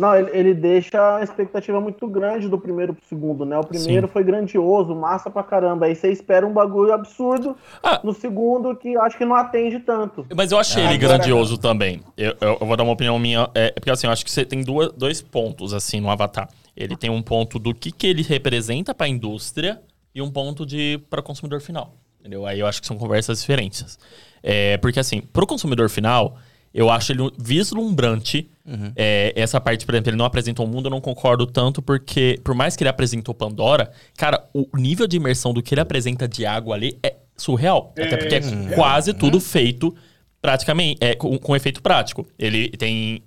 Não, 0.00 0.16
ele, 0.16 0.30
ele 0.32 0.54
deixa 0.54 1.16
a 1.16 1.22
expectativa 1.22 1.80
muito 1.80 2.06
grande 2.08 2.48
do 2.48 2.58
primeiro 2.58 2.94
pro 2.94 3.04
segundo, 3.06 3.44
né? 3.44 3.58
O 3.58 3.64
primeiro 3.64 4.08
foi 4.08 4.24
grandioso, 4.24 4.94
massa 4.94 5.30
pra 5.30 5.42
caramba. 5.42 5.86
Aí 5.86 5.94
você 5.94 6.10
espera 6.10 6.46
um 6.46 6.52
bagulho 6.52 6.92
absurdo 6.92 7.54
Ah. 7.82 8.00
no 8.02 8.12
segundo 8.14 8.74
que 8.74 8.96
acho 8.96 9.18
que 9.18 9.24
não 9.24 9.34
atende 9.34 9.78
tanto. 9.80 10.26
Mas 10.34 10.50
eu 10.52 10.58
achei 10.58 10.82
ele 10.82 10.94
Agora- 10.94 11.18
grandioso 11.18 11.58
também. 11.58 12.00
Eu, 12.16 12.34
eu- 12.40 12.58
eu 12.60 12.66
vou 12.66 12.76
dar 12.76 12.82
uma 12.84 12.92
opinião 12.92 13.18
minha. 13.18 13.48
É, 13.54 13.72
porque 13.72 13.90
assim, 13.90 14.06
eu 14.06 14.12
acho 14.12 14.24
que 14.24 14.30
você 14.30 14.44
tem 14.44 14.62
duas, 14.62 14.90
dois 14.92 15.20
pontos, 15.20 15.74
assim, 15.74 16.00
no 16.00 16.08
Avatar. 16.10 16.48
Ele 16.76 16.96
tem 16.96 17.10
um 17.10 17.20
ponto 17.22 17.58
do 17.58 17.74
que, 17.74 17.92
que 17.92 18.06
ele 18.06 18.22
representa 18.22 18.94
pra 18.94 19.06
indústria 19.06 19.80
e 20.14 20.22
um 20.22 20.30
ponto 20.30 20.64
de 20.64 20.98
para 21.10 21.20
consumidor 21.20 21.60
final. 21.60 21.94
Entendeu? 22.20 22.46
Aí 22.46 22.60
eu 22.60 22.66
acho 22.66 22.80
que 22.80 22.86
são 22.86 22.96
conversas 22.96 23.40
diferentes. 23.40 23.98
É, 24.42 24.76
porque 24.78 24.98
assim, 25.00 25.20
pro 25.20 25.46
consumidor 25.46 25.88
final, 25.90 26.36
eu 26.72 26.90
acho 26.90 27.12
ele 27.12 27.22
um 27.22 27.30
vislumbrante. 27.38 28.48
É, 28.94 29.32
essa 29.34 29.60
parte, 29.60 29.84
por 29.84 29.94
exemplo, 29.94 30.10
ele 30.10 30.16
não 30.16 30.24
apresentou 30.24 30.64
o 30.64 30.68
mundo, 30.68 30.86
eu 30.86 30.90
não 30.90 31.00
concordo 31.00 31.44
tanto, 31.44 31.82
porque 31.82 32.38
por 32.44 32.54
mais 32.54 32.76
que 32.76 32.84
ele 32.84 32.88
apresentou 32.90 33.34
Pandora, 33.34 33.90
cara, 34.16 34.48
o 34.54 34.68
nível 34.76 35.08
de 35.08 35.16
imersão 35.16 35.52
do 35.52 35.60
que 35.60 35.74
ele 35.74 35.80
apresenta 35.80 36.28
de 36.28 36.46
água 36.46 36.76
ali 36.76 36.96
é 37.02 37.16
surreal. 37.36 37.92
Até 37.98 38.16
porque 38.16 38.34
é 38.36 38.74
quase 38.76 39.12
tudo 39.12 39.40
feito 39.40 39.94
praticamente, 40.40 40.98
é, 41.00 41.14
com, 41.14 41.36
com 41.38 41.56
efeito 41.56 41.82
prático. 41.82 42.26
Ele 42.38 42.68
tem. 42.70 43.22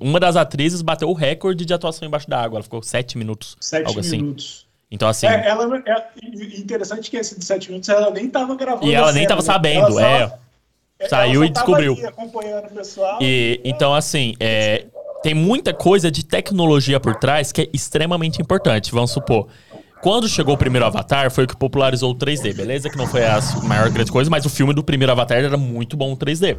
Uma 0.00 0.18
das 0.20 0.36
atrizes 0.36 0.82
bateu 0.82 1.08
o 1.08 1.12
recorde 1.12 1.64
de 1.64 1.74
atuação 1.74 2.06
embaixo 2.06 2.28
da 2.28 2.40
água. 2.40 2.58
Ela 2.58 2.62
ficou 2.62 2.82
sete 2.82 3.18
minutos. 3.18 3.56
sete 3.60 3.86
algo 3.86 4.00
assim. 4.00 4.18
minutos. 4.18 4.66
Então, 4.90 5.08
assim. 5.08 5.26
É, 5.26 5.48
ela, 5.48 5.82
é, 5.86 6.08
interessante 6.58 7.10
que 7.10 7.16
esse 7.16 7.38
de 7.38 7.44
sete 7.44 7.68
minutos 7.68 7.88
ela 7.88 8.10
nem 8.10 8.28
tava 8.28 8.54
gravando. 8.56 8.86
e 8.86 8.94
a 8.94 8.98
ela 8.98 9.12
nem 9.12 9.24
cena, 9.24 9.28
tava 9.28 9.42
né? 9.42 9.46
sabendo, 9.46 9.86
Ela 9.86 9.92
só- 9.92 10.00
é. 10.00 10.38
Ela 10.98 11.08
Saiu 11.08 11.44
e 11.44 11.48
descobriu. 11.48 11.92
ali 11.92 12.06
acompanhando 12.06 12.66
o 12.66 12.70
pessoal. 12.70 13.18
E, 13.20 13.60
então, 13.64 13.94
assim, 13.94 14.34
é, 14.40 14.86
tem 15.22 15.34
muita 15.34 15.72
coisa 15.72 16.10
de 16.10 16.24
tecnologia 16.24 16.98
por 16.98 17.16
trás 17.16 17.52
que 17.52 17.62
é 17.62 17.68
extremamente 17.72 18.40
importante. 18.40 18.92
Vamos 18.92 19.10
supor. 19.10 19.48
Quando 20.00 20.28
chegou 20.28 20.54
o 20.54 20.58
primeiro 20.58 20.86
Avatar, 20.86 21.28
foi 21.30 21.44
o 21.44 21.46
que 21.46 21.56
popularizou 21.56 22.12
o 22.12 22.14
3D, 22.14 22.54
beleza? 22.54 22.88
Que 22.88 22.96
não 22.96 23.06
foi 23.06 23.24
a 23.26 23.40
maior 23.64 23.90
grande 23.90 24.12
coisa, 24.12 24.30
mas 24.30 24.44
o 24.46 24.48
filme 24.48 24.72
do 24.72 24.82
primeiro 24.82 25.10
Avatar 25.10 25.38
era 25.38 25.56
muito 25.56 25.96
bom 25.96 26.12
o 26.12 26.16
3D. 26.16 26.56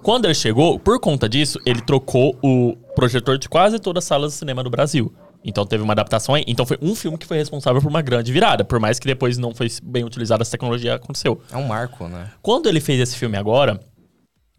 Quando 0.00 0.26
ele 0.26 0.34
chegou, 0.34 0.78
por 0.78 1.00
conta 1.00 1.28
disso, 1.28 1.58
ele 1.66 1.80
trocou 1.80 2.38
o 2.42 2.76
projetor 2.94 3.36
de 3.36 3.48
quase 3.48 3.80
todas 3.80 4.04
as 4.04 4.08
salas 4.08 4.32
de 4.32 4.38
cinema 4.38 4.62
do 4.62 4.70
Brasil. 4.70 5.12
Então 5.44 5.64
teve 5.64 5.82
uma 5.82 5.92
adaptação 5.92 6.34
aí. 6.34 6.44
Então 6.46 6.66
foi 6.66 6.78
um 6.82 6.94
filme 6.94 7.16
que 7.16 7.26
foi 7.26 7.36
responsável 7.38 7.80
por 7.80 7.88
uma 7.88 8.02
grande 8.02 8.32
virada. 8.32 8.64
Por 8.64 8.80
mais 8.80 8.98
que 8.98 9.06
depois 9.06 9.38
não 9.38 9.54
foi 9.54 9.68
bem 9.82 10.04
utilizada 10.04 10.42
essa 10.42 10.50
tecnologia, 10.50 10.94
aconteceu. 10.94 11.40
É 11.50 11.56
um 11.56 11.66
marco, 11.66 12.08
né? 12.08 12.30
Quando 12.42 12.68
ele 12.68 12.80
fez 12.80 13.00
esse 13.00 13.16
filme 13.16 13.36
agora, 13.36 13.80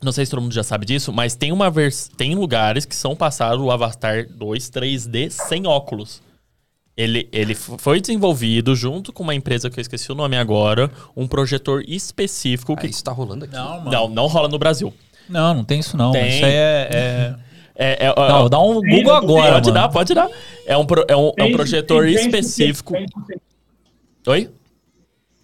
não 0.01 0.11
sei 0.11 0.25
se 0.25 0.31
todo 0.31 0.41
mundo 0.41 0.53
já 0.53 0.63
sabe 0.63 0.85
disso, 0.85 1.11
mas 1.11 1.35
tem 1.35 1.51
uma 1.51 1.69
vers... 1.69 2.09
tem 2.15 2.33
lugares 2.33 2.85
que 2.85 2.95
são 2.95 3.15
passados 3.15 3.63
o 3.63 3.69
Avatar 3.69 4.27
2 4.29 4.69
3D 4.69 5.29
sem 5.29 5.67
óculos. 5.67 6.21
Ele, 6.95 7.29
ele 7.31 7.55
foi 7.55 8.01
desenvolvido 8.01 8.75
junto 8.75 9.13
com 9.13 9.23
uma 9.23 9.33
empresa 9.33 9.69
que 9.69 9.79
eu 9.79 9.81
esqueci 9.81 10.11
o 10.11 10.15
nome 10.15 10.35
agora, 10.37 10.91
um 11.15 11.27
projetor 11.27 11.81
específico 11.87 12.73
Ah, 12.73 12.77
que 12.77 12.87
isso 12.87 13.03
tá 13.03 13.11
rolando 13.11 13.45
aqui. 13.45 13.53
Não, 13.53 13.77
mano. 13.79 13.91
não, 13.91 14.09
não 14.09 14.27
rola 14.27 14.49
no 14.49 14.59
Brasil. 14.59 14.93
Não, 15.29 15.53
não 15.53 15.63
tem 15.63 15.79
isso 15.79 15.95
não. 15.95 16.11
Tem. 16.11 16.27
Isso 16.27 16.45
aí 16.45 16.51
é... 16.53 16.89
é- 16.91 17.35
É, 17.81 18.07
é- 18.07 18.13
Não, 18.29 18.49
dá 18.49 18.59
um 18.59 18.81
Google 18.81 19.13
agora, 19.15 19.53
pode 19.53 19.69
mano. 19.69 19.71
dar, 19.71 19.87
pode 19.89 20.13
dar. 20.13 20.29
É 20.67 20.75
um, 20.77 20.85
pro- 20.85 21.05
é 21.07 21.15
um, 21.15 21.27
é 21.37 21.43
um 21.43 21.45
Tem- 21.47 21.51
projetor 21.53 22.03
tem- 22.03 22.13
tem- 22.15 22.25
específico. 22.25 22.91
Tem, 22.93 23.05
tem, 23.05 23.37
Oi? 24.27 24.49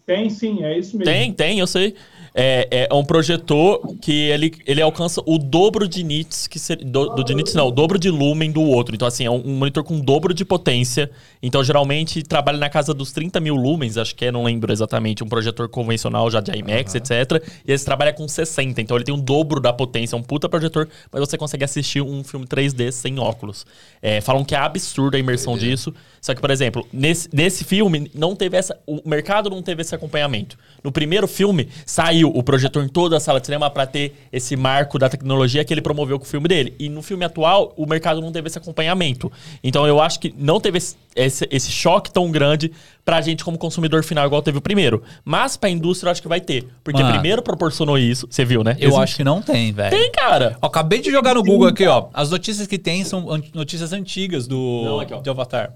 tem 0.06 0.30
sim, 0.30 0.62
é 0.62 0.78
isso 0.78 0.98
mesmo. 0.98 1.06
Tem, 1.12 1.32
tem, 1.32 1.60
eu 1.60 1.66
sei. 1.68 1.95
É, 2.38 2.88
é 2.91 2.94
um 2.94 3.06
projetor 3.06 3.95
que 4.02 4.12
ele, 4.12 4.53
ele 4.68 4.82
alcança 4.82 5.22
o 5.26 5.38
dobro 5.38 5.88
de 5.88 6.03
nits 6.03 6.48
que 6.48 6.60
ser, 6.60 6.84
do, 6.84 7.07
do 7.16 7.24
de 7.24 7.34
nits 7.34 7.53
não, 7.53 7.70
o 7.70 7.72
dobro 7.72 7.98
de 7.98 8.10
lumen 8.10 8.52
do 8.52 8.62
outro. 8.62 8.94
Então, 8.94 9.07
assim, 9.07 9.26
é 9.26 9.32
um, 9.32 9.41
um 9.45 9.56
monitor 9.56 9.86
com 9.86 9.98
dobro 10.02 10.34
de 10.34 10.44
potência. 10.44 11.10
Então, 11.41 11.64
geralmente, 11.64 12.22
trabalha 12.24 12.57
na 12.57 12.70
casa 12.70 12.94
dos 12.94 13.14
30 13.14 13.40
mil 13.40 13.56
lumens, 13.56 13.98
acho 13.98 14.14
que 14.14 14.26
é, 14.26 14.32
não 14.32 14.44
lembro 14.44 14.74
exatamente, 14.74 15.24
um 15.24 15.28
projetor 15.28 15.70
convencional 15.70 16.30
já 16.30 16.41
de 16.41 16.52
IMAX, 16.52 16.95
etc. 16.95 17.41
E 17.66 17.72
esse 17.72 17.86
trabalha 17.86 18.12
com 18.12 18.28
60, 18.28 18.82
então 18.82 18.98
ele 18.98 19.06
tem 19.06 19.16
um 19.16 19.20
dobro 19.20 19.62
da 19.62 19.72
potência, 19.72 20.16
é 20.16 20.20
um 20.20 20.24
puta 20.24 20.49
projetor, 20.49 20.90
mas 21.12 21.22
você 21.22 21.38
consegue 21.38 21.64
assistir 21.64 22.02
um 22.02 22.22
filme 22.22 22.45
3D 22.45 22.91
sem 22.91 23.18
óculos. 23.18 23.66
É, 24.02 24.20
falam 24.20 24.44
que 24.44 24.53
é 24.53 24.57
absurda 24.57 25.16
a 25.16 25.20
imersão 25.20 25.57
disso. 25.57 25.94
Só 26.26 26.34
que, 26.34 26.42
por 26.42 26.50
exemplo, 26.50 26.88
nesse, 26.92 27.30
nesse 27.32 27.64
filme, 27.64 28.10
não 28.16 28.36
teve 28.36 28.58
essa. 28.58 28.76
O 28.88 29.00
mercado 29.08 29.48
não 29.48 29.62
teve 29.62 29.84
esse 29.84 29.94
acompanhamento. 29.94 30.58
No 30.84 30.92
primeiro 30.92 31.28
filme, 31.28 31.70
saiu 31.86 32.30
o 32.36 32.42
projetor 32.42 32.84
em 32.84 32.88
toda 32.88 33.16
a 33.16 33.20
sala 33.20 33.40
de 33.40 33.46
cinema 33.46 33.70
para 33.70 33.86
ter 33.86 34.16
esse 34.34 34.56
marco 34.56 34.98
da 34.98 35.08
tecnologia 35.08 35.64
que 35.64 35.72
ele 35.72 35.84
promoveu 35.84 36.18
com 36.18 36.26
o 36.26 36.28
filme 36.28 36.48
dele. 36.48 36.74
E 36.80 36.90
no 36.90 37.04
filme 37.04 37.24
atual, 37.24 37.76
o 37.78 37.86
mercado 37.86 38.22
não 38.22 38.32
teve 38.32 38.48
esse 38.48 38.58
acompanhamento. 38.58 39.32
Então 39.64 39.86
eu 39.86 40.02
acho 40.02 40.20
que 40.20 40.34
não 40.36 40.60
teve 40.60 40.80
esse, 40.80 40.96
esse, 41.16 41.48
esse 41.52 41.70
choque 41.72 42.12
tão 42.12 42.32
grande 42.32 42.72
pra 43.06 43.22
gente 43.22 43.44
como 43.46 43.56
consumidor 43.56 44.04
final, 44.04 44.26
igual 44.26 44.42
teve 44.42 44.58
o 44.58 44.62
primeiro. 44.62 45.04
Mas 45.24 45.56
pra 45.56 45.70
indústria 45.70 46.08
eu 46.08 46.12
acho 46.12 46.24
que 46.24 46.28
vai 46.28 46.42
ter. 46.42 46.68
Porque 46.84 47.04
Mano. 47.04 47.14
primeiro 47.14 47.44
proporcionou 47.44 48.00
isso. 48.00 48.26
Você 48.28 48.44
viu, 48.44 48.64
né? 48.64 48.76
Eu 48.80 48.90
Esse- 48.90 49.00
acho 49.00 49.16
que 49.18 49.24
não 49.24 49.44
tem, 49.44 49.72
velho. 49.72 49.92
Tem, 49.96 50.12
cara. 50.12 50.58
Ó, 50.60 50.66
acabei 50.66 51.02
de 51.02 51.12
jogar 51.12 51.36
no 51.36 51.44
Google 51.44 51.68
aqui, 51.68 51.86
ó. 51.86 52.08
As 52.12 52.32
notícias 52.32 52.66
que 52.66 52.80
tem 52.80 53.04
são 53.04 53.40
notícias 53.54 53.94
antigas 53.94 54.48
do 54.48 54.82
Não, 54.84 55.00
aqui, 55.00 55.14
ó. 55.14 55.22
de 55.22 55.30
Avatar. 55.30 55.72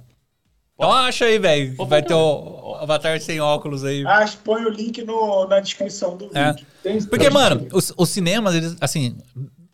Então 0.80 0.94
acha 0.94 1.26
aí, 1.26 1.38
velho. 1.38 1.76
Vai 1.88 2.02
ter 2.02 2.14
o 2.14 2.76
Avatar 2.80 3.20
sem 3.20 3.42
óculos 3.42 3.84
aí. 3.84 4.06
Ah, 4.08 4.26
põe 4.46 4.64
o 4.64 4.70
link 4.70 5.04
no, 5.04 5.46
na 5.46 5.60
descrição 5.60 6.16
do 6.16 6.30
É. 6.34 6.54
vídeo. 6.54 6.66
Tem- 6.82 7.04
Porque, 7.04 7.30
mano, 7.30 7.68
os, 7.74 7.92
os 7.98 8.08
cinemas, 8.10 8.56
eles, 8.56 8.78
assim, 8.80 9.18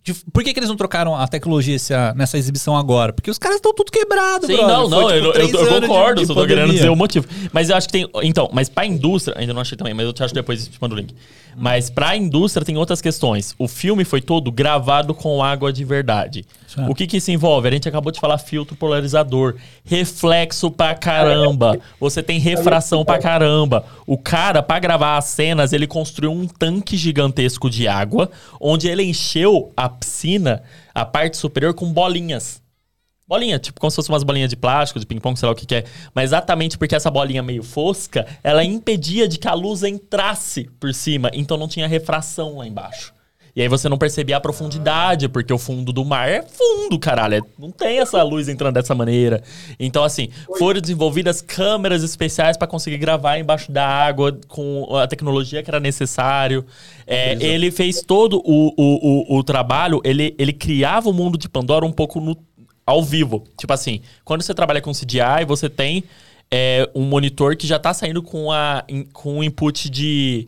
de- 0.06 0.14
por 0.32 0.44
que, 0.44 0.54
que 0.54 0.60
eles 0.60 0.70
não 0.70 0.78
trocaram 0.78 1.16
a 1.16 1.28
tecnologia 1.28 1.76
essa- 1.76 2.14
nessa 2.16 2.38
exibição 2.38 2.78
agora? 2.78 3.12
Porque 3.12 3.30
os 3.32 3.38
caras 3.40 3.58
estão 3.58 3.74
tudo 3.74 3.92
quebrado, 3.92 4.46
Sim, 4.46 4.56
brother. 4.56 4.78
não, 4.78 4.90
Foi, 4.90 5.22
não, 5.22 5.32
tipo, 5.32 5.38
eu, 5.40 5.48
eu, 5.48 5.50
eu 5.50 5.60
anos 5.62 5.82
de- 5.82 5.88
concordo, 5.88 6.22
de 6.22 6.28
só 6.28 6.34
tô 6.36 6.46
querendo 6.46 6.72
dizer 6.72 6.90
o 6.90 6.96
motivo. 6.96 7.28
Mas 7.52 7.70
eu 7.70 7.76
acho 7.76 7.88
que 7.88 7.94
tem. 7.94 8.10
Então, 8.24 8.48
mas 8.54 8.70
pra 8.70 8.86
indústria, 8.86 9.36
ainda 9.38 9.54
não 9.54 9.62
achei 9.62 9.78
também, 9.78 9.94
mas 9.94 10.06
eu 10.06 10.14
te 10.14 10.24
acho 10.24 10.34
depois 10.34 10.68
te 10.68 10.78
mando 10.80 10.96
o 10.96 10.98
link. 10.98 11.14
Mas 11.58 11.90
pra 11.90 12.18
indústria 12.18 12.66
tem 12.66 12.76
outras 12.78 13.02
questões. 13.02 13.56
O 13.58 13.66
filme 13.66 14.04
foi 14.04 14.22
todo 14.22 14.52
gravado 14.52 15.14
com 15.16 15.42
água 15.42 15.72
de 15.72 15.86
verdade. 15.86 16.46
Certo. 16.68 16.92
O 16.92 16.94
que 16.94 17.08
que 17.08 17.16
isso 17.18 17.32
envolve? 17.32 17.66
A 17.70 17.72
gente 17.72 17.88
acabou 17.88 18.12
de 18.12 18.20
falar 18.20 18.38
filtro 18.38 18.76
polarizador, 18.76 19.56
reflexo 19.86 20.70
pra 20.70 20.94
caramba. 20.96 21.80
Você 21.98 22.22
tem 22.22 22.40
refração 22.40 23.06
pra 23.06 23.18
caramba. 23.18 23.86
O 24.06 24.18
cara, 24.18 24.62
pra 24.62 24.78
gravar 24.80 25.18
as 25.18 25.26
cenas, 25.26 25.72
ele 25.72 25.88
construiu 25.88 26.32
um 26.32 26.46
tanque 26.46 26.98
gigantesco 26.98 27.70
de 27.70 27.88
água, 27.88 28.30
onde 28.60 28.90
ele 28.90 29.04
encheu 29.04 29.72
a 29.78 29.88
piscina, 29.96 30.62
a 30.94 31.04
parte 31.06 31.38
superior, 31.38 31.74
com 31.74 31.92
bolinhas. 31.92 32.62
Bolinha, 33.28 33.58
tipo 33.58 33.80
como 33.80 33.90
se 33.90 33.96
fosse 33.96 34.10
umas 34.10 34.24
bolinhas 34.24 34.52
de 34.52 34.56
plástico, 34.56 35.00
de 35.00 35.06
ping-pong, 35.06 35.38
sei 35.40 35.48
lá 35.48 35.54
o 35.54 35.56
que, 35.56 35.66
que 35.66 35.76
é. 35.76 35.84
Mas 36.14 36.26
exatamente 36.26 36.78
porque 36.78 36.96
essa 36.96 37.10
bolinha 37.10 37.42
meio 37.42 37.64
fosca, 37.64 38.28
ela 38.44 38.64
impedia 38.64 39.28
de 39.28 39.40
que 39.40 39.48
a 39.48 39.54
luz 39.54 39.82
entrasse 39.82 40.70
por 40.80 40.94
cima. 40.94 41.32
Então 41.34 41.58
não 41.58 41.68
tinha 41.68 41.88
refração 41.88 42.58
lá 42.58 42.68
embaixo. 42.68 43.15
E 43.56 43.62
aí 43.62 43.70
você 43.70 43.88
não 43.88 43.98
percebia 43.98 44.36
a 44.36 44.42
profundidade, 44.42 45.30
porque 45.30 45.54
o 45.54 45.58
fundo 45.58 45.94
do 45.94 46.04
mar 46.04 46.28
é 46.28 46.42
fundo, 46.44 47.00
caralho. 47.00 47.36
É- 47.36 47.42
Não 47.58 47.72
tem 47.72 48.00
essa 48.00 48.22
luz 48.22 48.50
entrando 48.50 48.74
dessa 48.74 48.94
maneira. 48.94 49.42
Então, 49.80 50.04
assim, 50.04 50.28
foram 50.58 50.82
desenvolvidas 50.82 51.42
câmeras 51.42 52.04
especiais 52.04 52.58
para 52.58 52.68
conseguir 52.68 52.98
gravar 52.98 53.38
embaixo 53.38 53.72
da 53.72 53.88
água 53.88 54.38
com 54.50 54.98
a 54.98 55.08
tecnologia 55.08 55.64
que 55.64 55.70
era 55.70 55.80
necessário. 55.80 56.66
É, 57.08 57.34
ele 57.40 57.72
fez 57.72 58.02
todo 58.02 58.42
o, 58.44 58.74
o, 58.76 59.36
o, 59.36 59.38
o 59.38 59.44
trabalho, 59.44 60.02
ele, 60.04 60.36
ele 60.38 60.52
criava 60.52 61.10
o 61.10 61.14
mundo 61.14 61.38
de 61.38 61.48
Pandora 61.48 61.86
um 61.86 61.94
pouco 61.94 62.20
no, 62.20 62.36
ao 62.86 63.02
vivo. 63.02 63.46
Tipo 63.58 63.72
assim, 63.72 64.02
quando 64.26 64.42
você 64.42 64.54
trabalha 64.54 64.82
com 64.82 64.92
CGI, 64.92 65.46
você 65.48 65.70
tem 65.70 66.04
é, 66.52 66.90
um 66.94 67.04
monitor 67.04 67.56
que 67.56 67.66
já 67.66 67.80
tá 67.80 67.94
saindo 67.94 68.22
com, 68.22 68.52
a, 68.52 68.84
com 69.14 69.40
o 69.40 69.44
input 69.44 69.90
de, 69.90 70.46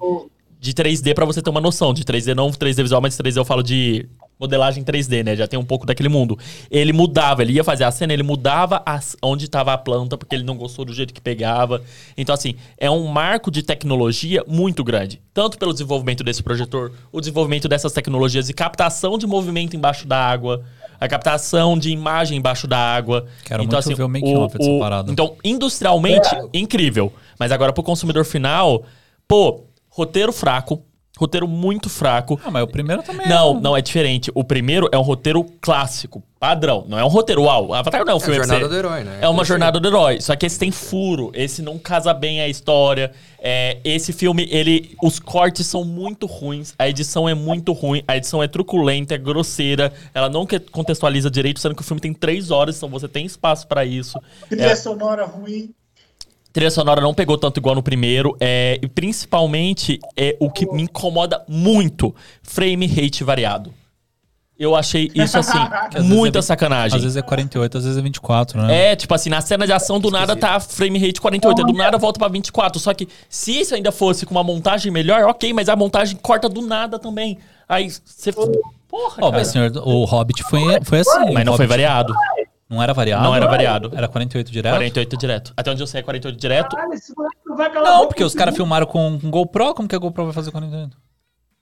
de 0.59 0.73
3D 0.73 1.13
pra 1.13 1.25
você 1.25 1.41
ter 1.41 1.49
uma 1.49 1.61
noção. 1.61 1.93
De 1.93 2.03
3D 2.03 2.33
não 2.33 2.49
3D 2.51 2.81
visual, 2.83 3.01
mas 3.01 3.15
3D 3.17 3.37
eu 3.37 3.45
falo 3.45 3.61
de 3.63 4.07
modelagem 4.39 4.83
3D, 4.83 5.23
né? 5.23 5.35
Já 5.35 5.47
tem 5.47 5.57
um 5.57 5.65
pouco 5.65 5.85
daquele 5.85 6.09
mundo. 6.09 6.37
Ele 6.69 6.93
mudava, 6.93 7.41
ele 7.41 7.53
ia 7.53 7.63
fazer 7.63 7.83
a 7.85 7.91
cena, 7.91 8.13
ele 8.13 8.21
mudava 8.21 8.83
as- 8.85 9.17
onde 9.23 9.45
estava 9.45 9.73
a 9.73 9.77
planta, 9.77 10.15
porque 10.15 10.35
ele 10.35 10.43
não 10.43 10.55
gostou 10.55 10.85
do 10.85 10.93
jeito 10.93 11.11
que 11.13 11.19
pegava. 11.19 11.81
Então, 12.15 12.35
assim, 12.35 12.53
é 12.77 12.89
um 12.89 13.07
marco 13.07 13.49
de 13.49 13.63
tecnologia 13.63 14.43
muito 14.47 14.83
grande. 14.83 15.19
Tanto 15.33 15.57
pelo 15.57 15.71
desenvolvimento 15.73 16.23
desse 16.23 16.43
projetor, 16.43 16.91
o 17.11 17.19
desenvolvimento 17.19 17.67
dessas 17.67 17.91
tecnologias 17.91 18.45
de 18.45 18.53
captação 18.53 19.17
de 19.17 19.25
movimento 19.25 19.75
embaixo 19.75 20.07
da 20.07 20.19
água, 20.19 20.63
a 20.99 21.07
captação 21.07 21.77
de 21.77 21.89
imagem 21.89 22.37
embaixo 22.37 22.67
da 22.67 22.77
água. 22.77 23.25
Quero 23.43 23.63
então, 23.63 23.79
muito 23.83 23.97
ver 23.97 24.03
o 24.03 24.07
make-off 24.09 24.55
dessa 24.57 24.79
parada. 24.79 25.11
Então, 25.11 25.35
industrialmente, 25.43 26.29
incrível. 26.53 27.11
Mas 27.39 27.51
agora, 27.51 27.73
pro 27.73 27.83
consumidor 27.83 28.23
final, 28.25 28.83
pô, 29.27 29.63
roteiro 29.97 30.31
fraco. 30.31 30.83
Roteiro 31.19 31.47
muito 31.47 31.89
fraco. 31.89 32.39
Ah, 32.45 32.51
mas 32.51 32.61
o 32.61 32.67
primeiro 32.67 33.01
também 33.01 33.27
Não, 33.27 33.59
não, 33.59 33.75
é 33.75 33.81
diferente. 33.81 34.29
O 34.35 34.43
primeiro 34.43 34.87
é 34.91 34.97
um 34.99 35.01
roteiro 35.01 35.43
clássico, 35.59 36.21
padrão. 36.39 36.85
Não 36.87 36.99
é 36.99 37.03
um 37.03 37.07
roteiro 37.07 37.41
uau. 37.41 37.73
Avatar 37.73 38.05
não 38.05 38.11
é 38.11 38.13
um 38.13 38.19
É 38.19 38.21
a 38.21 38.23
filme 38.23 38.35
jornada 38.37 38.69
do 38.69 38.75
herói, 38.75 39.03
né? 39.03 39.17
É 39.19 39.27
uma 39.27 39.41
Esse- 39.41 39.47
jornada 39.49 39.79
do 39.79 39.87
herói. 39.87 40.21
Só 40.21 40.35
que 40.35 40.45
esse 40.45 40.59
tem 40.59 40.69
furo. 40.69 41.31
Esse 41.33 41.63
não 41.63 41.79
casa 41.79 42.13
bem 42.13 42.39
a 42.39 42.47
história. 42.47 43.11
É, 43.39 43.79
esse 43.83 44.13
filme, 44.13 44.47
ele. 44.51 44.95
Os 45.01 45.17
cortes 45.19 45.65
são 45.65 45.83
muito 45.83 46.27
ruins. 46.27 46.75
A 46.77 46.87
edição 46.87 47.27
é 47.27 47.33
muito 47.33 47.73
ruim. 47.73 48.03
A 48.07 48.15
edição 48.15 48.43
é 48.43 48.47
truculenta, 48.47 49.15
é 49.15 49.17
grosseira. 49.17 49.91
Ela 50.13 50.29
não 50.29 50.45
contextualiza 50.71 51.31
direito, 51.31 51.59
sendo 51.59 51.73
que 51.73 51.81
o 51.81 51.85
filme 51.85 51.99
tem 51.99 52.13
três 52.13 52.51
horas, 52.51 52.77
então 52.77 52.89
você 52.89 53.07
tem 53.07 53.25
espaço 53.25 53.67
pra 53.67 53.83
isso. 53.83 54.19
Trilha 54.49 54.65
É. 54.65 54.75
sonora 54.75 55.25
ruim. 55.25 55.71
Trilha 56.57 56.71
sonora 56.71 56.99
não 56.99 57.13
pegou 57.13 57.37
tanto 57.37 57.59
igual 57.59 57.75
no 57.75 57.83
primeiro. 57.83 58.35
É, 58.39 58.79
e 58.81 58.87
principalmente, 58.87 59.99
é, 60.15 60.35
o 60.39 60.49
que 60.49 60.65
me 60.71 60.81
incomoda 60.81 61.43
muito: 61.47 62.15
frame 62.41 62.87
rate 62.87 63.23
variado. 63.23 63.71
Eu 64.59 64.75
achei 64.75 65.11
isso, 65.13 65.37
assim, 65.37 65.59
muita 66.01 66.39
é- 66.39 66.41
sacanagem. 66.41 66.97
Às 66.97 67.03
vezes 67.03 67.15
é 67.15 67.21
48, 67.21 67.77
às 67.77 67.83
vezes 67.83 67.99
é 67.99 68.01
24, 68.01 68.59
né? 68.59 68.91
É, 68.91 68.95
tipo 68.95 69.13
assim, 69.13 69.29
na 69.29 69.39
cena 69.39 69.67
de 69.67 69.71
ação 69.71 69.99
do 69.99 70.09
nada 70.09 70.35
tá 70.35 70.59
frame 70.59 70.97
rate 70.97 71.21
48, 71.21 71.59
aí 71.59 71.71
do 71.71 71.77
nada 71.77 71.95
volta 71.99 72.17
pra 72.17 72.27
24. 72.27 72.79
Só 72.79 72.91
que 72.91 73.07
se 73.29 73.51
isso 73.51 73.75
ainda 73.75 73.91
fosse 73.91 74.25
com 74.25 74.31
uma 74.31 74.43
montagem 74.43 74.91
melhor, 74.91 75.25
ok, 75.25 75.53
mas 75.53 75.69
a 75.69 75.75
montagem 75.75 76.17
corta 76.17 76.49
do 76.49 76.61
nada 76.61 76.97
também. 76.97 77.37
Aí 77.69 77.87
você. 78.03 78.33
Porra, 78.33 79.17
Ó, 79.17 79.25
cara. 79.25 79.31
mas 79.31 79.49
senhor, 79.49 79.71
o 79.85 80.05
Hobbit 80.05 80.41
foi, 80.43 80.61
foi 80.83 81.01
assim. 81.01 81.33
Mas 81.33 81.45
não 81.45 81.55
foi 81.55 81.65
Hobbit 81.65 81.67
variado. 81.67 82.13
Não 82.69 82.83
era 82.83 82.93
variado? 82.93 83.23
Não 83.23 83.33
era 83.35 83.47
variado. 83.47 83.91
Era 83.95 84.07
48 84.07 84.51
direto? 84.51 84.73
48 84.73 85.17
direto. 85.17 85.53
Até 85.55 85.71
onde 85.71 85.81
eu 85.81 85.87
sei 85.87 86.01
é 86.01 86.03
48 86.03 86.37
direto. 86.37 86.75
Caralho, 86.75 86.93
esse 86.93 87.15
moleque 87.15 87.37
não 87.45 87.55
vai 87.55 87.71
calar 87.71 87.93
Não, 87.93 88.07
porque 88.07 88.23
os 88.23 88.35
caras 88.35 88.55
filmaram 88.55 88.85
com, 88.85 89.17
com 89.19 89.29
GoPro. 89.31 89.73
Como 89.73 89.87
que 89.87 89.95
a 89.95 89.99
GoPro 89.99 90.25
vai 90.25 90.33
fazer 90.33 90.51
48? 90.51 90.97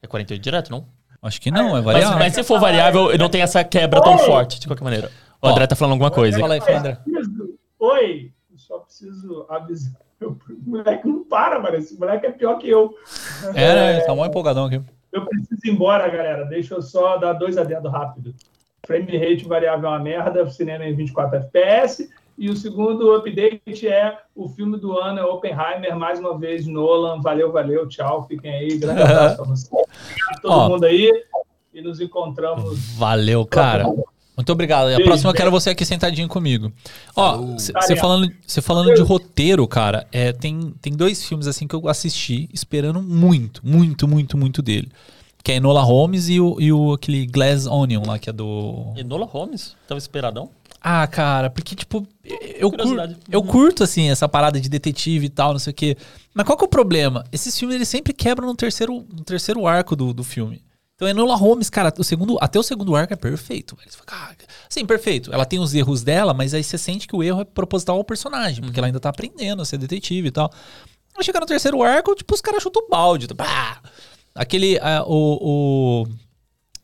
É 0.01 0.07
48 0.07 0.41
direto, 0.41 0.71
não? 0.71 0.87
Acho 1.21 1.39
que 1.41 1.49
não, 1.51 1.69
é 1.69 1.73
Mas, 1.81 1.83
variado. 1.85 2.19
mas 2.19 2.33
se 2.33 2.43
for 2.43 2.59
variável, 2.59 3.17
não 3.17 3.29
tem 3.29 3.41
essa 3.41 3.63
quebra 3.63 4.01
tão 4.01 4.17
forte, 4.19 4.59
de 4.59 4.67
qualquer 4.67 4.83
maneira. 4.83 5.11
O 5.41 5.47
Ó. 5.47 5.51
André 5.51 5.65
tá 5.67 5.75
falando 5.75 5.93
alguma 5.93 6.11
coisa. 6.11 6.39
Fala 6.39 6.53
aí, 6.55 6.61
fala, 6.61 6.77
André. 6.79 6.97
Preciso- 7.03 7.55
Oi, 7.79 8.31
eu 8.51 8.57
só 8.57 8.79
preciso 8.79 9.45
avisar. 9.49 9.93
O 10.21 10.37
moleque 10.65 11.05
não 11.07 11.23
para, 11.25 11.59
mano. 11.59 11.75
Esse 11.75 11.99
moleque 11.99 12.25
é 12.25 12.31
pior 12.31 12.57
que 12.57 12.69
eu. 12.69 12.95
É, 13.53 13.75
né? 13.97 13.99
Tá 14.01 14.15
mó 14.15 14.25
empolgadão 14.25 14.65
aqui. 14.65 14.81
Eu 15.11 15.25
preciso 15.25 15.59
ir 15.65 15.71
embora, 15.71 16.07
galera. 16.07 16.45
Deixa 16.45 16.73
eu 16.73 16.81
só 16.81 17.17
dar 17.17 17.33
dois 17.33 17.57
adendos 17.57 17.91
rápido. 17.91 18.33
Frame 18.85 19.17
rate 19.17 19.45
variável 19.45 19.89
é 19.89 19.91
uma 19.91 19.99
merda, 19.99 20.49
cinema 20.49 20.85
em 20.85 20.95
24 20.95 21.37
FPS. 21.39 22.09
E 22.37 22.49
o 22.49 22.55
segundo 22.55 23.13
update 23.13 23.87
é 23.87 24.17
o 24.35 24.49
filme 24.49 24.77
do 24.77 24.97
ano, 24.97 25.19
é 25.19 25.23
Oppenheimer, 25.23 25.95
mais 25.95 26.19
uma 26.19 26.37
vez, 26.37 26.67
Nolan. 26.67 27.21
Valeu, 27.21 27.51
valeu, 27.51 27.87
tchau. 27.87 28.25
Fiquem 28.27 28.51
aí. 28.51 28.77
Grande 28.77 29.01
abraço 29.03 29.37
pra 29.37 29.45
vocês. 29.45 29.71
Obrigado 29.71 30.37
a 30.37 30.41
todo 30.41 30.51
Ó. 30.51 30.69
mundo 30.69 30.83
aí. 30.83 31.11
E 31.73 31.81
nos 31.81 32.01
encontramos. 32.01 32.95
Valeu, 32.97 33.45
cara. 33.45 33.85
Muito 34.35 34.51
obrigado. 34.51 34.89
E 34.89 34.95
a 34.95 34.99
próxima 35.01 35.29
eu 35.29 35.33
quero 35.33 35.49
você 35.49 35.69
aqui 35.69 35.85
sentadinho 35.85 36.27
comigo. 36.27 36.71
Ó, 37.15 37.37
você 37.37 37.95
falando, 37.95 38.29
cê 38.45 38.61
falando 38.61 38.93
de 38.93 39.01
roteiro, 39.01 39.65
cara, 39.65 40.05
é, 40.11 40.33
tem, 40.33 40.73
tem 40.81 40.93
dois 40.93 41.25
filmes 41.25 41.47
assim 41.47 41.65
que 41.65 41.73
eu 41.73 41.87
assisti 41.87 42.49
esperando 42.53 43.01
muito, 43.01 43.61
muito, 43.65 44.07
muito, 44.07 44.37
muito 44.37 44.61
dele. 44.61 44.89
Que 45.45 45.51
é 45.51 45.55
Enola 45.57 45.81
Holmes 45.83 46.27
e 46.27 46.41
o, 46.41 46.59
e 46.59 46.73
o 46.73 46.93
aquele 46.93 47.27
Glass 47.27 47.67
Onion 47.67 48.01
lá, 48.03 48.17
que 48.17 48.31
é 48.31 48.33
do. 48.33 48.91
Enola 48.97 49.27
Holmes? 49.27 49.75
Tava 49.87 49.99
esperadão? 49.99 50.49
Ah, 50.81 51.05
cara, 51.05 51.51
porque, 51.51 51.75
tipo, 51.75 52.05
eu 52.23 52.69
curto, 52.71 52.77
Curiosidade. 52.83 53.17
eu 53.31 53.39
Uhum. 53.41 53.45
curto, 53.45 53.83
assim, 53.83 54.09
essa 54.09 54.27
parada 54.27 54.59
de 54.59 54.67
detetive 54.67 55.27
e 55.27 55.29
tal, 55.29 55.51
não 55.51 55.59
sei 55.59 55.69
o 55.71 55.73
quê. 55.75 55.95
Mas 56.33 56.45
qual 56.47 56.57
que 56.57 56.63
é 56.63 56.67
o 56.67 56.69
problema? 56.69 57.23
Esses 57.31 57.57
filmes, 57.57 57.75
eles 57.75 57.87
sempre 57.87 58.11
quebram 58.11 58.47
no 58.47 58.55
terceiro, 58.55 59.05
no 59.13 59.23
terceiro 59.23 59.67
arco 59.67 59.95
do, 59.95 60.13
do 60.13 60.23
filme. 60.23 60.63
Então, 60.95 61.07
Enola 61.07 61.35
Holmes, 61.35 61.69
cara, 61.69 61.93
o 61.95 62.03
segundo, 62.03 62.37
até 62.41 62.57
o 62.57 62.63
segundo 62.63 62.95
arco 62.95 63.13
é 63.13 63.15
perfeito. 63.15 63.77
"Cara", 64.05 64.35
Sim, 64.67 64.83
perfeito. 64.85 65.31
Ela 65.31 65.45
tem 65.45 65.59
os 65.59 65.75
erros 65.75 66.01
dela, 66.03 66.33
mas 66.33 66.55
aí 66.55 66.63
você 66.63 66.77
sente 66.77 67.07
que 67.07 67.15
o 67.15 67.21
erro 67.21 67.41
é 67.41 67.45
proposital 67.45 67.97
ao 67.97 68.03
personagem, 68.03 68.63
porque 68.63 68.79
ela 68.79 68.87
ainda 68.87 68.99
tá 68.99 69.09
aprendendo 69.09 69.61
a 69.61 69.65
ser 69.65 69.77
detetive 69.77 70.29
e 70.29 70.31
tal. 70.31 70.51
Aí 71.15 71.23
chega 71.23 71.39
no 71.39 71.45
terceiro 71.45 71.83
arco, 71.83 72.15
tipo, 72.15 72.33
os 72.33 72.41
caras 72.41 72.63
chutam 72.63 72.83
o 72.83 72.89
balde. 72.89 73.27
tipo, 73.27 73.43
pá. 73.43 73.79
Aquele, 74.35 74.77
ah, 74.81 75.03
o, 75.07 76.03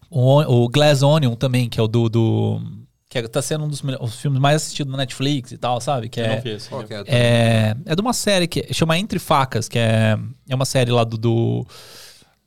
o, 0.10 0.40
o, 0.40 0.64
o 0.64 0.70
Glass 0.70 1.04
Onion 1.04 1.36
também, 1.36 1.68
que 1.70 1.80
é 1.80 1.84
o 1.84 1.88
do... 1.88 2.08
do 2.10 2.62
que 3.10 3.18
é- 3.18 3.28
tá 3.28 3.42
sendo 3.42 3.66
um 3.66 3.68
dos 3.68 3.84
os 4.00 4.16
filmes 4.22 4.40
mais 4.40 4.56
assistidos 4.56 4.90
na 4.90 4.98
Netflix 4.98 5.52
e 5.52 5.58
tal, 5.58 5.82
sabe? 5.82 6.08
Que 6.08 6.22
Eu 6.22 6.26
é, 6.26 6.36
não 6.36 6.42
vi 6.42 6.88
que 6.88 6.94
é? 6.94 7.04
é, 7.08 7.76
é 7.86 7.96
de 7.96 8.02
uma 8.02 8.14
série 8.14 8.48
que 8.48 8.74
chama 8.74 8.98
Entre 8.98 9.20
Facas, 9.20 9.68
que 9.68 9.78
é, 9.78 10.18
é 10.48 10.56
uma 10.56 10.64
série 10.64 10.92
lá 10.92 11.04
do, 11.04 11.18
do, 11.18 11.68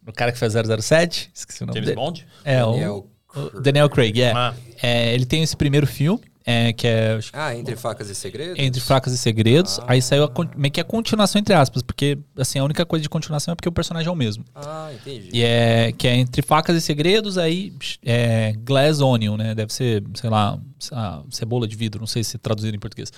do 0.02 0.12
cara 0.14 0.32
que 0.32 0.38
fez 0.38 0.54
007. 0.54 1.30
Esqueci 1.34 1.62
o 1.62 1.66
nome 1.66 1.78
James 1.80 1.88
dele. 1.90 2.00
Bond? 2.00 2.26
É, 2.42 2.64
o, 2.64 2.70
Daniel 2.72 3.06
o 3.36 3.60
Daniel 3.60 3.90
Craig, 3.90 4.18
é. 4.22 4.32
Ah, 4.32 4.54
É, 4.82 5.12
Ele 5.14 5.26
tem 5.26 5.42
esse 5.42 5.54
primeiro 5.54 5.86
filme, 5.86 6.22
é, 6.46 6.72
que 6.72 6.86
é 6.86 7.18
que 7.20 7.30
Ah, 7.32 7.56
Entre 7.56 7.74
Facas 7.74 8.10
e 8.10 8.14
Segredos? 8.14 8.58
Entre 8.58 8.80
Facas 8.80 9.12
e 9.12 9.18
Segredos. 9.18 9.78
Ah. 9.80 9.86
Aí 9.88 10.02
saiu 10.02 10.24
a 10.24 10.30
meio 10.56 10.70
que 10.70 10.80
a 10.80 10.84
continuação, 10.84 11.38
entre 11.40 11.54
aspas, 11.54 11.82
porque 11.82 12.18
assim, 12.36 12.58
a 12.58 12.64
única 12.64 12.84
coisa 12.84 13.02
de 13.02 13.08
continuação 13.08 13.52
é 13.52 13.54
porque 13.54 13.68
o 13.68 13.72
personagem 13.72 14.08
é 14.08 14.12
o 14.12 14.16
mesmo. 14.16 14.44
Ah, 14.54 14.90
entendi. 14.92 15.30
E 15.32 15.42
é 15.42 15.92
que 15.92 16.06
é 16.06 16.16
Entre 16.16 16.42
Facas 16.42 16.76
e 16.76 16.80
Segredos, 16.80 17.38
aí 17.38 17.72
é 18.04 18.52
Glass 18.58 19.00
Onion, 19.00 19.36
né? 19.36 19.54
Deve 19.54 19.72
ser, 19.72 20.04
sei 20.14 20.28
lá, 20.28 20.58
cebola 21.30 21.66
de 21.66 21.76
vidro, 21.76 22.00
não 22.00 22.06
sei 22.06 22.22
se 22.22 22.36
traduzido 22.36 22.76
em 22.76 22.80
português. 22.80 23.10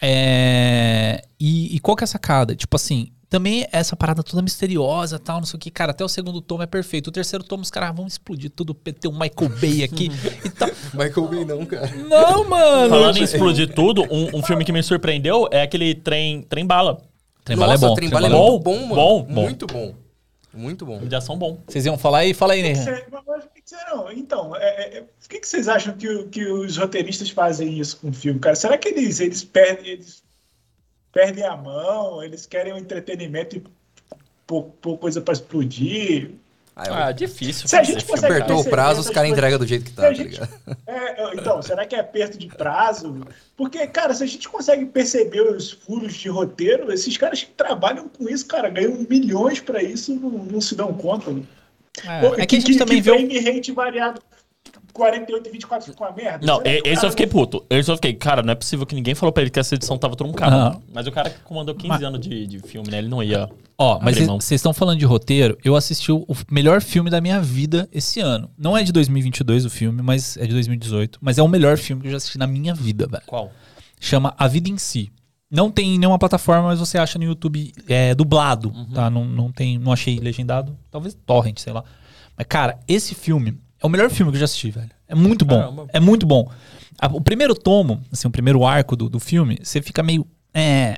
É, 0.00 1.22
e, 1.38 1.76
e 1.76 1.80
qual 1.80 1.96
que 1.96 2.02
é 2.02 2.06
a 2.06 2.08
sacada? 2.08 2.54
Tipo 2.56 2.76
assim, 2.76 3.12
também 3.28 3.66
essa 3.72 3.94
parada 3.94 4.22
toda 4.22 4.42
misteriosa 4.42 5.18
tal, 5.18 5.38
não 5.38 5.46
sei 5.46 5.56
o 5.56 5.60
que. 5.60 5.70
Cara, 5.70 5.90
até 5.90 6.04
o 6.04 6.08
segundo 6.08 6.40
tomo 6.40 6.62
é 6.62 6.66
perfeito. 6.66 7.08
O 7.08 7.12
terceiro 7.12 7.44
tomo, 7.44 7.62
os 7.62 7.70
caras 7.70 7.94
vão 7.94 8.06
explodir 8.06 8.50
tudo, 8.50 8.72
ter 8.74 9.08
um 9.08 9.12
Michael 9.12 9.50
Bay 9.60 9.84
aqui 9.84 10.10
e 10.44 10.50
tal. 10.50 10.68
Michael 10.94 11.28
Bay 11.28 11.44
não, 11.44 11.66
cara. 11.66 11.86
Não, 11.94 12.44
mano! 12.48 12.88
Falando 12.88 13.18
em 13.18 13.22
explodir 13.22 13.74
tudo, 13.74 14.02
um, 14.10 14.38
um 14.38 14.42
filme 14.42 14.64
que 14.64 14.72
me 14.72 14.82
surpreendeu 14.82 15.48
é 15.50 15.62
aquele 15.62 15.94
Trem, 15.94 16.42
trem 16.42 16.66
Bala. 16.66 17.00
Trembala 17.44 17.72
é 17.72 17.74
Nossa, 17.74 17.88
bom. 17.88 17.94
Trembala 17.94 18.26
é 18.26 18.30
Trembala 18.30 18.44
bom. 18.46 18.52
muito 18.52 18.64
bom, 18.64 18.80
mano. 18.80 18.94
Bom, 18.94 19.22
bom. 19.22 19.42
Muito 19.42 19.66
bom. 19.66 19.94
Muito 20.52 20.86
bom. 20.86 20.94
Filme 20.94 21.08
de 21.08 21.16
ação 21.16 21.38
bom. 21.38 21.58
Vocês 21.66 21.86
iam 21.86 21.96
falar 21.98 22.18
aí? 22.18 22.34
Fala 22.34 22.54
aí, 22.54 22.62
né? 22.62 22.74
Você- 22.74 23.06
mas 23.10 23.44
o 23.44 23.48
que 23.48 23.62
Não, 23.90 24.10
então, 24.10 24.56
é, 24.56 24.98
é, 24.98 25.00
por 25.02 25.28
que, 25.28 25.40
que 25.40 25.46
vocês 25.48 25.68
acham 25.68 25.94
que, 25.94 26.24
que 26.24 26.46
os 26.46 26.76
roteiristas 26.76 27.30
fazem 27.30 27.78
isso 27.78 27.98
com 27.98 28.08
o 28.08 28.12
filme, 28.12 28.40
cara? 28.40 28.56
Será 28.56 28.76
que 28.78 28.88
eles, 28.88 29.20
eles, 29.20 29.44
perdem, 29.44 29.92
eles 29.92 30.22
perdem 31.12 31.44
a 31.44 31.56
mão? 31.56 32.22
Eles 32.22 32.46
querem 32.46 32.72
um 32.72 32.78
entretenimento 32.78 33.56
e 33.56 33.62
pôr, 34.46 34.64
pôr 34.80 34.98
coisa 34.98 35.20
pra 35.20 35.32
explodir? 35.34 36.30
Ah, 36.76 36.84
eu- 36.86 36.94
Ah, 36.94 37.12
difícil 37.12 37.66
Se 37.66 37.74
a 37.76 37.82
gente 37.82 38.04
consegue- 38.04 38.32
apertou 38.34 38.60
o 38.60 38.64
prazo, 38.64 39.00
os 39.00 39.10
caras 39.10 39.30
entregam 39.30 39.58
do 39.58 39.66
jeito 39.66 39.84
que 39.84 39.90
Se 39.90 39.96
tá, 39.96 40.02
tá 40.02 40.12
gente- 40.12 40.30
ligado? 40.30 40.48
É, 40.86 41.34
então, 41.34 41.60
será 41.60 41.84
que 41.84 41.96
é 41.96 42.02
perto 42.02 42.38
de 42.38 42.46
prazo? 42.46 43.20
Porque, 43.56 43.84
cara, 43.88 44.14
se 44.14 44.22
a 44.22 44.26
gente 44.26 44.48
consegue 44.48 44.86
perceber 44.86 45.40
os 45.40 45.72
furos 45.72 46.14
de 46.14 46.28
roteiro, 46.28 46.92
esses 46.92 47.16
caras 47.16 47.42
que 47.42 47.50
trabalham 47.50 48.08
com 48.08 48.28
isso, 48.28 48.46
cara, 48.46 48.68
ganham 48.68 49.04
milhões 49.10 49.58
pra 49.58 49.82
isso, 49.82 50.14
não, 50.14 50.30
não 50.30 50.60
se 50.60 50.76
dão 50.76 50.94
conta. 50.94 51.32
né? 51.32 51.42
Pô, 52.20 52.34
É, 52.36 52.42
é 52.42 52.46
que 52.46 52.54
a 52.56 52.60
gente 52.60 52.78
também 52.78 53.00
vê. 53.00 53.10
o- 53.10 53.14
frame 53.14 53.38
rate 53.40 53.72
variado 53.72 54.20
48 54.98 55.48
e 55.48 55.52
24 55.52 55.90
ficou 55.92 56.06
uma 56.06 56.14
merda. 56.14 56.46
Não, 56.46 56.60
e- 56.62 56.82
esse 56.84 56.94
cara 56.96 57.06
eu 57.06 57.10
fiquei 57.10 57.26
puto. 57.26 57.64
Esse 57.70 57.90
eu 57.90 57.94
fiquei, 57.96 58.12
cara, 58.12 58.42
não 58.42 58.52
é 58.52 58.54
possível 58.54 58.84
que 58.84 58.94
ninguém 58.94 59.14
falou 59.14 59.32
pra 59.32 59.42
ele 59.42 59.50
que 59.50 59.58
essa 59.58 59.74
edição 59.74 59.96
tava 59.96 60.14
truncada. 60.16 60.56
Não. 60.56 60.82
Mas 60.92 61.06
o 61.06 61.12
cara 61.12 61.30
que 61.30 61.40
comandou 61.40 61.74
15 61.74 61.88
Mas- 61.88 62.02
anos 62.02 62.20
de, 62.20 62.46
de 62.46 62.58
filme, 62.58 62.90
né? 62.90 62.98
Ele 62.98 63.08
não 63.08 63.22
ia. 63.22 63.48
Ó, 63.78 64.00
mas 64.02 64.18
vocês 64.18 64.58
estão 64.58 64.74
falando 64.74 64.98
de 64.98 65.04
roteiro. 65.06 65.56
Eu 65.64 65.76
assisti 65.76 66.10
o 66.12 66.18
o 66.28 66.34
melhor 66.50 66.82
filme 66.82 67.08
da 67.08 67.20
minha 67.20 67.40
vida 67.40 67.88
esse 67.92 68.18
ano. 68.20 68.50
Não 68.58 68.76
é 68.76 68.82
de 68.82 68.92
2022 68.92 69.64
o 69.64 69.70
filme, 69.70 70.02
mas 70.02 70.36
é 70.36 70.46
de 70.46 70.52
2018. 70.52 71.18
Mas 71.22 71.38
é 71.38 71.42
o 71.42 71.48
melhor 71.48 71.78
filme 71.78 72.02
que 72.02 72.08
eu 72.08 72.12
já 72.12 72.16
assisti 72.18 72.36
na 72.38 72.46
minha 72.46 72.74
vida, 72.74 73.06
velho. 73.06 73.22
Qual? 73.26 73.50
Chama 74.00 74.34
A 74.36 74.46
Vida 74.48 74.68
em 74.68 74.76
Si. 74.76 75.10
Não 75.50 75.70
tem 75.70 75.94
em 75.94 75.98
nenhuma 75.98 76.18
plataforma, 76.18 76.64
mas 76.68 76.78
você 76.78 76.98
acha 76.98 77.18
no 77.18 77.24
YouTube 77.24 77.72
é, 77.88 78.14
dublado, 78.14 78.68
Uhum. 78.74 78.90
tá? 78.92 79.08
Não, 79.08 79.24
não 79.24 79.50
tem, 79.50 79.78
não 79.78 79.92
achei 79.92 80.18
legendado. 80.18 80.76
Talvez 80.90 81.16
torrent, 81.24 81.58
sei 81.58 81.72
lá. 81.72 81.82
Mas, 82.36 82.46
cara, 82.46 82.78
esse 82.86 83.14
filme 83.14 83.58
é 83.82 83.86
o 83.86 83.88
melhor 83.88 84.10
filme 84.10 84.30
que 84.32 84.36
eu 84.36 84.40
já 84.40 84.44
assisti, 84.44 84.70
velho. 84.70 84.90
É 85.06 85.14
muito 85.14 85.44
bom. 85.44 85.58
Caramba. 85.60 85.86
É 85.92 86.00
muito 86.00 86.26
bom. 86.26 86.50
O 87.12 87.20
primeiro 87.20 87.54
tomo, 87.54 88.02
assim, 88.12 88.26
o 88.26 88.30
primeiro 88.30 88.64
arco 88.66 88.96
do, 88.96 89.08
do 89.08 89.20
filme, 89.20 89.58
você 89.62 89.80
fica 89.80 90.02
meio. 90.02 90.26
É. 90.52 90.96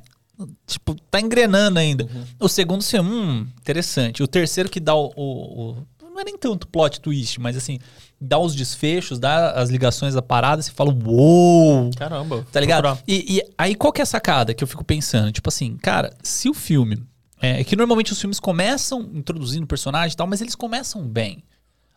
Tipo, 0.67 0.95
tá 1.11 1.21
engrenando 1.21 1.79
ainda. 1.79 2.09
O 2.39 2.49
segundo, 2.49 2.83
você. 2.83 2.99
Hum, 2.99 3.47
interessante. 3.61 4.23
O 4.23 4.27
terceiro 4.27 4.71
que 4.71 4.81
dá 4.81 4.95
o. 4.95 5.13
o- 5.15 5.71
o- 5.71 5.87
não 6.11 6.21
é 6.21 6.25
nem 6.25 6.37
tanto 6.37 6.67
plot 6.67 7.01
twist, 7.01 7.39
mas 7.41 7.57
assim, 7.57 7.79
dá 8.21 8.39
os 8.39 8.55
desfechos, 8.55 9.19
dá 9.19 9.53
as 9.53 9.71
ligações 9.71 10.13
da 10.15 10.21
parada, 10.21 10.61
você 10.61 10.71
fala, 10.73 10.93
uou! 10.93 11.91
Caramba. 11.97 12.45
Tá 12.51 12.59
ligado? 12.61 12.99
E, 13.07 13.37
e 13.37 13.43
aí 13.57 13.75
qual 13.75 13.93
que 13.93 14.01
é 14.01 14.05
a 14.05 14.07
sacada 14.07 14.53
que 14.53 14.63
eu 14.65 14.69
fico 14.69 14.85
pensando? 14.85 15.31
Tipo 15.33 15.49
assim, 15.49 15.77
cara, 15.77 16.13
se 16.23 16.49
o 16.49 16.55
filme. 16.55 17.03
É, 17.41 17.61
é 17.61 17.65
que 17.65 17.75
normalmente 17.77 18.13
os 18.13 18.21
filmes 18.21 18.39
começam 18.41 19.09
introduzindo 19.15 19.67
personagem 19.67 20.13
e 20.13 20.17
tal, 20.17 20.27
mas 20.27 20.41
eles 20.43 20.55
começam 20.55 21.07
bem. 21.09 21.43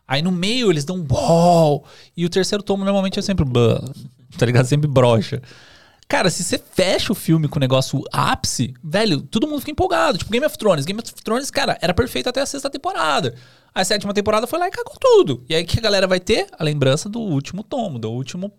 Aí 0.07 0.21
no 0.21 0.31
meio 0.31 0.69
eles 0.69 0.85
dão 0.85 1.05
uau! 1.09 1.85
E 2.15 2.25
o 2.25 2.29
terceiro 2.29 2.63
tomo 2.63 2.83
normalmente 2.83 3.19
é 3.19 3.21
sempre. 3.21 3.45
blá, 3.45 3.81
Tá 4.37 4.45
ligado? 4.45 4.65
Sempre 4.65 4.87
brocha. 4.87 5.41
Cara, 6.07 6.29
se 6.29 6.43
você 6.43 6.57
fecha 6.59 7.11
o 7.11 7.15
filme 7.15 7.47
com 7.47 7.57
o 7.57 7.59
negócio 7.59 8.03
ápice, 8.11 8.73
velho, 8.83 9.21
todo 9.21 9.47
mundo 9.47 9.59
fica 9.59 9.71
empolgado. 9.71 10.17
Tipo, 10.17 10.31
Game 10.31 10.45
of 10.45 10.57
Thrones. 10.57 10.85
Game 10.85 10.99
of 10.99 11.13
Thrones, 11.23 11.49
cara, 11.49 11.77
era 11.81 11.93
perfeito 11.93 12.29
até 12.29 12.41
a 12.41 12.45
sexta 12.45 12.69
temporada. 12.69 13.33
A 13.73 13.83
sétima 13.83 14.13
temporada 14.13 14.45
foi 14.45 14.59
lá 14.59 14.67
e 14.67 14.71
cagou 14.71 14.95
tudo. 14.99 15.43
E 15.49 15.55
aí 15.55 15.63
o 15.63 15.65
que 15.65 15.79
a 15.79 15.81
galera 15.81 16.05
vai 16.05 16.19
ter? 16.19 16.47
A 16.57 16.63
lembrança 16.63 17.09
do 17.09 17.19
último 17.19 17.63
tomo, 17.63 17.97
do 17.97 18.11
último 18.11 18.53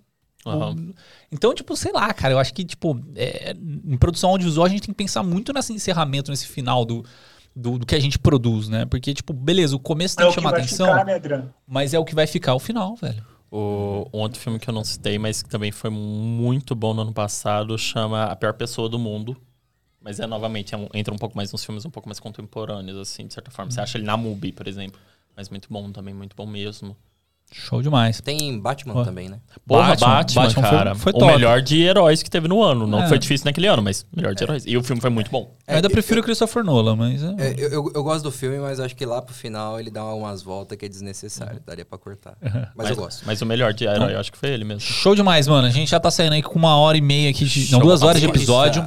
Aham. 0.47 0.93
então, 1.33 1.55
tipo, 1.55 1.77
sei 1.77 1.93
lá, 1.93 2.13
cara, 2.13 2.35
eu 2.35 2.39
acho 2.39 2.53
que, 2.53 2.65
tipo, 2.65 3.01
é, 3.15 3.55
em 3.55 3.97
produção 3.97 4.31
audiovisual 4.31 4.67
a 4.67 4.69
gente 4.69 4.83
tem 4.83 4.93
que 4.93 4.99
pensar 4.99 5.23
muito 5.23 5.53
nesse 5.53 5.73
encerramento, 5.73 6.31
nesse 6.31 6.47
final 6.47 6.85
do, 6.85 7.05
do, 7.55 7.79
do 7.79 7.87
que 7.87 7.95
a 7.95 8.01
gente 8.01 8.19
produz, 8.19 8.69
né? 8.69 8.85
Porque, 8.87 9.15
tipo, 9.15 9.33
beleza, 9.33 9.77
o 9.77 9.79
começo 9.81 10.17
tem 10.17 10.25
É 10.25 10.27
que 10.27 10.33
o 10.33 10.35
que 10.35 10.41
chamar 10.41 10.51
vai 10.51 10.61
atenção, 10.61 10.87
ficar, 10.89 11.05
né, 11.05 11.19
Dran? 11.19 11.49
mas 11.67 11.95
é 11.95 11.99
o 11.99 12.05
que 12.05 12.15
vai 12.15 12.27
ficar 12.27 12.55
o 12.55 12.59
final, 12.59 12.97
velho. 12.97 13.25
O, 13.51 14.09
um 14.13 14.19
outro 14.21 14.41
filme 14.41 14.59
que 14.59 14.69
eu 14.69 14.75
não 14.75 14.83
citei, 14.85 15.19
mas 15.19 15.43
que 15.43 15.49
também 15.49 15.71
foi 15.71 15.91
muito 15.91 16.75
bom 16.75 16.93
no 16.93 17.03
ano 17.03 17.13
passado, 17.13 17.79
chama 17.79 18.25
A 18.25 18.37
Pior 18.37 18.55
Pessoa 18.55 18.89
do 18.89 18.99
Mundo. 18.99 19.37
Mas 20.01 20.21
é, 20.21 20.27
novamente, 20.27 20.75
é 20.75 20.79
um- 20.79 20.89
entra 20.95 21.15
um 21.15 21.19
pouco 21.19 21.37
mais 21.37 21.51
nos 21.53 21.65
filmes 21.65 21.85
um 21.85 21.91
pouco 21.91 22.09
mais 22.09 22.21
contemporâneos, 22.21 22.99
assim, 22.99 23.27
de 23.27 23.35
certa 23.35 23.51
forma. 23.51 23.71
Você 23.71 23.81
acha 23.81 23.97
ele 23.99 24.05
na 24.05 24.17
MUBI, 24.17 24.53
por 24.53 24.69
exemplo. 24.69 25.01
Mas 25.37 25.49
muito 25.49 25.69
bom 25.71 25.91
também, 25.93 26.13
muito 26.15 26.37
bom 26.37 26.47
mesmo. 26.47 26.97
Show 27.53 27.81
demais. 27.81 28.21
Tem 28.21 28.59
Batman 28.59 29.05
também, 29.05 29.29
né? 29.29 29.39
Porra, 29.65 29.91
Batman, 29.91 30.09
Batman, 30.09 30.43
Batman 30.43 30.63
foi- 30.63 30.71
cara. 30.79 30.95
foi 30.97 31.13
o 31.13 31.19
top. 31.19 31.33
melhor 31.33 31.63
de 31.63 31.83
heróis 31.83 32.21
que 32.21 32.29
teve 32.29 32.49
no 32.49 32.61
ano. 32.61 32.85
Não 32.85 33.05
É. 33.05 33.09
foi 33.09 33.17
difícil 33.17 33.45
naquele 33.45 33.69
ano, 33.69 33.81
mas 33.81 34.05
melhor 34.15 34.35
de 34.35 34.43
heróis. 34.43 34.65
E 34.67 34.77
o 34.77 34.83
filme 34.83 35.01
foi 35.01 35.09
muito 35.11 35.31
bom. 35.31 35.55
eu 35.69 35.77
ainda 35.77 35.87
eu- 35.87 35.91
prefiro 35.93 36.21
o 36.21 36.25
Christopher 36.25 36.65
Nolan, 36.65 36.97
mas... 36.97 37.23
é- 37.23 37.35
É, 37.39 37.55
eu, 37.57 37.69
eu, 37.71 37.93
eu 37.95 38.03
gosto 38.03 38.25
do 38.25 38.33
filme, 38.33 38.59
mas 38.59 38.81
acho 38.81 38.97
que 38.97 39.07
lá 39.07 39.23
pro 39.23 39.33
final 39.33 39.79
ele 39.79 39.89
dá 39.91 40.05
umas 40.05 40.43
voltas 40.43 40.77
que 40.77 40.85
é 40.85 40.89
desnecessário. 40.89 41.61
Daria 41.65 41.85
pra 41.85 41.97
cortar. 41.97 42.37
Mas, 42.75 42.91
eu 42.91 42.97
gosto. 42.97 43.23
Mas 43.25 43.41
o 43.41 43.47
melhor 43.47 43.73
de 43.73 43.85
herói, 43.85 44.15
eu 44.15 44.19
acho 44.21 44.33
que 44.33 44.39
foi 44.39 44.49
ele 44.51 44.65
mesmo. 44.65 44.81
Show 44.81 45.15
demais, 45.15 45.47
mano. 45.47 45.67
A 45.69 45.71
gente 45.71 45.91
já 45.91 46.01
tá 46.01 46.11
saindo 46.11 46.33
aí 46.35 46.43
com 46.43 46.59
uma 46.59 46.77
hora 46.77 46.97
e 46.97 47.01
meia 47.01 47.31
aqui, 47.31 47.45
de, 47.45 47.71
não, 47.71 47.79
duas 47.79 48.03
horas 48.03 48.21
de 48.21 48.27
episódio. 48.27 48.85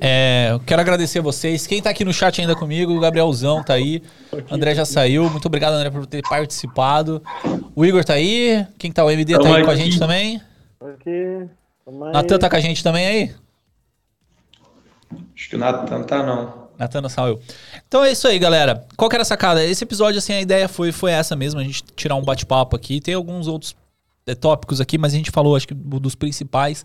É, 0.00 0.48
eu 0.50 0.60
quero 0.60 0.80
agradecer 0.80 1.20
a 1.20 1.22
vocês. 1.22 1.66
Quem 1.66 1.80
tá 1.80 1.90
aqui 1.90 2.04
no 2.04 2.12
chat 2.12 2.40
ainda 2.40 2.54
comigo, 2.56 2.92
o 2.92 3.00
Gabrielzão 3.00 3.62
tá 3.62 3.74
aí. 3.74 4.02
André 4.50 4.74
já 4.74 4.84
saiu. 4.84 5.28
Muito 5.30 5.46
obrigado, 5.46 5.74
André, 5.74 5.90
por 5.90 6.06
ter 6.06 6.22
participado. 6.22 7.22
O 7.74 7.84
Igor 7.84 8.04
tá 8.04 8.14
aí. 8.14 8.66
Quem 8.78 8.90
tá? 8.90 9.04
O 9.04 9.10
MD 9.10 9.38
tá 9.38 9.54
aí 9.54 9.62
com 9.62 9.70
a 9.70 9.74
aqui. 9.74 9.82
gente 9.82 9.98
também. 9.98 10.40
Mas... 11.86 12.12
Natan 12.12 12.38
tá 12.38 12.50
com 12.50 12.56
a 12.56 12.60
gente 12.60 12.82
também 12.82 13.06
aí? 13.06 13.34
Acho 15.36 15.48
que 15.48 15.56
o 15.56 15.58
Natan 15.58 16.02
tá, 16.02 16.22
não. 16.22 16.62
Natan 16.78 17.00
não 17.00 17.08
saiu. 17.08 17.40
Então 17.86 18.04
é 18.04 18.12
isso 18.12 18.26
aí, 18.26 18.38
galera. 18.38 18.84
Qual 18.96 19.08
que 19.08 19.16
era 19.16 19.22
a 19.22 19.26
sacada? 19.26 19.64
Esse 19.64 19.84
episódio, 19.84 20.18
assim, 20.18 20.32
a 20.32 20.40
ideia 20.40 20.68
foi, 20.68 20.90
foi 20.90 21.12
essa 21.12 21.36
mesmo, 21.36 21.60
a 21.60 21.64
gente 21.64 21.84
tirar 21.94 22.16
um 22.16 22.22
bate-papo 22.22 22.74
aqui. 22.74 23.00
Tem 23.00 23.14
alguns 23.14 23.46
outros 23.46 23.76
é, 24.26 24.34
tópicos 24.34 24.80
aqui, 24.80 24.98
mas 24.98 25.12
a 25.12 25.16
gente 25.16 25.30
falou, 25.30 25.54
acho 25.54 25.68
que 25.68 25.74
dos 25.74 26.14
principais. 26.14 26.84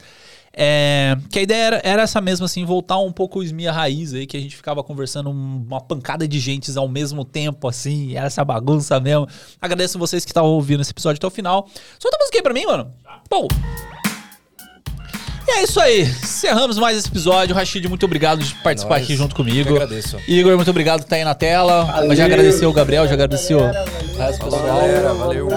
É, 0.53 1.15
que 1.29 1.37
a 1.37 1.41
ideia 1.43 1.63
era, 1.65 1.81
era 1.83 2.01
essa 2.01 2.19
mesma, 2.19 2.45
assim, 2.47 2.65
voltar 2.65 2.97
um 2.99 3.11
pouco 3.11 3.39
o 3.39 3.43
Esmia 3.43 3.71
Raiz 3.71 4.13
aí, 4.13 4.25
que 4.25 4.35
a 4.35 4.39
gente 4.39 4.55
ficava 4.55 4.83
conversando 4.83 5.29
um- 5.29 5.63
uma 5.67 5.79
pancada 5.79 6.27
de 6.27 6.39
gentes 6.39 6.75
ao 6.77 6.87
mesmo 6.87 7.23
tempo, 7.23 7.67
assim, 7.67 8.15
era 8.15 8.25
essa 8.27 8.43
bagunça 8.43 8.99
mesmo. 8.99 9.27
Agradeço 9.61 9.99
vocês 9.99 10.25
que 10.25 10.31
estavam 10.31 10.49
ouvindo 10.49 10.81
esse 10.81 10.91
episódio 10.91 11.17
até 11.17 11.27
o 11.27 11.29
final. 11.29 11.67
Solta 11.99 12.17
a 12.17 12.19
música 12.19 12.37
aí 12.39 12.41
pra 12.43 12.53
mim, 12.53 12.65
mano. 12.65 12.91
Pô. 13.29 13.47
E 15.47 15.51
é 15.51 15.63
isso 15.63 15.79
aí. 15.79 16.01
Encerramos 16.01 16.77
mais 16.77 16.97
esse 16.97 17.07
episódio. 17.07 17.55
Rashid, 17.55 17.87
muito 17.87 18.05
obrigado 18.05 18.43
de 18.43 18.53
participar 18.55 18.95
Nós. 18.95 19.03
aqui 19.03 19.15
junto 19.15 19.31
Eu 19.33 19.37
comigo. 19.37 19.75
agradeço. 19.75 20.17
Igor, 20.27 20.55
muito 20.55 20.69
obrigado 20.71 20.99
por 21.01 21.05
estar 21.05 21.15
aí 21.17 21.23
na 21.23 21.35
tela. 21.35 21.85
Já 22.15 22.25
agradeceu 22.25 22.69
o 22.69 22.73
Gabriel, 22.73 23.07
já 23.07 23.13
agradeceu 23.13 23.59
valeu. 23.59 23.85
Falou, 24.15 24.33
pessoal. 24.39 24.65
galera. 24.65 25.13
Um 25.13 25.17
Valeu. 25.17 25.47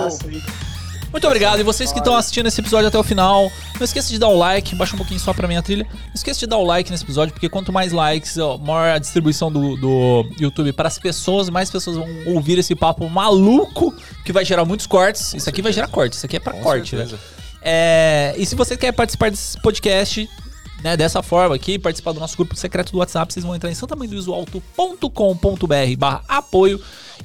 Muito 1.12 1.26
obrigado. 1.26 1.60
E 1.60 1.62
vocês 1.62 1.92
que 1.92 1.98
estão 1.98 2.16
assistindo 2.16 2.46
esse 2.46 2.60
episódio 2.60 2.88
até 2.88 2.98
o 2.98 3.02
final, 3.02 3.50
não 3.78 3.84
esqueça 3.84 4.08
de 4.10 4.18
dar 4.18 4.28
o 4.28 4.36
like, 4.38 4.74
baixa 4.76 4.94
um 4.94 4.98
pouquinho 4.98 5.18
só 5.18 5.32
pra 5.34 5.48
minha 5.48 5.60
trilha. 5.62 5.84
Não 5.92 6.14
esqueça 6.14 6.38
de 6.38 6.46
dar 6.46 6.58
o 6.58 6.64
like 6.64 6.88
nesse 6.90 7.02
episódio, 7.02 7.32
porque 7.32 7.48
quanto 7.48 7.72
mais 7.72 7.90
likes, 7.92 8.38
ó, 8.38 8.56
maior 8.56 8.94
a 8.94 8.98
distribuição 8.98 9.50
do, 9.50 9.76
do 9.76 10.24
YouTube 10.38 10.72
para 10.72 10.86
as 10.88 10.98
pessoas, 10.98 11.50
mais 11.50 11.68
pessoas 11.70 11.96
vão 11.96 12.06
ouvir 12.26 12.58
esse 12.58 12.74
papo 12.76 13.08
maluco 13.10 13.92
que 14.24 14.32
vai 14.32 14.44
gerar 14.44 14.64
muitos 14.64 14.86
cortes. 14.86 15.34
Isso 15.34 15.48
aqui 15.48 15.60
vai 15.62 15.72
gerar 15.72 15.88
corte, 15.88 16.12
isso 16.14 16.26
aqui 16.26 16.36
é 16.36 16.40
pra 16.40 16.52
Com 16.52 16.62
corte, 16.62 16.90
certeza. 16.90 17.16
né? 17.16 17.22
É, 17.62 18.34
e 18.38 18.46
se 18.46 18.54
você 18.54 18.76
quer 18.76 18.92
participar 18.92 19.30
desse 19.30 19.60
podcast, 19.60 20.28
né, 20.82 20.96
dessa 20.96 21.22
forma 21.22 21.54
aqui, 21.54 21.78
participar 21.78 22.12
do 22.12 22.20
nosso 22.20 22.36
grupo 22.36 22.56
secreto 22.56 22.92
do 22.92 22.98
WhatsApp, 22.98 23.30
vocês 23.32 23.44
vão 23.44 23.54
entrar 23.54 23.70
em 23.70 23.74
santamanhodoisoalto.com.br 23.74 25.96
barra 25.98 26.22
apoio 26.28 26.80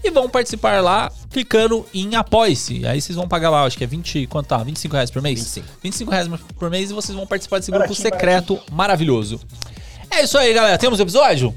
e 0.05 0.11
vão 0.11 0.29
participar 0.29 0.81
lá 0.81 1.11
clicando 1.31 1.85
em 1.93 2.15
apoie-se. 2.15 2.85
Aí 2.85 3.01
vocês 3.01 3.15
vão 3.15 3.27
pagar 3.27 3.49
lá, 3.49 3.63
acho 3.63 3.77
que 3.77 3.83
é 3.83 3.87
20, 3.87 4.27
quanto 4.27 4.47
tá? 4.47 4.57
25 4.57 4.93
reais 4.93 5.11
por 5.11 5.21
mês? 5.21 5.39
25. 5.39 5.67
25 5.83 6.11
reais 6.11 6.27
por 6.57 6.69
mês 6.69 6.91
e 6.91 6.93
vocês 6.93 7.15
vão 7.15 7.25
participar 7.25 7.59
desse 7.59 7.71
grupo 7.71 7.87
Baratinho, 7.87 8.01
secreto 8.01 8.59
maravilhoso. 8.71 9.39
É 10.09 10.23
isso 10.23 10.37
aí, 10.37 10.53
galera. 10.53 10.77
Temos 10.77 10.99
episódio? 10.99 11.53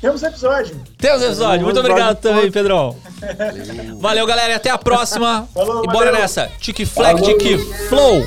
Temos 0.00 0.22
episódio. 0.22 0.80
Temos 0.98 1.22
episódio. 1.22 1.64
Muito 1.64 1.80
obrigado 1.80 2.18
também, 2.18 2.50
Pedrão. 2.50 2.96
Valeu, 3.98 4.26
galera. 4.26 4.52
E 4.52 4.54
até 4.54 4.68
a 4.68 4.76
próxima. 4.76 5.48
Falou, 5.54 5.82
e 5.82 5.86
bora 5.86 6.06
valeu. 6.06 6.20
nessa. 6.20 6.50
Tique 6.60 6.84
Fleck, 6.84 7.22
Tique 7.22 7.58
Flow. 7.88 8.22